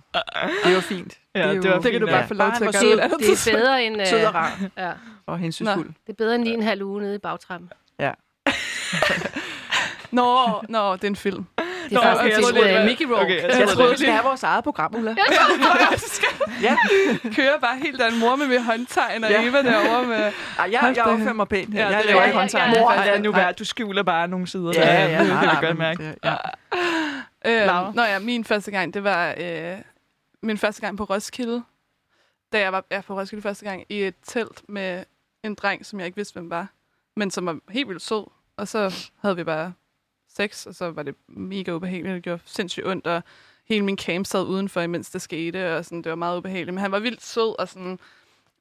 det 0.66 0.76
var 0.76 0.82
fint. 0.82 1.18
Ja, 1.38 1.48
er 1.48 1.54
det 1.62 1.72
var 1.72 1.80
Det 1.80 1.92
kan 1.92 2.02
du 2.02 2.08
bare 2.08 2.16
ja. 2.18 2.26
få 2.26 2.34
lov 2.34 2.52
til 2.58 2.66
at 2.66 2.72
gøre 2.74 2.82
sød. 2.82 2.94
et 2.94 3.00
andet 3.00 3.20
Det 3.20 3.48
er 3.54 3.58
bedre 3.58 3.84
end... 3.84 4.06
Sød 4.06 4.24
og 4.24 4.30
Øh, 4.30 4.36
rar 4.36 4.60
ja. 4.78 4.92
og 5.28 5.40
hensynsfuld. 5.40 5.88
Det 5.88 6.14
er 6.14 6.14
bedre 6.18 6.36
end 6.36 6.44
lige 6.44 6.54
en 6.54 6.64
halv 6.64 6.84
uge 6.84 7.02
nede 7.02 7.16
i 7.16 7.18
bagtrappen. 7.18 7.70
Nå, 10.12 10.62
nå, 10.70 10.94
det 10.96 11.04
er 11.04 11.08
en 11.08 11.16
film. 11.16 11.46
Det 11.58 11.64
er 11.92 11.96
Nå, 11.96 12.02
faktisk 12.02 12.20
okay, 12.22 12.30
jeg 12.30 12.38
en 12.38 12.44
troede, 12.44 12.56
det 12.58 12.64
med 12.66 12.80
var- 12.80 12.86
Mickey 12.86 13.06
Rourke. 13.06 13.22
Okay, 13.24 13.36
jeg 13.42 13.44
Jeg 13.44 13.52
troede, 13.54 13.72
troede, 13.76 13.90
vi 13.90 13.92
det 13.92 14.00
skal 14.00 14.12
have 14.14 14.24
vores 14.24 14.44
eget 14.44 14.64
program, 14.64 14.96
Ulla. 14.96 15.16
ja. 16.68 16.78
kører 17.36 17.60
bare 17.62 17.78
helt 17.84 18.00
der 18.00 18.08
en 18.08 18.20
mor 18.20 18.36
med 18.36 18.48
mit 18.48 18.64
håndtegn, 18.64 19.24
og 19.24 19.30
Ja. 19.32 19.44
Eva 19.48 19.62
derovre 19.64 20.08
med... 20.08 20.16
Ej, 20.18 20.32
jeg, 20.72 20.94
jeg 20.96 21.04
opfører 21.04 21.34
mig 21.34 21.48
pænt. 21.48 21.74
her. 21.74 21.82
Ja, 21.82 21.88
jeg 21.90 21.98
det 21.98 22.06
laver 22.06 22.22
er- 22.22 22.26
ikke 22.26 22.38
ja, 22.38 22.42
håndtegn. 22.42 22.72
ja, 22.74 22.78
ja. 22.80 22.82
Mor, 22.84 23.06
lad 23.06 23.20
nu 23.20 23.32
være. 23.32 23.52
Du 23.52 23.66
skjuler 23.66 24.04
bare 24.04 24.28
nogle 24.28 24.48
sider. 24.48 24.72
Ja, 24.76 24.94
ja, 24.94 25.08
ja. 25.10 25.20
det 25.20 25.28
kan 25.28 25.44
jeg 25.44 25.58
godt 25.62 25.78
mærke. 25.78 26.04
det- 26.04 26.16
Ja. 27.46 27.66
Øh, 27.90 27.96
nå 27.96 28.02
ja, 28.04 28.20
min 28.20 28.44
første 28.46 28.72
gang, 28.72 28.94
det 28.94 29.04
var 29.04 29.34
øh, 29.38 29.76
min 30.42 30.58
første 30.58 30.82
gang 30.82 30.98
på 30.98 31.04
Roskilde. 31.04 31.64
Da 32.54 32.60
jeg 32.60 32.72
var 32.72 32.86
jeg 32.90 33.04
på 33.04 33.20
Roskilde 33.20 33.42
første 33.42 33.66
gang 33.66 33.84
i 33.90 34.04
et 34.04 34.16
telt 34.24 34.70
med 34.70 35.04
en 35.44 35.56
dreng, 35.56 35.86
som 35.86 36.00
jeg 36.00 36.06
ikke 36.06 36.16
vidste, 36.16 36.34
hvem 36.34 36.50
var. 36.50 36.68
Men 37.16 37.32
som 37.32 37.46
var 37.46 37.60
helt 37.70 37.88
vildt 37.88 38.02
sød. 38.02 38.28
Og 38.58 38.68
så 38.68 39.10
havde 39.22 39.36
vi 39.36 39.44
bare 39.44 39.74
sex, 40.30 40.66
og 40.66 40.76
så 40.76 40.92
var 40.92 41.04
det 41.04 41.16
mega 41.28 41.72
ubehageligt. 41.72 42.16
Det 42.16 42.24
gjorde 42.24 42.42
sindssygt 42.46 42.88
ondt, 42.88 43.08
og 43.08 43.24
hele 43.66 43.86
min 43.86 43.98
camp 43.98 44.26
sad 44.26 44.44
udenfor, 44.44 44.82
imens 44.82 45.10
det 45.10 45.22
skete, 45.22 45.78
og 45.78 45.86
sådan, 45.86 46.02
det 46.02 46.10
var 46.10 46.16
meget 46.16 46.38
ubehageligt. 46.38 46.74
Men 46.74 46.82
han 46.82 46.92
var 46.92 47.00
vildt 47.00 47.24
sød, 47.24 47.60
og 47.60 47.68
sådan... 47.70 48.00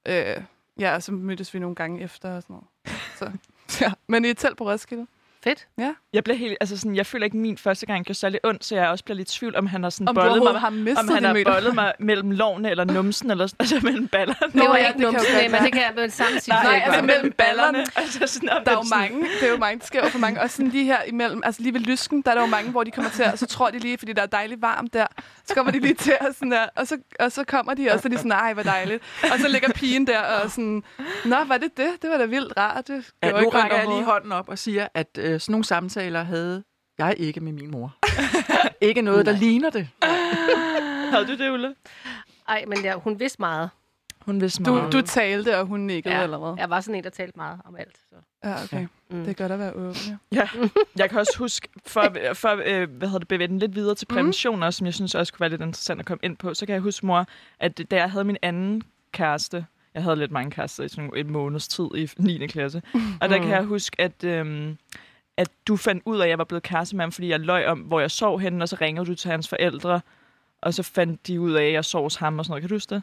Øh, 0.06 0.42
ja, 0.78 0.94
og 0.94 1.02
så 1.02 1.12
mødtes 1.12 1.54
vi 1.54 1.58
nogle 1.58 1.76
gange 1.76 2.02
efter 2.02 2.36
og 2.36 2.42
sådan 2.42 2.54
noget. 2.54 2.68
Så, 3.16 3.32
ja. 3.84 3.92
Men 4.06 4.24
i 4.24 4.28
et 4.28 4.38
telt 4.38 4.56
på 4.56 4.70
Roskilde. 4.70 5.06
Fedt. 5.48 5.66
Jeg 6.12 6.24
bliver 6.24 6.36
helt, 6.36 6.56
altså 6.60 6.76
sådan, 6.76 6.96
jeg 6.96 7.06
føler 7.06 7.24
ikke, 7.24 7.34
at 7.34 7.40
min 7.40 7.58
første 7.58 7.86
gang 7.86 8.04
gjorde 8.04 8.18
særlig 8.18 8.40
ondt, 8.44 8.64
så 8.64 8.74
jeg 8.76 8.88
også 8.88 9.04
bliver 9.04 9.16
lidt 9.16 9.34
i 9.34 9.38
tvivl, 9.38 9.56
om 9.56 9.66
han 9.66 9.82
har 9.82 9.90
sådan 9.90 10.08
Om 10.08 10.14
bollet 10.14 10.42
mig, 10.42 10.60
har 10.60 10.66
om 10.68 11.08
han 11.08 11.24
har 11.24 11.32
meter. 11.32 11.52
bollet 11.52 11.74
mig 11.74 11.92
mellem 11.98 12.30
lovene 12.30 12.70
eller 12.70 12.84
numsen, 12.84 13.30
eller 13.30 13.46
sådan, 13.46 13.56
altså 13.60 13.80
mellem 13.82 14.08
ballerne. 14.08 14.52
Det 14.52 14.68
var 14.68 14.76
ja, 14.76 14.88
ikke 14.88 14.92
det 14.92 14.94
kan 14.94 15.04
jo 15.04 15.10
numsen, 15.12 15.32
godt 15.34 15.42
men 15.44 15.52
være. 15.52 15.62
det 15.64 15.72
kan 15.72 15.82
jeg 15.82 15.92
med 15.96 16.08
samme 16.10 16.40
sige. 16.40 16.54
Nej, 16.54 16.74
det 16.74 16.82
altså, 16.84 17.00
var. 17.00 17.06
mellem 17.06 17.32
ballerne. 17.32 17.78
altså 17.96 18.26
sådan, 18.26 18.48
Der 18.48 18.54
er 18.54 18.64
det 18.64 18.70
jo 18.72 18.82
sådan- 18.84 18.98
mange, 19.12 19.28
det 19.40 19.48
er 19.48 19.52
jo 19.52 19.56
mange, 19.58 19.78
det 19.78 19.86
sker 19.86 20.02
jo 20.04 20.08
for 20.08 20.18
mange. 20.18 20.40
Også 20.40 20.56
sådan 20.56 20.70
lige 20.70 20.84
her 20.84 21.02
imellem, 21.02 21.40
altså 21.44 21.62
lige 21.62 21.72
ved 21.74 21.80
lysken, 21.80 22.22
der 22.22 22.30
er 22.30 22.34
der 22.34 22.40
jo 22.42 22.46
mange, 22.46 22.70
hvor 22.70 22.84
de 22.84 22.90
kommer 22.90 23.10
til, 23.10 23.22
at- 23.22 23.38
så 23.38 23.46
tror 23.46 23.70
de 23.70 23.78
lige, 23.78 23.98
fordi 23.98 24.12
der 24.12 24.22
er 24.22 24.26
dejligt 24.26 24.62
varmt 24.62 24.92
der, 24.94 25.06
så 25.46 25.54
kommer 25.54 25.72
de 25.72 25.78
lige 25.80 25.94
til 25.94 26.14
at 26.20 26.26
sådan 26.34 26.50
der, 26.52 26.66
og 26.76 26.86
så, 26.86 26.96
og 27.20 27.32
så 27.32 27.44
kommer 27.44 27.74
de, 27.74 27.90
og 27.90 28.00
så 28.00 28.08
er 28.08 28.10
de 28.10 28.16
sådan, 28.16 28.28
nej, 28.28 28.52
hvor 28.52 28.62
dejligt. 28.62 29.02
Og 29.32 29.38
så 29.38 29.48
ligger 29.48 29.68
pigen 29.72 30.06
der 30.06 30.18
og 30.20 30.50
sådan, 30.50 30.82
nå, 31.24 31.36
var 31.46 31.58
det 31.58 31.76
det? 31.76 31.88
Det 32.02 32.10
var 32.10 32.16
da 32.18 32.24
vildt 32.24 32.52
rart. 32.56 32.88
Det 32.88 33.04
Ja, 33.22 33.30
nu 33.30 33.48
rækker 33.48 33.76
jeg 33.76 33.86
lige 33.88 34.04
hånden 34.04 34.32
op 34.32 34.48
og 34.48 34.58
siger, 34.58 34.88
at 34.94 35.18
øh, 35.18 35.35
sådan 35.38 35.52
nogle 35.52 35.64
samtaler 35.64 36.22
havde 36.22 36.64
Jeg 36.98 37.14
ikke 37.18 37.40
med 37.40 37.52
min 37.52 37.70
mor. 37.70 37.96
ikke 38.88 39.02
noget, 39.02 39.26
der 39.26 39.32
ligner 39.32 39.70
det. 39.70 39.88
Havde 41.12 41.26
du 41.26 41.36
det, 41.36 41.50
Ulle? 41.50 41.74
Ej, 42.48 42.64
men 42.68 42.78
ja, 42.84 42.94
hun 42.94 43.20
vidste 43.20 43.36
meget. 43.42 43.70
Hun 44.20 44.40
vidste 44.40 44.64
Du, 44.64 44.74
meget. 44.74 44.92
du 44.92 45.00
talte, 45.00 45.58
og 45.58 45.66
hun 45.66 45.80
nikkede, 45.80 46.14
Ja. 46.16 46.22
eller 46.22 46.38
hvad? 46.38 46.54
Jeg 46.58 46.70
var 46.70 46.80
sådan 46.80 46.94
en, 46.94 47.04
der 47.04 47.10
talte 47.10 47.32
meget 47.36 47.60
om 47.64 47.76
alt. 47.76 47.96
Så. 48.08 48.14
Ja, 48.44 48.62
okay. 48.64 48.86
Mm. 49.10 49.18
Det 49.24 49.28
er 49.30 49.34
godt 49.34 49.52
at 49.52 49.58
være 49.58 49.72
åben, 49.72 49.96
ja. 50.32 50.38
Ja, 50.40 50.48
jeg 50.96 51.10
kan 51.10 51.18
også 51.18 51.38
huske, 51.38 51.68
for, 51.86 52.02
for 52.34 52.62
øh, 52.66 52.90
hvad 52.90 53.08
hedder 53.08 53.18
det, 53.18 53.28
bevæge 53.28 53.48
den 53.48 53.58
lidt 53.58 53.74
videre 53.74 53.94
til 53.94 54.06
prævention 54.06 54.62
også, 54.62 54.78
som 54.78 54.84
jeg 54.86 54.94
synes 54.94 55.14
også 55.14 55.32
kunne 55.32 55.40
være 55.40 55.50
lidt 55.50 55.60
interessant 55.62 56.00
at 56.00 56.06
komme 56.06 56.20
ind 56.22 56.36
på, 56.36 56.54
så 56.54 56.66
kan 56.66 56.72
jeg 56.72 56.82
huske, 56.82 57.06
mor, 57.06 57.26
at 57.60 57.80
da 57.90 57.96
jeg 57.96 58.10
havde 58.10 58.24
min 58.24 58.36
anden 58.42 58.82
kæreste, 59.12 59.66
jeg 59.94 60.02
havde 60.02 60.16
lidt 60.16 60.30
mange 60.30 60.50
kærester 60.50 60.84
i 60.84 60.88
sådan 60.88 61.10
et 61.16 61.26
måneds 61.26 61.68
tid 61.68 61.84
i 61.94 62.10
9. 62.18 62.46
klasse, 62.46 62.82
og 63.20 63.28
der 63.28 63.38
kan 63.38 63.48
jeg 63.48 63.62
huske, 63.62 64.00
at, 64.00 64.24
øhm, 64.24 64.76
at 65.36 65.50
du 65.68 65.76
fandt 65.76 66.02
ud 66.06 66.18
af, 66.18 66.24
at 66.24 66.30
jeg 66.30 66.38
var 66.38 66.44
blevet 66.44 66.62
kæreste 66.62 66.96
med 66.96 67.02
ham, 67.02 67.12
fordi 67.12 67.28
jeg 67.28 67.40
løj 67.40 67.66
om, 67.66 67.78
hvor 67.78 68.00
jeg 68.00 68.10
sov 68.10 68.40
henne, 68.40 68.64
og 68.64 68.68
så 68.68 68.76
ringede 68.80 69.06
du 69.06 69.14
til 69.14 69.30
hans 69.30 69.48
forældre, 69.48 70.00
og 70.62 70.74
så 70.74 70.82
fandt 70.82 71.26
de 71.26 71.40
ud 71.40 71.52
af, 71.52 71.64
at 71.64 71.72
jeg 71.72 71.84
sov 71.84 72.02
hos 72.02 72.16
ham 72.16 72.38
og 72.38 72.44
sådan 72.44 72.52
noget. 72.52 72.62
Kan 72.62 72.68
du 72.68 72.74
huske 72.74 72.94
det? 72.94 73.02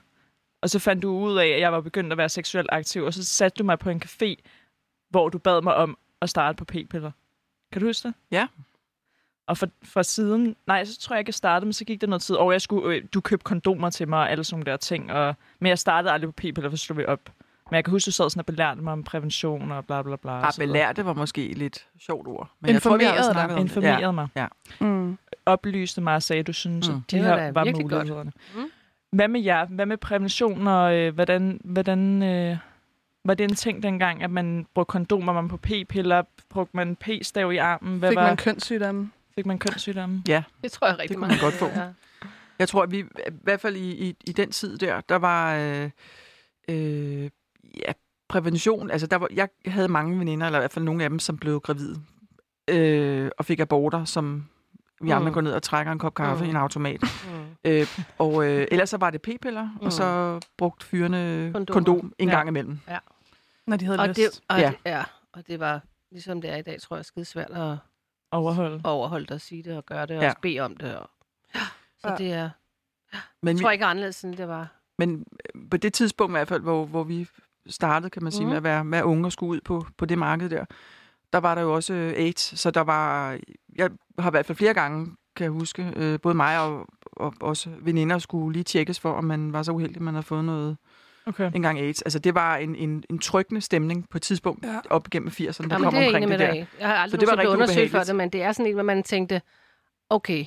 Og 0.61 0.69
så 0.69 0.80
fandt 0.80 1.03
du 1.03 1.10
ud 1.10 1.38
af, 1.38 1.47
at 1.47 1.60
jeg 1.60 1.73
var 1.73 1.81
begyndt 1.81 2.11
at 2.11 2.18
være 2.18 2.30
seksuelt 2.30 2.69
aktiv, 2.72 3.03
og 3.03 3.14
så 3.14 3.23
satte 3.23 3.57
du 3.57 3.64
mig 3.64 3.80
på 3.80 3.89
en 3.89 4.01
café, 4.05 4.35
hvor 5.10 5.30
du 5.30 5.38
bad 5.38 5.61
mig 5.61 5.76
om 5.76 5.97
at 6.22 6.30
starte 6.30 6.55
på 6.55 6.65
p-piller. 6.65 7.11
Kan 7.72 7.81
du 7.81 7.88
huske 7.88 8.07
det? 8.07 8.15
Ja. 8.31 8.47
Og 9.47 9.57
for, 9.57 9.68
for 9.84 10.01
siden, 10.01 10.55
nej, 10.68 10.85
så 10.85 10.99
tror 10.99 11.15
jeg 11.15 11.19
ikke, 11.19 11.30
jeg 11.30 11.34
startede, 11.34 11.65
men 11.65 11.73
så 11.73 11.85
gik 11.85 12.01
der 12.01 12.07
noget 12.07 12.22
tid, 12.22 12.35
og 12.35 12.51
jeg 12.51 12.61
skulle, 12.61 12.95
øh, 12.95 13.03
du 13.14 13.22
købte 13.22 13.43
kondomer 13.43 13.89
til 13.89 14.07
mig 14.07 14.19
og 14.19 14.31
alle 14.31 14.43
sådan 14.43 14.65
der 14.65 14.77
ting, 14.77 15.11
og, 15.11 15.35
men 15.60 15.69
jeg 15.69 15.80
startede 15.80 16.14
aldrig 16.14 16.30
på 16.30 16.34
p-piller, 16.38 16.69
for 16.69 16.77
så 16.77 16.85
slog 16.85 16.97
vi 16.97 17.05
op. 17.05 17.31
Men 17.74 17.76
jeg 17.76 17.86
kan 17.86 17.91
huske, 17.91 18.06
du 18.06 18.12
sad 18.12 18.30
sådan 18.30 18.40
og 18.40 18.45
belærte 18.45 18.82
mig 18.82 18.94
om 18.94 19.04
prævention 19.04 19.72
og 19.72 19.86
bla 19.86 20.02
bla 20.02 20.16
bla. 20.16 20.32
og 20.32 20.48
Ah, 20.48 20.54
belærte 20.58 21.06
var 21.06 21.14
måske 21.14 21.50
et 21.50 21.58
lidt 21.58 21.88
sjovt 22.00 22.28
ord. 22.28 22.50
Men 22.60 22.72
jeg 22.74 22.82
tror, 22.82 22.98
vi 22.98 23.04
Informerede 23.04 23.34
dig. 23.34 23.50
det. 23.50 23.60
Informerede 23.62 24.14
mig. 24.14 24.28
Mm. 24.80 25.18
Oplyste 25.45 26.02
mig 26.02 26.16
og 26.16 26.24
sagde, 26.24 26.40
at 26.40 26.48
du 26.48 26.54
synes, 26.54 26.90
Mm. 26.90 26.95
at 26.95 27.02
de 27.12 27.18
Det 27.18 27.26
var 27.30 27.38
her 27.40 27.52
var 27.52 27.64
godt. 27.64 27.78
mulighederne. 27.82 28.32
Mm. 28.56 28.62
Hvad 29.12 29.28
med 29.28 29.41
jer? 29.41 29.66
Hvad 29.66 29.86
med 29.86 29.98
prævention, 29.98 30.68
og 30.68 30.95
øh, 30.95 31.14
hvordan, 31.14 31.62
hvordan 31.64 32.24
øh, 32.24 32.58
var 33.26 33.34
det 33.34 33.44
en 33.44 33.56
ting 33.56 33.84
dengang, 33.84 34.24
at 34.24 34.30
man 34.32 34.66
brugte 34.76 34.91
kondomer, 34.91 35.34
man 35.34 35.48
på 35.50 35.58
p-piller, 35.58 36.24
brugte 36.50 36.78
man 36.78 36.95
p-stav 36.95 37.52
i 37.54 37.58
armen? 37.58 38.00
Hvad 38.00 38.10
Fik 38.10 38.16
var, 38.18 38.28
man 38.28 38.38
kønssygdomme? 38.38 39.12
fik 39.36 39.45
man 39.45 39.60
kønssygdomme? 39.60 40.24
Det 40.64 40.72
tror 40.72 40.88
jeg 40.88 41.00
rigtig 41.00 41.10
Det 41.10 41.18
kunne 41.18 41.28
mange 41.28 41.41
man 41.41 41.52
godt 41.52 41.54
få. 41.54 41.66
Ja. 41.82 41.88
Jeg 42.60 42.70
tror, 42.70 42.84
at 42.84 42.91
vi, 42.91 43.00
i 43.00 43.04
hvert 43.44 43.62
fald 43.62 43.76
i, 43.76 44.08
i, 44.10 44.16
i 44.28 44.32
den 44.32 44.52
tid 44.52 44.78
der, 44.78 45.02
der 45.02 45.16
var 45.16 45.56
øh, 45.56 45.90
øh, 46.70 47.30
ja, 47.78 47.91
prævention. 48.30 48.91
Altså, 48.91 49.08
der 49.08 49.16
var, 49.16 49.28
jeg 49.34 49.50
havde 49.66 49.88
mange 49.88 50.20
veninder, 50.20 50.45
eller 50.45 50.60
i 50.60 50.62
hvert 50.62 50.72
fald 50.74 50.86
nogle 50.86 51.04
af 51.04 51.10
dem, 51.10 51.20
som 51.20 51.38
blev 51.38 51.60
gravide 51.60 52.02
øh, 52.70 53.32
og 53.38 53.45
fik 53.45 53.60
aborter, 53.60 54.06
som 54.06 54.45
vi 55.02 55.10
andre 55.10 55.28
Mm. 55.30 55.34
går 55.34 55.41
ned 55.41 55.54
og 55.54 55.64
trækker 55.64 55.91
en 55.91 56.00
kop 56.00 56.14
kaffe 56.14 56.44
Mm. 56.44 56.48
i 56.48 56.50
en 56.50 56.56
automat. 56.56 57.02
Mm. 57.02 57.56
Øh, 57.66 57.88
og 58.18 58.45
øh, 58.50 58.68
ellers 58.72 58.90
så 58.90 58.98
var 58.98 59.10
det 59.10 59.22
p-piller, 59.22 59.64
Mm. 59.64 59.86
og 59.86 59.91
så 59.94 60.40
brugt 60.58 60.84
fyrene 60.84 61.52
Kondomer. 61.54 61.74
kondom 61.74 62.14
en 62.20 62.30
Ja. 62.30 62.36
gang 62.36 62.48
imellem. 62.50 62.80
Når 63.68 63.78
de 63.78 63.86
havde 63.86 64.00
Og 64.00 64.08
lyst. 64.08 64.18
det, 64.18 64.41
og 64.50 64.58
Ja. 64.60 64.64
ja. 64.66 64.70
Det, 64.70 64.78
ja, 64.86 65.04
og 65.34 65.48
det 65.48 65.60
var, 65.60 65.82
ligesom 66.12 66.41
det 66.41 66.50
er 66.52 66.56
i 66.56 66.62
dag, 66.62 66.82
tror 66.82 66.95
jeg, 66.95 67.06
skide 67.06 67.26
svært 67.26 67.52
at 67.52 67.78
Overholde. 68.32 68.82
overholde 68.84 69.26
det 69.26 69.32
og 69.32 69.41
sige 69.41 69.64
det 69.64 69.78
og 69.78 69.86
gøre 69.86 70.06
det 70.06 70.18
og 70.18 70.24
Ja. 70.24 70.34
bede 70.41 70.60
om 70.60 70.78
det. 70.78 70.98
Og, 70.98 71.10
så 72.00 72.10
Ja. 72.10 72.16
det 72.16 72.34
er, 72.34 72.50
Men, 73.44 73.56
jeg 73.58 73.62
tror 73.64 73.72
ikke 73.72 73.86
anderledes, 73.86 74.24
end 74.24 74.36
det 74.36 74.48
var. 74.48 74.68
men 74.98 75.26
øh, 75.56 75.62
på 75.72 75.78
det 75.78 75.94
tidspunkt 75.94 76.32
i 76.32 76.38
hvert 76.38 76.48
fald, 76.48 76.62
hvor, 76.62 76.86
hvor 76.86 77.04
vi 77.04 77.28
startede, 77.69 78.10
kan 78.10 78.23
man 78.23 78.31
sige, 78.31 78.41
Mhm. 78.41 78.49
med 78.49 78.57
at 78.57 78.64
være, 78.64 78.91
være 78.91 79.06
unge 79.06 79.26
og 79.27 79.31
skulle 79.31 79.49
ud 79.49 79.61
på, 79.65 79.85
på 79.98 80.06
det 80.06 80.18
marked 80.18 80.49
der, 80.49 80.65
der 81.34 81.40
var 81.40 81.56
der 81.56 81.61
jo 81.61 81.73
også 81.76 81.94
øh, 81.94 82.14
AIDS, 82.14 82.60
så 82.60 82.72
der 82.72 82.81
var, 82.81 83.38
jeg 83.76 83.90
har 84.19 84.30
i 84.30 84.31
hvert 84.31 84.45
fald 84.45 84.56
flere 84.57 84.73
gange, 84.73 85.15
kan 85.35 85.44
jeg 85.44 85.52
huske, 85.52 85.94
øh, 85.95 86.19
både 86.19 86.35
mig 86.35 86.60
og, 86.60 86.88
og 87.06 87.34
også 87.41 87.69
veninder 87.81 88.18
skulle 88.19 88.53
lige 88.53 88.64
tjekkes 88.64 88.99
for, 88.99 89.11
om 89.11 89.23
man 89.23 89.53
var 89.53 89.64
så 89.64 89.72
uheldig, 89.72 89.95
at 89.95 90.02
man 90.02 90.14
havde 90.14 90.26
fået 90.26 90.45
noget 90.45 90.77
Okay. 91.26 91.52
engang 91.56 91.80
AIDS. 91.80 92.02
Altså 92.02 92.19
det 92.19 92.35
var 92.35 92.57
en, 92.57 92.76
en, 92.76 93.03
en 93.10 93.19
tryggende 93.19 93.61
stemning 93.61 94.10
på 94.10 94.18
et 94.18 94.22
tidspunkt 94.22 94.65
Ja. 94.65 94.80
op 94.90 95.10
gennem 95.10 95.30
80'erne, 95.30 95.41
der 95.41 95.68
Ja, 95.72 95.77
men 95.77 95.84
kom 95.84 95.94
det 95.94 96.06
omkring 96.06 96.22
det 96.22 96.30
med 96.30 96.38
der. 96.38 96.52
dig 96.53 96.61
i. 96.61 96.65
Jeg 96.80 96.88
har 96.88 96.95
aldrig 96.95 97.11
Så 97.11 97.18
det 97.18 97.27
var 97.27 97.38
rigtig 97.38 97.49
undersøgt 97.53 97.91
for 97.91 97.99
det, 97.99 98.15
men 98.15 98.30
det 98.30 98.41
er 98.44 98.52
sådan 98.52 98.68
en, 98.68 98.73
hvor 98.73 98.84
man 98.84 99.03
tænkte, 99.03 99.41
okay, 100.10 100.45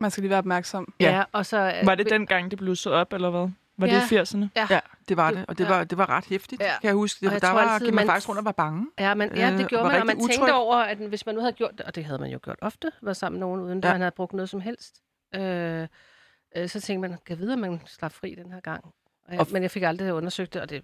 Man 0.00 0.10
skal 0.10 0.20
lige 0.22 0.30
være 0.30 0.38
opmærksom. 0.38 0.92
Ja. 1.00 1.16
ja, 1.16 1.22
og 1.32 1.46
så... 1.46 1.72
Var 1.84 1.94
det 1.94 2.10
dengang, 2.10 2.50
det 2.50 2.58
blussede 2.58 2.94
op, 2.94 3.12
eller 3.12 3.30
hvad? 3.30 3.48
Var 3.78 3.86
Ja. 3.86 3.94
det 3.94 4.12
i 4.12 4.14
80'erne? 4.18 4.48
Ja, 4.56 4.80
det 5.08 5.16
var 5.16 5.30
Det- 5.30 5.44
og 5.48 5.58
det 5.58 5.64
ja. 5.64 5.68
var, 5.68 5.84
det 5.84 5.98
var 5.98 6.10
ret 6.10 6.24
hæftigt, 6.24 6.62
Ja. 6.62 6.66
kan 6.80 6.86
jeg 6.88 6.94
huske. 6.94 7.20
Det, 7.20 7.26
Og 7.28 7.32
jeg 7.32 7.40
der 7.42 7.48
tror 7.48 7.54
var, 7.62 7.68
altid, 7.68 7.86
man 7.86 7.94
man- 7.94 8.06
faktisk 8.06 8.28
rundt 8.28 8.38
og 8.38 8.44
var 8.44 8.52
bange. 8.52 8.86
Ja, 8.98 9.14
men, 9.14 9.36
ja, 9.36 9.52
Øh, 9.52 9.58
det 9.58 9.68
gjorde 9.68 9.84
var 9.84 9.90
man, 9.90 10.00
og 10.00 10.06
man 10.06 10.16
rigtig 10.16 10.30
tænkte 10.30 10.42
utryg. 10.42 10.54
over, 10.54 10.76
at 10.76 10.98
hvis 10.98 11.26
man 11.26 11.34
nu 11.34 11.40
havde 11.40 11.52
gjort 11.52 11.70
det, 11.78 11.80
og 11.80 11.94
det 11.94 12.04
havde 12.04 12.18
man 12.18 12.30
jo 12.30 12.38
gjort 12.42 12.58
ofte, 12.62 12.92
var 13.02 13.12
sammen 13.12 13.40
med 13.40 13.46
nogen, 13.46 13.60
uden 13.60 13.80
Ja. 13.80 13.88
ja. 13.88 13.94
man 13.94 14.00
havde 14.00 14.10
brugt 14.16 14.32
noget 14.32 14.48
som 14.48 14.60
helst, 14.60 15.02
øh, 15.34 15.86
øh, 16.56 16.68
så 16.68 16.80
tænkte 16.80 17.08
man, 17.08 17.18
kan 17.26 17.38
vide, 17.38 17.52
at 17.52 17.58
man 17.58 17.80
slap 17.86 18.12
fri 18.12 18.34
den 18.34 18.52
her 18.52 18.60
gang. 18.60 18.84
Og 19.26 19.32
jeg, 19.32 19.40
Og- 19.40 19.46
men 19.52 19.62
jeg 19.62 19.70
fik 19.70 19.82
aldrig 19.82 20.14
undersøgt 20.14 20.54
det, 20.54 20.62
og 20.62 20.70
det, 20.70 20.82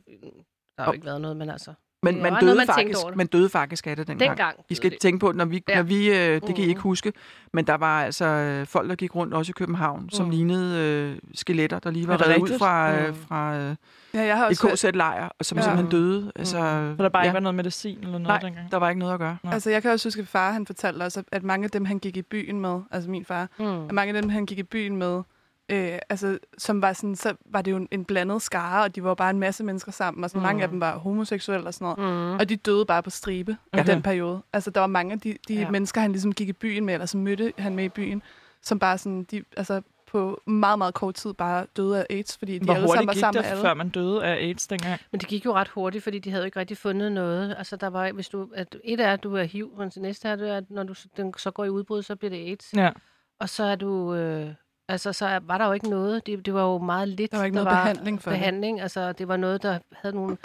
der 0.76 0.82
har 0.82 0.86
jo 0.86 0.92
ikke 0.92 1.06
været 1.06 1.20
noget, 1.20 1.36
men 1.36 1.50
altså, 1.50 1.74
Men 2.04 2.14
Det 2.14 2.22
man 2.22 2.32
døde, 2.32 2.44
noget, 2.44 2.56
man 2.56 2.66
faktisk, 2.66 2.98
det. 3.08 3.16
man 3.16 3.26
døde 3.26 3.48
faktisk 3.48 3.86
af 3.86 3.96
det 3.96 4.06
dengang. 4.08 4.30
dengang. 4.30 4.56
I 4.68 4.74
skal 4.74 4.90
det. 4.90 4.98
tænke 4.98 5.18
på, 5.18 5.32
når 5.32 5.44
vi, 5.44 5.62
Ja. 5.68 5.76
når 5.76 5.82
vi 5.82 6.10
øh, 6.10 6.16
det 6.16 6.42
kan 6.42 6.56
I 6.56 6.60
Mhm. 6.60 6.68
ikke 6.68 6.80
huske, 6.80 7.12
men 7.52 7.66
der 7.66 7.74
var 7.74 8.04
altså 8.04 8.24
øh, 8.24 8.66
folk, 8.66 8.88
der 8.90 8.94
gik 8.96 9.14
rundt 9.16 9.34
også 9.34 9.50
i 9.50 9.56
København, 9.56 10.10
som 10.10 10.26
Mhm. 10.26 10.34
lignede 10.34 10.78
øh, 10.78 11.18
skeletter, 11.34 11.78
der 11.78 11.90
lige 11.90 12.08
var 12.08 12.16
det 12.16 12.26
reddet 12.26 12.40
ud 12.42 12.58
fra, 12.58 12.94
øh, 12.96 13.06
Mhm. 13.08 13.16
fra 13.28 13.56
øh, 13.56 13.74
Ja, 14.14 14.22
jeg 14.22 14.36
har 14.36 14.44
et 14.44 14.50
også 14.50 14.68
hørt, 14.68 14.78
KZ-lejr, 14.94 15.28
og 15.38 15.44
som 15.44 15.58
Ja. 15.58 15.62
simpelthen 15.62 15.90
døde. 15.90 16.32
Altså, 16.36 16.52
Så 16.98 17.02
der 17.02 17.08
bare 17.08 17.22
ja, 17.22 17.22
ikke 17.28 17.34
var 17.34 17.40
noget 17.40 17.54
medicin 17.54 17.98
eller 17.98 18.10
noget 18.12 18.26
Nej. 18.26 18.38
dengang? 18.38 18.70
der 18.70 18.76
var 18.76 18.88
ikke 18.88 18.98
noget 18.98 19.12
at 19.12 19.18
gøre. 19.20 19.36
Nej. 19.42 19.54
altså, 19.54 19.70
jeg 19.70 19.82
kan 19.82 19.90
også 19.90 20.08
huske, 20.08 20.20
at 20.20 20.28
far 20.28 20.52
han 20.52 20.66
fortalte 20.66 21.02
os, 21.02 21.18
at 21.32 21.42
mange 21.42 21.64
af 21.64 21.70
dem, 21.70 21.84
han 21.84 21.98
gik 21.98 22.16
i 22.16 22.22
byen 22.22 22.60
med, 22.60 22.80
altså 22.90 23.10
min 23.10 23.24
far, 23.24 23.48
Mm. 23.58 23.64
at 23.64 23.92
mange 23.92 24.16
af 24.16 24.22
dem, 24.22 24.30
han 24.30 24.46
gik 24.46 24.58
i 24.58 24.62
byen 24.62 24.96
med, 24.96 25.22
øh, 25.72 25.98
altså, 26.08 26.38
som 26.58 26.82
var 26.82 26.92
sådan, 26.92 27.16
så 27.16 27.34
var 27.46 27.62
det 27.62 27.70
jo 27.70 27.76
en, 27.76 27.88
en 27.90 28.04
blandet 28.04 28.42
skare, 28.42 28.84
og 28.84 28.94
de 28.94 29.04
var 29.04 29.14
bare 29.14 29.30
en 29.30 29.38
masse 29.38 29.64
mennesker 29.64 29.92
sammen, 29.92 30.24
og 30.24 30.30
sådan, 30.30 30.40
mm. 30.40 30.46
mange 30.46 30.62
af 30.62 30.68
dem 30.68 30.80
var 30.80 30.98
homoseksuelle 30.98 31.66
og 31.66 31.74
sådan 31.74 31.94
noget. 31.98 32.12
Mm. 32.32 32.38
Og 32.38 32.48
de 32.48 32.56
døde 32.56 32.86
bare 32.86 33.02
på 33.02 33.10
stribe 33.10 33.56
okay. 33.72 33.78
i 33.78 33.80
Okay. 33.80 33.94
den 33.94 34.02
periode. 34.02 34.42
Altså, 34.52 34.70
der 34.70 34.80
var 34.80 34.86
mange 34.86 35.12
af 35.12 35.20
de, 35.20 35.36
de 35.48 35.54
ja. 35.54 35.70
Mennesker, 35.70 36.00
han 36.00 36.12
ligesom 36.12 36.32
gik 36.32 36.48
i 36.48 36.52
byen 36.52 36.84
med, 36.84 36.94
eller 36.94 37.06
som 37.06 37.20
mødte 37.20 37.52
han 37.58 37.76
med 37.76 37.84
i 37.84 37.88
byen, 37.88 38.22
som 38.62 38.78
bare 38.78 38.98
sådan, 38.98 39.24
de, 39.24 39.42
altså, 39.56 39.82
på 40.06 40.42
meget, 40.46 40.78
meget 40.78 40.94
kort 40.94 41.14
tid 41.14 41.34
bare 41.34 41.66
døde 41.76 41.98
af 41.98 42.06
AIDS, 42.10 42.38
fordi 42.38 42.58
de 42.58 42.64
Hvor 42.64 42.74
alle 42.74 42.88
sammen 42.88 42.88
hurtigt 42.88 43.06
var 43.06 43.12
gik 43.12 43.20
sammen 43.20 43.38
med 43.38 43.44
det, 43.44 43.50
alle. 43.50 43.62
før 43.62 43.74
man 43.74 43.88
døde 43.88 44.24
af 44.24 44.32
AIDS 44.32 44.66
dengang? 44.66 45.00
Men 45.10 45.20
det 45.20 45.28
gik 45.28 45.44
jo 45.44 45.52
ret 45.52 45.68
hurtigt, 45.68 46.04
fordi 46.04 46.18
de 46.18 46.30
havde 46.30 46.42
jo 46.42 46.44
ikke 46.44 46.60
rigtig 46.60 46.76
fundet 46.76 47.12
noget. 47.12 47.54
Altså, 47.58 47.76
der 47.76 47.86
var, 47.86 48.12
hvis 48.12 48.28
du, 48.28 48.48
at 48.54 48.76
et 48.84 49.00
er, 49.00 49.12
at 49.12 49.22
du 49.22 49.36
er 49.36 49.44
HIV, 49.44 49.72
og 49.76 49.94
det 49.94 50.02
næste 50.02 50.28
er, 50.28 50.36
er, 50.36 50.56
at 50.56 50.70
når 50.70 50.82
du 50.82 50.94
den 51.16 51.34
så 51.36 51.50
går 51.50 51.64
i 51.64 51.70
udbrud, 51.70 52.02
så 52.02 52.16
bliver 52.16 52.30
det 52.30 52.36
AIDS. 52.36 52.74
Ja. 52.76 52.90
Og 53.40 53.48
så 53.48 53.64
er 53.64 53.76
du... 53.76 54.14
Øh, 54.14 54.54
altså, 54.88 55.12
så 55.12 55.40
var 55.42 55.58
der 55.58 55.66
jo 55.66 55.72
ikke 55.72 55.90
noget. 55.90 56.26
Det, 56.26 56.46
det 56.46 56.54
var 56.54 56.62
jo 56.62 56.78
meget 56.78 57.08
lidt. 57.08 57.32
Der 57.32 57.38
var 57.38 57.44
ikke 57.44 57.58
der 57.58 57.64
noget 57.64 57.76
var 57.76 57.82
behandling 57.82 58.22
for 58.22 58.30
det. 58.30 58.38
behandling. 58.38 58.80
Altså, 58.80 59.12
det 59.12 59.28
var 59.28 59.36
noget, 59.36 59.62
der 59.62 59.78
havde 59.92 60.14
nogle... 60.14 60.36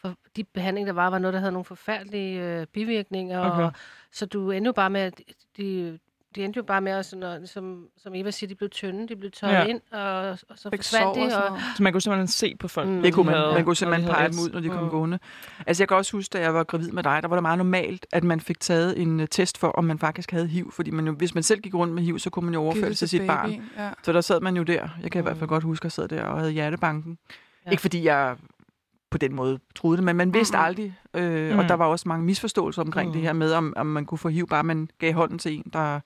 For, 0.00 0.14
de 0.36 0.44
behandling, 0.44 0.86
der 0.86 0.92
var, 0.92 1.10
var 1.10 1.18
noget, 1.18 1.34
der 1.34 1.40
havde 1.40 1.52
nogle 1.52 1.64
forfærdelige 1.64 2.40
øh, 2.40 2.66
bivirkninger. 2.66 3.40
Okay. 3.40 3.62
Og, 3.62 3.72
så 4.12 4.26
du 4.26 4.50
endte 4.50 4.68
jo 4.68 4.72
bare 4.72 4.90
med, 4.90 5.00
at 5.00 5.20
de, 5.56 5.98
de 6.36 6.44
endte 6.44 6.56
jo 6.58 6.62
bare 6.62 6.80
med, 6.80 6.92
at, 6.92 7.06
sådan, 7.06 7.20
noget, 7.20 7.48
som, 7.48 7.84
som 8.02 8.14
Eva 8.14 8.30
siger, 8.30 8.48
de 8.48 8.54
blev 8.54 8.70
tynde, 8.70 9.08
de 9.08 9.16
blev 9.16 9.30
tørret 9.30 9.52
Ja. 9.52 9.64
ind, 9.64 9.80
og, 9.92 10.28
og 10.30 10.38
så 10.56 10.70
Fik 10.70 10.78
forsvandt 10.78 11.06
og 11.08 11.16
de. 11.16 11.44
Og. 11.50 11.58
Så 11.76 11.82
man 11.82 11.92
kunne 11.92 12.00
simpelthen 12.02 12.26
se 12.28 12.54
på 12.60 12.68
folk. 12.68 12.88
Mm. 12.88 12.94
Det 12.94 13.04
de 13.04 13.12
kunne 13.12 13.26
man. 13.26 13.34
havde- 13.34 13.54
Man 13.54 13.64
kunne 13.64 13.76
simpelthen 13.76 14.10
pege 14.10 14.28
dem 14.28 14.38
ud, 14.44 14.50
når 14.52 14.60
de 14.60 14.68
kom 14.68 14.82
Mm. 14.84 14.90
gående. 14.90 15.18
Altså, 15.66 15.82
jeg 15.82 15.88
kan 15.88 15.96
også 15.96 16.16
huske, 16.16 16.32
da 16.32 16.40
jeg 16.40 16.54
var 16.54 16.64
gravid 16.64 16.90
med 16.90 17.02
dig, 17.02 17.18
der 17.22 17.28
var 17.28 17.36
det 17.36 17.42
meget 17.42 17.58
normalt, 17.58 18.06
at 18.12 18.24
man 18.24 18.40
fik 18.40 18.60
taget 18.60 19.00
en 19.02 19.20
øh, 19.20 19.28
test 19.30 19.58
for, 19.58 19.68
om 19.68 19.84
man 19.84 19.98
faktisk 19.98 20.30
havde 20.30 20.46
HIV. 20.46 20.72
Fordi 20.72 20.90
man 20.90 21.06
jo, 21.06 21.12
hvis 21.12 21.34
man 21.34 21.42
selv 21.42 21.60
gik 21.60 21.74
rundt 21.74 21.94
med 21.94 22.02
HIV, 22.02 22.18
så 22.18 22.30
kunne 22.30 22.44
man 22.44 22.54
jo 22.54 22.60
overføre 22.60 22.88
det 22.88 22.98
til 22.98 23.08
sit 23.08 23.20
baby. 23.20 23.26
barn. 23.28 23.50
Ja. 23.78 23.90
Så 24.02 24.12
der 24.12 24.20
sad 24.20 24.40
man 24.40 24.56
jo 24.56 24.62
der. 24.62 24.88
Jeg 25.02 25.10
kan 25.12 25.18
i 25.18 25.22
hvert 25.22 25.36
fald 25.36 25.46
Mm. 25.46 25.48
godt 25.48 25.64
huske, 25.64 25.82
at 25.82 25.84
jeg 25.84 25.92
sad 25.92 26.08
der 26.08 26.22
og 26.22 26.38
havde 26.38 26.52
hjertebanken. 26.52 27.18
Ja. 27.66 27.70
Ikke 27.70 27.80
fordi 27.80 28.04
jeg 28.04 28.36
på 29.14 29.18
den 29.18 29.34
måde 29.34 29.58
troede 29.74 29.96
det, 29.96 30.04
men 30.04 30.16
man 30.16 30.34
vidste 30.34 30.56
Mhm. 30.56 30.64
aldrig. 30.64 30.94
Øh, 31.14 31.52
Mm. 31.52 31.58
Og 31.58 31.68
der 31.68 31.74
var 31.74 31.86
også 31.86 32.08
mange 32.08 32.24
misforståelser 32.24 32.82
omkring 32.82 33.08
Mm. 33.08 33.12
det 33.12 33.22
her 33.22 33.32
med, 33.32 33.52
om, 33.52 33.72
om 33.76 33.86
man 33.86 34.06
kunne 34.06 34.18
få 34.18 34.28
HIV, 34.28 34.46
bare 34.48 34.64
man 34.64 34.88
gav 34.98 35.12
hånden 35.12 35.38
til 35.38 35.54
en, 35.56 35.70
der... 35.72 36.00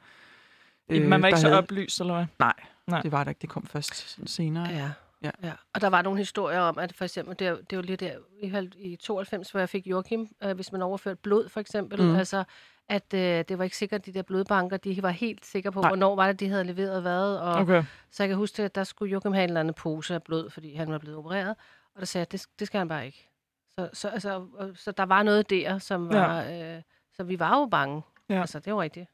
man 0.91 1.11
var 1.11 1.19
der 1.19 1.27
ikke 1.27 1.39
så 1.41 1.47
havde- 1.47 1.59
oplyst, 1.59 2.01
eller 2.01 2.15
hvad? 2.15 2.27
Nej, 2.39 2.53
Nej. 2.87 3.01
det 3.03 3.13
var 3.13 3.25
der 3.25 3.29
ikke. 3.31 3.39
Det 3.43 3.49
kom 3.51 3.67
først 3.67 4.19
senere. 4.27 4.69
Ja. 4.69 4.91
Ja. 5.23 5.31
Ja. 5.43 5.53
Og 5.75 5.81
der 5.81 5.89
var 5.89 6.03
nogle 6.03 6.19
historier 6.19 6.61
om, 6.61 6.79
at 6.79 6.93
for 6.97 7.05
eksempel, 7.05 7.37
det, 7.39 7.71
det 7.71 7.77
var 7.79 7.83
lige 7.83 7.97
der 7.97 8.13
i, 8.43 8.69
i 8.93 8.97
92, 8.97 9.51
hvor 9.51 9.61
jeg 9.61 9.69
fik 9.69 9.87
Joachim, 9.87 10.29
øh, 10.45 10.55
hvis 10.55 10.73
man 10.73 10.83
overførte 10.83 11.21
blod 11.23 11.49
for 11.49 11.61
eksempel, 11.61 11.99
Mhm. 12.03 12.09
mm. 12.11 12.17
altså 12.17 12.45
at 12.89 13.15
øh, 13.15 13.21
det 13.49 13.59
var 13.59 13.65
ikke 13.65 13.77
sikkert, 13.77 14.01
at 14.01 14.07
de 14.07 14.13
der 14.13 14.23
blodbanker, 14.23 14.77
de 14.77 15.03
var 15.03 15.11
helt 15.11 15.47
sikre 15.47 15.73
på, 15.73 15.81
Nej. 15.81 15.91
Hvornår 15.91 16.17
var 16.17 16.27
det, 16.27 16.41
de 16.41 16.49
havde 16.49 16.65
leveret 16.65 17.03
hvad. 17.03 17.37
Og. 17.37 17.55
Okay. 17.55 17.85
Så 18.11 18.23
jeg 18.23 18.29
kan 18.29 18.37
huske, 18.37 18.63
at 18.63 18.75
der 18.75 18.85
skulle 18.85 19.13
Joachim 19.13 19.33
have 19.33 19.45
en 19.45 19.51
eller 19.51 19.61
anden 19.61 19.75
pose 19.75 20.15
af 20.15 20.23
blod, 20.23 20.51
fordi 20.51 20.75
han 20.75 20.93
var 20.93 20.99
blevet 20.99 21.19
opereret. 21.19 21.55
Og 21.95 22.01
der 22.01 22.07
sagde 22.07 22.23
jeg, 22.23 22.33
det, 22.33 22.47
det 22.59 22.67
skal 22.67 22.79
han 22.79 22.89
bare 22.89 23.07
ikke. 23.07 23.29
Så, 23.71 23.91
så, 23.93 24.09
altså, 24.09 24.47
så 24.75 24.93
der 24.93 25.03
var 25.03 25.23
noget 25.23 25.51
der, 25.51 25.79
som 25.79 26.11
Ja. 26.13 26.19
var... 26.19 26.45
Øh, 26.77 26.83
så 27.13 27.23
vi 27.25 27.39
var 27.39 27.59
jo 27.59 27.67
bange. 27.67 28.03
Ja. 28.29 28.41
Altså, 28.41 28.59
det 28.59 28.73
var 28.75 28.81
rigtigt. 28.83 29.07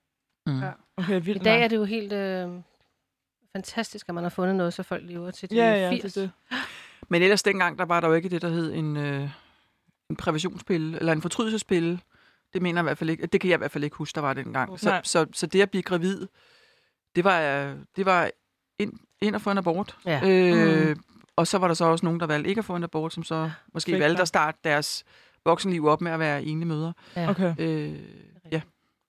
Mm. 0.47 0.61
Ja. 0.63 0.71
Okay, 0.97 1.17
I 1.21 1.25
vildt 1.25 1.45
dag 1.45 1.57
nok. 1.59 1.65
er 1.65 1.69
det 1.69 1.77
jo 1.77 1.85
helt 1.85 2.13
øh, 2.13 2.51
fantastisk, 3.53 4.09
at 4.09 4.15
man 4.15 4.25
har 4.25 4.31
fundet 4.31 4.57
noget, 4.57 4.75
så 4.75 4.83
folk 4.83 5.03
lever 5.07 5.31
til 5.31 5.51
de 5.51 5.55
Ja, 5.55 5.75
ja, 5.75 5.91
80. 5.91 6.13
det 6.15 6.23
er 6.23 6.27
det. 6.51 6.61
Men 7.09 7.23
ellers 7.23 7.43
dengang, 7.43 7.79
der 7.79 7.85
var 7.85 8.01
der 8.01 8.09
jo 8.09 8.15
ikke 8.15 8.29
det, 8.29 8.43
der 8.43 8.49
hed 8.49 8.73
en, 8.75 8.97
øh, 8.97 9.31
en 10.11 10.17
præventionspille, 10.17 10.99
eller 10.99 11.13
en 11.13 11.23
fortrydelsespille. 11.23 12.01
Det 12.53 12.63
mener 12.63 12.81
jeg 12.81 12.85
i 12.85 12.87
hvert 12.89 12.99
fald 12.99 13.11
ikke. 13.11 13.27
Det 13.27 13.41
kan 13.41 13.51
jeg 13.51 13.57
i 13.57 13.59
hvert 13.59 13.71
fald 13.71 13.85
ikke 13.85 13.97
huske, 13.97 14.17
der 14.17 14.21
var 14.21 14.35
dengang. 14.35 14.81
Så, 14.81 14.89
Nej. 14.89 15.01
så, 15.05 15.27
så 15.33 15.47
det 15.47 15.63
at 15.63 15.71
blive 15.71 15.83
gravid, 15.83 16.27
det 17.17 17.25
var, 17.25 17.41
det 17.97 18.07
var 18.07 18.31
ind, 18.79 18.93
ind 19.21 19.35
og 19.35 19.41
få 19.41 19.51
en 19.51 19.59
abort. 19.59 19.99
Ja. 20.07 20.21
Øh, 20.25 20.97
Og 21.37 21.47
så 21.47 21.59
var 21.59 21.67
der 21.67 21.75
så 21.75 21.85
også 21.85 22.07
nogen, 22.07 22.21
der 22.21 22.27
valgte 22.27 22.49
ikke 22.49 22.59
at 22.59 22.65
få 22.65 22.77
en 22.77 22.83
abort, 22.85 23.13
som 23.13 23.23
så 23.23 23.51
måske 23.75 23.93
Fik 23.93 24.01
valgte 24.01 24.23
at 24.23 24.29
starte 24.29 24.59
deres 24.65 25.05
voksenliv 25.45 25.87
op 25.87 26.01
med 26.01 26.13
at 26.13 26.19
være 26.19 26.45
enlige 26.45 26.69
mødre. 26.69 26.93
Ja. 27.17 27.31
Okay. 27.31 27.55
Øh, 27.59 27.95
ja. 28.53 28.61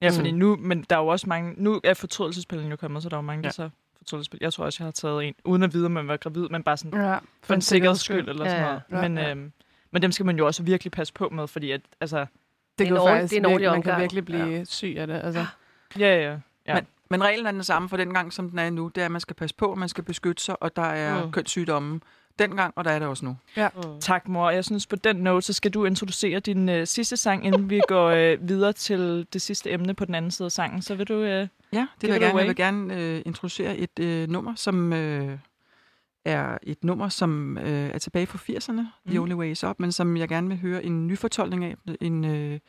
Ja, 0.01 0.09
fordi 0.09 0.31
nu, 0.31 0.55
men 0.55 0.85
der 0.89 0.95
er 0.95 0.99
jo 0.99 1.07
også 1.07 1.29
mange, 1.29 1.53
nu 1.57 1.81
er 1.83 1.93
fortrydelsespillen 1.93 2.69
jo 2.69 2.75
kommet, 2.75 3.03
så 3.03 3.09
der 3.09 3.15
er 3.15 3.17
jo 3.17 3.21
mange, 3.25 3.43
der 3.43 3.47
Ja. 3.47 3.51
så 3.51 3.69
fortrydelsespil. 3.97 4.39
Jeg 4.41 4.53
tror 4.53 4.65
også, 4.65 4.83
jeg 4.83 4.85
har 4.87 4.91
taget 4.91 5.23
en, 5.27 5.33
uden 5.45 5.63
at 5.63 5.73
vide, 5.73 5.85
om 5.85 5.91
man 5.91 6.07
var 6.07 6.17
gravid, 6.17 6.49
men 6.49 6.63
bare 6.63 6.77
sådan 6.77 7.01
Ja, 7.01 7.17
for 7.43 7.53
en 7.53 7.61
sikkerheds 7.61 7.99
skyld 8.01 8.29
eller 8.29 8.45
Ja, 8.45 8.49
sådan 8.51 8.63
noget. 8.65 8.81
Ja, 8.91 9.09
Men, 9.09 9.17
ja. 9.17 9.31
øhm, 9.31 9.51
men 9.91 10.01
dem 10.01 10.11
skal 10.11 10.25
man 10.25 10.37
jo 10.37 10.45
også 10.45 10.63
virkelig 10.63 10.91
passe 10.91 11.13
på 11.13 11.29
med, 11.29 11.47
fordi 11.47 11.71
at, 11.71 11.81
altså, 12.01 12.19
Det, 12.19 12.27
Det 12.79 12.83
er 12.85 12.87
kan 12.87 12.95
jo 12.95 13.07
faktisk 13.07 13.31
det 13.31 13.37
er 13.37 13.43
en 13.45 13.49
virkelig, 13.51 13.71
man 13.71 13.81
kan 13.81 13.99
virkelig 13.99 14.25
blive 14.25 14.45
ja. 14.45 14.63
syg 14.63 14.95
af 14.97 15.07
det. 15.07 15.21
Altså. 15.23 15.45
ja, 15.99 16.15
ja, 16.15 16.29
ja. 16.31 16.37
Ja. 16.67 16.73
Men, 16.73 16.87
men 17.09 17.23
reglen 17.23 17.45
er 17.45 17.51
den 17.51 17.63
samme 17.63 17.89
for 17.89 17.97
den 17.97 18.13
gang, 18.13 18.33
som 18.33 18.49
den 18.49 18.59
er 18.59 18.69
nu. 18.69 18.91
Det 18.95 19.01
er, 19.01 19.05
at 19.05 19.11
man 19.11 19.21
skal 19.21 19.35
passe 19.35 19.55
på, 19.55 19.75
man 19.75 19.89
skal 19.89 20.03
beskytte 20.03 20.43
sig, 20.43 20.63
og 20.63 20.75
der 20.75 20.81
er 20.81 21.19
Mm. 21.19 21.25
mm. 21.25 21.31
kønssygdomme 21.31 21.99
dengang, 22.39 22.73
og 22.75 22.85
der 22.85 22.91
er 22.91 22.99
det 22.99 23.07
også 23.07 23.25
nu. 23.25 23.37
Mm. 23.75 23.99
Tak, 23.99 24.27
mor. 24.27 24.49
Jeg 24.49 24.65
synes, 24.65 24.87
på 24.87 24.95
den 24.95 25.15
note, 25.15 25.41
så 25.45 25.53
skal 25.53 25.71
du 25.71 25.85
introducere 25.85 26.39
din 26.39 26.69
øh, 26.69 26.87
sidste 26.87 27.17
sang, 27.17 27.45
inden 27.45 27.69
vi 27.69 27.81
går 27.87 28.07
øh, 28.09 28.37
videre 28.49 28.73
til 28.73 29.27
det 29.33 29.41
sidste 29.41 29.71
emne 29.71 29.93
på 29.93 30.05
den 30.05 30.15
anden 30.15 30.31
side 30.31 30.45
af 30.45 30.51
sangen. 30.51 30.81
Så 30.81 30.95
vil 30.95 31.07
du... 31.07 31.13
Øh, 31.13 31.47
Ja, 31.73 31.87
det 32.01 32.07
vil 32.07 32.09
jeg 32.09 32.19
gerne. 32.21 32.39
Jeg 32.39 32.47
vil 32.47 32.55
gerne 32.55 32.95
øh, 33.01 33.21
introducere 33.25 33.77
et 33.77 33.99
øh, 33.99 34.29
nummer, 34.29 34.55
som 34.55 34.93
øh, 34.93 35.37
er 36.25 36.57
et 36.63 36.83
nummer, 36.83 37.09
som 37.09 37.57
øh, 37.57 37.89
er 37.89 37.97
tilbage 37.97 38.27
fra 38.27 38.37
80'erne, 38.37 38.81
The 39.07 39.13
Mhm. 39.19 39.23
Only 39.23 39.33
Way 39.33 39.51
Is 39.51 39.63
Up, 39.63 39.75
men 39.79 39.91
som 39.91 40.17
jeg 40.17 40.27
gerne 40.29 40.47
vil 40.47 40.57
høre 40.57 40.83
en 40.83 41.07
nyfortolkning 41.07 41.65
af. 41.65 41.75
En, 42.01 42.25
øh, 42.25 42.59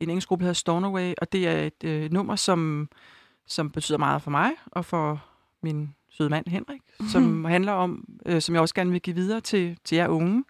en 0.00 0.10
engelsk 0.10 0.28
gruppe, 0.28 0.42
der 0.42 0.46
hedder 0.46 0.54
Stornoway, 0.54 1.14
og 1.18 1.32
det 1.32 1.48
er 1.48 1.62
et 1.62 1.84
øh, 1.84 2.12
nummer, 2.12 2.36
som, 2.36 2.88
som 3.48 3.70
betyder 3.70 3.98
meget 3.98 4.22
for 4.22 4.30
mig 4.30 4.50
og 4.66 4.84
for 4.84 5.24
min 5.62 5.94
søde 6.10 6.30
mand 6.30 6.46
Henrik, 6.46 6.80
som 7.12 7.44
handler 7.54 7.72
om, 7.72 8.04
øh, 8.26 8.42
som 8.42 8.54
jeg 8.54 8.62
også 8.62 8.74
gerne 8.74 8.90
vil 8.90 9.00
give 9.00 9.16
videre 9.16 9.40
til, 9.40 9.78
til 9.84 9.96
jer 9.96 10.08
unge, 10.08 10.44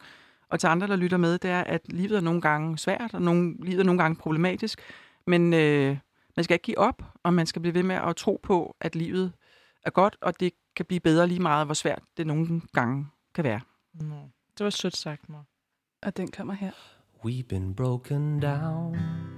og 0.49 0.61
til 0.61 0.67
andre, 0.67 0.87
der 0.87 0.97
lytter 0.97 1.17
med, 1.17 1.39
det 1.39 1.51
er, 1.51 1.61
at 1.61 1.81
livet 1.93 2.17
er 2.17 2.21
nogle 2.21 2.41
gange 2.41 2.79
svært, 2.79 3.15
og 3.15 3.23
nogle, 3.23 3.57
livet 3.65 3.81
er 3.81 3.85
nogle 3.85 4.03
gange 4.03 4.17
problematisk, 4.17 4.81
men 5.27 5.55
øh, 5.55 5.97
man 6.37 6.45
skal 6.45 6.55
ikke 6.55 6.65
give 6.65 6.79
op, 6.79 7.03
og 7.23 7.35
man 7.35 7.47
skal 7.47 7.63
blive 7.63 7.75
ved 7.75 7.83
med 7.83 7.97
at 7.97 8.17
tro 8.17 8.41
på, 8.43 8.77
at 8.81 8.97
livet 8.97 9.33
er 9.85 9.91
godt, 9.91 10.17
og 10.21 10.41
det 10.41 10.53
kan 10.77 10.87
blive 10.87 11.01
bedre 11.01 11.27
lige 11.27 11.41
meget, 11.41 11.67
hvor 11.67 11.75
svært 11.75 12.03
det 12.17 12.27
nogle 12.27 12.61
gange 12.73 13.07
kan 13.35 13.45
være. 13.45 13.61
nå, 13.95 14.15
det 14.59 14.65
var 14.65 14.71
sødt 14.71 14.97
sagt, 14.97 15.29
mor. 15.29 15.45
Og 16.03 16.17
den 16.17 16.31
kommer 16.31 16.55
her. 16.55 16.73
We've 17.25 17.49
been 17.49 17.75
broken 17.75 18.41
down. 18.41 19.38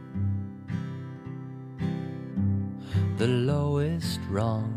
The 3.17 3.27
lowest 3.27 4.21
rung. 4.29 4.77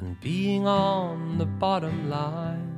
And 0.00 0.20
being 0.20 0.66
on 0.66 1.38
the 1.38 1.46
bottom 1.46 2.08
line 2.10 2.68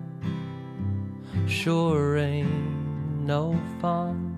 sure 1.46 2.16
ain't 2.16 3.24
no 3.26 3.58
fun. 3.80 4.36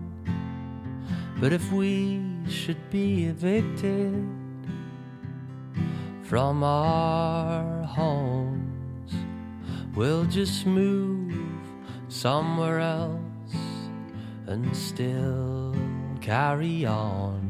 But 1.41 1.53
if 1.53 1.73
we 1.73 2.23
should 2.49 2.91
be 2.91 3.25
evicted 3.27 4.27
from 6.23 6.63
our 6.63 7.83
homes, 7.83 9.13
we'll 9.95 10.25
just 10.25 10.67
move 10.67 11.35
somewhere 12.09 12.79
else 12.79 13.55
and 14.47 14.77
still 14.77 15.75
carry 16.21 16.87
on. 16.87 17.42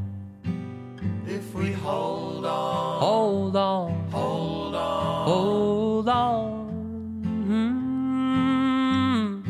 If 1.34 1.54
we 1.54 1.72
hold 1.72 2.44
on, 2.44 3.00
hold 3.00 3.56
on, 3.56 4.10
hold 4.10 4.74
on, 4.74 5.26
hold 5.26 6.08
on. 6.10 7.22
Mm. 7.48 9.42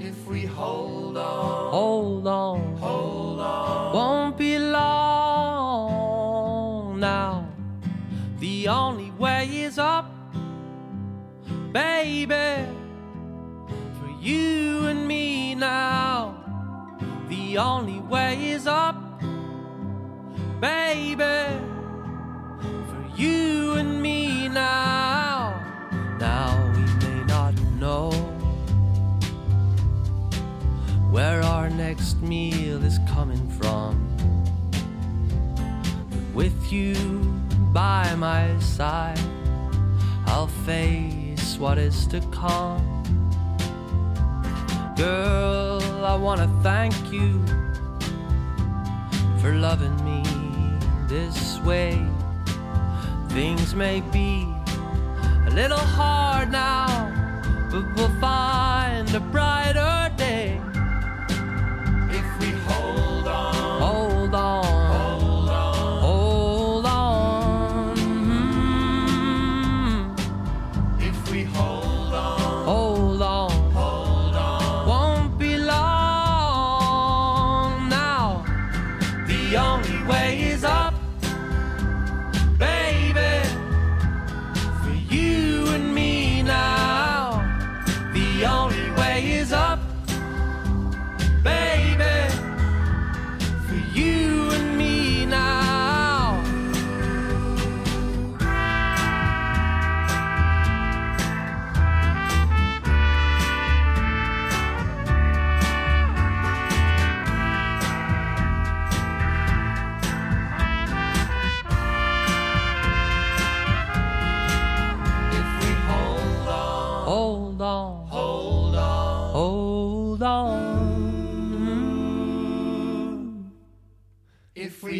If 0.00 0.26
we 0.26 0.46
hold 0.46 1.16
on, 1.16 1.70
hold 1.70 2.26
on, 2.26 2.76
hold 2.78 3.38
on, 3.38 3.94
won't 3.94 4.36
be 4.36 4.58
long 4.58 5.78
now. 6.98 7.48
The 8.40 8.66
only 8.66 9.12
way 9.12 9.46
is 9.62 9.78
up, 9.78 10.10
baby 11.72 12.66
for 14.00 14.10
you 14.20 14.86
and 14.88 15.06
me 15.06 15.54
now. 15.54 16.34
The 17.28 17.58
only 17.58 18.00
way 18.00 18.50
is 18.50 18.66
up, 18.66 18.95
baby, 20.60 21.60
for 22.60 23.04
you 23.16 23.72
and 23.72 24.00
me 24.00 24.48
now. 24.48 25.60
Now 26.18 26.72
we 26.74 27.06
may 27.06 27.24
not 27.24 27.54
know 27.78 28.10
where 31.10 31.42
our 31.42 31.68
next 31.68 32.22
meal 32.22 32.82
is 32.82 32.98
coming 33.08 33.50
from. 33.50 34.00
But 36.10 36.34
with 36.34 36.72
you 36.72 36.94
by 37.72 38.14
my 38.14 38.58
side, 38.58 39.20
I'll 40.26 40.48
face 40.64 41.58
what 41.58 41.78
is 41.78 42.06
to 42.08 42.20
come. 42.32 42.82
Girl, 44.96 45.82
I 46.04 46.16
wanna 46.16 46.48
thank 46.62 46.94
you 47.12 47.44
for 49.38 49.52
loving 49.52 49.96
me 50.04 50.35
this 51.16 51.58
way. 51.60 52.06
Things 53.30 53.74
may 53.74 54.02
be 54.12 54.46
a 55.46 55.50
little 55.50 55.86
hard 55.98 56.50
now, 56.50 56.86
but 57.70 57.84
we'll 57.96 58.20
find 58.20 59.14
a 59.14 59.20
brighter 59.20 59.95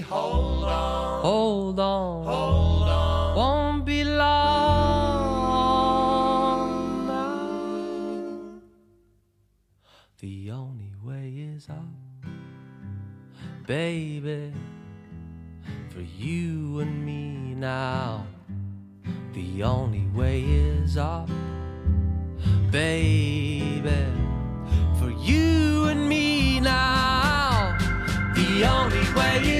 hold 0.09 0.65
on, 0.65 1.23
hold 1.23 1.81
on, 1.81 2.25
hold 2.25 2.89
on, 2.89 3.37
won't 3.37 3.85
be 3.85 4.05
long 4.05 4.27
now. 7.07 8.61
The 10.21 10.51
only 10.53 10.93
way 11.03 11.29
is 11.55 11.69
up, 11.69 11.77
baby, 13.67 14.53
for 15.91 16.01
you 16.01 16.81
and 16.81 17.05
me 17.05 17.55
now. 17.55 18.27
The 19.33 19.65
only 19.65 20.07
way 20.15 20.41
is 20.43 20.97
up, 20.97 21.29
baby, 22.71 24.07
for 24.99 25.11
you 25.11 25.89
and 25.89 26.09
me 26.09 26.61
now. 26.61 27.77
The 28.35 28.65
only 28.65 29.05
way 29.15 29.56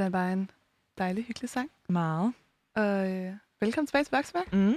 Det 0.00 0.04
var 0.04 0.18
da 0.18 0.24
bare 0.24 0.32
en 0.32 0.50
dejlig, 0.98 1.24
hyggelig 1.24 1.50
sang. 1.50 1.70
Meget. 1.88 2.32
Og 2.74 3.10
øh, 3.10 3.34
velkommen 3.60 3.86
tilbage 3.86 4.04
til 4.04 4.10
Vokseværk. 4.10 4.52
Mm. 4.52 4.74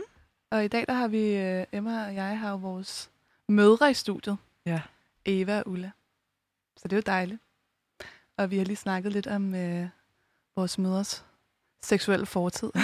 Og 0.52 0.66
i 0.66 0.68
dag, 0.68 0.86
der 0.88 0.94
har 0.94 1.08
vi, 1.08 1.36
øh, 1.36 1.66
Emma 1.72 2.06
og 2.08 2.16
jeg 2.16 2.40
har 2.40 2.50
jo 2.50 2.56
vores 2.56 3.10
mødre 3.48 3.92
i 3.92 3.94
studiet. 3.94 4.38
Ja. 4.66 4.82
Eva 5.26 5.60
og 5.60 5.68
Ulla. 5.68 5.92
Så 6.78 6.88
det 6.88 6.94
er 6.94 6.98
jo 6.98 7.04
dejligt. 7.06 7.42
Og 8.38 8.52
vi 8.52 8.58
har 8.58 8.66
lige 8.66 8.76
snakket 8.76 9.12
lidt 9.12 9.28
om 9.28 9.56
øh, 9.56 9.88
vores 10.56 10.78
mødres 10.78 11.26
seksuelle 11.84 12.26
fortid. 12.26 12.72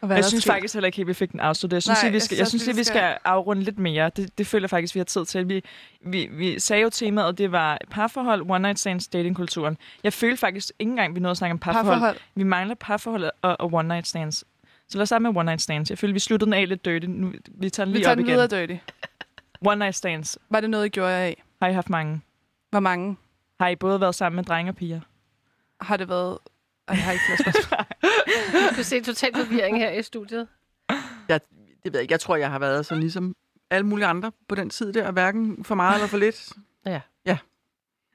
og 0.00 0.06
hvad 0.06 0.16
Jeg 0.16 0.24
synes 0.24 0.44
faktisk 0.44 0.74
heller 0.74 0.86
ikke, 0.86 1.00
at 1.00 1.06
vi 1.06 1.14
fik 1.14 1.32
den 1.32 1.40
afsluttet. 1.40 1.74
Jeg 1.74 1.82
synes, 1.82 1.98
Nej, 2.02 2.10
Nej, 2.10 2.12
vi 2.12 2.20
skal, 2.20 2.36
jeg 2.38 2.46
synes, 2.46 2.66
vi 2.66 2.70
at 2.70 2.76
vi 2.76 2.84
skal- 2.84 3.18
afrunde 3.24 3.62
lidt 3.62 3.78
mere. 3.78 4.10
Det, 4.16 4.38
det 4.38 4.46
føler 4.46 4.62
jeg 4.64 4.70
faktisk, 4.70 4.94
vi 4.94 5.00
har 5.00 5.04
tid 5.04 5.24
til. 5.24 5.48
Vi, 5.48 5.62
vi, 6.06 6.28
vi 6.32 6.60
sagde 6.60 6.82
jo 6.82 6.90
temaet, 6.90 7.38
det 7.38 7.52
var 7.52 7.78
parforhold, 7.90 8.42
one 8.50 8.58
night 8.58 8.78
stands, 8.78 9.08
datingkulturen. 9.08 9.76
Jeg 10.04 10.12
føler 10.12 10.36
faktisk 10.36 10.70
ikke 10.78 10.90
engang, 10.90 11.14
vi 11.14 11.20
nåede 11.20 11.30
at 11.30 11.36
snakke 11.36 11.52
om 11.52 11.58
parforhold. 11.58 11.86
Parforhold. 11.94 12.16
Vi 12.34 12.42
mangler 12.42 12.74
parforhold 12.74 13.24
og, 13.42 13.56
og 13.60 13.72
one 13.72 13.88
night 13.88 14.06
stands. 14.08 14.44
Så 14.88 14.98
lad 14.98 15.02
os 15.02 15.08
starte 15.08 15.22
med 15.22 15.30
one 15.36 15.44
night 15.44 15.62
stands. 15.62 15.90
Jeg 15.90 15.98
føler, 15.98 16.12
vi 16.12 16.18
sluttede 16.20 16.46
den 16.50 16.54
af 16.60 16.68
lidt 16.68 16.84
dirty. 16.84 17.06
Nu, 17.06 17.32
vi 17.48 17.70
tager 17.70 17.84
den 17.84 17.92
Vi 17.92 17.98
lige 17.98 18.04
tager 18.04 18.12
op 18.12 18.16
den 18.18 18.26
igen. 18.26 18.32
videre, 18.34 18.60
Dirty. 18.60 18.76
One 19.66 19.78
night 19.78 19.94
stands. 19.96 20.38
Var 20.50 20.60
det 20.60 20.70
noget, 20.70 20.86
I 20.86 20.88
gjorde 20.88 21.12
af? 21.12 21.42
Har 21.62 21.68
I 21.68 21.72
haft 21.72 21.90
mange? 21.90 22.20
Hvor 22.70 22.80
mange 22.80 23.16
Har 23.60 23.68
I 23.68 23.76
både 23.76 24.00
været 24.00 24.14
sammen 24.14 24.36
med 24.36 24.44
drenge 24.44 24.70
og 24.70 24.76
piger? 24.76 25.00
har 25.80 25.96
det 25.96 26.08
været? 26.08 26.38
Ej, 26.88 26.94
jeg 26.94 27.04
har 27.04 27.12
ikke 27.12 27.24
flere 27.28 27.52
spørgsmål. 27.52 27.78
Du 28.70 28.74
kan 28.74 28.84
se 28.84 29.00
total 29.00 29.30
forvirring 29.36 29.78
her 29.78 29.90
i 29.90 30.02
studiet. 30.02 30.48
Jeg, 31.28 31.40
det 31.84 31.92
ved 31.92 31.92
jeg 31.92 32.02
ikke. 32.02 32.12
Jeg 32.12 32.20
tror, 32.20 32.36
jeg 32.36 32.50
har 32.50 32.58
været 32.58 32.86
sådan 32.86 33.00
ligesom 33.00 33.34
alle 33.70 33.86
mulige 33.86 34.06
andre 34.06 34.32
på 34.48 34.54
den 34.54 34.70
tid 34.70 34.92
der. 34.92 35.10
Hverken 35.10 35.64
for 35.64 35.74
meget 35.74 35.94
eller 35.94 36.06
for 36.08 36.18
lidt. 36.18 36.52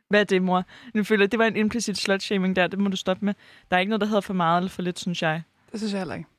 Hvad 0.09 0.19
er 0.19 0.23
det, 0.23 0.41
mor? 0.41 0.63
Nu 0.93 1.03
føler 1.03 1.27
det 1.27 1.39
var 1.39 1.45
en 1.45 1.55
implicit 1.55 1.97
slut-shaming 1.97 2.55
der. 2.55 2.67
Det 2.67 2.79
må 2.79 2.89
du 2.89 2.97
stoppe 2.97 3.25
med. 3.25 3.33
Der 3.71 3.77
er 3.77 3.79
ikke 3.79 3.89
noget, 3.89 4.01
der 4.01 4.07
hedder 4.07 4.21
for 4.21 4.33
meget 4.33 4.57
eller 4.57 4.69
for 4.69 4.81
lidt, 4.81 4.99
synes 4.99 5.21
jeg. 5.21 5.41
Det 5.71 5.79
synes 5.79 5.93
jeg 5.93 5.99
heller 6.01 6.15
ikke. 6.15 6.29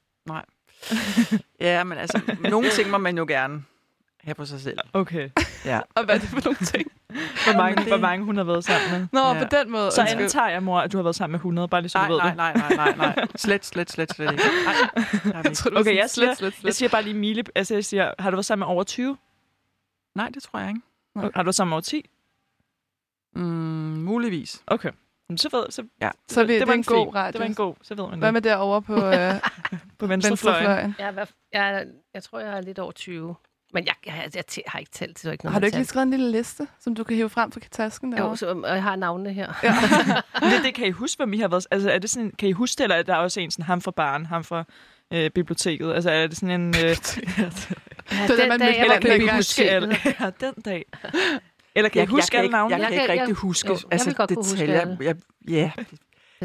Ja, 1.61 1.85
men 1.85 1.99
altså, 1.99 2.21
nogle 2.41 2.71
ting 2.71 2.91
må 2.91 2.99
man 2.99 3.19
jo 3.19 3.25
gerne 3.29 3.65
have 4.21 4.35
på 4.35 4.45
sig 4.45 4.61
selv. 4.61 4.79
Okay. 4.93 5.31
Ja. 5.65 5.81
Og 5.95 6.05
hvad 6.05 6.15
er 6.15 6.19
det 6.19 6.29
for 6.29 6.41
nogle 6.45 6.59
ting? 6.59 6.93
Hvor 7.45 7.57
mange, 7.57 7.85
hvor 7.89 7.97
mange 7.97 8.25
hun 8.25 8.37
har 8.37 8.45
været 8.45 8.65
sammen 8.65 8.91
med? 9.01 9.09
Nå, 9.13 9.21
Ja. 9.35 9.43
på 9.43 9.49
den 9.57 9.71
måde. 9.73 9.91
Så 9.91 10.01
undskyld. 10.01 10.23
antager 10.23 10.49
jeg, 10.49 10.63
mor, 10.63 10.81
at 10.81 10.93
du 10.93 10.99
har 10.99 11.03
været 11.03 11.17
sammen 11.17 11.33
med 11.33 11.39
100, 11.39 11.69
bare 11.69 11.81
lige 11.81 11.89
så 11.91 11.99
Nej, 11.99 12.09
du 12.09 12.13
ved 12.13 12.21
nej, 12.21 12.29
det. 12.29 12.37
nej, 12.37 12.53
nej, 12.77 12.95
nej, 12.97 13.15
nej. 13.17 13.27
Slet, 13.37 13.65
slet, 13.65 13.91
slet, 13.91 14.11
slet 14.15 14.33
ikke. 14.33 14.45
Nej, 15.25 15.43
Jeg 15.45 15.53
tror, 15.57 15.71
var 15.71 15.81
Okay, 15.81 15.97
jeg 15.97 16.11
siger- 16.11 16.27
slet, 16.27 16.37
slet, 16.37 16.47
Jeg 16.53 16.61
slet. 16.61 16.75
siger 16.75 16.89
bare 16.89 17.03
lige 17.03 17.15
mile. 17.15 17.45
Altså, 17.55 17.75
jeg 17.75 17.85
siger, 17.85 18.13
har 18.19 18.31
du 18.31 18.37
været 18.37 18.47
sammen 18.47 18.67
med 18.67 18.75
over 18.75 18.85
20? 18.85 19.17
nej, 20.15 20.29
det 20.35 20.43
tror 20.43 20.59
jeg 20.59 20.69
ikke. 20.69 20.81
Har 21.17 21.29
du 21.43 21.43
været 21.47 21.55
sammen 21.55 21.71
med 21.71 21.75
over 21.75 21.81
10? 21.83 22.11
Mm, 23.35 23.43
muligvis. 23.43 24.63
Okay. 24.67 24.91
Jamen, 25.29 25.39
så 25.39 25.49
ved 25.53 25.71
så, 25.71 25.83
Ja. 26.01 26.11
Så 26.29 26.45
vi, 26.45 26.53
det, 26.53 26.61
var 26.61 26.65
det 26.67 26.73
er 26.73 26.75
en 26.77 27.07
god 27.07 27.15
radio. 27.15 27.33
Det 27.33 27.41
var 27.41 27.47
en 27.47 27.55
god, 27.55 27.75
så 27.83 27.95
ved 27.95 28.09
man 28.09 28.19
Hvad 28.19 28.29
det. 28.29 28.33
med 28.33 28.43
derovre 28.43 28.83
på 28.83 28.95
øh, 28.95 29.01
På 29.99 30.07
venstrefløjen. 30.07 30.67
venstrefløjen? 30.67 30.95
Jeg, 30.99 31.15
er, 31.53 31.71
jeg, 31.73 31.87
jeg 32.15 32.23
tror, 32.23 32.39
jeg 32.41 32.57
er 32.57 32.61
lidt 32.61 32.79
over 32.79 32.93
20. 32.93 33.35
Men 33.73 33.87
jeg, 33.87 33.95
jeg, 34.07 34.15
jeg, 34.35 34.45
jeg, 34.57 34.63
har 34.67 34.79
ikke 34.79 34.91
talt, 34.93 35.19
så 35.19 35.29
er 35.29 35.33
ikke 35.33 35.45
noget 35.45 35.53
Har 35.53 35.61
du 35.61 35.67
ikke 35.67 35.79
lige 35.79 35.87
skrevet 35.87 36.05
en 36.05 36.11
lille 36.11 36.31
liste, 36.31 36.67
som 36.81 36.95
du 36.95 37.05
kan 37.05 37.17
hive 37.17 37.29
frem 37.31 37.53
fra 37.53 37.61
tasken 37.71 38.13
derovre? 38.13 38.31
Jo, 38.31 38.37
så, 38.37 38.47
og 38.65 38.75
jeg 38.75 38.83
har 38.83 38.97
navnene 38.97 39.33
her. 39.33 39.53
Ja. 39.63 39.75
Det, 40.57 40.65
det, 40.65 40.75
kan 40.75 40.87
I 40.87 40.91
huske, 40.91 41.19
hvem 41.19 41.33
I 41.33 41.39
har 41.39 41.49
været? 41.49 41.67
Altså, 41.71 41.91
er 41.91 41.99
det 41.99 42.11
sådan, 42.11 42.33
kan 42.39 42.49
I 42.49 42.53
huske 42.53 42.79
det, 42.79 42.83
eller 42.85 42.97
er 42.97 43.03
der 43.03 43.15
også 43.17 43.41
en 43.41 43.51
sådan, 43.51 43.65
ham 43.65 43.81
fra 43.81 43.91
baren, 43.91 44.27
ham 44.27 44.45
fra 44.45 44.65
øh, 45.13 45.31
biblioteket? 45.31 45.93
Altså, 45.95 46.11
er 46.11 46.27
det 46.27 46.37
sådan 46.37 46.61
en... 46.61 46.69
Øh, 46.69 46.75
Det 46.83 47.19
Ja, 48.13 48.23
er 48.23 48.27
det, 48.27 48.39
man 48.49 48.61
mødte 48.61 48.77
eller 48.77 48.99
den 49.01 49.11
kan 49.11 49.23
I 49.23 49.29
huske 49.37 49.71
alle? 49.71 49.97
Ja, 50.21 50.31
den 50.41 50.55
dag. 50.65 50.85
Eller 51.75 51.89
kan 51.89 51.99
I 51.99 52.01
Jeg, 52.01 52.07
jeg, 52.07 52.07
huske 52.09 52.31
kan 52.31 52.39
alle 52.39 52.47
ikke, 52.47 52.53
navne? 52.53 52.75
jeg 52.77 52.81
kan 52.81 52.93
Jeg 52.95 53.03
ikke 53.03 53.13
rigtig 53.13 53.29
jeg- 53.29 53.35
huske 53.35 53.69
jo, 53.69 53.79
jeg 53.91 54.01
vil 54.07 54.15
godt 54.15 54.29
kunne 54.31 54.37
huske 54.37 54.53
detaljer. 54.53 54.81
alle. 54.81 54.99
Jeg, 55.01 55.17
ja, 55.49 55.71
Det 55.77 55.87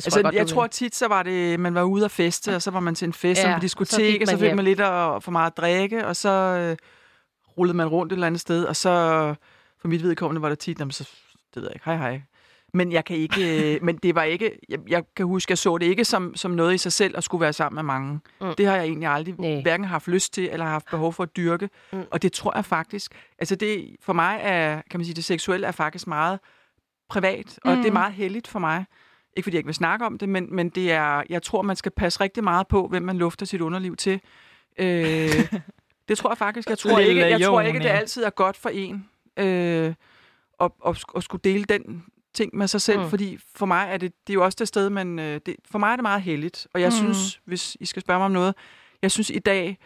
tror 0.03 0.07
altså, 0.07 0.21
godt, 0.21 0.35
jeg, 0.35 0.47
tror 0.47 0.67
tit, 0.67 0.95
så 0.95 1.07
var 1.07 1.23
det, 1.23 1.59
man 1.59 1.75
var 1.75 1.83
ude 1.83 2.05
at 2.05 2.11
feste, 2.11 2.55
og 2.55 2.61
så 2.61 2.71
var 2.71 2.79
man 2.79 2.95
til 2.95 3.05
en 3.05 3.13
fest 3.13 3.41
Ja, 3.43 3.49
ja, 3.49 3.55
på 3.55 3.59
så 3.59 3.61
diskotek, 3.61 4.21
og 4.21 4.27
så 4.27 4.33
man 4.33 4.39
fik 4.39 4.45
hjem. 4.47 4.55
man 4.55 4.65
lidt 4.65 4.81
og 4.81 5.23
for 5.23 5.31
meget 5.31 5.51
at 5.51 5.57
drikke, 5.57 6.07
og 6.07 6.15
så 6.15 6.29
øh, 6.29 6.77
rullede 7.61 7.77
man 7.77 7.87
rundt 7.87 8.11
et 8.11 8.15
eller 8.15 8.27
andet 8.27 8.41
sted, 8.41 8.63
og 8.65 8.75
så 8.75 8.89
for 9.81 9.87
mit 9.87 10.03
vedkommende 10.03 10.41
var 10.41 10.47
der 10.47 10.55
tit, 10.55 10.79
jamen, 10.79 10.91
så 10.91 11.09
det 11.55 11.61
ved 11.61 11.63
jeg 11.63 11.75
ikke, 11.75 11.85
hej 11.85 11.97
hej. 11.97 12.21
Men 12.73 12.91
jeg 12.91 13.05
kan 13.05 13.15
ikke, 13.17 13.75
øh, 13.75 13.83
men 13.83 13.95
det 13.97 14.15
var 14.15 14.23
ikke, 14.23 14.59
jeg, 14.69 14.79
jeg 14.87 15.03
kan 15.15 15.25
huske, 15.25 15.51
jeg 15.51 15.57
så 15.57 15.77
det 15.77 15.85
ikke 15.85 16.05
som, 16.05 16.35
som 16.35 16.51
noget 16.51 16.73
i 16.73 16.77
sig 16.77 16.91
selv 16.91 17.17
at 17.17 17.23
skulle 17.23 17.41
være 17.41 17.53
sammen 17.53 17.75
med 17.75 17.83
mange. 17.83 18.13
Mm. 18.13 18.47
Mm. 18.47 18.53
Det 18.57 18.65
har 18.65 18.75
jeg 18.75 18.83
egentlig 18.85 19.09
aldrig 19.09 19.35
Nej. 19.39 19.61
hverken 19.61 19.85
haft 19.85 20.07
lyst 20.07 20.33
til, 20.33 20.49
eller 20.51 20.65
haft 20.65 20.85
behov 20.91 21.13
for 21.13 21.23
at 21.23 21.35
dyrke. 21.37 21.69
Mm. 21.91 21.97
Mm. 21.99 22.05
Og 22.11 22.21
det 22.21 22.33
tror 22.33 22.51
jeg 22.55 22.65
faktisk, 22.65 23.15
altså 23.39 23.55
det, 23.55 23.95
for 24.01 24.13
mig 24.13 24.39
er, 24.43 24.81
kan 24.91 24.99
man 24.99 25.05
sige, 25.05 25.15
det 25.15 25.23
seksuelle 25.23 25.67
er 25.67 25.71
faktisk 25.71 26.07
meget 26.07 26.39
privat, 27.09 27.59
og 27.63 27.71
Mm. 27.71 27.75
mm. 27.77 27.81
det 27.83 27.89
er 27.89 27.93
meget 27.93 28.13
heldigt 28.13 28.47
for 28.47 28.59
mig. 28.59 28.85
Ikke 29.37 29.45
fordi 29.45 29.55
jeg 29.55 29.59
ikke 29.59 29.67
vil 29.67 29.75
snakke 29.75 30.05
om 30.05 30.17
det, 30.17 30.29
men, 30.29 30.55
men 30.55 30.69
det 30.69 30.91
er, 30.91 31.23
jeg 31.29 31.43
tror, 31.43 31.61
man 31.61 31.75
skal 31.75 31.91
passe 31.91 32.21
rigtig 32.21 32.43
meget 32.43 32.67
på, 32.67 32.87
hvem 32.87 33.03
man 33.03 33.17
lufter 33.17 33.45
sit 33.45 33.61
underliv 33.61 33.95
til. 33.95 34.21
Øh, 34.79 35.29
det 36.11 36.17
tror 36.17 36.29
jeg 36.29 36.37
faktisk. 36.37 36.69
Jeg 36.69 36.77
tror, 36.77 36.99
ikke, 36.99 37.21
jeg 37.29 37.41
tror 37.41 37.61
ikke, 37.61 37.79
det 37.79 37.85
altid 37.85 38.23
er 38.23 38.29
godt 38.29 38.57
for 38.57 38.69
en 38.69 39.09
øh, 39.37 39.93
at, 40.61 40.71
at, 40.87 41.03
at 41.15 41.23
skulle 41.23 41.41
dele 41.43 41.63
den 41.63 42.05
ting 42.33 42.55
med 42.57 42.67
sig 42.67 42.81
selv, 42.81 42.99
Mm. 42.99 43.09
fordi 43.09 43.37
for 43.55 43.65
mig 43.65 43.87
er 43.91 43.97
det, 43.97 44.13
det 44.27 44.33
er 44.33 44.35
jo 44.35 44.43
også 44.43 44.55
det 44.59 44.67
sted, 44.67 44.89
man... 44.89 45.19
øh, 45.19 45.41
Det, 45.45 45.55
for 45.71 45.79
mig 45.79 45.91
er 45.91 45.95
det 45.95 46.03
meget 46.03 46.21
heldigt, 46.21 46.67
og 46.73 46.81
jeg 46.81 46.87
Mm. 46.89 46.97
synes, 46.97 47.41
hvis 47.45 47.77
I 47.79 47.85
skal 47.85 48.01
spørge 48.01 48.19
mig 48.19 48.25
om 48.25 48.31
noget, 48.31 48.55
jeg 49.01 49.11
synes 49.11 49.29
i 49.29 49.39
dag, 49.39 49.77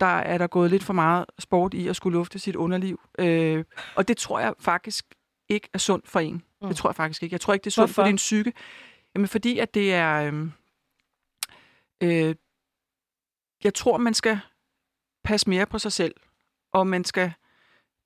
der 0.00 0.06
er 0.06 0.38
der 0.38 0.46
gået 0.46 0.70
lidt 0.70 0.82
for 0.84 0.92
meget 0.92 1.24
sport 1.38 1.74
i 1.74 1.88
at 1.88 1.96
skulle 1.96 2.18
lufte 2.18 2.38
sit 2.38 2.56
underliv. 2.56 3.00
Øh, 3.18 3.64
og 3.94 4.08
det 4.08 4.16
tror 4.16 4.40
jeg 4.40 4.54
faktisk 4.60 5.06
ikke 5.48 5.68
er 5.74 5.78
sundt 5.78 6.08
for 6.08 6.20
en. 6.20 6.42
Mm. 6.62 6.68
Det 6.68 6.76
tror 6.76 6.90
jeg 6.90 6.96
faktisk 6.96 7.22
ikke. 7.22 7.34
Jeg 7.34 7.40
tror 7.40 7.54
ikke, 7.54 7.64
det 7.64 7.70
er 7.70 7.72
sundt 7.72 7.88
Hvorfor? 7.88 8.02
for 8.02 8.06
din 8.06 8.16
psyke. 8.16 8.52
Jamen, 9.14 9.28
fordi 9.28 9.58
at 9.58 9.74
det 9.74 9.94
er... 9.94 10.32
Øh, 10.32 10.48
øh, 12.28 12.34
jeg 13.64 13.74
tror, 13.74 13.98
man 13.98 14.14
skal 14.14 14.40
passe 15.24 15.50
mere 15.50 15.66
på 15.66 15.78
sig 15.78 15.92
selv, 15.92 16.14
og 16.72 16.86
man 16.86 17.04
skal 17.04 17.32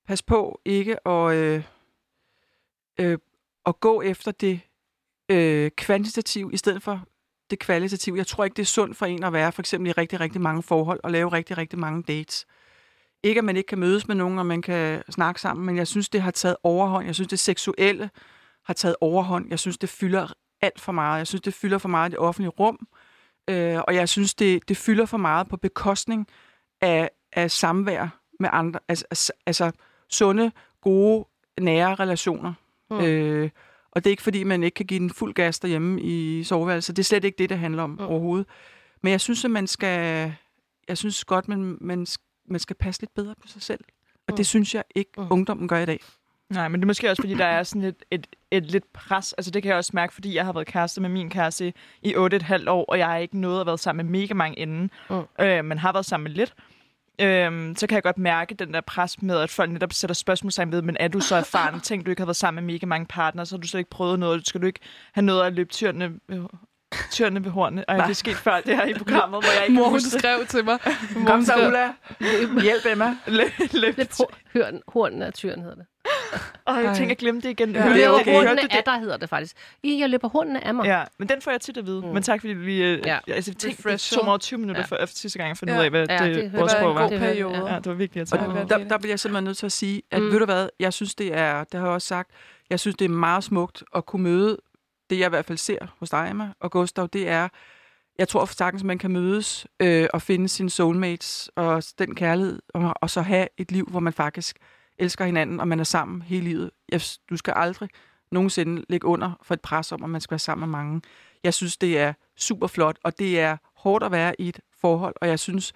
passe 0.06 0.24
på 0.24 0.60
ikke 0.64 1.08
at, 1.08 1.34
øh, 1.34 1.62
øh, 3.00 3.18
at 3.66 3.80
gå 3.80 4.02
efter 4.02 4.30
det 4.30 4.60
øh, 5.28 5.70
kvantitative 5.70 6.52
i 6.52 6.56
stedet 6.56 6.82
for 6.82 7.06
det 7.50 7.58
kvalitative. 7.58 8.16
Jeg 8.16 8.26
tror 8.26 8.44
ikke, 8.44 8.54
det 8.54 8.62
er 8.62 8.66
sundt 8.66 8.96
for 8.96 9.06
en 9.06 9.24
at 9.24 9.32
være 9.32 9.52
for 9.52 9.62
eksempel 9.62 9.88
i 9.88 9.92
rigtig, 9.92 10.20
rigtig 10.20 10.40
mange 10.40 10.62
forhold 10.62 11.00
og 11.04 11.10
lave 11.10 11.32
rigtig, 11.32 11.58
rigtig 11.58 11.78
mange 11.78 12.02
dates. 12.02 12.46
Ikke, 13.22 13.38
at 13.38 13.44
man 13.44 13.56
ikke 13.56 13.68
kan 13.68 13.78
mødes 13.78 14.08
med 14.08 14.16
nogen, 14.16 14.38
og 14.38 14.46
man 14.46 14.62
kan 14.62 15.02
snakke 15.10 15.40
sammen, 15.40 15.66
men 15.66 15.76
jeg 15.76 15.86
synes, 15.86 16.08
det 16.08 16.22
har 16.22 16.30
taget 16.30 16.56
overhånd. 16.62 17.06
Jeg 17.06 17.14
synes, 17.14 17.28
det 17.28 17.38
seksuelle 17.38 18.10
har 18.64 18.74
taget 18.74 18.96
overhånd. 19.00 19.46
Jeg 19.50 19.58
synes, 19.58 19.78
det 19.78 19.88
fylder 19.88 20.32
alt 20.60 20.80
for 20.80 20.92
meget. 20.92 21.18
Jeg 21.18 21.26
synes, 21.26 21.42
det 21.42 21.54
fylder 21.54 21.78
for 21.78 21.88
meget 21.88 22.10
i 22.10 22.10
det 22.10 22.18
offentlige 22.18 22.50
rum. 22.50 22.86
Øh, 23.50 23.78
og 23.88 23.94
jeg 23.94 24.08
synes, 24.08 24.34
det, 24.34 24.68
det 24.68 24.76
fylder 24.76 25.06
for 25.06 25.16
meget 25.16 25.48
på 25.48 25.56
bekostning 25.56 26.26
af, 26.80 27.10
af 27.32 27.50
samvær 27.50 28.20
med 28.40 28.48
andre. 28.52 28.80
Altså, 28.88 29.04
altså, 29.10 29.32
altså 29.46 29.70
sunde, 30.10 30.52
gode, 30.80 31.24
nære 31.60 31.94
relationer. 31.94 32.52
Mm. 32.90 33.00
Øh, 33.00 33.50
og 33.90 34.04
det 34.04 34.10
er 34.10 34.12
ikke, 34.12 34.22
fordi 34.22 34.44
man 34.44 34.62
ikke 34.62 34.74
kan 34.74 34.86
give 34.86 35.00
den 35.00 35.10
fuld 35.10 35.34
gas 35.34 35.58
derhjemme 35.60 36.00
i 36.02 36.44
soveværelset. 36.44 36.96
Det 36.96 37.02
er 37.02 37.04
slet 37.04 37.24
ikke 37.24 37.38
det, 37.38 37.50
det 37.50 37.58
handler 37.58 37.82
om 37.82 37.90
mm. 37.90 37.98
overhovedet. 38.00 38.46
Men 39.02 39.10
jeg 39.10 39.20
synes, 39.20 39.44
at 39.44 39.50
man 39.50 39.66
skal... 39.66 40.32
Jeg 40.88 40.98
synes 40.98 41.24
godt, 41.24 41.48
man, 41.48 41.78
man, 41.80 42.06
man 42.48 42.60
skal 42.60 42.76
passe 42.76 43.02
lidt 43.02 43.14
bedre 43.14 43.34
på 43.42 43.48
sig 43.48 43.62
selv. 43.62 43.84
Og 44.14 44.32
Mm. 44.32 44.36
det 44.36 44.46
synes 44.46 44.74
jeg 44.74 44.84
ikke, 44.94 45.10
Mm. 45.18 45.26
ungdommen 45.30 45.68
gør 45.68 45.78
i 45.78 45.86
dag. 45.86 46.00
Nej, 46.50 46.68
men 46.68 46.80
det 46.80 46.84
er 46.84 46.86
måske 46.86 47.10
også, 47.10 47.22
fordi 47.22 47.34
der 47.34 47.44
er 47.44 47.62
sådan 47.62 47.82
et, 47.82 47.96
et, 48.10 48.26
et 48.50 48.62
lidt 48.70 48.92
pres. 48.92 49.32
Altså, 49.32 49.50
det 49.50 49.62
kan 49.62 49.68
jeg 49.68 49.78
også 49.78 49.90
mærke, 49.94 50.14
fordi 50.14 50.34
jeg 50.34 50.44
har 50.44 50.52
været 50.52 50.66
kæreste 50.66 51.00
med 51.00 51.08
min 51.08 51.30
kæreste 51.30 51.72
i 52.02 52.14
8,5 52.14 52.70
år, 52.70 52.84
og 52.88 52.98
jeg 52.98 53.06
har 53.06 53.16
ikke 53.16 53.38
nået 53.40 53.60
at 53.60 53.66
være 53.66 53.78
sammen 53.78 54.06
med 54.10 54.20
mega 54.20 54.34
mange 54.34 54.58
inden, 54.58 54.90
Mm. 55.10 55.22
øh, 55.40 55.64
men 55.64 55.78
har 55.78 55.92
været 55.92 56.06
sammen 56.06 56.24
med 56.30 56.36
lidt. 56.36 56.54
Øhm, 57.20 57.76
så 57.76 57.86
kan 57.86 57.94
jeg 57.94 58.02
godt 58.02 58.18
mærke 58.18 58.54
den 58.54 58.74
der 58.74 58.80
pres 58.80 59.22
med, 59.22 59.38
at 59.38 59.50
folk 59.50 59.70
netop 59.70 59.92
sætter 59.92 60.14
spørgsmålstegn 60.14 60.72
ved, 60.72 60.82
men 60.82 60.96
er 61.00 61.08
du 61.08 61.20
så 61.20 61.36
erfaren? 61.36 61.80
Tænk, 61.86 62.06
du 62.06 62.10
ikke 62.10 62.20
har 62.20 62.26
været 62.26 62.36
sammen 62.36 62.64
med 62.64 62.74
mega 62.74 62.86
mange 62.86 63.06
partnere, 63.06 63.46
så 63.46 63.56
har 63.56 63.60
du 63.60 63.68
slet 63.68 63.78
ikke 63.80 63.90
prøvet 63.90 64.18
noget. 64.18 64.46
Skal 64.46 64.60
du 64.60 64.66
ikke 64.66 64.80
have 65.14 65.24
noget 65.24 65.46
at 65.46 65.52
løbe 65.52 65.68
tyrene 65.72 66.12
ved, 66.28 66.44
tyrene 67.10 67.44
ved 67.44 67.50
hornene? 67.50 67.84
Og 67.88 67.96
det 67.96 68.08
er 68.08 68.12
sket 68.12 68.36
før 68.36 68.60
det 68.60 68.76
her 68.76 68.84
i 68.86 68.94
programmet, 68.94 69.42
hvor 69.44 69.52
jeg 69.58 69.62
ikke 69.68 69.74
Mor, 69.80 69.88
hun 69.88 70.00
skrev 70.00 70.46
til 70.46 70.64
mig. 70.64 70.78
Mor, 71.16 71.26
Kom 71.26 71.44
så, 71.44 71.52
Ulla. 71.66 71.92
Hjælp 72.62 72.86
Emma. 72.92 73.16
Løb, 73.26 73.50
løb. 73.72 73.96
Lidt 73.98 74.16
hor- 74.18 74.34
hørn, 74.54 74.80
hornen 74.88 75.22
af 75.22 75.32
tyren 75.32 75.60
hedder 75.60 75.74
det. 75.76 75.86
Og 76.64 76.82
jeg 76.84 76.96
tænker, 76.96 77.06
jeg 77.10 77.16
glemte 77.16 77.48
det 77.48 77.60
igen. 77.60 77.70
Ja. 77.72 77.82
Hørte 77.82 77.94
Det 77.94 78.04
er 78.04 78.08
du- 78.08 78.14
okay. 78.14 78.62
det? 78.62 78.72
af 78.72 78.82
dig 78.86 79.00
hedder 79.00 79.16
det 79.16 79.28
faktisk. 79.28 79.56
I, 79.82 79.98
jeg 80.00 80.10
løber 80.10 80.28
hornene 80.28 80.64
af 80.66 80.74
mig. 80.74 80.84
Ja, 80.84 81.02
men 81.18 81.28
den 81.28 81.42
får 81.42 81.50
jeg 81.50 81.60
tit 81.60 81.76
at 81.76 81.86
vide. 81.86 82.00
Mm. 82.00 82.08
Men 82.08 82.22
tak, 82.22 82.40
fordi 82.40 82.54
lige... 82.54 82.84
Øh, 82.84 83.06
Ja. 83.06 83.18
Altså, 83.28 83.54
tænk, 83.54 83.76
det 83.76 83.86
Refresher. 83.86 84.16
tog 84.16 84.24
mig 84.24 84.30
over 84.30 84.38
20 84.38 84.58
minutter 84.60 84.82
Ja. 84.82 84.86
for 84.86 84.96
efter 85.02 85.16
sidste 85.18 85.38
gang, 85.38 85.48
jeg 85.48 85.56
fandt 85.56 85.72
Ja. 85.72 85.78
ud 85.78 85.84
af, 85.84 85.90
hvad 85.90 86.06
Ja, 86.08 86.18
det, 86.24 86.34
det 86.34 86.42
det 86.42 86.50
hører 86.50 86.60
vores 86.60 86.72
Det 86.72 86.80
var 86.80 86.82
sprog 86.82 86.90
en 86.90 86.96
var. 86.96 87.02
god 87.02 87.10
Det 87.10 87.20
periode. 87.20 87.72
Ja, 87.72 87.76
det 87.76 87.86
var 87.86 87.94
vigtigt 87.94 88.22
at 88.22 88.32
Og 88.32 88.38
tage. 88.38 88.58
Ja. 88.58 88.64
der, 88.64 88.88
der 88.88 88.98
bliver 88.98 89.12
jeg 89.12 89.20
simpelthen 89.20 89.44
nødt 89.44 89.56
til 89.56 89.66
at 89.66 89.72
sige, 89.72 90.02
at 90.10 90.22
Mm. 90.22 90.30
ved 90.32 90.38
du 90.38 90.44
hvad, 90.44 90.68
jeg 90.80 90.92
synes, 90.92 91.14
det 91.14 91.34
er, 91.34 91.64
det 91.64 91.80
har 91.80 91.86
jeg 91.86 91.94
også 91.94 92.08
sagt, 92.08 92.30
jeg 92.70 92.80
synes, 92.80 92.96
det 92.96 93.04
er 93.04 93.08
meget 93.08 93.44
smukt 93.44 93.82
at 93.96 94.06
kunne 94.06 94.22
møde, 94.22 94.56
det 95.10 95.18
jeg 95.18 95.26
i 95.26 95.28
hvert 95.28 95.44
fald 95.44 95.58
ser 95.58 95.78
hos 96.00 96.10
dig, 96.10 96.26
Emma 96.30 96.48
og 96.60 96.70
Gustav, 96.70 97.08
det 97.12 97.28
er, 97.28 97.48
jeg 98.18 98.28
tror 98.28 98.44
sagtens, 98.44 98.84
man 98.84 98.98
kan 98.98 99.10
mødes 99.10 99.66
øh, 99.80 100.06
og 100.12 100.22
finde 100.22 100.48
sine 100.48 100.70
soulmates 100.70 101.50
og 101.56 101.82
den 101.98 102.14
kærlighed, 102.14 102.58
og, 102.74 102.94
og 102.96 103.10
så 103.10 103.20
have 103.22 103.48
et 103.58 103.72
liv, 103.72 103.86
hvor 103.90 104.00
man 104.00 104.12
faktisk 104.12 104.56
elsker 104.98 105.24
hinanden, 105.24 105.60
og 105.60 105.68
man 105.68 105.80
er 105.80 105.84
sammen 105.84 106.22
hele 106.22 106.44
livet. 106.44 106.70
Jeg, 106.92 107.00
du 107.30 107.36
skal 107.36 107.54
aldrig 107.56 107.88
nogensinde 108.32 108.84
ligge 108.88 109.06
under 109.06 109.32
for 109.42 109.54
et 109.54 109.60
pres 109.60 109.92
om, 109.92 110.04
at 110.04 110.10
man 110.10 110.20
skal 110.20 110.30
være 110.30 110.38
sammen 110.38 110.70
med 110.70 110.78
mange. 110.78 111.02
Jeg 111.44 111.54
synes, 111.54 111.76
det 111.76 111.98
er 111.98 112.12
super 112.36 112.66
flot, 112.66 112.98
og 113.04 113.18
det 113.18 113.40
er 113.40 113.56
hårdt 113.76 114.04
at 114.04 114.12
være 114.12 114.40
i 114.40 114.48
et 114.48 114.60
forhold, 114.80 115.14
og 115.20 115.28
jeg 115.28 115.38
synes, 115.38 115.72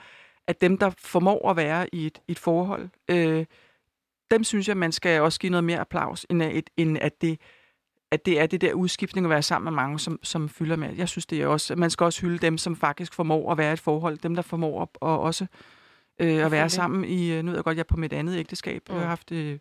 at 0.47 0.61
dem, 0.61 0.79
der 0.79 0.91
formår 0.99 1.51
at 1.51 1.57
være 1.57 1.95
i 1.95 2.07
et, 2.07 2.21
et 2.29 2.39
forhold, 2.39 2.89
øh, 3.11 3.47
dem 4.31 4.45
synes 4.45 4.69
jeg, 4.69 4.77
man 4.77 4.93
skal 4.93 5.21
også 5.21 5.41
give 5.41 5.51
noget 5.51 5.65
mere 5.65 5.79
applaus, 5.79 6.27
end 6.31 6.43
at, 6.43 6.57
et, 6.57 6.71
end 6.77 6.99
at 7.01 7.21
det 7.23 7.41
at 8.13 8.27
det 8.27 8.41
er 8.41 8.47
det 8.47 8.61
der 8.61 8.73
udskiftning 8.73 9.27
at 9.27 9.31
være 9.31 9.43
sammen 9.43 9.65
med 9.65 9.83
mange, 9.83 9.99
som, 9.99 10.19
som 10.23 10.49
fylder 10.49 10.77
med. 10.77 10.95
Jeg 10.97 11.09
synes, 11.09 11.27
det 11.27 11.43
er 11.43 11.47
også, 11.47 11.77
man 11.77 11.91
skal 11.91 12.05
også 12.05 12.21
hylde 12.21 12.39
dem, 12.39 12.59
som 12.59 12.77
faktisk 12.77 13.15
formår 13.15 13.53
at 13.53 13.59
være 13.59 13.71
i 13.71 13.73
et 13.73 13.81
forhold. 13.81 14.19
Dem, 14.19 14.35
der 14.35 14.43
formår 14.43 14.83
at, 14.83 14.89
og 14.95 15.21
også 15.21 15.45
øh, 15.45 15.80
at 16.27 16.51
være 16.51 16.69
sammen 16.71 17.05
i, 17.05 17.33
øh, 17.33 17.43
nu 17.45 17.51
ved 17.51 17.59
jeg 17.59 17.65
godt, 17.65 17.77
jeg 17.77 17.83
er 17.83 17.85
på 17.85 17.97
mit 17.97 18.13
andet 18.13 18.37
ægteskab. 18.39 18.83
Mm. 18.89 18.95
Jeg 18.95 19.03
har 19.03 19.09
haft, 19.09 19.33
øh, 19.33 19.59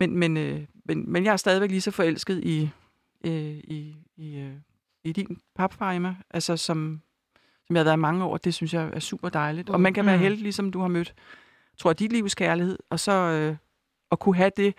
men, 0.00 0.16
men, 0.16 0.36
øh, 0.36 0.60
men, 0.84 1.12
men 1.12 1.24
jeg 1.24 1.32
er 1.32 1.36
stadigvæk 1.36 1.70
lige 1.70 1.80
så 1.80 1.90
forelsket 1.90 2.44
i, 2.44 2.70
øh, 3.24 3.32
i, 3.64 3.96
i, 4.16 4.36
øh, 4.38 4.52
i 5.04 5.12
din 5.12 5.38
papfar, 5.56 5.92
Emma, 5.92 6.16
altså 6.30 6.56
som, 6.56 7.00
som 7.66 7.76
jeg 7.76 7.80
har 7.80 7.84
været 7.84 7.96
i 7.96 8.00
mange 8.00 8.24
år. 8.24 8.36
Det 8.36 8.54
synes 8.54 8.74
jeg 8.74 8.90
er 8.92 9.00
super 9.00 9.28
dejligt. 9.28 9.70
Og 9.70 9.80
man 9.80 9.94
kan 9.94 10.06
være 10.06 10.16
Mm. 10.16 10.22
heldig, 10.22 10.42
ligesom 10.42 10.70
du 10.72 10.80
har 10.80 10.88
mødt, 10.88 11.14
tror 11.78 11.90
jeg, 11.90 11.98
dit 11.98 12.12
livs 12.12 12.34
kærlighed, 12.34 12.78
og 12.90 13.00
så 13.00 13.12
øh, 13.12 13.56
at 14.10 14.18
kunne 14.18 14.36
have 14.36 14.50
det 14.56 14.74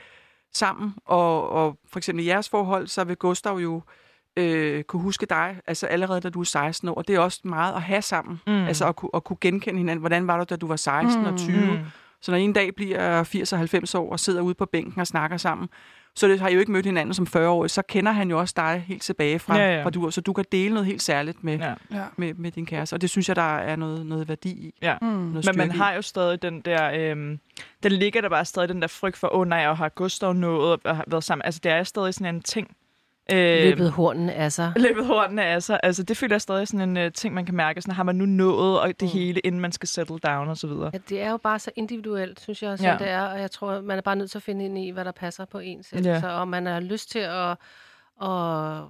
sammen. 0.54 0.94
Og, 1.06 1.50
og 1.50 1.78
for 1.88 2.00
eksempel 2.00 2.26
i 2.26 2.28
jeres 2.28 2.50
forhold, 2.50 2.88
så 2.88 3.04
vil 3.04 3.16
Gustav 3.16 3.58
jo 3.58 3.76
øh, 3.76 3.82
kunne 4.88 5.02
huske 5.02 5.26
dig, 5.26 5.56
altså 5.68 5.88
allerede 5.88 6.22
da 6.22 6.30
du 6.30 6.40
er 6.40 6.44
16 6.44 6.90
år. 6.90 6.94
Og 6.94 7.08
det 7.08 7.16
er 7.16 7.20
også 7.20 7.40
meget 7.44 7.74
at 7.74 7.82
have 7.82 8.02
sammen. 8.02 8.42
Mm. 8.48 8.54
Altså 8.66 8.86
at 8.88 8.96
kunne, 8.96 9.10
at 9.14 9.24
kunne 9.24 9.38
genkende 9.42 9.78
hinanden. 9.78 10.00
Hvordan 10.00 10.28
var 10.28 10.38
du, 10.38 10.44
da 10.50 10.56
du 10.56 10.68
var 10.68 10.76
16 10.76 11.26
og 11.26 11.38
20? 11.38 11.58
Mm. 11.72 11.78
Så 12.22 12.32
når 12.32 12.38
en 12.38 12.54
dag 12.54 12.76
bliver 12.76 13.24
80 13.24 13.54
og 13.54 13.60
90 13.60 13.96
år 13.96 14.12
og 14.12 14.20
sidder 14.20 14.42
ude 14.42 14.54
på 14.54 14.66
bænken 14.66 15.02
og 15.02 15.08
snakker 15.08 15.38
sammen, 15.38 15.70
så 16.16 16.28
det 16.28 16.40
har 16.40 16.48
I 16.50 16.54
jo 16.54 16.60
ikke 16.60 16.72
mødt 16.72 16.86
hinanden 16.86 17.14
som 17.14 17.28
40-årig, 17.36 17.72
så 17.72 17.82
kender 17.82 18.12
han 18.12 18.30
jo 18.30 18.40
også 18.40 18.54
dig 18.58 18.84
helt 18.88 19.02
tilbage 19.02 19.40
fra, 19.40 19.58
Ja, 19.58 19.76
ja. 19.78 19.84
fra 19.86 19.90
du, 19.90 20.12
så 20.12 20.22
du 20.22 20.34
kan 20.34 20.46
dele 20.52 20.74
noget 20.74 20.86
helt 20.86 21.02
særligt 21.02 21.44
med, 21.44 21.60
Ja. 21.60 21.74
Med, 22.18 22.34
med 22.34 22.52
din 22.52 22.66
kæreste. 22.66 22.94
Og 22.94 23.02
det 23.02 23.10
synes 23.10 23.28
jeg, 23.28 23.36
der 23.36 23.58
er 23.58 23.76
noget, 23.76 24.06
noget 24.06 24.28
værdi 24.30 24.50
i. 24.50 24.74
Ja. 24.82 24.98
Mm. 25.02 25.08
Noget 25.08 25.46
Men 25.46 25.58
man 25.58 25.72
i. 25.76 25.78
har 25.78 25.94
jo 25.94 26.02
stadig 26.02 26.42
den 26.42 26.62
der... 26.62 26.92
Øhm, 27.12 27.40
den 27.84 27.92
ligger 27.92 28.22
der 28.22 28.30
bare 28.30 28.46
stadig 28.46 28.70
den 28.70 28.82
der 28.82 28.88
frygt 28.88 29.18
for, 29.18 29.34
åh 29.34 29.40
oh, 29.40 29.48
nej, 29.48 29.68
og 29.68 29.78
har 29.78 29.90
Gustav 29.90 30.34
nået 30.34 30.80
og 30.84 30.96
har 30.96 31.04
været 31.08 31.24
sammen. 31.24 31.46
Altså, 31.46 31.60
det 31.64 31.72
er 31.72 31.84
stadig 31.84 32.14
sådan 32.14 32.36
en 32.36 32.42
ting. 32.42 32.68
Øh, 33.34 33.64
Løbet 33.70 33.92
hornen 33.92 34.30
af 34.30 34.52
sig. 34.52 34.74
Løbet 34.76 35.06
hornene 35.06 35.46
af 35.46 35.64
sig. 35.64 35.80
Altså, 35.84 36.04
det 36.04 36.18
føler 36.18 36.34
jeg 36.36 36.42
stadig 36.42 36.68
sådan 36.68 36.98
en 36.98 37.06
uh, 37.06 37.12
ting, 37.14 37.34
man 37.34 37.46
kan 37.46 37.56
mærke. 37.56 37.82
Sådan, 37.82 37.96
har 37.96 38.04
man 38.04 38.16
nu 38.16 38.26
nået 38.26 38.80
og 38.80 38.88
det 38.88 39.02
Mm. 39.02 39.08
hele, 39.08 39.40
inden 39.40 39.62
man 39.62 39.72
skal 39.72 39.90
settle 39.90 40.20
down 40.20 40.48
og 40.50 40.58
så 40.58 40.68
videre. 40.68 40.90
Ja, 40.94 40.98
det 41.10 41.22
er 41.22 41.32
jo 41.32 41.38
bare 41.38 41.60
så 41.60 41.72
individuelt, 41.76 42.40
synes 42.42 42.64
jeg, 42.64 42.78
som 42.78 42.86
Ja. 42.86 42.96
det 43.00 43.10
er. 43.10 43.22
Og 43.22 43.40
jeg 43.42 43.52
tror, 43.52 43.82
man 43.82 43.98
er 43.98 44.02
bare 44.02 44.16
nødt 44.16 44.32
til 44.32 44.38
at 44.38 44.44
finde 44.44 44.66
ind 44.66 44.78
i, 44.78 44.90
hvad 44.90 45.06
der 45.06 45.12
passer 45.12 45.46
på 45.46 45.60
en 45.60 45.84
selv. 45.84 46.06
Ja. 46.06 46.20
Så 46.22 46.28
om 46.28 46.48
man 46.48 46.66
har 46.66 46.80
lyst 46.80 47.12
til 47.12 47.20
at... 47.20 47.50
at 48.22 48.84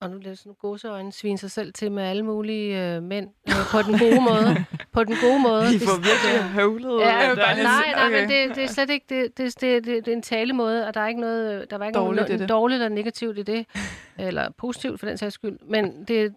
og 0.00 0.10
nu 0.10 0.18
lidt 0.18 0.38
sådan 0.38 0.54
gåseøjne, 0.54 1.12
svine 1.12 1.38
sig 1.38 1.50
selv 1.50 1.72
til 1.72 1.92
med 1.92 2.02
alle 2.02 2.22
mulige 2.22 2.94
øh, 2.96 3.02
mænd 3.02 3.28
øh, 3.48 3.54
på 3.70 3.82
den 3.82 3.98
gode 3.98 4.20
måde. 4.20 4.64
på 4.92 5.04
den 5.04 5.16
gode 5.22 5.38
måde. 5.42 5.62
Vi 5.72 5.76
Hvis- 5.76 5.88
får 5.88 5.96
virkelig 5.96 6.50
høvlet. 6.52 7.00
Ja, 7.00 7.34
bare 7.34 7.56
nej, 7.62 7.62
nej, 7.92 8.06
okay. 8.06 8.20
men 8.20 8.30
det, 8.30 8.56
det 8.56 8.64
er 8.64 8.68
slet 8.68 8.90
ikke, 8.90 9.06
det, 9.08 9.38
det, 9.38 9.60
det, 9.60 9.84
det, 9.84 10.04
det 10.04 10.08
er 10.12 10.16
en 10.16 10.22
talemåde, 10.22 10.86
og 10.86 10.94
der 10.94 11.00
er 11.00 11.06
ikke 11.08 11.20
noget, 11.20 11.70
der 11.70 11.78
var 11.78 11.86
ikke 11.86 11.98
Dårligt 11.98 12.28
noget 12.28 12.40
det. 12.40 12.48
dårligt 12.48 12.82
eller 12.82 12.94
negativt 12.94 13.38
i 13.38 13.42
det, 13.42 13.66
eller 14.18 14.50
positivt 14.58 15.00
for 15.00 15.06
den 15.06 15.18
sags 15.18 15.34
skyld, 15.34 15.58
men 15.68 16.04
det, 16.04 16.34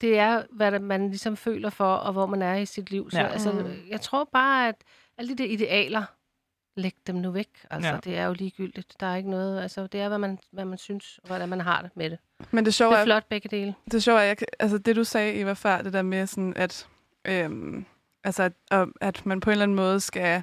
det 0.00 0.18
er, 0.18 0.42
hvad 0.52 0.72
der, 0.72 0.78
man 0.78 1.08
ligesom 1.08 1.36
føler 1.36 1.70
for, 1.70 1.94
og 1.94 2.12
hvor 2.12 2.26
man 2.26 2.42
er 2.42 2.54
i 2.56 2.66
sit 2.66 2.90
liv. 2.90 3.10
Så 3.10 3.18
Ja. 3.18 3.24
ja. 3.24 3.32
altså, 3.32 3.52
Mm. 3.52 3.66
jeg 3.90 4.00
tror 4.00 4.28
bare, 4.32 4.68
at 4.68 4.74
alle 5.18 5.28
de 5.36 5.42
der 5.42 5.50
idealer, 5.50 6.02
læg 6.76 6.94
dem 7.06 7.14
nu 7.14 7.30
væk. 7.30 7.48
Altså, 7.70 7.90
Ja. 7.90 7.96
det 8.04 8.18
er 8.18 8.24
jo 8.26 8.32
ligegyldigt. 8.32 8.96
Der 9.00 9.06
er 9.06 9.16
ikke 9.16 9.30
noget, 9.30 9.62
altså, 9.62 9.86
det 9.86 10.00
er, 10.00 10.08
hvad 10.08 10.18
man, 10.18 10.38
hvad 10.52 10.64
man 10.64 10.78
synes, 10.78 11.18
og 11.22 11.26
hvordan 11.26 11.48
man 11.48 11.60
har 11.60 11.82
det 11.82 11.90
med 11.96 12.10
det. 12.10 12.18
Men 12.50 12.64
det 12.64 12.74
sjove 12.74 12.90
Det 12.92 12.96
er, 12.98 13.00
er 13.00 13.04
flot, 13.06 13.24
begge 13.28 13.48
dele. 13.48 13.74
det 13.84 13.94
er 13.94 13.98
sjovt, 13.98 14.20
at 14.20 14.26
jeg, 14.28 14.36
altså 14.58 14.78
det 14.78 14.96
du 14.96 15.04
sagde, 15.04 15.34
Eva, 15.40 15.52
før, 15.52 15.82
det 15.82 15.92
der 15.92 16.02
med 16.02 16.26
sådan, 16.26 16.52
at, 16.56 16.88
øhm, 17.24 17.84
altså, 18.24 18.42
at, 18.42 18.52
og- 18.70 18.88
at 19.00 19.26
man 19.26 19.40
på 19.40 19.50
en 19.50 19.52
eller 19.52 19.62
anden 19.62 19.76
måde 19.76 20.00
skal 20.00 20.42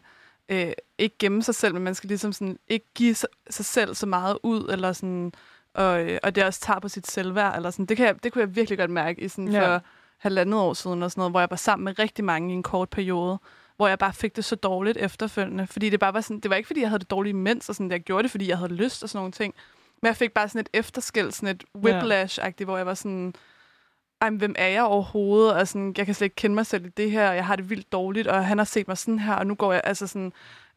øh, 0.50 0.72
ikke 0.98 1.16
gemme 1.20 1.44
sig 1.44 1.56
selv, 1.56 1.74
men 1.74 1.84
man 1.84 1.96
skal 1.96 2.08
ligesom 2.08 2.34
sådan, 2.34 2.60
ikke 2.68 2.86
give 2.96 3.16
sig, 3.16 3.30
sig 3.50 3.66
selv 3.66 3.96
så 3.96 4.06
meget 4.06 4.38
ud, 4.44 4.70
eller 4.72 4.94
sådan, 4.94 5.34
og, 5.74 6.02
øh, 6.04 6.20
og 6.24 6.36
det 6.36 6.44
også 6.46 6.60
tager 6.62 6.80
på 6.80 6.88
sit 6.90 7.08
selvværd, 7.08 7.56
eller 7.56 7.72
sådan. 7.72 7.86
Det, 7.86 7.98
kan 7.98 8.06
jeg, 8.06 8.24
det 8.24 8.34
kunne 8.34 8.42
jeg 8.42 8.56
virkelig 8.56 8.80
godt 8.80 8.92
mærke 8.92 9.22
i 9.22 9.28
sådan 9.28 9.48
Ja. 9.52 9.76
for 9.76 9.82
halvandet 10.18 10.60
år 10.60 10.74
siden, 10.74 11.04
og 11.04 11.12
sådan 11.12 11.20
noget, 11.20 11.32
hvor 11.32 11.40
jeg 11.40 11.50
var 11.50 11.56
sammen 11.58 11.84
med 11.86 12.00
rigtig 12.00 12.26
mange 12.26 12.52
i 12.52 12.56
en 12.56 12.64
kort 12.64 12.90
periode, 12.90 13.38
hvor 13.84 13.88
jeg 13.88 14.00
bare 14.00 14.14
fik 14.14 14.36
det 14.36 14.46
så 14.46 14.56
dårligt 14.56 14.98
efterfølgende. 14.98 15.68
Fordi 15.68 15.90
det 15.90 16.00
bare 16.00 16.14
var 16.14 16.22
sådan, 16.22 16.40
det 16.40 16.50
var 16.50 16.56
ikke 16.56 16.68
fordi, 16.68 16.82
jeg 16.82 16.90
havde 16.90 17.00
det 17.00 17.12
dårligt 17.12 17.34
imens, 17.34 17.70
og 17.70 17.76
sådan, 17.76 17.92
jeg 17.92 18.00
gjorde 18.00 18.24
det, 18.24 18.32
fordi 18.32 18.50
jeg 18.50 18.58
havde 18.58 18.74
lyst 18.74 19.04
og 19.04 19.10
sådan 19.10 19.20
nogle 19.20 19.32
ting. 19.32 19.54
Men 20.02 20.08
jeg 20.08 20.16
fik 20.16 20.32
bare 20.32 20.50
sådan 20.50 20.62
et 20.62 20.70
efterskæld, 20.74 21.32
sådan 21.32 21.56
et 21.56 21.64
whiplash-agtigt, 21.78 22.64
hvor 22.64 22.78
jeg 22.78 22.86
var 22.86 22.94
sådan, 22.94 23.34
ej, 24.22 24.30
hvem 24.30 24.56
er 24.58 24.68
jeg 24.68 24.84
overhovedet? 24.84 25.54
Og 25.54 25.68
sådan, 25.68 25.94
jeg 25.98 26.06
kan 26.06 26.16
slet 26.16 26.26
ikke 26.26 26.36
kende 26.36 26.56
mig 26.56 26.66
selv 26.66 26.86
i 26.86 26.90
det 26.90 27.12
her, 27.12 27.30
og 27.30 27.36
jeg 27.36 27.46
har 27.46 27.56
det 27.56 27.70
vildt 27.70 27.92
dårligt, 27.92 28.28
og 28.28 28.46
han 28.46 28.58
har 28.58 28.66
set 28.66 28.88
mig 28.88 28.98
sådan 28.98 29.20
her, 29.20 29.34
og 29.34 29.48
nu 29.48 29.56
går 29.56 29.74
jeg 29.74 29.82
altså 29.84 30.08
sådan... 30.08 30.34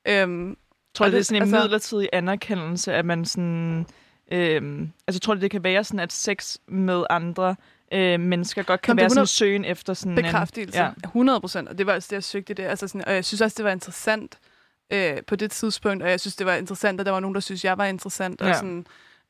Øhm, 0.09 0.57
tror, 0.95 1.07
og 1.07 1.13
det 1.13 1.19
er 1.19 1.23
sådan 1.23 1.37
en 1.37 1.43
altså- 1.43 1.61
midlertidig 1.61 2.09
anerkendelse, 2.13 2.95
at 2.95 3.05
man 3.05 3.25
sådan... 3.25 3.87
Øhm, 4.33 4.93
altså, 5.07 5.21
tror 5.21 5.35
du, 5.35 5.41
det 5.41 5.51
kan 5.51 5.65
være 5.65 5.85
sådan, 5.85 6.01
at 6.01 6.13
sex 6.13 6.57
med 6.69 7.05
andre 7.11 7.57
øh, 7.93 8.21
mennesker 8.21 8.63
godt 8.63 8.83
kan 8.83 8.91
Jamen, 8.93 9.01
være 9.01 9.11
sådan 9.11 9.19
en 9.19 9.23
100 9.23 9.27
søgen 9.27 9.65
efter 9.65 9.95
sådan 9.95 10.15
bekræftelse. 10.15 10.79
En, 10.79 10.85
Ja. 10.85 10.91
100 11.05 11.41
procent. 11.41 11.69
Og 11.69 11.79
det 11.79 11.87
var 11.87 11.95
også 11.95 12.07
det, 12.11 12.13
jeg 12.17 12.25
søgte 12.25 12.55
det. 12.55 12.63
Altså 12.63 12.89
sådan, 12.89 13.05
og 13.05 13.15
jeg 13.15 13.25
synes 13.25 13.41
også, 13.41 13.55
det 13.57 13.65
var 13.65 13.71
interessant 13.71 14.39
øh, 14.93 15.23
på 15.27 15.37
det 15.37 15.51
tidspunkt, 15.51 16.03
og 16.03 16.11
jeg 16.11 16.21
synes, 16.21 16.37
det 16.37 16.47
var 16.47 16.55
interessant, 16.55 17.01
at 17.01 17.07
der 17.07 17.13
var 17.13 17.21
nogen, 17.21 17.35
der 17.35 17.41
synes, 17.41 17.65
jeg 17.65 17.79
var 17.79 17.85
interessant. 17.85 18.41
Og 18.43 18.49
Ja. 18.49 18.55
sådan, 18.55 18.87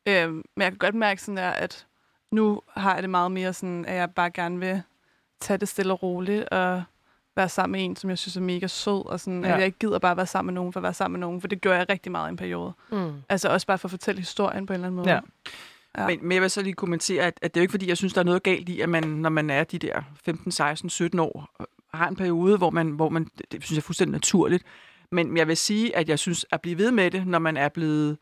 øh, 0.06 0.30
men 0.32 0.44
jeg 0.56 0.70
kan 0.70 0.78
godt 0.78 0.94
mærke 0.94 1.22
sådan 1.22 1.36
der, 1.36 1.50
at 1.50 1.86
nu 2.32 2.60
har 2.76 2.94
jeg 2.94 3.02
det 3.02 3.10
meget 3.10 3.32
mere 3.32 3.52
sådan, 3.52 3.84
at 3.84 3.94
jeg 3.94 4.10
bare 4.10 4.30
gerne 4.30 4.58
vil 4.58 4.82
tage 5.40 5.58
det 5.58 5.68
stille 5.68 5.92
og 5.92 6.02
roligt, 6.02 6.48
og 6.48 6.82
være 7.36 7.48
sammen 7.48 7.72
med 7.72 7.84
en, 7.84 7.96
som 7.96 8.10
jeg 8.10 8.18
synes 8.18 8.36
er 8.36 8.40
mega 8.40 8.66
sød, 8.66 9.06
og 9.06 9.20
sådan, 9.20 9.42
ja. 9.42 9.48
Ja. 9.48 9.54
at 9.54 9.58
jeg 9.58 9.66
ikke 9.66 9.78
gider 9.78 9.98
bare 9.98 10.16
være 10.16 10.26
sammen 10.26 10.54
med 10.54 10.60
nogen 10.60 10.72
for 10.72 10.80
at 10.80 10.82
være 10.84 10.94
sammen 10.94 11.20
med 11.20 11.26
nogen, 11.26 11.40
for 11.40 11.48
det 11.48 11.60
gjorde 11.60 11.78
jeg 11.78 11.88
rigtig 11.88 12.12
meget 12.12 12.28
i 12.28 12.30
en 12.30 12.36
periode. 12.36 12.72
Mm. 12.92 13.12
Altså 13.28 13.48
også 13.48 13.66
bare 13.66 13.78
for 13.78 13.86
at 13.86 13.90
fortælle 13.90 14.20
historien 14.20 14.66
på 14.66 14.72
en 14.72 14.74
eller 14.74 14.86
anden 14.86 14.96
måde. 14.96 15.10
Ja. 15.12 15.20
Ja. 15.96 16.06
Men, 16.06 16.18
men 16.22 16.32
jeg 16.32 16.42
vil 16.42 16.50
så 16.50 16.62
lige 16.62 16.74
kommentere, 16.74 17.22
at, 17.24 17.38
at 17.42 17.54
det 17.54 17.60
er 17.60 17.62
jo 17.62 17.64
ikke 17.64 17.72
fordi, 17.72 17.88
jeg 17.88 17.96
synes, 17.96 18.12
der 18.12 18.20
er 18.20 18.24
noget 18.24 18.42
galt 18.42 18.68
i, 18.68 18.80
at 18.80 18.88
man, 18.88 19.04
når 19.04 19.30
man 19.30 19.50
er 19.50 19.64
de 19.64 19.78
der 19.78 20.02
15, 20.24 20.52
16, 20.52 20.90
17 20.90 21.18
år, 21.18 21.48
øh, 21.60 21.66
har 21.94 22.08
en 22.08 22.16
periode, 22.16 22.58
hvor 22.58 22.70
man, 22.70 22.90
hvor 22.90 23.08
man 23.08 23.24
det, 23.24 23.64
synes 23.64 23.70
jeg 23.70 23.76
er 23.76 23.82
fuldstændig 23.82 24.12
naturligt. 24.12 24.64
Men 25.12 25.36
jeg 25.36 25.48
vil 25.48 25.56
sige, 25.56 25.96
at 25.96 26.08
jeg 26.08 26.18
synes, 26.18 26.46
at 26.50 26.60
blive 26.60 26.78
ved 26.78 26.90
med 26.90 27.10
det, 27.10 27.26
når 27.26 27.38
man 27.38 27.56
er 27.56 27.68
blevet, 27.68 28.18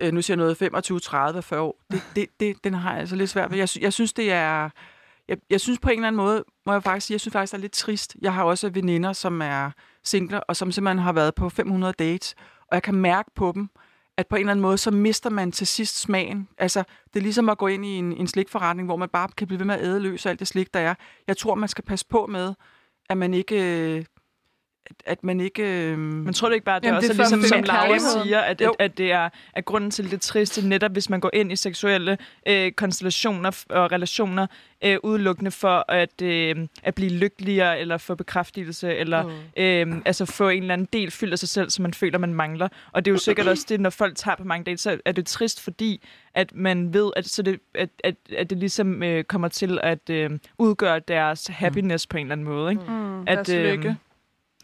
øh, 0.00 0.12
nu 0.12 0.22
siger 0.22 0.34
jeg 0.34 0.38
noget, 0.38 0.56
25, 0.56 1.00
30, 1.00 1.42
40 1.42 1.60
år, 1.60 1.80
det, 1.90 2.02
det, 2.16 2.26
det, 2.40 2.64
den 2.64 2.74
har 2.74 2.90
jeg 2.90 3.00
altså 3.00 3.16
lidt 3.16 3.30
svært 3.30 3.50
ved. 3.50 3.58
Jeg, 3.58 3.68
jeg 3.80 3.92
synes, 3.92 4.12
det 4.12 4.32
er... 4.32 4.70
Jeg, 5.28 5.38
jeg 5.50 5.60
synes 5.60 5.78
på 5.78 5.88
en 5.88 5.94
eller 5.94 6.08
anden 6.08 6.16
måde, 6.16 6.44
må 6.66 6.72
jeg 6.72 6.82
faktisk 6.82 7.06
sige, 7.06 7.14
jeg 7.14 7.20
synes 7.20 7.32
faktisk, 7.32 7.52
det 7.52 7.58
er 7.58 7.60
lidt 7.60 7.72
trist. 7.72 8.16
Jeg 8.22 8.34
har 8.34 8.44
også 8.44 8.70
veninder, 8.70 9.12
som 9.12 9.42
er 9.42 9.70
singler, 10.04 10.38
og 10.38 10.56
som 10.56 10.72
simpelthen 10.72 10.98
har 10.98 11.12
været 11.12 11.34
på 11.34 11.48
500 11.48 11.94
dates, 11.98 12.34
og 12.60 12.74
jeg 12.74 12.82
kan 12.82 12.94
mærke 12.94 13.30
på 13.34 13.52
dem, 13.54 13.68
at 14.20 14.26
på 14.26 14.36
en 14.36 14.40
eller 14.40 14.50
anden 14.50 14.62
måde, 14.62 14.78
så 14.78 14.90
mister 14.90 15.30
man 15.30 15.52
til 15.52 15.66
sidst 15.66 16.00
smagen. 16.00 16.48
Altså, 16.58 16.82
det 17.14 17.20
er 17.20 17.22
ligesom 17.22 17.48
at 17.48 17.58
gå 17.58 17.66
ind 17.66 17.84
i 17.84 17.88
en, 17.88 18.12
en 18.12 18.26
slikforretning, 18.26 18.86
hvor 18.88 18.96
man 18.96 19.08
bare 19.08 19.28
kan 19.36 19.46
blive 19.46 19.58
ved 19.58 19.66
med 19.66 19.74
at 19.74 19.84
æde 19.84 20.00
løs 20.00 20.26
af 20.26 20.30
alt 20.30 20.38
det 20.40 20.48
slik, 20.48 20.74
der 20.74 20.80
er. 20.80 20.94
Jeg 21.26 21.36
tror, 21.36 21.54
man 21.54 21.68
skal 21.68 21.84
passe 21.84 22.06
på 22.06 22.26
med, 22.26 22.54
at 23.08 23.16
man 23.16 23.34
ikke... 23.34 23.94
øh, 23.96 24.04
at- 25.06 25.24
man 25.24 25.40
ikke... 25.40 25.62
øh, 25.62 25.98
Men 25.98 26.34
tror 26.34 26.48
du 26.48 26.54
ikke 26.54 26.64
bare, 26.64 26.76
at 26.76 26.82
det 26.82 26.86
Jamen, 26.88 26.96
også 26.96 27.08
det 27.12 27.18
er 27.20 27.24
er 27.24 27.28
ligesom, 27.36 27.48
som 27.48 27.62
Laura 27.62 27.98
siger, 28.24 28.40
at, 28.40 28.60
at, 28.60 28.70
at 28.78 28.98
det 28.98 29.12
er 29.12 29.28
at 29.54 29.64
grunden 29.64 29.90
til 29.90 30.10
det 30.10 30.20
triste, 30.20 30.68
netop 30.68 30.92
hvis 30.92 31.10
man 31.10 31.20
går 31.20 31.30
ind 31.32 31.52
i 31.52 31.56
seksuelle 31.56 32.18
øh, 32.48 32.72
konstellationer 32.72 33.64
og 33.70 33.92
relationer, 33.92 34.46
øh, 34.84 34.96
udelukkende 35.02 35.50
for 35.50 35.84
at, 35.88 36.22
øh, 36.22 36.56
at 36.82 36.94
blive 36.94 37.10
lykkeligere, 37.10 37.80
eller 37.80 37.98
få 37.98 38.14
bekræftelse, 38.14 38.94
eller 38.96 39.22
Mm. 39.22 39.62
øh, 39.62 40.02
altså 40.04 40.24
få 40.26 40.48
en 40.48 40.62
eller 40.62 40.74
anden 40.74 40.88
del 40.92 41.10
fyldt 41.10 41.32
af 41.32 41.38
sig 41.38 41.48
selv, 41.48 41.70
som 41.70 41.82
man 41.82 41.94
føler, 41.94 42.18
man 42.18 42.34
mangler. 42.34 42.68
Og 42.92 43.04
det 43.04 43.10
er 43.10 43.12
jo 43.14 43.18
sikkert 43.18 43.48
også 43.48 43.66
det, 43.68 43.80
når 43.80 43.90
folk 43.90 44.16
tager 44.16 44.36
på 44.36 44.44
mange 44.44 44.64
dates, 44.64 44.80
så 44.80 44.98
er 45.04 45.12
det 45.12 45.26
trist, 45.26 45.60
fordi 45.60 46.02
at 46.34 46.52
man 46.54 46.94
ved, 46.94 47.10
at, 47.16 47.26
så 47.28 47.42
det, 47.42 47.60
at, 47.74 47.88
at, 48.04 48.14
at 48.36 48.50
det 48.50 48.58
ligesom 48.58 49.02
øh, 49.02 49.24
kommer 49.24 49.48
til 49.48 49.78
at 49.82 50.10
øh, 50.10 50.30
udgøre 50.58 50.98
deres 51.08 51.46
happiness 51.46 52.06
på 52.06 52.16
en 52.16 52.26
eller 52.26 52.32
anden 52.32 52.44
måde. 52.46 52.70
Ikke? 52.70 52.82
Mm, 52.88 53.20
At, 53.20 53.26
deres 53.26 53.48
lykke. 53.48 53.96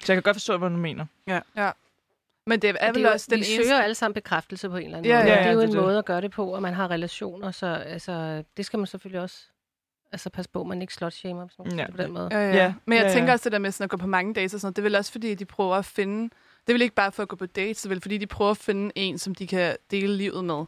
Så 0.04 0.12
jeg 0.12 0.16
kan 0.16 0.22
godt 0.22 0.34
forstå, 0.36 0.56
hvad 0.58 0.70
du 0.70 0.76
mener. 0.76 1.06
Men 2.48 2.60
det 2.62 2.68
er 2.68 2.72
vel 2.72 2.94
det 2.94 3.02
er 3.04 3.08
jo, 3.08 3.12
også 3.12 3.26
den 3.30 3.40
vi 3.40 3.44
eneste... 3.46 3.64
søger 3.64 3.82
alle 3.82 3.94
sammen 3.94 4.14
bekræftelse 4.14 4.68
på 4.68 4.76
en 4.76 4.84
eller 4.84 4.98
anden 4.98 5.10
Ja, 5.12 5.18
måde. 5.22 5.32
ja, 5.32 5.38
det 5.38 5.46
er 5.46 5.52
jo 5.52 5.58
det 5.60 5.64
en 5.68 5.72
det. 5.74 5.80
måde 5.82 5.98
at 5.98 6.04
gøre 6.04 6.20
det 6.20 6.30
på, 6.30 6.54
og 6.54 6.62
man 6.62 6.74
har 6.74 6.90
relationer, 6.90 7.50
så 7.50 7.66
altså, 7.66 8.44
det 8.56 8.66
skal 8.66 8.78
man 8.78 8.86
selvfølgelig 8.86 9.20
også 9.20 9.42
altså, 10.12 10.30
passe 10.30 10.50
på, 10.50 10.60
at 10.60 10.66
man 10.66 10.80
ikke 10.82 10.94
slutshamer 10.94 11.46
på, 11.46 11.52
sådan, 11.56 11.72
Ja. 11.72 11.82
ja. 11.82 11.90
på 11.90 11.96
den 11.96 12.12
måde. 12.12 12.28
Ja, 12.30 12.38
ja. 12.38 12.46
Ja, 12.48 12.56
ja. 12.56 12.74
Men 12.86 12.96
jeg 12.98 13.04
ja, 13.04 13.08
ja. 13.08 13.14
tænker 13.14 13.32
også 13.32 13.44
det 13.44 13.52
der 13.52 13.58
med 13.58 13.70
sådan 13.72 13.84
at 13.84 13.90
gå 13.90 13.96
på 13.96 14.06
mange 14.06 14.34
dates 14.34 14.54
og 14.54 14.60
sådan 14.60 14.66
noget, 14.66 14.76
det 14.76 14.82
er 14.82 14.84
vel 14.84 14.94
også 14.96 15.12
fordi, 15.12 15.34
de 15.34 15.44
prøver 15.44 15.74
at 15.76 15.84
finde... 15.84 16.22
Det 16.66 16.72
er 16.72 16.74
vel 16.74 16.82
ikke 16.82 16.94
bare 16.94 17.12
for 17.12 17.22
at 17.22 17.28
gå 17.28 17.36
på 17.36 17.46
dates, 17.46 17.80
det 17.82 17.84
er 17.86 17.88
vel 17.88 18.00
fordi, 18.00 18.18
de 18.18 18.26
prøver 18.26 18.50
at 18.50 18.56
finde 18.56 18.92
en, 18.94 19.18
som 19.18 19.34
de 19.34 19.46
kan 19.46 19.76
dele 19.90 20.16
livet 20.16 20.44
med. 20.44 20.64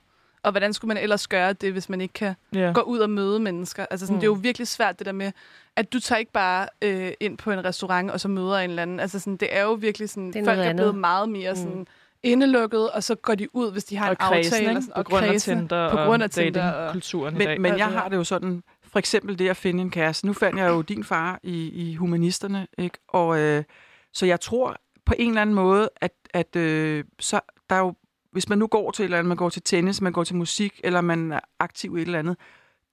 Og 0.48 0.52
hvordan 0.52 0.72
skulle 0.72 0.88
man 0.94 1.02
ellers 1.02 1.26
gøre 1.28 1.52
det, 1.52 1.72
hvis 1.72 1.88
man 1.88 2.00
ikke 2.00 2.12
kan 2.14 2.34
Ja. 2.54 2.72
gå 2.74 2.80
ud 2.80 2.98
og 2.98 3.10
møde 3.10 3.38
mennesker? 3.40 3.86
Altså 3.90 4.06
sådan, 4.06 4.14
mm. 4.14 4.16
Mm. 4.16 4.20
det 4.20 4.26
er 4.26 4.30
jo 4.30 4.38
virkelig 4.42 4.68
svært 4.68 4.98
det 4.98 5.06
der 5.06 5.12
med, 5.12 5.32
at 5.76 5.92
du 5.92 6.00
tager 6.00 6.18
ikke 6.18 6.32
bare 6.32 6.68
øh, 6.82 7.12
ind 7.20 7.38
på 7.38 7.50
en 7.50 7.64
restaurant 7.64 8.10
og 8.10 8.20
så 8.20 8.28
møder 8.28 8.56
en 8.58 8.70
eller 8.70 8.82
anden. 8.82 9.00
Altså 9.00 9.18
sådan, 9.18 9.36
det 9.36 9.48
er 9.56 9.62
jo 9.62 9.72
virkelig 9.72 10.10
sådan, 10.10 10.26
Det 10.32 10.36
er 10.36 10.44
folk 10.44 10.58
er 10.58 10.72
blevet 10.72 10.94
meget 10.94 11.28
mere 11.28 11.56
sådan 11.56 11.86
indelukket, 12.22 12.90
og 12.90 13.02
så 13.02 13.14
går 13.14 13.34
de 13.34 13.56
ud, 13.56 13.72
hvis 13.72 13.84
de 13.84 13.96
har 13.96 14.06
Og 14.06 14.10
en 14.10 14.16
kredsen, 14.16 14.54
aftale. 14.54 14.70
ikke? 14.70 14.78
og 14.78 14.82
sådan- 14.82 14.94
På 14.94 14.98
og 15.00 15.04
grund 15.06 15.24
af 15.24 15.30
kredsene. 15.30 15.60
Tinder 15.60 15.90
På 15.90 15.96
grund 15.96 16.22
af 16.22 16.26
og 16.26 16.30
Tinder. 16.30 16.70
Og, 16.72 16.78
datingkulturen 16.80 17.36
i 17.36 17.44
dag. 17.44 17.60
Men, 17.60 17.78
jeg 17.78 17.86
det 17.88 17.96
har 17.96 18.08
det 18.08 18.16
jo 18.16 18.24
sådan, 18.24 18.62
for 18.92 18.98
eksempel 18.98 19.38
det 19.38 19.48
at 19.48 19.56
finde 19.56 19.80
en 19.82 19.90
kæreste. 19.90 20.26
Nu 20.26 20.32
fandt 20.32 20.58
jeg 20.58 20.68
jo 20.68 20.82
din 20.82 21.04
far 21.04 21.38
i, 21.42 21.68
i 21.90 21.94
humanisterne, 21.94 22.66
ikke? 22.78 22.98
Og 23.08 23.38
øh, 23.38 23.64
så 24.12 24.26
jeg 24.26 24.40
tror 24.40 24.76
på 25.06 25.14
en 25.18 25.28
eller 25.28 25.42
anden 25.42 25.54
måde, 25.54 25.88
at, 26.00 26.12
at 26.34 26.56
øh, 26.56 27.04
så 27.20 27.40
der 27.70 27.76
er 27.76 27.80
jo, 27.80 27.94
hvis 28.38 28.48
man 28.48 28.58
nu 28.58 28.66
går 28.66 28.90
til 28.90 29.02
et 29.02 29.04
eller 29.04 29.18
andet, 29.18 29.28
man 29.28 29.36
går 29.36 29.48
til 29.48 29.62
tennis, 29.62 30.00
man 30.00 30.12
går 30.12 30.24
til 30.24 30.36
musik, 30.36 30.80
eller 30.84 31.00
man 31.00 31.32
er 31.32 31.40
aktiv 31.58 31.96
i 31.96 32.00
et 32.00 32.06
eller 32.06 32.18
andet, 32.18 32.36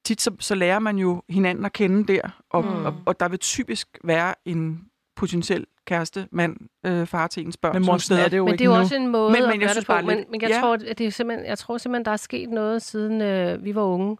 tit 0.05 0.22
så, 0.22 0.31
så 0.39 0.55
lærer 0.55 0.80
man 0.80 0.97
jo 0.97 1.22
hinanden 1.30 1.65
at 1.65 1.73
kende 1.73 2.13
der, 2.13 2.22
og, 2.49 2.63
Mm. 2.63 2.85
og, 2.85 2.93
og 3.05 3.19
der 3.19 3.27
vil 3.30 3.39
typisk 3.39 3.88
være 4.03 4.34
en 4.45 4.81
potentiel 5.15 5.65
kæreste, 5.88 6.27
mand, 6.31 6.57
øh, 6.85 7.07
far 7.07 7.27
til 7.27 7.45
ens 7.45 7.57
børn. 7.57 7.73
Men 7.81 7.89
er 8.19 8.27
det 8.30 8.38
jo 8.38 8.45
Men 8.45 8.53
ikke 8.53 8.59
det 8.59 8.65
er 8.65 8.69
jo 8.69 8.76
nu. 8.76 8.81
også 8.81 8.95
en 8.95 9.07
måde 9.07 9.31
Men- 9.31 9.43
at 9.43 9.49
jeg 9.49 9.59
gøre 9.59 9.73
det 9.73 9.85
på. 9.85 9.93
bare 9.93 10.03
Men, 10.03 10.17
lidt- 10.17 10.31
men 10.31 10.41
jeg, 10.41 10.49
ja. 10.49 10.59
tror, 10.61 10.73
at 10.88 10.97
det 10.97 11.07
er 11.07 11.11
simpelthen, 11.11 11.47
jeg 11.47 11.57
tror 11.57 11.77
simpelthen, 11.77 12.05
der 12.05 12.11
er 12.11 12.17
sket 12.17 12.49
noget, 12.49 12.81
siden 12.81 13.22
øh, 13.22 13.63
vi 13.63 13.76
var 13.76 13.81
unge, 13.81 14.17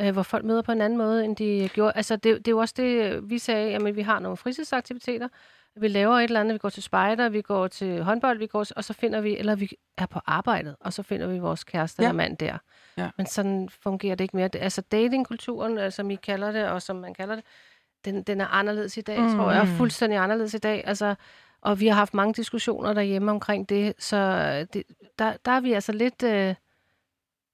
øh, 0.00 0.12
hvor 0.12 0.22
folk 0.22 0.44
møder 0.44 0.62
på 0.62 0.72
en 0.72 0.80
anden 0.80 0.98
måde, 0.98 1.24
end 1.24 1.36
de 1.36 1.70
gjorde. 1.74 1.92
Altså, 1.94 2.16
det, 2.16 2.24
det 2.24 2.48
er 2.48 2.52
jo 2.52 2.58
også 2.58 2.74
det, 2.76 3.20
vi 3.30 3.38
sagde, 3.38 3.70
jamen, 3.70 3.96
vi 3.96 4.02
har 4.02 4.18
nogle 4.18 4.36
fritidsaktiviteter, 4.36 5.28
vi 5.76 5.88
laver 5.88 6.16
et 6.18 6.24
eller 6.24 6.40
andet, 6.40 6.54
vi 6.54 6.58
går 6.58 6.68
til 6.68 6.82
spejder, 6.82 7.28
vi 7.28 7.42
går 7.42 7.66
til 7.68 8.02
håndbold, 8.02 8.38
vi 8.38 8.46
går, 8.46 8.66
og 8.76 8.84
så 8.84 8.92
finder 8.92 9.20
vi, 9.20 9.36
eller 9.36 9.54
vi 9.54 9.68
er 9.98 10.06
på 10.06 10.20
arbejdet, 10.26 10.76
og 10.80 10.92
så 10.92 11.02
finder 11.02 11.26
vi 11.26 11.38
vores 11.38 11.64
kæreste 11.64 12.02
Ja. 12.02 12.08
eller 12.08 12.16
mand 12.16 12.36
der. 12.36 12.58
Ja. 12.96 13.10
Men 13.16 13.26
sådan 13.26 13.68
fungerer 13.82 14.14
det 14.14 14.24
ikke 14.24 14.36
mere. 14.36 14.48
Altså 14.54 14.80
datingkulturen, 14.80 15.78
øh, 15.78 15.92
som 15.92 16.10
I 16.10 16.14
kalder 16.14 16.52
det, 16.52 16.68
og 16.68 16.82
som 16.82 16.96
man 16.96 17.14
kalder 17.14 17.34
det, 17.34 17.44
den, 18.04 18.22
den 18.22 18.40
er 18.40 18.46
anderledes 18.46 18.96
i 18.96 19.00
dag, 19.00 19.20
mm. 19.20 19.36
tror 19.36 19.50
jeg. 19.52 19.68
Fuldstændig 19.68 20.18
anderledes 20.18 20.54
i 20.54 20.58
dag. 20.58 20.82
Altså, 20.86 21.14
og 21.62 21.80
vi 21.80 21.86
har 21.86 21.94
haft 21.94 22.14
mange 22.14 22.34
diskussioner 22.34 22.92
derhjemme 22.92 23.30
omkring 23.30 23.68
det, 23.68 23.94
så 23.98 24.16
det, 24.72 24.82
der, 25.18 25.32
der 25.44 25.50
er 25.52 25.60
vi 25.60 25.72
altså 25.72 25.92
lidt... 25.92 26.22
Øh, 26.22 26.54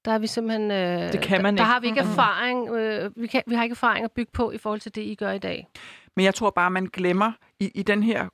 der 0.05 0.13
er 0.13 0.19
vi 0.19 0.27
simpelthen... 0.27 0.71
Øh, 0.71 1.13
Det 1.13 1.21
kan 1.21 1.43
man 1.43 1.57
der, 1.57 1.65
der 1.65 1.65
ikke. 1.65 1.73
har 1.73 1.81
vi 1.81 1.87
ikke 1.87 2.03
Mm. 2.03 2.11
erfaring. 2.11 2.69
Øh, 2.71 3.11
vi, 3.17 3.27
kan, 3.27 3.43
vi 3.47 3.55
har 3.55 3.63
ikke 3.63 3.73
erfaring 3.73 4.05
at 4.05 4.13
bygge 4.13 4.33
på 4.33 4.51
i 4.51 4.59
forhold 4.59 4.81
til 4.81 4.95
det, 4.95 5.03
I 5.03 5.15
gør 5.15 5.31
i 5.31 5.39
dag. 5.39 5.67
Men 6.17 6.25
jeg 6.25 6.35
tror 6.35 6.51
bare, 6.51 6.71
man 6.71 6.87
glemmer 6.87 7.33
i, 7.61 7.71
i 7.75 7.83
den 7.83 8.03
her 8.03 8.29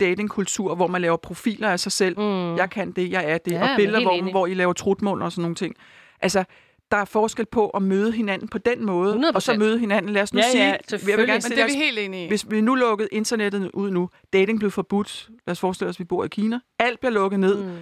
datingkultur, 0.00 0.74
hvor 0.74 0.86
man 0.86 1.02
laver 1.02 1.16
profiler 1.16 1.68
af 1.68 1.80
sig 1.80 1.92
selv. 1.92 2.18
Mm. 2.18 2.56
Jeg 2.56 2.70
kan 2.70 2.92
det, 2.92 3.10
jeg 3.10 3.24
er 3.30 3.38
det. 3.38 3.52
Ja, 3.52 3.62
og 3.70 3.76
billeder, 3.76 4.02
hvor, 4.02 4.10
enig. 4.12 4.32
hvor 4.32 4.46
I 4.46 4.54
laver 4.54 4.72
trutmund 4.72 5.22
og 5.22 5.32
sådan 5.32 5.42
nogle 5.42 5.54
ting. 5.54 5.74
Altså, 6.20 6.44
der 6.90 6.96
er 6.96 7.04
forskel 7.04 7.46
på 7.46 7.68
at 7.68 7.82
møde 7.82 8.12
hinanden 8.12 8.48
på 8.48 8.58
den 8.58 8.84
måde, 8.86 9.14
100%. 9.14 9.34
og 9.34 9.42
så 9.42 9.54
møde 9.54 9.78
hinanden. 9.78 10.12
Lad 10.12 10.22
os 10.22 10.34
nu 10.34 10.40
Ja, 10.40 10.50
sige, 10.50 10.64
ja, 10.64 10.76
jeg 10.92 11.00
vil 11.18 11.26
gerne 11.26 11.26
men 11.32 11.42
det 11.42 11.58
er 11.58 11.66
vi 11.66 11.72
helt 11.74 11.98
enige 11.98 12.24
i. 12.24 12.28
hvis 12.28 12.50
vi 12.50 12.60
nu 12.60 12.74
lukkede 12.74 13.08
internettet 13.12 13.70
ud 13.74 13.90
nu, 13.90 14.10
dating 14.32 14.58
blev 14.58 14.70
forbudt, 14.70 15.28
lad 15.46 15.52
os 15.52 15.60
forestille 15.60 15.88
os, 15.88 15.96
at 15.96 16.00
vi 16.00 16.04
bor 16.04 16.24
i 16.24 16.28
Kina, 16.28 16.60
alt 16.78 17.00
bliver 17.00 17.12
lukket 17.12 17.40
ned, 17.40 17.64
Mm. 17.64 17.76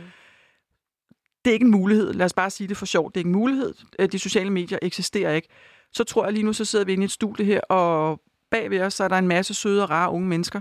det 1.45 1.51
er 1.51 1.55
ikke 1.55 1.65
en 1.65 1.71
mulighed. 1.71 2.13
Lad 2.13 2.25
os 2.27 2.33
bare 2.33 2.51
sige 2.51 2.69
det 2.69 2.77
for 2.77 2.87
sjovt. 2.87 3.15
Det 3.15 3.19
er 3.19 3.21
ikke 3.21 3.29
en 3.29 3.33
mulighed. 3.37 3.75
Øh, 3.99 4.09
De 4.13 4.19
sociale 4.19 4.51
medier 4.51 4.79
eksisterer 4.83 5.33
ikke. 5.33 5.49
Så 5.93 6.05
tror 6.05 6.25
jeg 6.25 6.33
lige 6.33 6.43
nu, 6.45 6.53
så 6.53 6.65
sidder 6.65 6.85
vi 6.85 6.93
inde 6.93 7.03
i 7.03 7.05
et 7.05 7.11
studie 7.11 7.45
her, 7.47 7.61
og 7.61 8.21
bag 8.51 8.71
ved 8.71 8.81
os, 8.81 8.95
så 8.95 9.05
er 9.05 9.09
der 9.09 9.19
en 9.19 9.29
masse 9.29 9.55
søde 9.55 9.83
og 9.83 9.91
rare 9.91 10.11
unge 10.11 10.29
mennesker. 10.29 10.61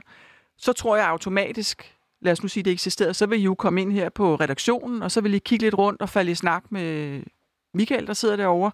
Så 0.57 0.73
tror 0.73 0.95
jeg 0.97 1.07
automatisk, 1.07 1.95
lad 2.21 2.31
os 2.31 2.41
nu 2.43 2.47
sige, 2.49 2.63
det 2.63 2.73
eksisterede, 2.73 3.13
så 3.13 3.25
vil 3.25 3.39
I 3.39 3.43
jo 3.43 3.55
komme 3.55 3.81
ind 3.81 3.91
her 3.91 4.09
på 4.09 4.35
redaktionen, 4.35 5.03
og 5.03 5.11
så 5.11 5.21
vil 5.21 5.33
I 5.33 5.39
kigge 5.39 5.65
lidt 5.65 5.77
rundt 5.77 6.01
og 6.01 6.09
falde 6.09 6.31
i 6.31 6.35
snak 6.35 6.63
med 6.69 7.21
Michael, 7.73 8.07
der 8.07 8.13
sidder 8.13 8.35
derovre. 8.35 8.71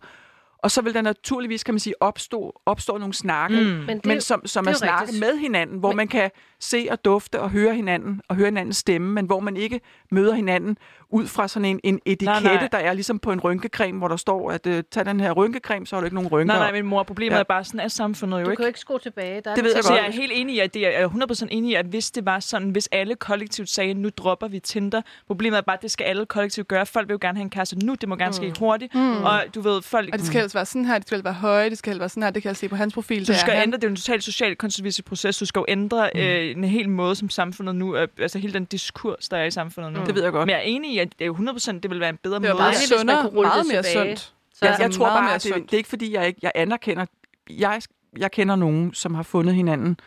Og 0.58 0.72
så 0.72 0.82
vil 0.82 0.94
der 0.94 1.02
naturligvis, 1.02 1.64
kan 1.64 1.74
man 1.74 1.80
sige, 1.80 2.02
opstå, 2.02 2.62
opstå 2.66 2.98
nogle 2.98 3.14
snakke, 3.14 3.56
mm. 3.62 3.68
Men 3.68 3.98
det, 3.98 4.06
men 4.06 4.22
som, 4.22 4.46
som 4.46 4.64
det 4.66 4.70
er 4.70 4.74
er 4.74 4.78
snakke 4.78 5.02
rigtigt. 5.02 5.20
med 5.20 5.38
hinanden, 5.38 5.80
hvor 5.80 5.90
Men- 5.90 5.98
man 5.98 6.08
kan 6.08 6.32
se 6.62 6.88
og 6.92 7.06
dufte 7.06 7.40
og 7.42 7.50
høre 7.50 7.76
hinanden, 7.76 8.22
og 8.28 8.36
høre 8.36 8.46
hinandens 8.48 8.78
stemme, 8.78 9.14
men 9.14 9.26
hvor 9.26 9.40
man 9.40 9.58
ikke 9.58 9.82
møder 10.12 10.34
hinanden 10.34 10.78
ud 11.10 11.28
fra 11.28 11.48
sådan 11.48 11.66
en, 11.66 11.80
en 11.84 12.00
etikette, 12.06 12.44
nej. 12.44 12.68
der 12.72 12.78
er 12.78 12.94
ligesom 12.94 13.20
på 13.20 13.32
en 13.32 13.40
rynkecreme, 13.40 13.98
hvor 13.98 14.08
der 14.08 14.16
står, 14.16 14.52
at 14.52 14.68
uh, 14.68 14.74
tag 14.92 15.06
den 15.06 15.20
her 15.20 15.32
rynkecreme, 15.32 15.88
så 15.88 15.96
har 15.96 16.02
du 16.02 16.06
ikke 16.06 16.16
nogen 16.16 16.30
rynker. 16.30 16.54
Nej, 16.56 16.72
nej, 16.72 16.82
men 16.82 16.86
mor, 16.90 17.04
problemet 17.04 17.36
Ja. 17.36 17.40
er 17.40 17.44
bare, 17.44 17.64
sådan 17.64 17.80
er 17.80 17.88
samfundet 17.88 18.40
jo 18.40 18.46
du 18.46 18.50
ikke. 18.50 18.58
kan 18.60 18.64
jo 18.64 18.68
ikke 18.68 18.80
skrue 18.80 19.00
tilbage. 19.00 19.42
Der 19.42 19.52
er 19.52 19.56
Det 19.56 19.64
ved 19.64 19.74
jeg 19.76 19.84
Så 19.84 19.90
godt. 19.90 20.00
jeg 20.02 20.08
er 20.08 20.12
helt 20.12 20.32
enig 20.36 20.56
i, 20.56 20.60
at 20.60 20.74
det 20.74 20.88
er 20.88 20.90
jeg 20.92 21.02
er 21.02 21.08
100% 21.10 21.48
enig 21.52 21.72
i, 21.72 21.76
at 21.76 21.86
hvis 21.86 22.12
det 22.12 22.26
var 22.26 22.40
sådan, 22.40 22.70
hvis 22.70 22.90
alle 22.92 23.16
kollektivt 23.16 23.70
sagde, 23.70 23.94
nu 23.94 24.10
dropper 24.18 24.48
vi 24.48 24.60
Tinder, 24.60 25.02
problemet 25.28 25.58
er 25.58 25.62
bare, 25.62 25.76
at 25.78 25.82
det 25.82 25.92
skal 25.92 26.04
alle 26.06 26.26
kollektivt 26.26 26.68
gøre. 26.68 26.86
Folk 26.86 27.08
vil 27.08 27.14
jo 27.14 27.18
gerne 27.22 27.38
have 27.38 27.44
en 27.44 27.50
kæreste 27.50 27.86
nu, 27.86 27.96
det 28.02 28.10
må 28.10 28.16
gerne 28.16 28.34
ske 28.34 28.54
hurtigt. 28.60 28.96
Mm. 28.96 29.24
Og 29.24 29.44
du 29.56 29.62
ved, 29.62 29.82
folk... 29.82 30.10
Og 30.14 30.20
det 30.20 30.28
skal 30.28 30.40
helst 30.42 30.56
være 30.56 30.66
sådan 30.66 30.86
her, 30.86 30.98
det 30.98 31.08
skal 31.08 31.24
være 31.24 31.34
høje, 31.34 31.70
det 31.70 31.78
skal 31.78 31.90
helst 31.90 32.00
være 32.00 32.10
sådan 32.10 32.24
her, 32.24 32.30
det 32.30 32.42
kan 32.42 32.50
jeg 32.50 32.58
se 32.58 32.70
på 32.70 32.76
hans 32.76 32.94
profil. 32.94 33.26
Så 33.26 33.32
det 33.32 33.40
du 33.40 33.42
skal 33.42 33.54
han. 33.54 33.64
ændre, 33.64 33.78
det 33.78 33.84
er 33.84 33.88
jo 33.88 33.92
en 33.92 33.96
totalt 33.96 34.24
social 34.24 34.56
konservativ 34.56 35.04
proces. 35.04 35.38
Du 35.38 35.46
skal 35.46 35.60
jo 35.60 35.66
ændre 35.68 36.10
mm. 36.16 36.20
øh, 36.20 36.51
en 36.58 36.64
hel 36.64 36.90
måde, 36.90 37.16
som 37.16 37.30
samfundet 37.30 37.76
nu, 37.76 37.96
øh, 37.96 38.08
altså 38.20 38.40
hele 38.40 38.54
den 38.54 38.66
diskurs, 38.66 39.30
der 39.30 39.38
er 39.38 39.46
i 39.46 39.52
samfundet 39.52 39.94
nu. 39.94 40.00
Det 40.06 40.16
ved 40.16 40.24
jeg 40.24 40.32
godt. 40.32 40.46
Men 40.46 40.50
jeg 40.50 40.58
er 40.60 40.64
enig 40.64 40.94
i, 40.94 40.98
at 40.98 41.10
det 41.20 41.22
er 41.22 41.26
jo 41.26 41.34
100%, 41.36 41.72
det 41.80 41.92
vil 41.92 42.00
være 42.00 42.10
en 42.10 42.18
bedre 42.24 42.40
Det 42.40 42.50
er 42.50 42.54
måde. 42.54 42.64
man 42.64 42.74
sundere, 43.00 43.22
kunne 43.22 43.32
rulle 43.38 43.48
meget 43.50 43.66
det 43.66 43.74
mere 43.74 43.84
sundt. 43.84 44.20
Så, 44.20 44.34
Jeg, 44.62 44.70
Altså, 44.70 44.84
jeg 44.84 44.92
tror 44.92 45.06
bare, 45.06 45.22
mere 45.24 45.36
at 45.36 45.44
det, 45.44 45.54
sundt. 45.54 45.66
det 45.72 45.74
er 45.74 45.78
ikke 45.78 45.90
fordi, 45.90 46.14
jeg 46.14 46.28
ikke 46.28 46.40
jeg 46.44 46.52
anerkender... 46.56 47.06
Jeg, 47.50 47.82
jeg 48.18 48.32
kender 48.32 48.56
nogen, 48.56 48.94
som 48.94 49.14
har 49.16 49.24
fundet 49.24 49.56
hinanden 49.56 49.98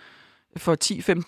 for 0.57 0.77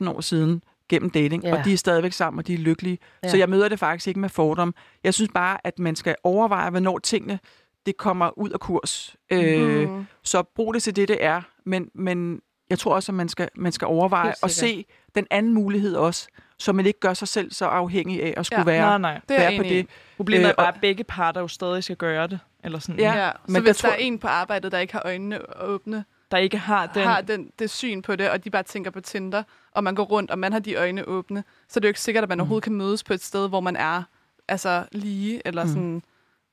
10-15 0.05 0.11
år 0.11 0.21
siden 0.21 0.63
gennem 0.89 1.11
dating, 1.11 1.45
Ja. 1.45 1.59
og 1.59 1.65
de 1.65 1.73
er 1.73 1.77
stadigvæk 1.77 2.13
sammen, 2.13 2.39
og 2.39 2.47
de 2.47 2.55
er 2.55 2.59
lykkelige. 2.59 2.99
Ja. 3.25 3.29
Så 3.29 3.37
jeg 3.37 3.49
møder 3.49 3.69
det 3.69 3.79
faktisk 3.79 4.09
ikke 4.09 4.21
med 4.21 4.29
fordom. 4.29 4.75
Jeg 5.05 5.15
synes 5.15 5.31
bare, 5.35 5.59
at 5.67 5.79
man 5.79 5.97
skal 5.97 6.15
overveje, 6.25 6.71
hvornår 6.71 6.99
tingene 6.99 7.39
det 7.87 7.97
kommer 7.97 8.39
ud 8.39 8.51
af 8.51 8.61
kurs. 8.61 9.17
Øh, 9.33 9.89
Mm. 9.91 10.07
så 10.23 10.43
brug 10.43 10.75
det 10.75 10.83
til 10.83 10.97
det, 10.97 11.09
det 11.09 11.25
er. 11.25 11.43
Men, 11.65 11.89
men 11.95 12.41
jeg 12.71 12.79
tror 12.79 12.95
også, 12.95 13.13
at 13.13 13.17
man 13.17 13.29
skal, 13.29 13.49
man 13.55 13.73
skal 13.73 13.87
overveje 13.87 14.35
at 14.43 14.51
se 14.51 14.87
den 15.15 15.27
anden 15.31 15.55
mulighed 15.55 15.95
også, 15.97 16.29
så 16.59 16.73
man 16.73 16.87
ikke 16.87 17.01
gør 17.01 17.15
sig 17.15 17.29
selv 17.29 17.53
så 17.53 17.67
afhængig 17.67 18.23
af 18.23 18.35
at 18.37 18.47
skulle 18.47 18.59
Ja. 18.61 18.65
være, 18.65 18.99
Nej, 18.99 19.13
nej. 19.13 19.21
Det 19.29 19.37
er 19.37 19.41
være 19.51 19.57
på 19.57 19.63
i. 19.63 19.69
det. 19.69 19.87
Problemet 20.17 20.45
Øh, 20.45 20.51
er 20.51 20.55
bare, 20.55 20.67
og- 20.67 20.75
at 20.75 20.81
begge 20.81 21.05
parter 21.05 21.41
jo 21.41 21.49
stadig 21.49 21.85
skal 21.85 21.97
gøre 21.97 22.27
det. 22.27 22.39
Eller 22.65 22.79
sådan, 22.79 23.01
Ja. 23.01 23.13
Ja, 23.25 23.31
så 23.31 23.53
men 23.53 23.63
hvis 23.63 23.77
der 23.77 23.83
der 23.89 23.89
tror- 23.89 24.03
er 24.03 24.07
en 24.07 24.19
på 24.19 24.27
arbejdet, 24.29 24.73
der 24.73 24.79
ikke 24.79 24.93
har 24.93 25.03
øjnene 25.05 25.61
åbne, 25.63 26.05
der 26.31 26.37
ikke 26.37 26.59
har 26.59 26.87
den... 26.87 27.03
har 27.03 27.21
den, 27.21 27.51
det 27.59 27.71
syn 27.71 28.03
på 28.03 28.17
det, 28.17 28.31
og 28.31 28.45
de 28.45 28.51
bare 28.51 28.63
tænker 28.63 28.91
på 28.91 29.01
Tinder, 29.01 29.43
og 29.73 29.85
man 29.85 29.95
går 29.95 30.05
rundt, 30.05 30.31
og 30.31 30.39
man 30.39 30.53
har 30.53 30.59
de 30.61 30.75
øjne 30.75 31.05
åbne, 31.09 31.45
så 31.69 31.79
er 31.79 31.81
det 31.81 31.85
jo 31.85 31.91
ikke 31.91 32.01
sikkert, 32.01 32.23
at 32.23 32.29
man 32.29 32.41
overhovedet 32.41 32.65
kan 32.65 32.73
mødes 32.75 33.05
på 33.05 33.13
et 33.13 33.23
sted, 33.23 33.49
hvor 33.49 33.61
man 33.61 33.77
er 33.77 34.03
altså 34.49 34.85
lige, 34.93 35.43
eller 35.45 35.63
Mm. 35.65 35.69
sådan... 35.71 36.03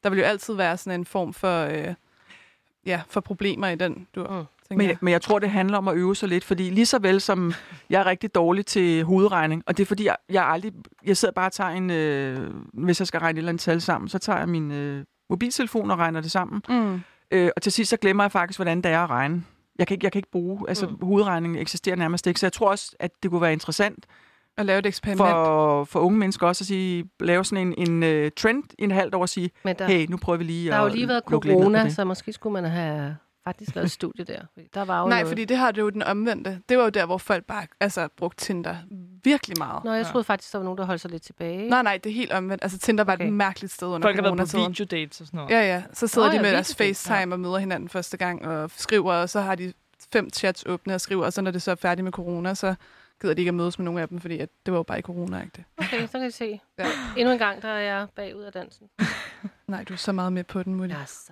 Der 0.03 0.09
vil 0.09 0.19
jo 0.19 0.25
altid 0.25 0.53
være 0.53 0.77
sådan 0.77 0.99
en 0.99 1.05
form 1.05 1.33
for, 1.33 1.63
øh, 1.63 1.93
ja, 2.85 3.01
for 3.07 3.21
problemer 3.21 3.67
i 3.67 3.75
den, 3.75 4.07
du 4.15 4.23
Mm. 4.29 4.45
Tænker 4.73 4.83
Men, 4.83 4.89
jeg. 4.89 4.97
men 5.01 5.11
jeg 5.11 5.21
tror, 5.21 5.39
det 5.39 5.49
handler 5.49 5.77
om 5.77 5.87
at 5.87 5.95
øve 5.95 6.15
sig 6.15 6.29
lidt, 6.29 6.43
fordi 6.43 6.69
lige 6.69 6.85
så 6.85 6.99
vel 6.99 7.21
som 7.21 7.53
jeg 7.89 7.99
er 7.99 8.05
rigtig 8.05 8.35
dårlig 8.35 8.65
til 8.65 9.03
hovedregning, 9.03 9.63
og 9.67 9.77
det 9.77 9.83
er 9.83 9.87
fordi, 9.87 10.05
jeg, 10.05 10.15
jeg 10.29 10.45
aldrig, 10.45 10.71
jeg 11.05 11.17
sidder 11.17 11.33
bare 11.33 11.45
og 11.47 11.51
tager 11.51 11.69
en, 11.69 11.89
øh, 11.91 12.49
hvis 12.73 12.99
jeg 12.99 13.07
skal 13.07 13.19
regne 13.19 13.37
et 13.37 13.37
eller 13.37 13.49
andet 13.49 13.61
tal 13.61 13.81
sammen, 13.81 14.09
så 14.09 14.19
tager 14.19 14.39
jeg 14.39 14.49
min 14.49 14.71
øh, 14.71 15.03
mobiltelefon 15.29 15.91
og 15.91 15.97
regner 15.97 16.21
det 16.21 16.31
sammen. 16.31 16.61
Mm. 16.69 17.01
Øh, 17.31 17.49
og 17.55 17.61
til 17.61 17.71
sidst 17.71 17.89
så 17.89 17.97
glemmer 17.97 18.23
jeg 18.23 18.31
faktisk, 18.31 18.57
hvordan 18.57 18.81
det 18.81 18.91
er 18.91 18.99
at 18.99 19.09
regne. 19.09 19.43
Jeg 19.79 19.87
kan 19.87 19.95
ikke, 19.95 20.05
jeg 20.05 20.11
kan 20.11 20.19
ikke 20.19 20.31
bruge, 20.31 20.59
altså 20.67 20.85
Mm. 20.87 20.97
hovedregningen 21.01 21.59
eksisterer 21.61 21.95
nærmest 21.95 22.27
ikke, 22.27 22.39
så 22.39 22.45
jeg 22.45 22.53
tror 22.53 22.69
også, 22.69 22.95
at 22.99 23.11
det 23.23 23.31
kunne 23.31 23.41
være 23.41 23.53
interessant 23.53 24.05
At 24.57 24.65
lave 24.65 24.79
et 24.79 24.85
eksperiment. 24.85 25.19
for, 25.19 25.83
for 25.83 25.99
unge 25.99 26.17
mennesker 26.19 26.47
også 26.47 26.63
at 26.63 26.67
sige, 26.67 27.05
lave 27.19 27.45
sådan 27.45 27.73
en, 27.77 28.03
en 28.03 28.25
uh, 28.25 28.29
trend 28.37 28.63
i 28.79 28.83
en 28.83 28.91
halvt 28.91 29.15
år 29.15 29.21
og 29.21 29.29
sige, 29.29 29.49
Men 29.63 29.75
der, 29.79 29.85
hey, 29.87 30.05
nu 30.09 30.17
prøver 30.17 30.37
vi 30.37 30.43
lige 30.43 30.69
der 30.69 30.75
har 30.75 30.83
at 30.83 30.89
jo 30.89 30.95
lige 30.95 31.07
været 31.07 31.23
corona, 31.27 31.89
så 31.89 32.05
måske 32.05 32.33
skulle 32.33 32.53
man 32.53 32.65
have 32.71 33.15
faktisk 33.43 33.75
lavet 33.75 33.85
et 33.85 33.91
studie 33.91 34.25
der. 34.25 34.41
Der 34.73 34.85
var 34.85 35.01
jo 35.01 35.07
Nej, 35.07 35.17
noget. 35.19 35.27
fordi 35.31 35.45
det 35.45 35.57
har 35.57 35.71
det 35.71 35.81
jo 35.81 35.89
den 35.89 36.03
omvendte. 36.03 36.61
Det 36.69 36.77
var 36.77 36.83
jo 36.83 36.89
der, 36.89 37.05
hvor 37.05 37.17
folk 37.17 37.45
bare 37.45 37.67
altså, 37.79 38.07
brugte 38.17 38.45
Tinder 38.45 38.75
virkelig 39.23 39.57
meget. 39.57 39.83
Nå, 39.83 39.91
jeg 39.93 40.05
Ja. 40.05 40.11
troede 40.11 40.23
faktisk, 40.23 40.51
der 40.53 40.57
var 40.59 40.63
nogen, 40.63 40.77
der 40.77 40.85
holdt 40.85 41.01
sig 41.01 41.11
lidt 41.11 41.23
tilbage. 41.23 41.69
Nej, 41.69 41.83
nej, 41.83 41.97
det 42.03 42.09
er 42.09 42.13
helt 42.13 42.31
omvendt. 42.31 42.63
Altså, 42.63 42.77
Tinder 42.79 43.03
var 43.03 43.13
Okay. 43.13 43.27
et 43.27 43.33
mærkeligt 43.33 43.73
sted 43.73 43.87
under 43.87 44.05
Folk 44.07 44.15
har 44.15 44.21
været 44.35 44.49
på 44.51 44.57
videodates 44.69 45.21
og 45.21 45.27
sådan 45.27 45.37
noget. 45.37 45.51
Ja, 45.51 45.61
ja. 45.61 45.83
Så 45.93 46.07
sidder 46.07 46.27
Nå 46.27 46.31
de 46.31 46.35
ja, 46.37 46.41
med 46.41 46.51
deres 46.51 46.79
videodates, 46.79 47.07
FaceTime 47.07 47.35
og 47.35 47.39
møder 47.39 47.57
hinanden 47.57 47.89
første 47.89 48.17
gang 48.17 48.47
og 48.47 48.71
skriver, 48.77 49.13
og 49.13 49.29
så 49.29 49.41
har 49.41 49.55
de 49.55 49.73
fem 50.13 50.29
chats 50.33 50.63
åbne 50.67 50.93
og 50.95 51.01
skriver, 51.01 51.25
og 51.25 51.33
så 51.33 51.41
når 51.41 51.51
det 51.51 51.61
så 51.61 51.71
er 51.71 51.75
færdigt 51.75 52.03
med 52.03 52.11
corona, 52.11 52.53
så 52.53 52.75
gider 53.21 53.33
de 53.33 53.41
ikke 53.41 53.49
at 53.49 53.55
mødes 53.55 53.79
med 53.79 53.85
nogen 53.85 53.99
af 53.99 54.07
dem, 54.07 54.19
fordi 54.19 54.39
at 54.39 54.49
det 54.65 54.71
var 54.71 54.79
jo 54.79 54.83
bare 54.83 54.99
i 54.99 55.01
corona, 55.01 55.41
ikke 55.41 55.51
det? 55.55 55.63
Okay, 55.77 56.07
så 56.07 56.11
kan 56.19 56.27
I 56.27 56.31
se. 56.31 56.59
Ja. 56.79 56.85
Endnu 57.17 57.31
en 57.33 57.39
gang, 57.39 57.61
der 57.61 57.67
er 57.67 57.79
jeg 57.79 58.07
bagud 58.15 58.41
af 58.41 58.51
dansen. 58.53 58.87
Nej, 59.67 59.83
du 59.83 59.93
er 59.93 59.97
så 59.97 60.11
meget 60.11 60.33
med 60.33 60.43
på 60.43 60.63
den, 60.63 60.75
Mutti. 60.75 60.93
Jeg 60.93 61.01
er 61.01 61.05
så. 61.05 61.31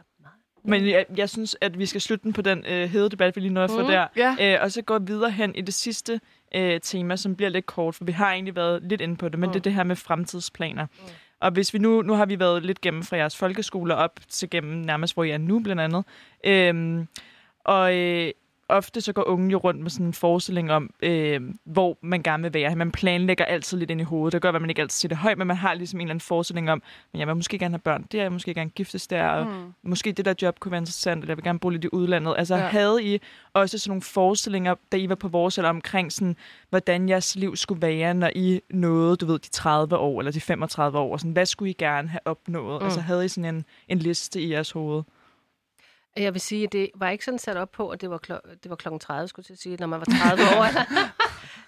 Men 0.64 0.88
jeg, 0.88 1.06
jeg 1.18 1.30
synes, 1.30 1.56
at 1.62 1.80
vi 1.80 1.86
skal 1.86 2.02
slutte 2.02 2.24
den 2.24 2.34
på 2.34 2.42
den 2.42 2.66
øh, 2.68 2.90
hede 2.90 3.10
debat, 3.10 3.36
vi 3.36 3.42
lige 3.42 3.54
nåede 3.54 3.70
få 3.70 3.82
Mm. 3.82 3.88
der. 3.88 4.08
Ja. 4.18 4.36
Øh, 4.56 4.64
og 4.64 4.72
så 4.72 4.82
gå 4.82 5.00
videre 5.00 5.32
hen 5.32 5.56
i 5.56 5.62
det 5.62 5.74
sidste 5.74 6.20
øh, 6.56 6.80
tema, 6.82 7.16
som 7.16 7.36
bliver 7.36 7.50
lidt 7.50 7.66
kort, 7.66 7.96
for 7.96 8.06
vi 8.06 8.12
har 8.12 8.32
egentlig 8.32 8.56
været 8.56 8.84
lidt 8.84 9.02
inde 9.02 9.16
på 9.16 9.30
det, 9.30 9.40
men 9.40 9.48
Mm. 9.48 9.54
det 9.54 9.60
er 9.60 9.64
det 9.64 9.74
her 9.74 9.84
med 9.84 9.96
fremtidsplaner. 9.96 10.88
Og 11.40 11.52
hvis 11.52 11.74
vi 11.74 11.80
nu, 11.80 12.02
nu 12.02 12.14
har 12.14 12.26
vi 12.26 12.40
været 12.40 12.64
lidt 12.66 12.82
gennem 12.82 13.04
fra 13.04 13.18
jeres 13.18 13.38
folkeskoler 13.38 13.96
op 13.96 14.20
til 14.30 14.50
gennem 14.50 14.74
nærmest, 14.78 15.14
hvor 15.14 15.24
I 15.24 15.30
er 15.30 15.38
nu 15.38 15.60
blandt 15.60 15.82
andet. 15.82 16.04
Øhm, 16.44 17.08
og, 17.66 17.98
øh, 17.98 18.32
ofte 18.72 19.02
så 19.02 19.14
går 19.14 19.24
unge 19.28 19.52
jo 19.52 19.58
rundt 19.58 19.82
med 19.82 19.90
sådan 19.90 20.06
en 20.06 20.14
forestilling 20.14 20.72
om, 20.72 20.90
øh, 21.04 21.42
hvor 21.66 21.98
man 22.02 22.24
gerne 22.24 22.44
vil 22.44 22.54
være. 22.54 22.76
Man 22.76 22.92
planlægger 22.92 23.46
altid 23.46 23.78
lidt 23.78 23.92
ind 23.92 24.02
i 24.02 24.04
hovedet. 24.04 24.34
Det 24.34 24.42
gør, 24.42 24.52
at 24.52 24.62
man 24.62 24.70
ikke 24.70 24.82
altid 24.82 24.96
siger 25.00 25.10
det 25.10 25.18
højt, 25.18 25.38
men 25.38 25.48
man 25.48 25.58
har 25.58 25.74
ligesom 25.74 26.00
en 26.00 26.02
eller 26.08 26.12
anden 26.12 26.22
forestilling 26.22 26.72
om, 26.72 26.82
men 27.14 27.20
jeg 27.20 27.28
vil 27.28 27.36
måske 27.36 27.58
gerne 27.60 27.74
have 27.74 27.80
børn 27.80 28.06
der, 28.12 28.18
jeg 28.18 28.26
vil 28.26 28.32
måske 28.32 28.54
gerne 28.54 28.70
giftes 28.70 29.08
der, 29.08 29.28
og 29.28 29.46
Mm. 29.48 29.74
måske 29.84 30.12
det 30.12 30.26
der 30.26 30.34
job 30.42 30.60
kunne 30.60 30.72
være 30.72 30.80
interessant, 30.82 31.24
eller 31.24 31.32
jeg 31.32 31.38
vil 31.38 31.44
gerne 31.44 31.60
bo 31.60 31.70
lidt 31.70 31.84
i 31.84 31.88
udlandet. 31.92 32.36
Altså 32.38 32.56
Ja. 32.56 32.62
havde 32.62 33.04
I 33.16 33.20
også 33.54 33.78
sådan 33.78 33.90
nogle 33.90 34.02
forestillinger, 34.02 34.76
da 34.92 34.98
I 34.98 35.10
var 35.10 35.16
på 35.16 35.28
vores 35.28 35.58
eller 35.58 35.70
omkring, 35.70 36.12
sådan, 36.12 36.36
hvordan 36.70 37.10
jeres 37.10 37.36
liv 37.36 37.56
skulle 37.56 37.82
være, 37.82 38.14
når 38.14 38.32
I 38.36 38.62
nåede, 38.70 39.16
du 39.16 39.26
ved, 39.26 39.40
de 39.40 39.50
30 39.50 39.98
år, 39.98 40.20
eller 40.20 40.32
de 40.32 40.42
35 40.42 40.98
år, 41.00 41.14
og 41.14 41.20
sådan, 41.20 41.32
hvad 41.32 41.46
skulle 41.46 41.70
I 41.70 41.74
gerne 41.74 42.08
have 42.10 42.20
opnået? 42.26 42.82
Mm. 42.82 42.86
Altså 42.86 43.02
havde 43.02 43.26
I 43.26 43.28
sådan 43.28 43.56
en, 43.56 43.66
en 43.88 44.00
liste 44.00 44.42
i 44.42 44.52
jeres 44.52 44.72
hoved? 44.72 45.04
Jeg 46.18 46.34
vil 46.34 46.42
sige, 46.42 46.64
at 46.64 46.72
det 46.72 46.90
var 46.96 47.10
ikke 47.10 47.26
sådan 47.26 47.40
sat 47.40 47.58
op 47.58 47.72
på, 47.72 47.90
at 47.90 48.02
det 48.02 48.10
var, 48.10 48.20
klo- 48.28 48.56
det 48.64 48.70
var 48.70 48.76
klokken 48.76 49.00
30, 49.00 49.28
skulle 49.28 49.44
jeg 49.44 49.46
til 49.46 49.54
at 49.54 49.60
sige, 49.60 49.78
når 49.80 49.88
man 49.88 50.00
var 50.00 50.06
30 50.06 50.44
år, 50.58 50.64
eller, 50.68 50.84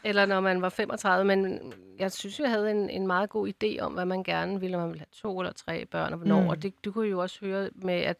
eller 0.03 0.25
når 0.25 0.39
man 0.39 0.61
var 0.61 0.69
35. 0.69 1.25
Men 1.25 1.73
jeg 1.99 2.11
synes, 2.11 2.39
jeg 2.39 2.49
havde 2.49 2.71
en, 2.71 2.89
en 2.89 3.07
meget 3.07 3.29
god 3.29 3.47
idé 3.63 3.79
om, 3.79 3.93
hvad 3.93 4.05
man 4.05 4.23
gerne 4.23 4.59
ville, 4.59 4.77
om 4.77 4.81
man 4.81 4.89
ville 4.89 4.99
have 4.99 5.21
to 5.31 5.39
eller 5.39 5.53
tre 5.53 5.85
børn, 5.85 6.11
og 6.13 6.17
hvornår. 6.17 6.41
Mm. 6.41 6.47
Og 6.47 6.63
det, 6.63 6.85
du 6.85 6.91
kunne 6.91 7.07
jo 7.09 7.19
også 7.19 7.37
høre 7.45 7.69
med, 7.75 7.93
at, 7.93 8.17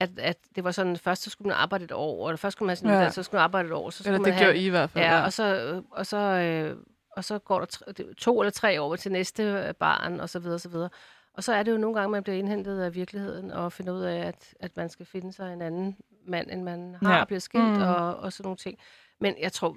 at, 0.00 0.10
at 0.18 0.36
det 0.56 0.64
var 0.64 0.70
sådan, 0.70 0.96
først 0.96 1.22
så 1.22 1.30
skulle 1.30 1.48
man 1.48 1.56
arbejde 1.56 1.84
et 1.84 1.92
år, 1.92 2.28
eller 2.28 2.36
først 2.36 2.52
skulle 2.56 2.66
man 2.66 2.70
have 2.70 2.76
sin 2.76 2.86
Ja. 2.86 2.92
uddannelse, 2.92 3.14
så 3.14 3.22
skulle 3.22 3.38
man 3.38 3.44
arbejde 3.44 3.68
et 3.68 3.74
år, 3.74 3.90
så 3.90 3.98
skulle 3.98 4.08
Eller 4.14 4.18
man 4.20 4.24
det 4.26 4.34
have... 4.34 4.44
gjorde 4.46 4.58
I 4.58 4.66
i 4.66 4.70
hvert 4.70 4.90
fald. 4.90 5.04
Ja, 5.04 5.24
og 5.24 5.32
så, 5.32 5.82
og 5.90 6.06
så, 6.06 6.16
øh, 6.16 6.76
og 7.16 7.24
så 7.24 7.38
går 7.38 7.58
der 7.58 7.66
tre, 7.66 7.92
to 8.18 8.40
eller 8.40 8.50
tre 8.50 8.82
år 8.82 8.96
til 8.96 9.12
næste 9.12 9.74
barn, 9.78 10.20
og 10.20 10.28
så 10.28 10.38
videre, 10.38 10.54
og 10.54 10.60
så 10.60 10.68
videre. 10.68 10.88
Og 11.34 11.44
så 11.44 11.52
er 11.52 11.62
det 11.62 11.72
jo 11.72 11.76
nogle 11.76 11.94
gange, 12.00 12.10
man 12.12 12.22
bliver 12.22 12.36
indhentet 12.38 12.80
af 12.80 12.94
virkeligheden, 12.94 13.50
og 13.50 13.72
finder 13.72 13.92
ud 13.92 14.00
af, 14.02 14.26
at, 14.26 14.54
at 14.60 14.76
man 14.76 14.88
skal 14.88 15.06
finde 15.06 15.32
sig 15.32 15.52
en 15.52 15.62
anden 15.62 15.96
mand, 16.26 16.50
end 16.50 16.62
man 16.62 16.94
har, 17.02 17.18
ja. 17.18 17.24
Bliver 17.24 17.40
skilt, 17.40 17.64
Mm. 17.64 17.70
mm. 17.70 17.82
og, 17.82 18.16
og 18.16 18.32
sådan 18.32 18.46
nogle 18.46 18.56
ting. 18.56 18.78
Men 19.20 19.34
jeg 19.38 19.52
tror, 19.52 19.76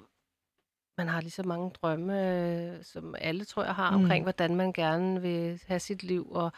man 0.98 1.08
har 1.08 1.22
lige 1.22 1.32
så 1.32 1.44
mange 1.44 1.70
drømme, 1.70 2.40
øh, 2.78 2.84
som 2.84 3.16
alle, 3.18 3.46
tror 3.46 3.64
jeg, 3.64 3.76
har, 3.76 3.92
Mm. 3.98 4.04
omkring, 4.04 4.24
hvordan 4.26 4.56
man 4.56 4.74
gerne 4.74 5.22
vil 5.22 5.62
have 5.68 5.80
sit 5.80 6.04
liv, 6.04 6.32
og 6.32 6.52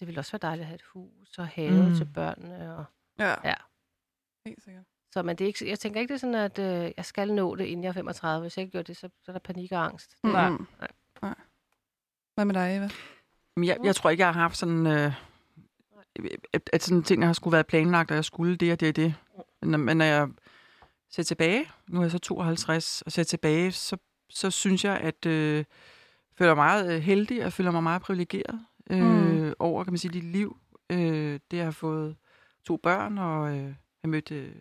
det 0.00 0.08
vil 0.08 0.18
også 0.18 0.32
være 0.32 0.38
dejligt 0.50 0.62
at 0.62 0.66
have 0.66 0.74
et 0.74 0.82
hus 0.82 1.38
og 1.38 1.46
have 1.48 1.82
Mm. 1.82 1.88
mm. 1.88 1.94
til 1.94 2.04
børnene. 2.14 2.76
Og, 2.76 2.84
Ja, 3.18 3.34
ja. 3.48 3.54
helt 4.46 4.62
sikkert. 4.62 4.84
så 5.12 5.22
men 5.22 5.36
det 5.36 5.44
er 5.44 5.46
ikke, 5.46 5.68
jeg 5.70 5.78
tænker 5.78 6.00
ikke, 6.00 6.08
det 6.08 6.14
er 6.14 6.20
sådan, 6.20 6.34
at 6.34 6.58
øh, 6.58 6.92
jeg 6.96 7.04
skal 7.04 7.34
nå 7.34 7.54
det, 7.56 7.64
inden 7.64 7.84
jeg 7.84 7.88
er 7.88 7.92
35. 7.94 8.40
Hvis 8.42 8.56
jeg 8.56 8.62
ikke 8.64 8.78
gør 8.78 8.82
det, 8.82 8.96
så, 8.96 9.10
så 9.22 9.30
er 9.30 9.32
der 9.32 9.40
panik 9.40 9.72
og 9.72 9.84
angst. 9.84 10.16
Nej. 10.22 10.50
Mm. 10.50 10.66
Nej. 10.80 10.88
Nej. 11.22 11.34
Hvad 12.34 12.44
med 12.44 12.54
dig, 12.54 12.76
Eva? 12.76 12.88
Jeg, 13.56 13.76
jeg 13.84 13.96
tror 13.96 14.10
ikke, 14.10 14.20
jeg 14.24 14.32
har 14.32 14.40
haft 14.40 14.56
sådan... 14.56 14.86
Øh, 14.86 15.12
at, 16.52 16.70
at 16.72 16.82
sådan 16.82 17.02
ting 17.02 17.26
har 17.26 17.32
skulle 17.32 17.52
være 17.52 17.64
planlagt, 17.64 18.10
og 18.10 18.14
jeg 18.14 18.24
skulle 18.24 18.56
det 18.56 18.72
og 18.72 18.80
det 18.80 18.88
og 18.88 18.96
det. 18.96 19.14
Men, 19.62 19.80
men 19.80 19.96
når 19.96 20.04
jeg 20.04 20.28
ser 21.10 21.22
tilbage, 21.22 21.64
nu 21.88 21.98
er 21.98 22.02
jeg 22.04 22.10
så 22.10 22.18
52, 22.18 23.02
og 23.06 23.12
ser 23.12 23.22
tilbage, 23.22 23.72
så, 23.72 23.96
så 24.30 24.50
synes 24.50 24.84
jeg, 24.84 24.96
at 24.96 25.26
øh, 25.26 25.64
føler 26.38 26.54
mig 26.54 26.64
meget 26.64 26.94
øh, 26.94 27.00
heldig, 27.02 27.44
og 27.44 27.52
føler 27.52 27.70
mig 27.70 27.82
meget 27.82 28.02
privilegeret 28.02 28.60
øh, 28.90 29.00
Mm. 29.00 29.54
over, 29.58 29.84
kan 29.84 29.92
man 29.92 29.98
sige, 29.98 30.12
dit 30.12 30.24
liv. 30.24 30.56
Øh, 30.90 31.40
det 31.50 31.58
have 31.60 31.72
fået 31.72 32.16
to 32.64 32.76
børn, 32.76 33.18
og 33.18 33.48
øh, 33.48 33.62
have 34.02 34.10
mødt 34.10 34.30
øh, 34.30 34.52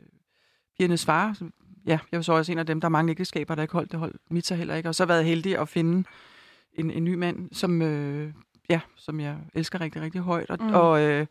pigernes 0.78 1.06
far. 1.06 1.34
Så, 1.34 1.50
ja, 1.86 2.00
jeg 2.12 2.18
var 2.18 2.22
så 2.22 2.34
også 2.34 2.52
en 2.52 2.60
af 2.60 2.66
dem, 2.66 2.82
der 2.82 2.86
er 2.86 2.90
mange 2.90 3.12
ægteskaber, 3.12 3.56
der 3.56 3.62
ikke 3.62 3.74
holdt 3.74 3.92
det, 3.92 4.00
holdt 4.00 4.22
mit 4.30 4.46
så 4.46 4.56
heller 4.56 4.76
ikke. 4.76 4.90
Og 4.90 4.96
så 4.96 5.06
været 5.06 5.26
heldig 5.26 5.58
at 5.58 5.70
finde 5.70 6.08
en, 6.74 6.92
en 6.92 7.04
ny 7.04 7.14
mand, 7.14 7.50
som, 7.52 7.82
øh, 7.82 8.34
ja, 8.70 8.80
som 8.96 9.20
jeg 9.20 9.38
elsker 9.54 9.82
rigtig, 9.82 10.02
rigtig 10.02 10.22
højt. 10.22 10.50
Og, 10.50 10.58
Mm. 10.62 10.74
og, 10.74 11.02
øh, 11.02 11.26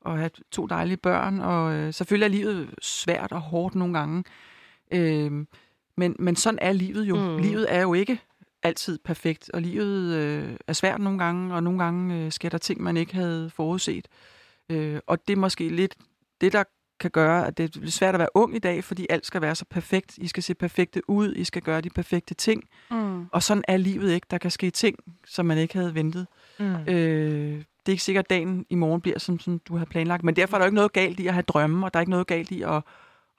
og 0.00 0.18
have 0.18 0.30
to 0.50 0.66
dejlige 0.66 0.96
børn. 0.96 1.40
Og 1.40 1.72
øh, 1.72 1.94
selvfølgelig 1.94 2.24
er 2.26 2.30
livet 2.30 2.74
svært 2.82 3.32
og 3.32 3.40
hårdt 3.40 3.74
nogle 3.74 3.98
gange. 3.98 4.24
Øh, 4.92 5.32
men, 5.96 6.16
men 6.18 6.36
sådan 6.36 6.58
er 6.62 6.72
livet 6.72 7.04
jo. 7.04 7.16
Mm. 7.16 7.36
Livet 7.38 7.66
er 7.74 7.80
jo 7.82 7.94
ikke 7.94 8.20
altid 8.62 8.98
perfekt, 8.98 9.50
og 9.54 9.62
livet 9.62 10.14
øh, 10.14 10.56
er 10.66 10.72
svært 10.72 11.00
nogle 11.00 11.18
gange, 11.18 11.54
og 11.54 11.62
nogle 11.62 11.78
gange 11.84 12.24
øh, 12.24 12.32
sker 12.32 12.48
der 12.48 12.58
ting, 12.58 12.82
man 12.82 12.96
ikke 12.96 13.14
havde 13.14 13.50
forudset. 13.50 14.08
Øh, 14.70 15.00
og 15.06 15.28
det 15.28 15.32
er 15.32 15.40
måske 15.40 15.68
lidt 15.68 15.94
det, 16.40 16.52
der 16.52 16.64
kan 17.02 17.10
gøre, 17.10 17.46
at 17.46 17.58
det 17.58 17.76
er 17.76 17.90
svært 17.90 18.14
at 18.14 18.18
være 18.18 18.28
ung 18.34 18.56
i 18.56 18.58
dag, 18.58 18.84
fordi 18.84 19.06
alt 19.10 19.26
skal 19.26 19.40
være 19.42 19.54
så 19.54 19.64
perfekt. 19.70 20.18
I 20.18 20.26
skal 20.28 20.42
se 20.42 20.54
perfekte 20.54 21.10
ud, 21.10 21.34
I 21.34 21.44
skal 21.44 21.62
gøre 21.62 21.80
de 21.80 21.90
perfekte 21.90 22.34
ting. 22.34 22.64
Mm. 22.90 23.26
Og 23.32 23.42
sådan 23.42 23.64
er 23.68 23.76
livet 23.76 24.10
ikke. 24.12 24.26
Der 24.30 24.38
kan 24.38 24.50
ske 24.50 24.70
ting, 24.70 24.96
som 25.26 25.46
man 25.46 25.58
ikke 25.58 25.74
havde 25.78 25.94
ventet. 25.94 26.26
Mm. 26.58 26.64
Øh, 26.74 26.84
det 26.86 27.64
er 27.86 27.90
ikke 27.92 28.02
sikkert, 28.02 28.24
at 28.24 28.30
dagen 28.30 28.66
i 28.70 28.74
morgen 28.74 29.00
bliver, 29.00 29.18
som, 29.18 29.38
som 29.38 29.58
du 29.58 29.76
har 29.76 29.84
planlagt. 29.84 30.24
Men 30.24 30.36
derfor 30.36 30.56
er 30.56 30.58
der 30.58 30.66
ikke 30.66 30.74
noget 30.74 30.92
galt 30.92 31.20
i 31.20 31.26
at 31.26 31.32
have 31.34 31.42
drømme, 31.42 31.86
og 31.86 31.94
der 31.94 31.98
er 31.98 32.02
ikke 32.02 32.10
noget 32.10 32.26
galt 32.26 32.50
i 32.50 32.62
at, 32.62 32.70
at 32.74 32.82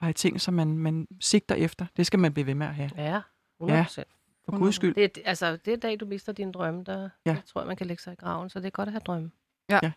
have 0.00 0.12
ting, 0.12 0.40
som 0.40 0.54
man, 0.54 0.78
man 0.78 1.08
sigter 1.20 1.54
efter. 1.54 1.86
Det 1.96 2.06
skal 2.06 2.18
man 2.18 2.32
blive 2.32 2.46
ved 2.46 2.54
med 2.54 2.66
at 2.66 2.74
have. 2.74 2.90
Ja, 2.96 3.20
100 3.60 3.82
procent. 3.84 4.08
For 4.44 4.58
guds 4.58 4.74
skyld. 4.74 4.94
Det, 4.94 5.04
er- 5.04 5.22
altså, 5.24 5.56
det 5.56 5.72
er 5.72 5.76
dag, 5.76 6.00
du 6.00 6.06
mister 6.06 6.32
dine 6.32 6.52
drømme, 6.52 6.84
der 6.84 7.00
Ja. 7.02 7.08
ja. 7.26 7.30
jeg 7.32 7.42
tror 7.46 7.60
jeg, 7.60 7.66
man 7.68 7.76
kan 7.76 7.86
lægge 7.86 8.02
sig 8.02 8.12
i 8.12 8.16
graven. 8.16 8.50
Så 8.50 8.58
det 8.58 8.66
er 8.66 8.70
godt 8.70 8.88
at 8.88 8.92
have 8.92 9.00
drømme. 9.06 9.30
Ja. 9.70 9.78
Ja. 9.82 9.92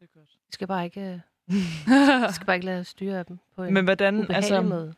Vi 0.00 0.52
skal 0.52 0.66
bare 0.68 0.84
ikke, 0.84 1.22
vi 1.46 2.32
skal 2.32 2.46
bare 2.46 2.56
ikke 2.56 2.66
lade 2.66 2.80
os 2.80 2.88
styre 2.88 3.18
af 3.18 3.26
dem 3.26 3.38
på 3.56 3.64
en 3.64 3.74
Men 3.74 3.84
hvordan, 3.84 4.30
altså, 4.30 4.62
måde. 4.62 4.94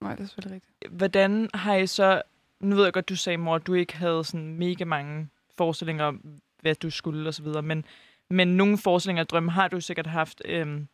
Nej, 0.00 0.14
det 0.14 0.22
er 0.22 0.26
selvfølgelig 0.26 0.54
rigtigt. 0.54 0.92
hvordan 0.92 1.48
har 1.54 1.74
I 1.74 1.86
så... 1.86 2.22
Nu 2.60 2.76
ved 2.76 2.84
jeg 2.84 2.92
godt, 2.92 3.08
du 3.08 3.16
sagde, 3.16 3.36
mor, 3.36 3.54
at 3.54 3.66
du 3.66 3.74
ikke 3.74 3.96
havde 3.96 4.24
sådan 4.24 4.54
mega 4.54 4.84
mange 4.84 5.28
forestillinger 5.56 6.04
om, 6.04 6.40
hvad 6.60 6.74
du 6.74 6.90
skulle 6.90 7.28
og 7.28 7.34
så 7.34 7.42
videre, 7.42 7.62
men, 7.62 7.84
men 8.30 8.48
nogle 8.48 8.78
forestillinger 8.78 9.22
og 9.24 9.30
drømme 9.30 9.50
har 9.50 9.68
du 9.68 9.80
sikkert 9.80 10.06
haft. 10.06 10.42
Øhm, 10.44 10.88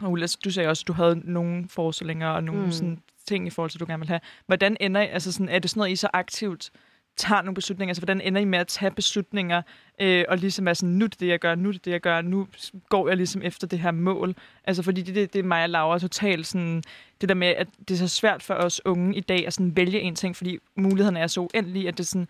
og 0.00 0.10
Ulla, 0.10 0.26
du 0.44 0.50
sagde 0.50 0.68
også, 0.68 0.82
at 0.82 0.88
du 0.88 0.92
havde 0.92 1.32
nogle 1.32 1.68
forestillinger 1.68 2.28
og 2.28 2.44
nogle 2.44 2.64
mm. 2.64 2.72
sådan, 2.72 3.02
ting 3.26 3.46
i 3.46 3.50
forhold 3.50 3.70
til, 3.70 3.80
du 3.80 3.86
gerne 3.86 4.00
vil 4.00 4.08
have. 4.08 4.20
Hvordan 4.46 4.76
ender 4.80 5.00
I, 5.00 5.06
altså 5.06 5.32
sådan, 5.32 5.48
er 5.48 5.58
det 5.58 5.70
sådan 5.70 5.80
noget, 5.80 5.92
I 5.92 5.96
så 5.96 6.08
aktivt 6.12 6.70
tager 7.16 7.42
nogle 7.42 7.54
beslutninger? 7.54 7.90
Altså, 7.90 8.00
hvordan 8.00 8.20
ender 8.20 8.40
I 8.40 8.44
med 8.44 8.58
at 8.58 8.66
tage 8.66 8.90
beslutninger, 8.90 9.62
øh, 10.00 10.24
og 10.28 10.38
ligesom 10.38 10.68
er 10.68 10.74
sådan, 10.74 10.94
nu 10.94 11.04
er 11.04 11.08
det 11.08 11.20
det, 11.20 11.26
jeg 11.28 11.38
gør, 11.38 11.54
nu 11.54 11.68
er 11.68 11.72
det 11.72 11.84
det, 11.84 11.90
jeg 11.90 12.00
gør, 12.00 12.20
nu 12.20 12.46
går 12.88 13.08
jeg 13.08 13.16
ligesom 13.16 13.42
efter 13.44 13.66
det 13.66 13.78
her 13.78 13.90
mål? 13.90 14.34
Altså, 14.64 14.82
fordi 14.82 15.02
det, 15.02 15.14
det, 15.14 15.32
det 15.32 15.38
er 15.38 15.42
mig 15.42 15.62
og 15.62 15.70
Laura 15.70 15.98
totalt 15.98 16.46
sådan, 16.46 16.82
det 17.20 17.28
der 17.28 17.34
med, 17.34 17.48
at 17.48 17.68
det 17.88 17.94
er 17.94 17.98
så 17.98 18.08
svært 18.08 18.42
for 18.42 18.54
os 18.54 18.80
unge 18.84 19.16
i 19.16 19.20
dag 19.20 19.46
at 19.46 19.52
sådan 19.52 19.76
vælge 19.76 20.00
en 20.00 20.14
ting, 20.14 20.36
fordi 20.36 20.58
mulighederne 20.76 21.20
er 21.20 21.26
så 21.26 21.40
uendelige, 21.40 21.88
at 21.88 21.98
det 21.98 22.06
sådan, 22.06 22.28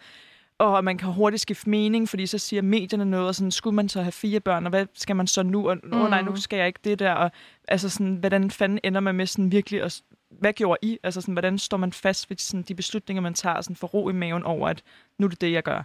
og 0.59 0.85
man 0.85 0.99
kan 0.99 1.09
hurtigt 1.13 1.43
skifte 1.43 1.71
mening, 1.71 2.09
fordi 2.09 2.27
så 2.27 2.39
siger 2.39 2.63
medierne 2.63 3.05
noget, 3.05 3.27
og 3.29 3.35
sådan, 3.35 3.51
skulle 3.51 3.77
man 3.77 3.89
så 3.89 4.03
have 4.03 4.13
fire 4.13 4.41
børn, 4.41 4.65
og 4.67 4.71
hvad 4.71 4.87
skal 4.95 5.17
man 5.17 5.27
så 5.27 5.43
nu? 5.43 5.69
Og 5.71 5.77
oh, 5.93 6.11
nej, 6.11 6.23
nu 6.23 6.31
Mm. 6.31 6.37
skal 6.37 6.57
jeg 6.57 6.67
ikke 6.67 6.81
det 6.85 6.99
der. 6.99 7.13
Og, 7.13 7.31
altså 7.69 7.89
sådan, 7.89 8.15
hvordan 8.15 8.51
fanden 8.51 8.79
ender 8.85 9.01
man 9.01 9.15
med 9.15 9.27
sådan 9.27 9.53
virkelig 9.53 9.83
at, 9.83 10.01
hvad 10.31 10.53
gjorde 10.53 10.79
I? 10.83 10.99
Altså 11.03 11.21
sådan, 11.21 11.35
hvordan 11.35 11.59
står 11.59 11.77
man 11.77 11.93
fast 11.93 12.31
ved 12.31 12.37
sådan, 12.37 12.63
de 12.63 12.75
beslutninger, 12.75 13.21
man 13.23 13.35
tager, 13.35 13.61
sådan 13.61 13.77
for 13.77 13.87
ro 13.87 14.09
i 14.09 14.13
maven 14.13 14.43
over, 14.45 14.69
at 14.69 14.83
nu 15.19 15.27
er 15.27 15.31
det 15.31 15.41
det, 15.41 15.53
jeg 15.53 15.63
gør? 15.63 15.83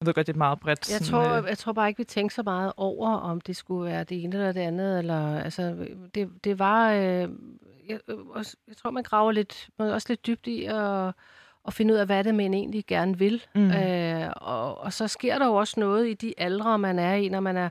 Jeg 0.00 0.06
ved 0.06 0.14
godt, 0.14 0.26
det 0.26 0.32
er 0.32 0.38
meget 0.38 0.60
bredt. 0.60 0.90
Jeg 0.90 1.00
sådan, 1.00 1.10
tror, 1.24 1.36
øh, 1.38 1.48
jeg 1.48 1.58
tror 1.58 1.72
bare 1.72 1.88
ikke, 1.88 1.98
vi 1.98 2.04
tænkte 2.04 2.34
så 2.34 2.42
meget 2.42 2.72
over, 2.76 3.10
om 3.10 3.40
det 3.40 3.56
skulle 3.56 3.90
være 3.92 4.04
det 4.04 4.24
ene 4.24 4.36
eller 4.36 4.52
det 4.52 4.60
andet. 4.60 4.98
Eller, 4.98 5.40
altså, 5.40 5.86
det, 6.14 6.30
det 6.44 6.58
var... 6.58 6.92
Øh, 6.92 7.28
jeg, 7.88 8.00
øh, 8.08 8.18
også- 8.18 8.56
jeg 8.68 8.76
tror, 8.76 8.90
man 8.90 9.02
graver 9.02 9.32
lidt, 9.32 9.68
man 9.78 9.90
også 9.90 10.06
lidt 10.10 10.26
dybt 10.26 10.46
i 10.46 10.64
at, 10.64 11.12
at 11.66 11.72
finde 11.74 11.94
ud 11.94 11.98
af, 11.98 12.06
hvad 12.06 12.24
det 12.24 12.30
er, 12.30 12.34
man 12.34 12.54
egentlig 12.54 12.86
gerne 12.86 13.18
vil. 13.18 13.42
Mm. 13.54 13.70
Øh, 13.70 14.30
og, 14.36 14.78
og 14.78 14.92
så 14.92 15.08
sker 15.08 15.38
der 15.38 15.46
jo 15.46 15.54
også 15.54 15.80
noget 15.80 16.08
i 16.08 16.14
de 16.14 16.34
aldre, 16.38 16.78
man 16.78 16.98
er 16.98 17.14
i, 17.14 17.28
når 17.28 17.40
man 17.40 17.56
er 17.56 17.68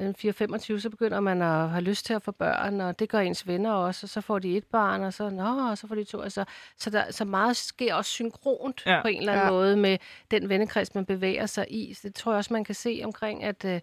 4-25, 0.00 0.78
så 0.80 0.90
begynder 0.90 1.20
man 1.20 1.42
at 1.42 1.68
have 1.70 1.80
lyst 1.80 2.06
til 2.06 2.14
at 2.14 2.22
få 2.22 2.32
børn, 2.32 2.80
og 2.80 2.98
det 2.98 3.08
gør 3.08 3.18
ens 3.18 3.46
venner 3.46 3.72
også, 3.72 4.04
og 4.04 4.08
så 4.08 4.20
får 4.20 4.38
de 4.38 4.56
et 4.56 4.64
barn, 4.64 5.02
og 5.02 5.12
så, 5.12 5.30
nå, 5.30 5.70
og 5.70 5.78
så 5.78 5.86
får 5.86 5.94
de 5.94 6.04
to. 6.04 6.20
Altså, 6.20 6.44
så, 6.76 6.90
der, 6.90 7.10
så 7.12 7.24
meget 7.24 7.56
sker 7.56 7.94
også 7.94 8.10
synkront 8.10 8.82
Ja. 8.86 9.02
på 9.02 9.08
en 9.08 9.18
eller 9.20 9.32
anden 9.32 9.44
Ja. 9.46 9.50
måde 9.52 9.76
med 9.76 9.98
den 10.30 10.48
vennekreds, 10.48 10.94
man 10.94 11.04
bevæger 11.06 11.46
sig 11.46 11.66
i. 11.70 11.94
Så 11.94 12.00
det 12.08 12.14
tror 12.14 12.32
jeg 12.32 12.36
også, 12.36 12.52
man 12.52 12.64
kan 12.64 12.74
se 12.74 13.00
omkring, 13.04 13.44
at, 13.44 13.64
øh, 13.64 13.80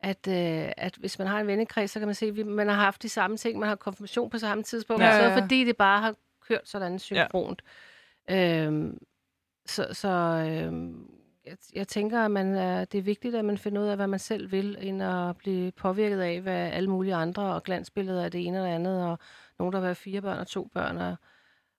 at, 0.00 0.28
øh, 0.28 0.72
at 0.76 0.94
hvis 0.96 1.18
man 1.18 1.28
har 1.28 1.40
en 1.40 1.46
vennekreds, 1.46 1.90
så 1.90 1.98
kan 1.98 2.08
man 2.08 2.14
se, 2.14 2.26
at 2.26 2.36
vi- 2.36 2.42
man 2.42 2.68
har 2.68 2.74
haft 2.74 3.02
de 3.02 3.08
samme 3.08 3.36
ting, 3.36 3.58
man 3.58 3.68
har 3.68 3.76
konfirmation 3.76 4.30
på 4.30 4.38
samme 4.38 4.64
tidspunkt, 4.64 5.02
Ja, 5.02 5.16
ja, 5.16 5.34
så 5.36 5.40
fordi 5.42 5.64
det 5.64 5.76
bare 5.76 6.00
har 6.00 6.14
kørt 6.48 6.68
sådan 6.68 6.98
synkront. 6.98 7.62
Ja. 8.28 8.66
Øhm, 8.66 8.98
så 9.66 9.86
så 9.92 10.08
øhm, 10.08 11.06
jeg, 11.46 11.56
jeg 11.74 11.88
tænker, 11.88 12.20
at 12.24 12.30
man 12.30 12.54
er, 12.54 12.84
det 12.84 12.98
er 12.98 13.02
vigtigt, 13.02 13.34
at 13.34 13.44
man 13.44 13.58
finder 13.58 13.82
ud 13.82 13.86
af, 13.86 13.96
hvad 13.96 14.06
man 14.06 14.18
selv 14.18 14.52
vil, 14.52 14.76
end 14.80 15.02
at 15.02 15.36
blive 15.36 15.72
påvirket 15.72 16.20
af, 16.20 16.40
hvad 16.40 16.54
alle 16.72 16.90
mulige 16.90 17.14
andre 17.14 17.42
og 17.42 17.62
glansbilleder 17.62 18.24
af 18.24 18.30
det 18.30 18.46
ene 18.46 18.56
eller 18.56 18.70
andet, 18.74 19.04
og 19.04 19.18
nogen, 19.58 19.72
der 19.72 19.80
vil 19.80 19.86
have 19.86 19.94
fire 19.94 20.20
børn 20.20 20.38
og 20.38 20.46
to 20.46 20.70
børn, 20.74 20.98
og, 20.98 21.16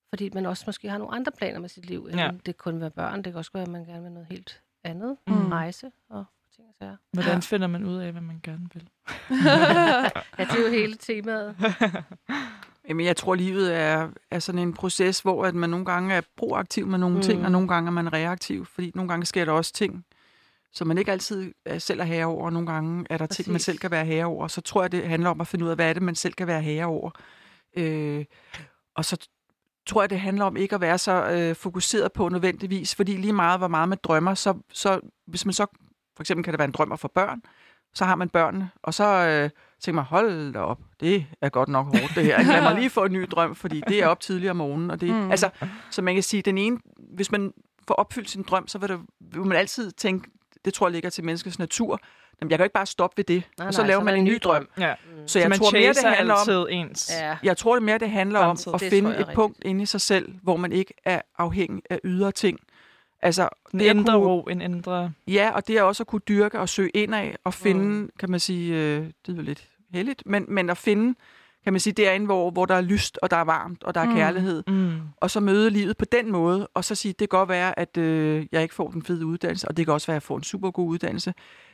fordi 0.10 0.30
man 0.34 0.46
også 0.46 0.64
måske 0.68 0.90
har 0.90 0.98
nogle 0.98 1.16
andre 1.16 1.32
planer 1.32 1.60
med 1.60 1.70
sit 1.70 1.86
liv, 1.86 2.06
end 2.06 2.16
Ja. 2.20 2.32
det 2.46 2.58
kun 2.58 2.82
være 2.82 2.92
børn. 2.92 3.24
Det 3.24 3.34
kan 3.34 3.36
også 3.38 3.52
være, 3.54 3.64
at 3.64 3.70
man 3.70 3.86
gerne 3.86 4.04
vil 4.04 4.12
noget 4.12 4.28
helt 4.32 4.62
andet. 4.84 5.18
Mm. 5.28 5.34
Mm. 5.34 5.48
Rejse 5.52 5.92
og 6.10 6.26
ting 6.56 6.68
og 6.68 6.76
sager. 6.80 6.96
Hvordan 7.14 7.42
finder 7.42 7.68
man 7.68 7.84
ud 7.86 7.98
af, 7.98 8.12
hvad 8.12 8.22
man 8.22 8.40
gerne 8.44 8.68
vil? 8.74 8.88
Ja, 10.38 10.44
det 10.44 10.52
er 10.60 10.62
jo 10.66 10.70
hele 10.70 10.96
temaet. 10.96 11.56
Jamen, 12.90 13.06
jeg 13.06 13.18
tror, 13.18 13.36
livet 13.36 13.76
er, 13.76 14.10
er 14.32 14.40
sådan 14.40 14.62
en 14.62 14.74
proces, 14.74 15.20
hvor 15.20 15.46
at 15.46 15.56
man 15.56 15.70
nogle 15.70 15.86
gange 15.86 16.16
er 16.16 16.22
proaktiv 16.38 16.88
med 16.88 17.00
nogle 17.00 17.16
mm. 17.16 17.22
ting, 17.22 17.46
og 17.46 17.52
nogle 17.52 17.68
gange 17.68 17.88
er 17.88 17.92
man 17.92 18.14
reaktiv. 18.14 18.66
Fordi 18.66 18.92
nogle 18.96 19.10
gange 19.10 19.26
sker 19.26 19.46
der 19.46 19.52
også 19.52 19.74
ting, 19.74 20.06
som 20.72 20.88
man 20.88 20.98
ikke 20.98 21.12
altid 21.12 21.54
selv 21.80 22.00
er 22.00 22.04
herre 22.04 22.26
over, 22.26 22.46
og 22.46 22.54
nogle 22.54 22.72
gange 22.72 23.06
er 23.10 23.18
der 23.18 23.26
ting, 23.26 23.48
man 23.48 23.54
Præcis. 23.54 23.66
selv 23.66 23.78
kan 23.78 23.92
være 23.92 24.06
herre 24.06 24.26
over. 24.26 24.48
Så 24.48 24.62
tror 24.62 24.82
jeg, 24.82 24.92
det 24.92 25.08
handler 25.08 25.30
om 25.30 25.42
at 25.42 25.48
finde 25.48 25.66
ud 25.66 25.70
af, 25.70 25.76
hvad 25.76 25.90
er 25.90 25.94
det, 25.94 26.02
man 26.02 26.16
selv 26.16 26.34
kan 26.34 26.48
være 26.48 26.62
herre 26.62 26.86
over. 26.86 27.12
Øh, 27.78 28.26
og 28.96 29.06
så 29.06 29.28
tror 29.86 30.02
jeg, 30.02 30.10
det 30.10 30.20
handler 30.20 30.46
om 30.46 30.58
ikke 30.58 30.76
at 30.76 30.82
være 30.82 30.98
så 30.98 31.30
øh, 31.32 31.56
fokuseret 31.56 32.14
på 32.14 32.30
nødvendigvis, 32.30 32.96
fordi 32.96 33.18
lige 33.18 33.34
meget, 33.34 33.60
hvor 33.60 33.68
meget 33.68 33.90
man 33.90 33.98
drømmer, 34.04 34.34
så, 34.34 34.58
så 34.74 35.00
hvis 35.28 35.46
man 35.46 35.54
så, 35.54 35.66
for 36.16 36.24
eksempel 36.24 36.44
kan 36.44 36.54
det 36.54 36.60
være 36.60 36.68
en 36.68 36.72
drømmer 36.72 36.96
for 36.96 37.08
børn, 37.08 37.42
så 37.94 38.06
har 38.06 38.16
man 38.16 38.30
børnene, 38.30 38.70
og 38.84 38.94
så 38.94 39.04
øh, 39.06 39.50
tænker 39.80 39.96
man, 39.96 40.04
hold 40.06 40.54
da 40.54 40.60
op, 40.60 40.80
det 41.00 41.26
er 41.42 41.50
godt 41.50 41.70
nok 41.70 41.86
hårdt 41.86 42.12
det 42.16 42.26
her. 42.26 42.44
Lad 42.44 42.62
mig 42.62 42.76
lige 42.76 42.90
få 42.90 43.06
en 43.06 43.14
ny 43.14 43.26
drøm, 43.32 43.56
fordi 43.56 43.82
det 43.88 44.04
er 44.04 44.08
op 44.08 44.20
tidligere 44.20 44.52
om 44.52 44.58
morgenen. 44.58 44.92
Og 44.92 45.02
det, 45.02 45.10
Mm. 45.10 45.16
mm. 45.16 45.32
altså, 45.32 45.50
så 45.90 46.02
man 46.02 46.14
kan 46.14 46.24
sige, 46.24 46.42
den 46.42 46.58
ene, 46.58 46.78
hvis 47.16 47.32
man 47.32 47.54
får 47.88 47.96
opfyldt 47.96 48.30
sin 48.30 48.44
drøm, 48.44 48.68
så 48.68 48.78
vil, 48.78 48.90
det, 48.90 49.00
vil 49.20 49.42
man 49.46 49.58
altid 49.58 49.92
tænke, 49.92 50.30
det 50.66 50.74
tror 50.74 50.88
jeg 50.88 50.92
ligger 50.94 51.10
til 51.10 51.24
menneskets 51.24 51.60
natur, 51.60 52.00
Jamen, 52.42 52.52
jeg 52.52 52.58
kan 52.58 52.64
jo 52.64 52.66
ikke 52.66 52.74
bare 52.74 52.86
stoppe 52.86 53.18
ved 53.18 53.24
det. 53.24 53.44
Nej, 53.58 53.68
og 53.68 53.74
så 53.74 53.82
nej, 53.82 53.88
laver 53.88 54.02
så 54.02 54.06
man 54.06 54.16
en 54.16 54.24
ny 54.24 54.40
drøm. 54.44 54.68
Ja. 54.80 54.94
Så 55.28 55.40
jeg 55.40 55.50
man 55.50 55.60
tror 55.60 55.72
mere, 55.72 55.94
det 55.94 56.04
handler 56.04 56.34
om, 56.62 56.68
ens. 56.70 57.12
Ja. 57.22 57.38
jeg 57.44 57.58
tror 57.58 57.74
det 57.76 57.84
mere, 57.84 57.98
det 57.98 58.10
handler 58.10 58.40
om 58.40 58.46
Fremtid. 58.58 58.74
at 58.74 58.80
Det 58.80 58.90
finde 58.90 59.10
et 59.20 59.28
er 59.30 59.34
punkt 59.34 59.58
inde 59.66 59.84
i 59.84 59.86
sig 59.86 60.02
selv, 60.02 60.34
hvor 60.44 60.58
man 60.58 60.72
ikke 60.72 60.94
er 61.06 61.22
afhængig 61.38 61.84
af 61.90 62.00
ydre 62.04 62.32
ting. 62.32 62.60
Altså, 63.24 63.50
En 63.74 63.80
indre 63.82 64.14
kunne- 64.14 64.26
ro, 64.28 64.42
en 64.44 64.62
indre... 64.62 65.12
Ja, 65.28 65.52
og 65.56 65.68
det 65.68 65.78
er 65.78 65.82
også 65.84 66.04
at 66.04 66.08
kunne 66.08 66.22
dyrke 66.28 66.60
og 66.60 66.70
søge 66.70 66.90
ind 66.90 67.16
af 67.16 67.36
og 67.44 67.54
finde, 67.54 67.86
Mm. 67.86 68.10
kan 68.20 68.32
man 68.32 68.40
sige, 68.40 68.74
øh, 68.76 69.02
det 69.26 69.32
er 69.32 69.34
jo 69.36 69.42
lidt 69.42 69.68
heldigt, 69.94 70.24
men, 70.26 70.46
men 70.48 70.70
at 70.70 70.78
finde, 70.78 71.16
kan 71.64 71.74
man 71.74 71.80
sige, 71.80 71.94
derinde, 71.94 72.26
hvor, 72.26 72.52
hvor 72.52 72.66
der 72.66 72.76
er 72.76 72.82
lyst, 72.82 73.20
og 73.22 73.32
der 73.32 73.38
er 73.38 73.44
varmt, 73.44 73.84
og 73.84 73.96
der 73.96 74.02
er 74.02 74.06
Mm. 74.10 74.16
kærlighed, 74.16 74.64
Mm. 74.68 74.92
og 75.18 75.32
så 75.32 75.40
møde 75.40 75.70
livet 75.70 75.98
på 75.98 76.06
den 76.06 76.32
måde, 76.32 76.68
og 76.74 76.86
så 76.86 76.96
sige, 76.96 77.12
det 77.12 77.30
kan 77.30 77.38
godt 77.40 77.50
være, 77.50 77.80
at 77.80 77.98
øh, 77.98 78.46
jeg 78.52 78.62
ikke 78.64 78.76
får 78.76 78.88
den 78.92 79.04
fede 79.04 79.26
uddannelse, 79.26 79.68
og 79.68 79.78
det 79.78 79.86
kan 79.86 79.94
også 79.94 80.08
være, 80.08 80.14
at 80.16 80.22
jeg 80.22 80.24
får 80.24 80.38
en 80.38 80.44
super 80.44 80.72
god 80.72 80.88
uddannelse, 80.90 81.34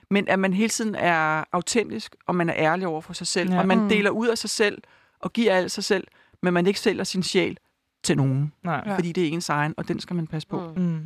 men 0.10 0.28
at 0.28 0.40
man 0.40 0.54
hele 0.54 0.70
tiden 0.70 0.96
er 0.96 1.44
autentisk, 1.52 2.16
og 2.28 2.36
man 2.36 2.50
er 2.50 2.54
ærlig 2.58 2.88
over 2.88 3.02
for 3.02 3.14
sig 3.14 3.28
selv, 3.28 3.52
Ja. 3.52 3.60
og 3.60 3.68
man 3.68 3.80
Mm. 3.80 3.90
deler 3.90 4.10
ud 4.10 4.28
af 4.28 4.38
sig 4.38 4.50
selv, 4.50 4.82
og 5.20 5.34
giver 5.34 5.54
alt 5.54 5.72
sig 5.72 5.84
selv, 5.84 6.08
men 6.44 6.54
man 6.54 6.68
ikke 6.68 6.80
sælger 6.80 7.04
sin 7.04 7.24
sjæl 7.24 7.58
til 8.04 8.18
nogen, 8.18 8.54
Nej. 8.64 8.96
Fordi 8.96 9.12
det 9.12 9.24
er 9.24 9.28
ens 9.32 9.50
egen, 9.50 9.74
og 9.78 9.88
den 9.88 10.00
skal 10.00 10.16
man 10.16 10.28
passe 10.28 10.48
på. 10.48 10.74
Mm. 10.78 11.00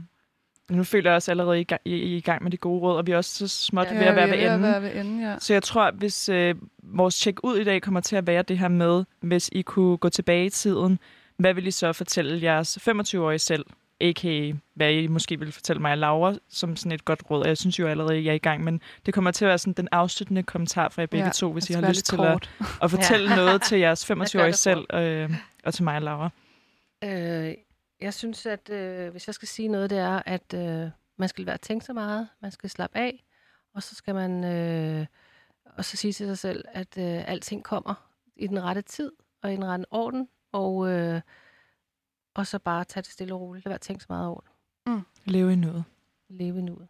Nu 0.78 0.84
føler 0.84 1.10
jeg 1.10 1.16
også 1.16 1.32
allerede 1.32 1.62
i 1.62 1.64
gang, 1.64 1.82
i, 1.86 1.96
i 1.96 2.22
gang 2.22 2.44
med 2.44 2.52
de 2.52 2.58
gode 2.58 2.82
råd, 2.82 2.98
og 2.98 3.08
vi 3.08 3.12
er 3.12 3.18
også 3.18 3.48
så 3.48 3.48
småt 3.66 3.88
Ja, 3.92 3.94
ved 3.98 4.06
at 4.06 4.16
være 4.16 4.28
ved 4.30 4.34
enden. 4.38 4.52
at 4.52 4.62
være 4.62 4.82
ved 4.82 4.96
enden, 4.96 5.22
ja. 5.22 5.36
Så 5.40 5.54
jeg 5.54 5.64
tror, 5.64 5.92
hvis 5.92 6.30
øh, 6.30 6.56
vores 6.84 7.16
check 7.16 7.40
ud 7.44 7.58
i 7.58 7.64
dag 7.64 7.82
kommer 7.82 8.00
til 8.00 8.16
at 8.16 8.28
være 8.28 8.42
det 8.42 8.58
her 8.58 8.68
med, 8.68 9.04
hvis 9.22 9.50
I 9.52 9.62
kunne 9.62 9.98
gå 9.98 10.10
tilbage 10.10 10.46
i 10.46 10.50
tiden, 10.50 11.00
hvad 11.38 11.54
vil 11.54 11.68
I 11.68 11.72
så 11.72 11.94
fortælle 11.94 12.44
jeres 12.44 12.78
25-årige 12.90 13.40
selv? 13.40 13.66
A.k.a. 14.02 14.52
hvad 14.76 14.92
I 14.92 15.08
måske 15.08 15.40
vil 15.40 15.52
fortælle 15.52 15.82
mig 15.82 15.92
og 15.92 15.98
Laura 15.98 16.34
som 16.50 16.76
sådan 16.76 16.92
et 16.92 17.06
godt 17.06 17.24
råd. 17.32 17.42
Og 17.42 17.48
Jeg 17.48 17.58
synes 17.58 17.80
jo 17.80 17.88
allerede, 17.88 18.18
at 18.18 18.24
jeg 18.26 18.32
er 18.32 18.36
i 18.36 18.38
gang, 18.38 18.64
men 18.64 18.82
det 19.06 19.14
kommer 19.14 19.32
til 19.32 19.46
at 19.46 19.50
være 19.50 19.58
sådan 19.58 19.74
den 19.74 19.88
afsluttende 19.92 20.44
kommentar 20.44 20.90
fra 20.90 21.02
jer 21.02 21.06
begge 21.08 21.26
Ja, 21.26 21.32
to, 21.32 21.54
hvis 21.54 21.70
I 21.70 21.74
har 21.74 21.82
lyst 21.82 21.98
lidt 21.98 22.06
til 22.06 22.16
at, 22.16 22.20
kort. 22.20 22.50
at 22.84 22.92
fortælle 22.96 23.30
Ja. 23.30 23.36
noget 23.36 23.62
til 23.62 23.80
jeres 23.80 24.06
gør 24.08 24.16
25-årige 24.16 24.48
det, 24.52 24.58
selv 24.58 24.86
øh, 24.94 25.30
og 25.64 25.74
til 25.74 25.84
mig 25.84 25.96
og 25.96 26.02
Laura. 26.02 26.30
Øh, 27.04 27.54
jeg 28.02 28.14
synes, 28.14 28.46
at 28.46 28.70
øh, 28.70 29.12
hvis 29.12 29.28
jeg 29.28 29.36
skal 29.36 29.48
sige 29.48 29.68
noget, 29.68 29.90
det 29.90 29.98
er, 29.98 30.22
at 30.26 30.54
øh, 30.54 30.90
man 31.18 31.30
skal 31.30 31.46
være 31.46 31.58
tænke 31.58 31.86
så 31.86 31.94
meget, 31.94 32.28
man 32.42 32.52
skal 32.52 32.70
slappe 32.70 32.98
af, 32.98 33.24
og 33.74 33.84
så 33.84 33.96
skal 33.96 34.16
man 34.16 34.44
øh, 34.44 35.06
og 35.66 35.86
så 35.86 35.98
sige 35.98 36.14
til 36.14 36.28
sig 36.28 36.38
selv, 36.38 36.66
at 36.68 36.98
øh, 36.98 37.30
alting 37.30 37.64
kommer 37.64 38.10
i 38.36 38.48
den 38.48 38.64
rette 38.64 38.82
tid 38.82 39.12
og 39.42 39.54
i 39.54 39.56
den 39.56 39.66
rette 39.66 39.86
orden, 39.92 40.28
og, 40.52 40.90
øh, 40.90 41.22
og 42.36 42.48
så 42.48 42.60
bare 42.60 42.84
tage 42.84 43.02
det 43.04 43.12
stille 43.12 43.34
og 43.34 43.42
roligt. 43.42 43.66
Lad 43.66 43.70
være 43.70 43.76
at 43.76 43.82
tænke 43.82 44.02
så 44.02 44.08
meget 44.10 44.28
over 44.28 44.40
det. 44.40 44.50
Leve 45.26 45.54
i 45.54 45.56
noget. 45.56 45.84
Leve 46.30 46.58
i 46.60 46.62
nuet. 46.62 46.88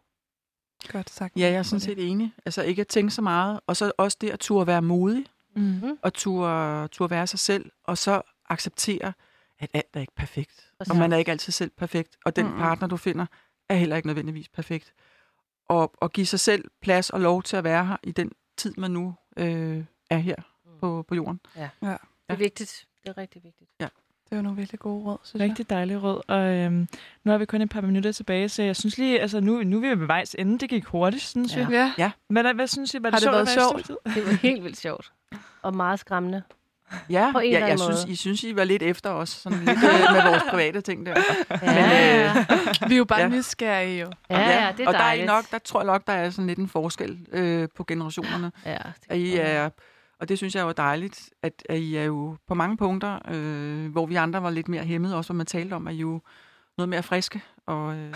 Godt 0.88 1.10
sagt. 1.10 1.36
Ja, 1.36 1.46
jeg 1.46 1.54
er 1.54 1.62
sådan 1.62 1.80
set 1.80 2.10
enig. 2.10 2.34
Altså 2.46 2.62
ikke 2.62 2.80
at 2.80 2.88
tænke 2.88 3.10
så 3.10 3.22
meget, 3.22 3.60
og 3.66 3.76
så 3.76 3.92
også 3.98 4.18
det 4.20 4.30
at 4.30 4.40
turde 4.40 4.66
være 4.66 4.82
modig, 4.82 5.26
Mm. 5.56 5.98
og 6.02 6.14
turde, 6.14 6.88
turde 6.88 7.10
være 7.10 7.26
sig 7.26 7.38
selv, 7.38 7.70
og 7.84 7.98
så 7.98 8.22
acceptere, 8.48 9.12
at 9.64 9.70
alt 9.74 9.86
er 9.94 10.00
ikke 10.00 10.14
perfekt. 10.16 10.70
Præcis. 10.78 10.90
Og 10.90 10.96
man 10.96 11.12
er 11.12 11.16
ikke 11.16 11.30
altid 11.30 11.52
selv 11.52 11.70
perfekt, 11.76 12.16
og 12.24 12.36
den 12.36 12.46
Mm-mm. 12.46 12.58
partner, 12.58 12.88
du 12.88 12.96
finder, 12.96 13.26
er 13.68 13.74
heller 13.74 13.96
ikke 13.96 14.06
nødvendigvis 14.08 14.48
perfekt. 14.48 14.92
Og, 15.68 15.94
og 15.96 16.12
give 16.12 16.26
sig 16.26 16.40
selv 16.40 16.64
plads 16.82 17.10
og 17.10 17.20
lov 17.20 17.42
til 17.42 17.56
at 17.56 17.64
være 17.64 17.86
her 17.86 17.96
i 18.02 18.12
den 18.12 18.32
tid, 18.56 18.74
man 18.76 18.90
nu 18.90 19.14
øh, 19.36 19.84
er 20.10 20.18
her 20.18 20.36
på, 20.80 21.04
på 21.08 21.14
jorden. 21.14 21.40
Det 21.54 21.98
er 22.28 22.36
vigtigt. 22.36 22.86
Det 23.02 23.08
er 23.08 23.18
rigtig 23.18 23.44
vigtigt. 23.44 23.70
Det 24.30 24.36
var 24.36 24.42
nogle 24.42 24.56
virkelig 24.56 24.80
gode 24.80 25.04
råd, 25.04 25.18
synes 25.22 25.40
jeg. 25.40 25.48
Rigtig 25.50 25.70
dejlig 25.70 26.02
råd. 26.02 26.20
Og 26.28 26.40
øhm, 26.54 26.88
nu 27.24 27.30
har 27.30 27.38
vi 27.38 27.44
kun 27.46 27.60
et 27.62 27.70
par 27.70 27.80
minutter 27.80 28.12
tilbage, 28.12 28.48
så 28.48 28.62
jeg 28.62 28.76
synes 28.76 28.98
lige, 28.98 29.20
altså 29.20 29.40
nu, 29.40 29.62
nu 29.62 29.76
er 29.76 29.80
vi 29.80 30.00
ved 30.00 30.06
vejs 30.06 30.34
ende. 30.38 30.58
Det 30.58 30.68
gik 30.68 30.84
hurtigt, 30.84 31.22
synes 31.22 31.56
Ja. 31.56 31.66
jeg. 31.70 31.92
Ja, 31.98 32.12
Hvad, 32.28 32.54
hvad 32.54 32.66
synes 32.66 32.94
I? 32.94 33.02
Var 33.02 33.10
Har 33.10 33.16
det 33.18 33.22
sjovt 33.22 33.34
været 33.34 33.48
sjovt? 33.48 33.88
Det 34.14 34.26
var 34.26 34.32
helt 34.32 34.64
vildt 34.64 34.76
sjovt. 34.78 35.12
Og 35.62 35.76
meget 35.76 35.98
skræmmende. 36.00 36.42
Ja, 37.10 37.32
På 37.32 37.38
en 37.38 37.50
ja 37.50 37.56
eller 37.56 37.58
jeg 37.66 37.72
anden 37.72 37.78
synes, 37.86 38.04
måde. 38.04 38.12
I 38.12 38.16
synes, 38.16 38.42
I 38.44 38.56
var 38.56 38.64
lidt 38.64 38.82
efter 38.82 39.10
os, 39.10 39.28
sådan 39.28 39.58
lidt 39.58 39.68
øh, 39.78 40.12
med 40.14 40.22
vores 40.30 40.42
private 40.50 40.80
ting 40.80 41.06
der. 41.06 41.14
Ja, 41.62 42.24
øh, 42.28 42.36
vi 42.88 42.94
er 42.94 42.98
jo 42.98 43.04
bare 43.04 43.20
Ja. 43.20 43.28
nysgerrige 43.28 44.00
jo. 44.00 44.10
ja, 44.30 44.40
ja, 44.64 44.72
det 44.76 44.84
er 44.84 44.88
og 44.88 44.94
der 44.94 45.00
er 45.00 45.12
I 45.12 45.24
nok, 45.24 45.44
der 45.50 45.58
tror 45.58 45.80
jeg 45.80 45.86
nok, 45.86 46.06
der 46.06 46.12
er 46.12 46.30
sådan 46.30 46.46
lidt 46.46 46.58
en 46.58 46.68
forskel 46.68 47.18
øh, 47.32 47.68
på 47.76 47.84
generationerne. 47.84 48.52
Ja, 48.66 48.76
det 49.10 49.16
I 49.16 49.36
er, 49.36 49.70
og 50.20 50.28
det 50.28 50.38
synes 50.38 50.54
jeg 50.54 50.62
jo 50.62 50.72
dejligt, 50.72 51.30
at, 51.42 51.52
at 51.68 51.78
I 51.78 51.96
er 51.96 52.04
jo 52.04 52.36
på 52.48 52.54
mange 52.54 52.76
punkter, 52.76 53.18
øh, 53.30 53.92
hvor 53.92 54.06
vi 54.06 54.14
andre 54.14 54.42
var 54.42 54.50
lidt 54.50 54.68
mere 54.68 54.84
hæmmet, 54.84 55.14
også 55.14 55.28
hvor 55.28 55.36
man 55.36 55.46
talte 55.46 55.74
om, 55.74 55.88
at 55.88 55.94
I 55.94 55.96
er 55.96 56.00
jo 56.00 56.20
noget 56.78 56.88
mere 56.88 57.02
friske. 57.02 57.40
Og, 57.66 57.94
øh, 57.96 58.14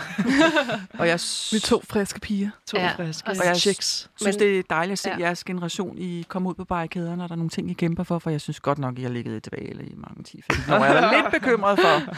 og 0.99 1.07
jeg 1.07 1.19
Vi 1.51 1.57
er 1.57 1.61
to 1.63 1.81
friske 1.89 2.19
piger. 2.19 2.49
To 2.67 2.77
Ja, 2.77 2.83
ja. 2.83 2.91
friske 2.95 3.29
og 3.29 3.35
jeg 3.45 3.55
chicks. 3.57 4.09
synes, 4.15 4.35
Men- 4.35 4.39
det 4.47 4.59
er 4.59 4.63
dejligt 4.69 4.91
at 4.91 4.99
se 4.99 5.09
Ja. 5.09 5.15
ja. 5.19 5.25
jeres 5.25 5.43
generation, 5.43 5.97
I 5.97 6.25
kommer 6.27 6.49
ud 6.49 6.55
på 6.55 6.65
barrikaderne, 6.65 7.23
og 7.23 7.29
der 7.29 7.33
er 7.33 7.37
nogle 7.37 7.49
ting, 7.49 7.71
I 7.71 7.73
kæmper 7.73 8.03
for, 8.03 8.19
for 8.19 8.29
jeg 8.29 8.41
synes 8.41 8.59
godt 8.59 8.77
nok, 8.77 8.99
I 8.99 9.03
har 9.03 9.09
ligget 9.09 9.33
lidt 9.33 9.43
tilbage 9.43 9.69
eller 9.69 9.83
i 9.83 9.93
mange 9.95 10.23
10-15 10.27 10.73
år. 10.73 10.83
Jeg 10.85 11.03
er 11.03 11.21
lidt 11.23 11.31
bekymret 11.41 11.79
for, 11.79 12.15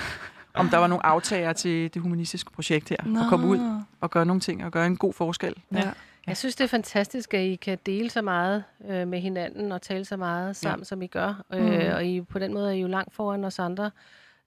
om 0.54 0.70
der 0.70 0.78
var 0.78 0.88
nogle 0.88 1.06
aftager 1.06 1.54
til 1.54 1.94
det 1.94 2.02
humanistiske 2.02 2.52
projekt 2.52 2.90
her, 2.90 2.98
og 3.24 3.30
komme 3.30 3.48
ud 3.48 3.82
og 4.02 4.10
gøre 4.12 4.26
nogle 4.26 4.40
ting 4.40 4.66
og 4.66 4.72
gøre 4.72 4.86
en 4.88 4.98
god 4.98 5.14
forskel. 5.14 5.56
Ja. 5.74 5.92
Jeg 6.28 6.38
synes, 6.38 6.56
det 6.56 6.64
er 6.64 6.68
fantastisk, 6.68 7.34
at 7.34 7.42
I 7.42 7.56
kan 7.56 7.78
dele 7.86 8.10
så 8.10 8.22
meget 8.22 8.64
øh, 8.90 9.08
med 9.08 9.20
hinanden 9.22 9.72
og 9.72 9.82
tale 9.82 10.06
så 10.06 10.18
meget 10.18 10.56
sammen, 10.56 10.80
ja. 10.80 10.86
som 10.86 11.02
I 11.02 11.08
gør. 11.08 11.42
Øh, 11.54 11.62
Mm. 11.66 11.94
og 11.96 12.06
I, 12.06 12.22
på 12.22 12.40
den 12.40 12.54
måde 12.54 12.68
er 12.68 12.72
I 12.72 12.82
jo 12.82 12.88
langt 12.88 13.14
foran 13.16 13.44
os 13.44 13.60
andre. 13.60 13.92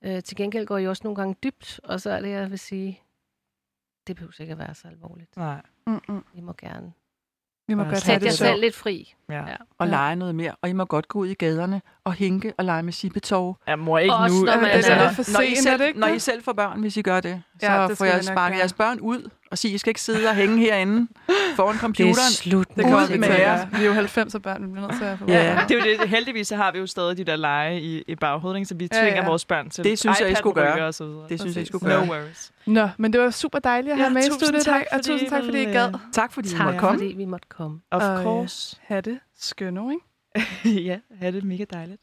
Øh, 0.05 0.22
til 0.22 0.36
gengæld 0.36 0.66
går 0.66 0.78
I 0.78 0.89
også 0.89 1.01
nogle 1.05 1.16
gange 1.16 1.36
dybt, 1.43 1.81
og 1.85 2.01
så 2.01 2.10
er 2.10 2.20
det, 2.20 2.31
jeg 2.31 2.51
vil 2.51 2.59
sige, 2.59 3.01
det 4.06 4.16
behøver 4.16 4.32
ikke 4.40 4.52
at 4.52 4.59
være 4.59 4.74
så 4.74 4.89
alvorligt. 4.89 5.36
Nej. 5.36 5.62
Mm-mm. 5.86 6.24
I 6.35 6.40
må 6.40 6.52
gerne 6.59 6.93
Vi 7.68 7.74
må 7.74 7.82
Ja, 7.82 7.89
godt 7.89 8.06
det 8.06 8.22
jer 8.24 8.31
selv 8.31 8.60
lidt 8.60 8.74
fri. 8.74 9.14
Ja. 9.28 9.35
Ja. 9.35 9.56
Og 9.78 9.86
Ja. 9.86 9.90
lege 9.93 10.16
noget 10.16 10.35
mere. 10.35 10.55
Og 10.62 10.68
I 10.68 10.72
må 10.72 10.85
godt 10.85 11.09
gå 11.09 11.18
ud 11.18 11.26
i 11.26 11.35
gaderne 11.35 11.82
og 12.05 12.12
hænke 12.12 12.52
og 12.59 12.64
lege 12.64 12.82
med 12.82 12.93
sippetov. 12.93 13.59
ja, 13.68 13.76
mor 13.76 13.98
ikke 13.98 14.14
Også 14.14 14.36
nu. 14.36 14.44
når 14.44 14.55
man 14.56 14.64
det 14.64 14.90
er 14.90 15.05
lidt 15.06 15.16
for 15.16 15.32
Når 15.32 15.40
I, 15.40 15.55
sent, 15.55 15.62
selv, 15.62 15.78
det 15.81 15.86
ikke 15.86 16.01
når? 16.01 16.06
I 16.09 16.18
selv 16.18 16.43
får 16.43 16.52
børn, 16.52 16.81
hvis 16.81 16.97
I 16.97 17.02
gør 17.02 17.20
det, 17.20 17.43
så 17.60 17.72
Ja, 17.72 17.89
det 17.89 17.98
får 17.98 18.05
jeg 18.05 18.24
sparket 18.24 18.59
jeres 18.59 18.72
børn 18.72 19.01
ud 19.01 19.31
sige, 19.59 19.74
I 19.74 19.78
skal 19.78 19.90
ikke 19.90 20.01
sidde 20.01 20.28
og 20.28 20.35
hænge 20.35 20.59
herinde 20.59 21.09
foran 21.56 21.72
Det 21.72 21.81
computeren. 21.81 22.10
er 22.10 22.32
slut. 22.32 22.68
Det 22.76 22.85
kommer 22.85 23.06
vi 23.06 23.18
med 23.18 23.28
jer. 23.28 23.59
Ja. 23.59 23.66
Vi 23.78 23.82
er 23.82 23.86
jo 23.86 23.93
90 23.93 24.36
børn, 24.43 24.62
vi 24.62 24.72
bliver 24.72 24.86
nødt 24.89 24.98
til 24.98 25.05
at 25.05 25.18
få 25.18 25.24
Ja. 25.28 25.44
Ja, 25.55 25.60
det 25.68 25.85
er 25.86 25.90
jo 25.93 25.98
det. 26.01 26.09
Heldigvis 26.09 26.48
så 26.48 26.56
har 26.56 26.72
vi 26.72 26.78
jo 26.78 26.86
stadig 26.86 27.16
de 27.16 27.24
der 27.24 27.36
lege 27.36 27.81
i, 27.81 28.02
i 28.09 28.14
baghovedet, 28.14 28.59
ikke? 28.59 28.66
så 28.68 28.74
vi 28.74 28.89
Ja, 28.93 29.01
tvinger 29.02 29.22
ja. 29.22 29.28
vores 29.28 29.44
børn 29.44 29.70
til 29.70 29.85
Det 29.85 29.98
synes 29.98 30.20
jeg, 30.20 30.31
I 30.31 30.35
skulle 30.35 30.55
gøre. 30.55 30.86
Og 30.86 30.94
så 30.94 31.05
videre. 31.06 31.26
Det 31.28 31.40
synes 31.40 31.56
jeg, 31.56 31.62
I 31.62 31.66
skulle 31.66 31.86
gøre. 31.86 32.06
No 32.06 32.12
worries. 32.12 32.52
Nå, 32.66 32.89
men 32.98 33.12
det 33.12 33.20
var 33.20 33.31
super 33.31 33.59
dejligt 33.59 33.93
at 33.93 33.98
Ja, 33.98 34.02
have 34.05 34.14
med 34.14 34.22
i 34.22 34.24
studiet 34.24 34.60
i 34.60 34.64
tak, 34.64 34.81
og 34.81 34.86
fordi 34.93 35.09
tusind 35.09 35.31
tak, 35.31 35.44
fordi 35.44 35.59
I 35.59 35.62
I 35.62 35.64
gad. 35.64 35.86
ville, 35.86 35.98
Tak 36.12 36.32
fordi 36.32 36.48
I 36.48 36.52
Tak, 36.52 36.64
måtte 36.64 36.78
komme. 36.78 36.98
fordi 37.01 37.14
vi 37.16 37.24
måtte 37.24 37.48
komme. 37.48 37.81
Of 37.90 38.02
Og, 38.02 38.16
øh, 38.18 38.22
course. 38.22 38.76
Ha' 38.86 39.01
det 39.01 39.18
skønne, 39.40 39.81
ikke? 39.94 40.05
ja, 40.90 40.98
have 41.20 41.32
det 41.32 41.44
mega 41.44 41.64
dejligt. 41.72 42.01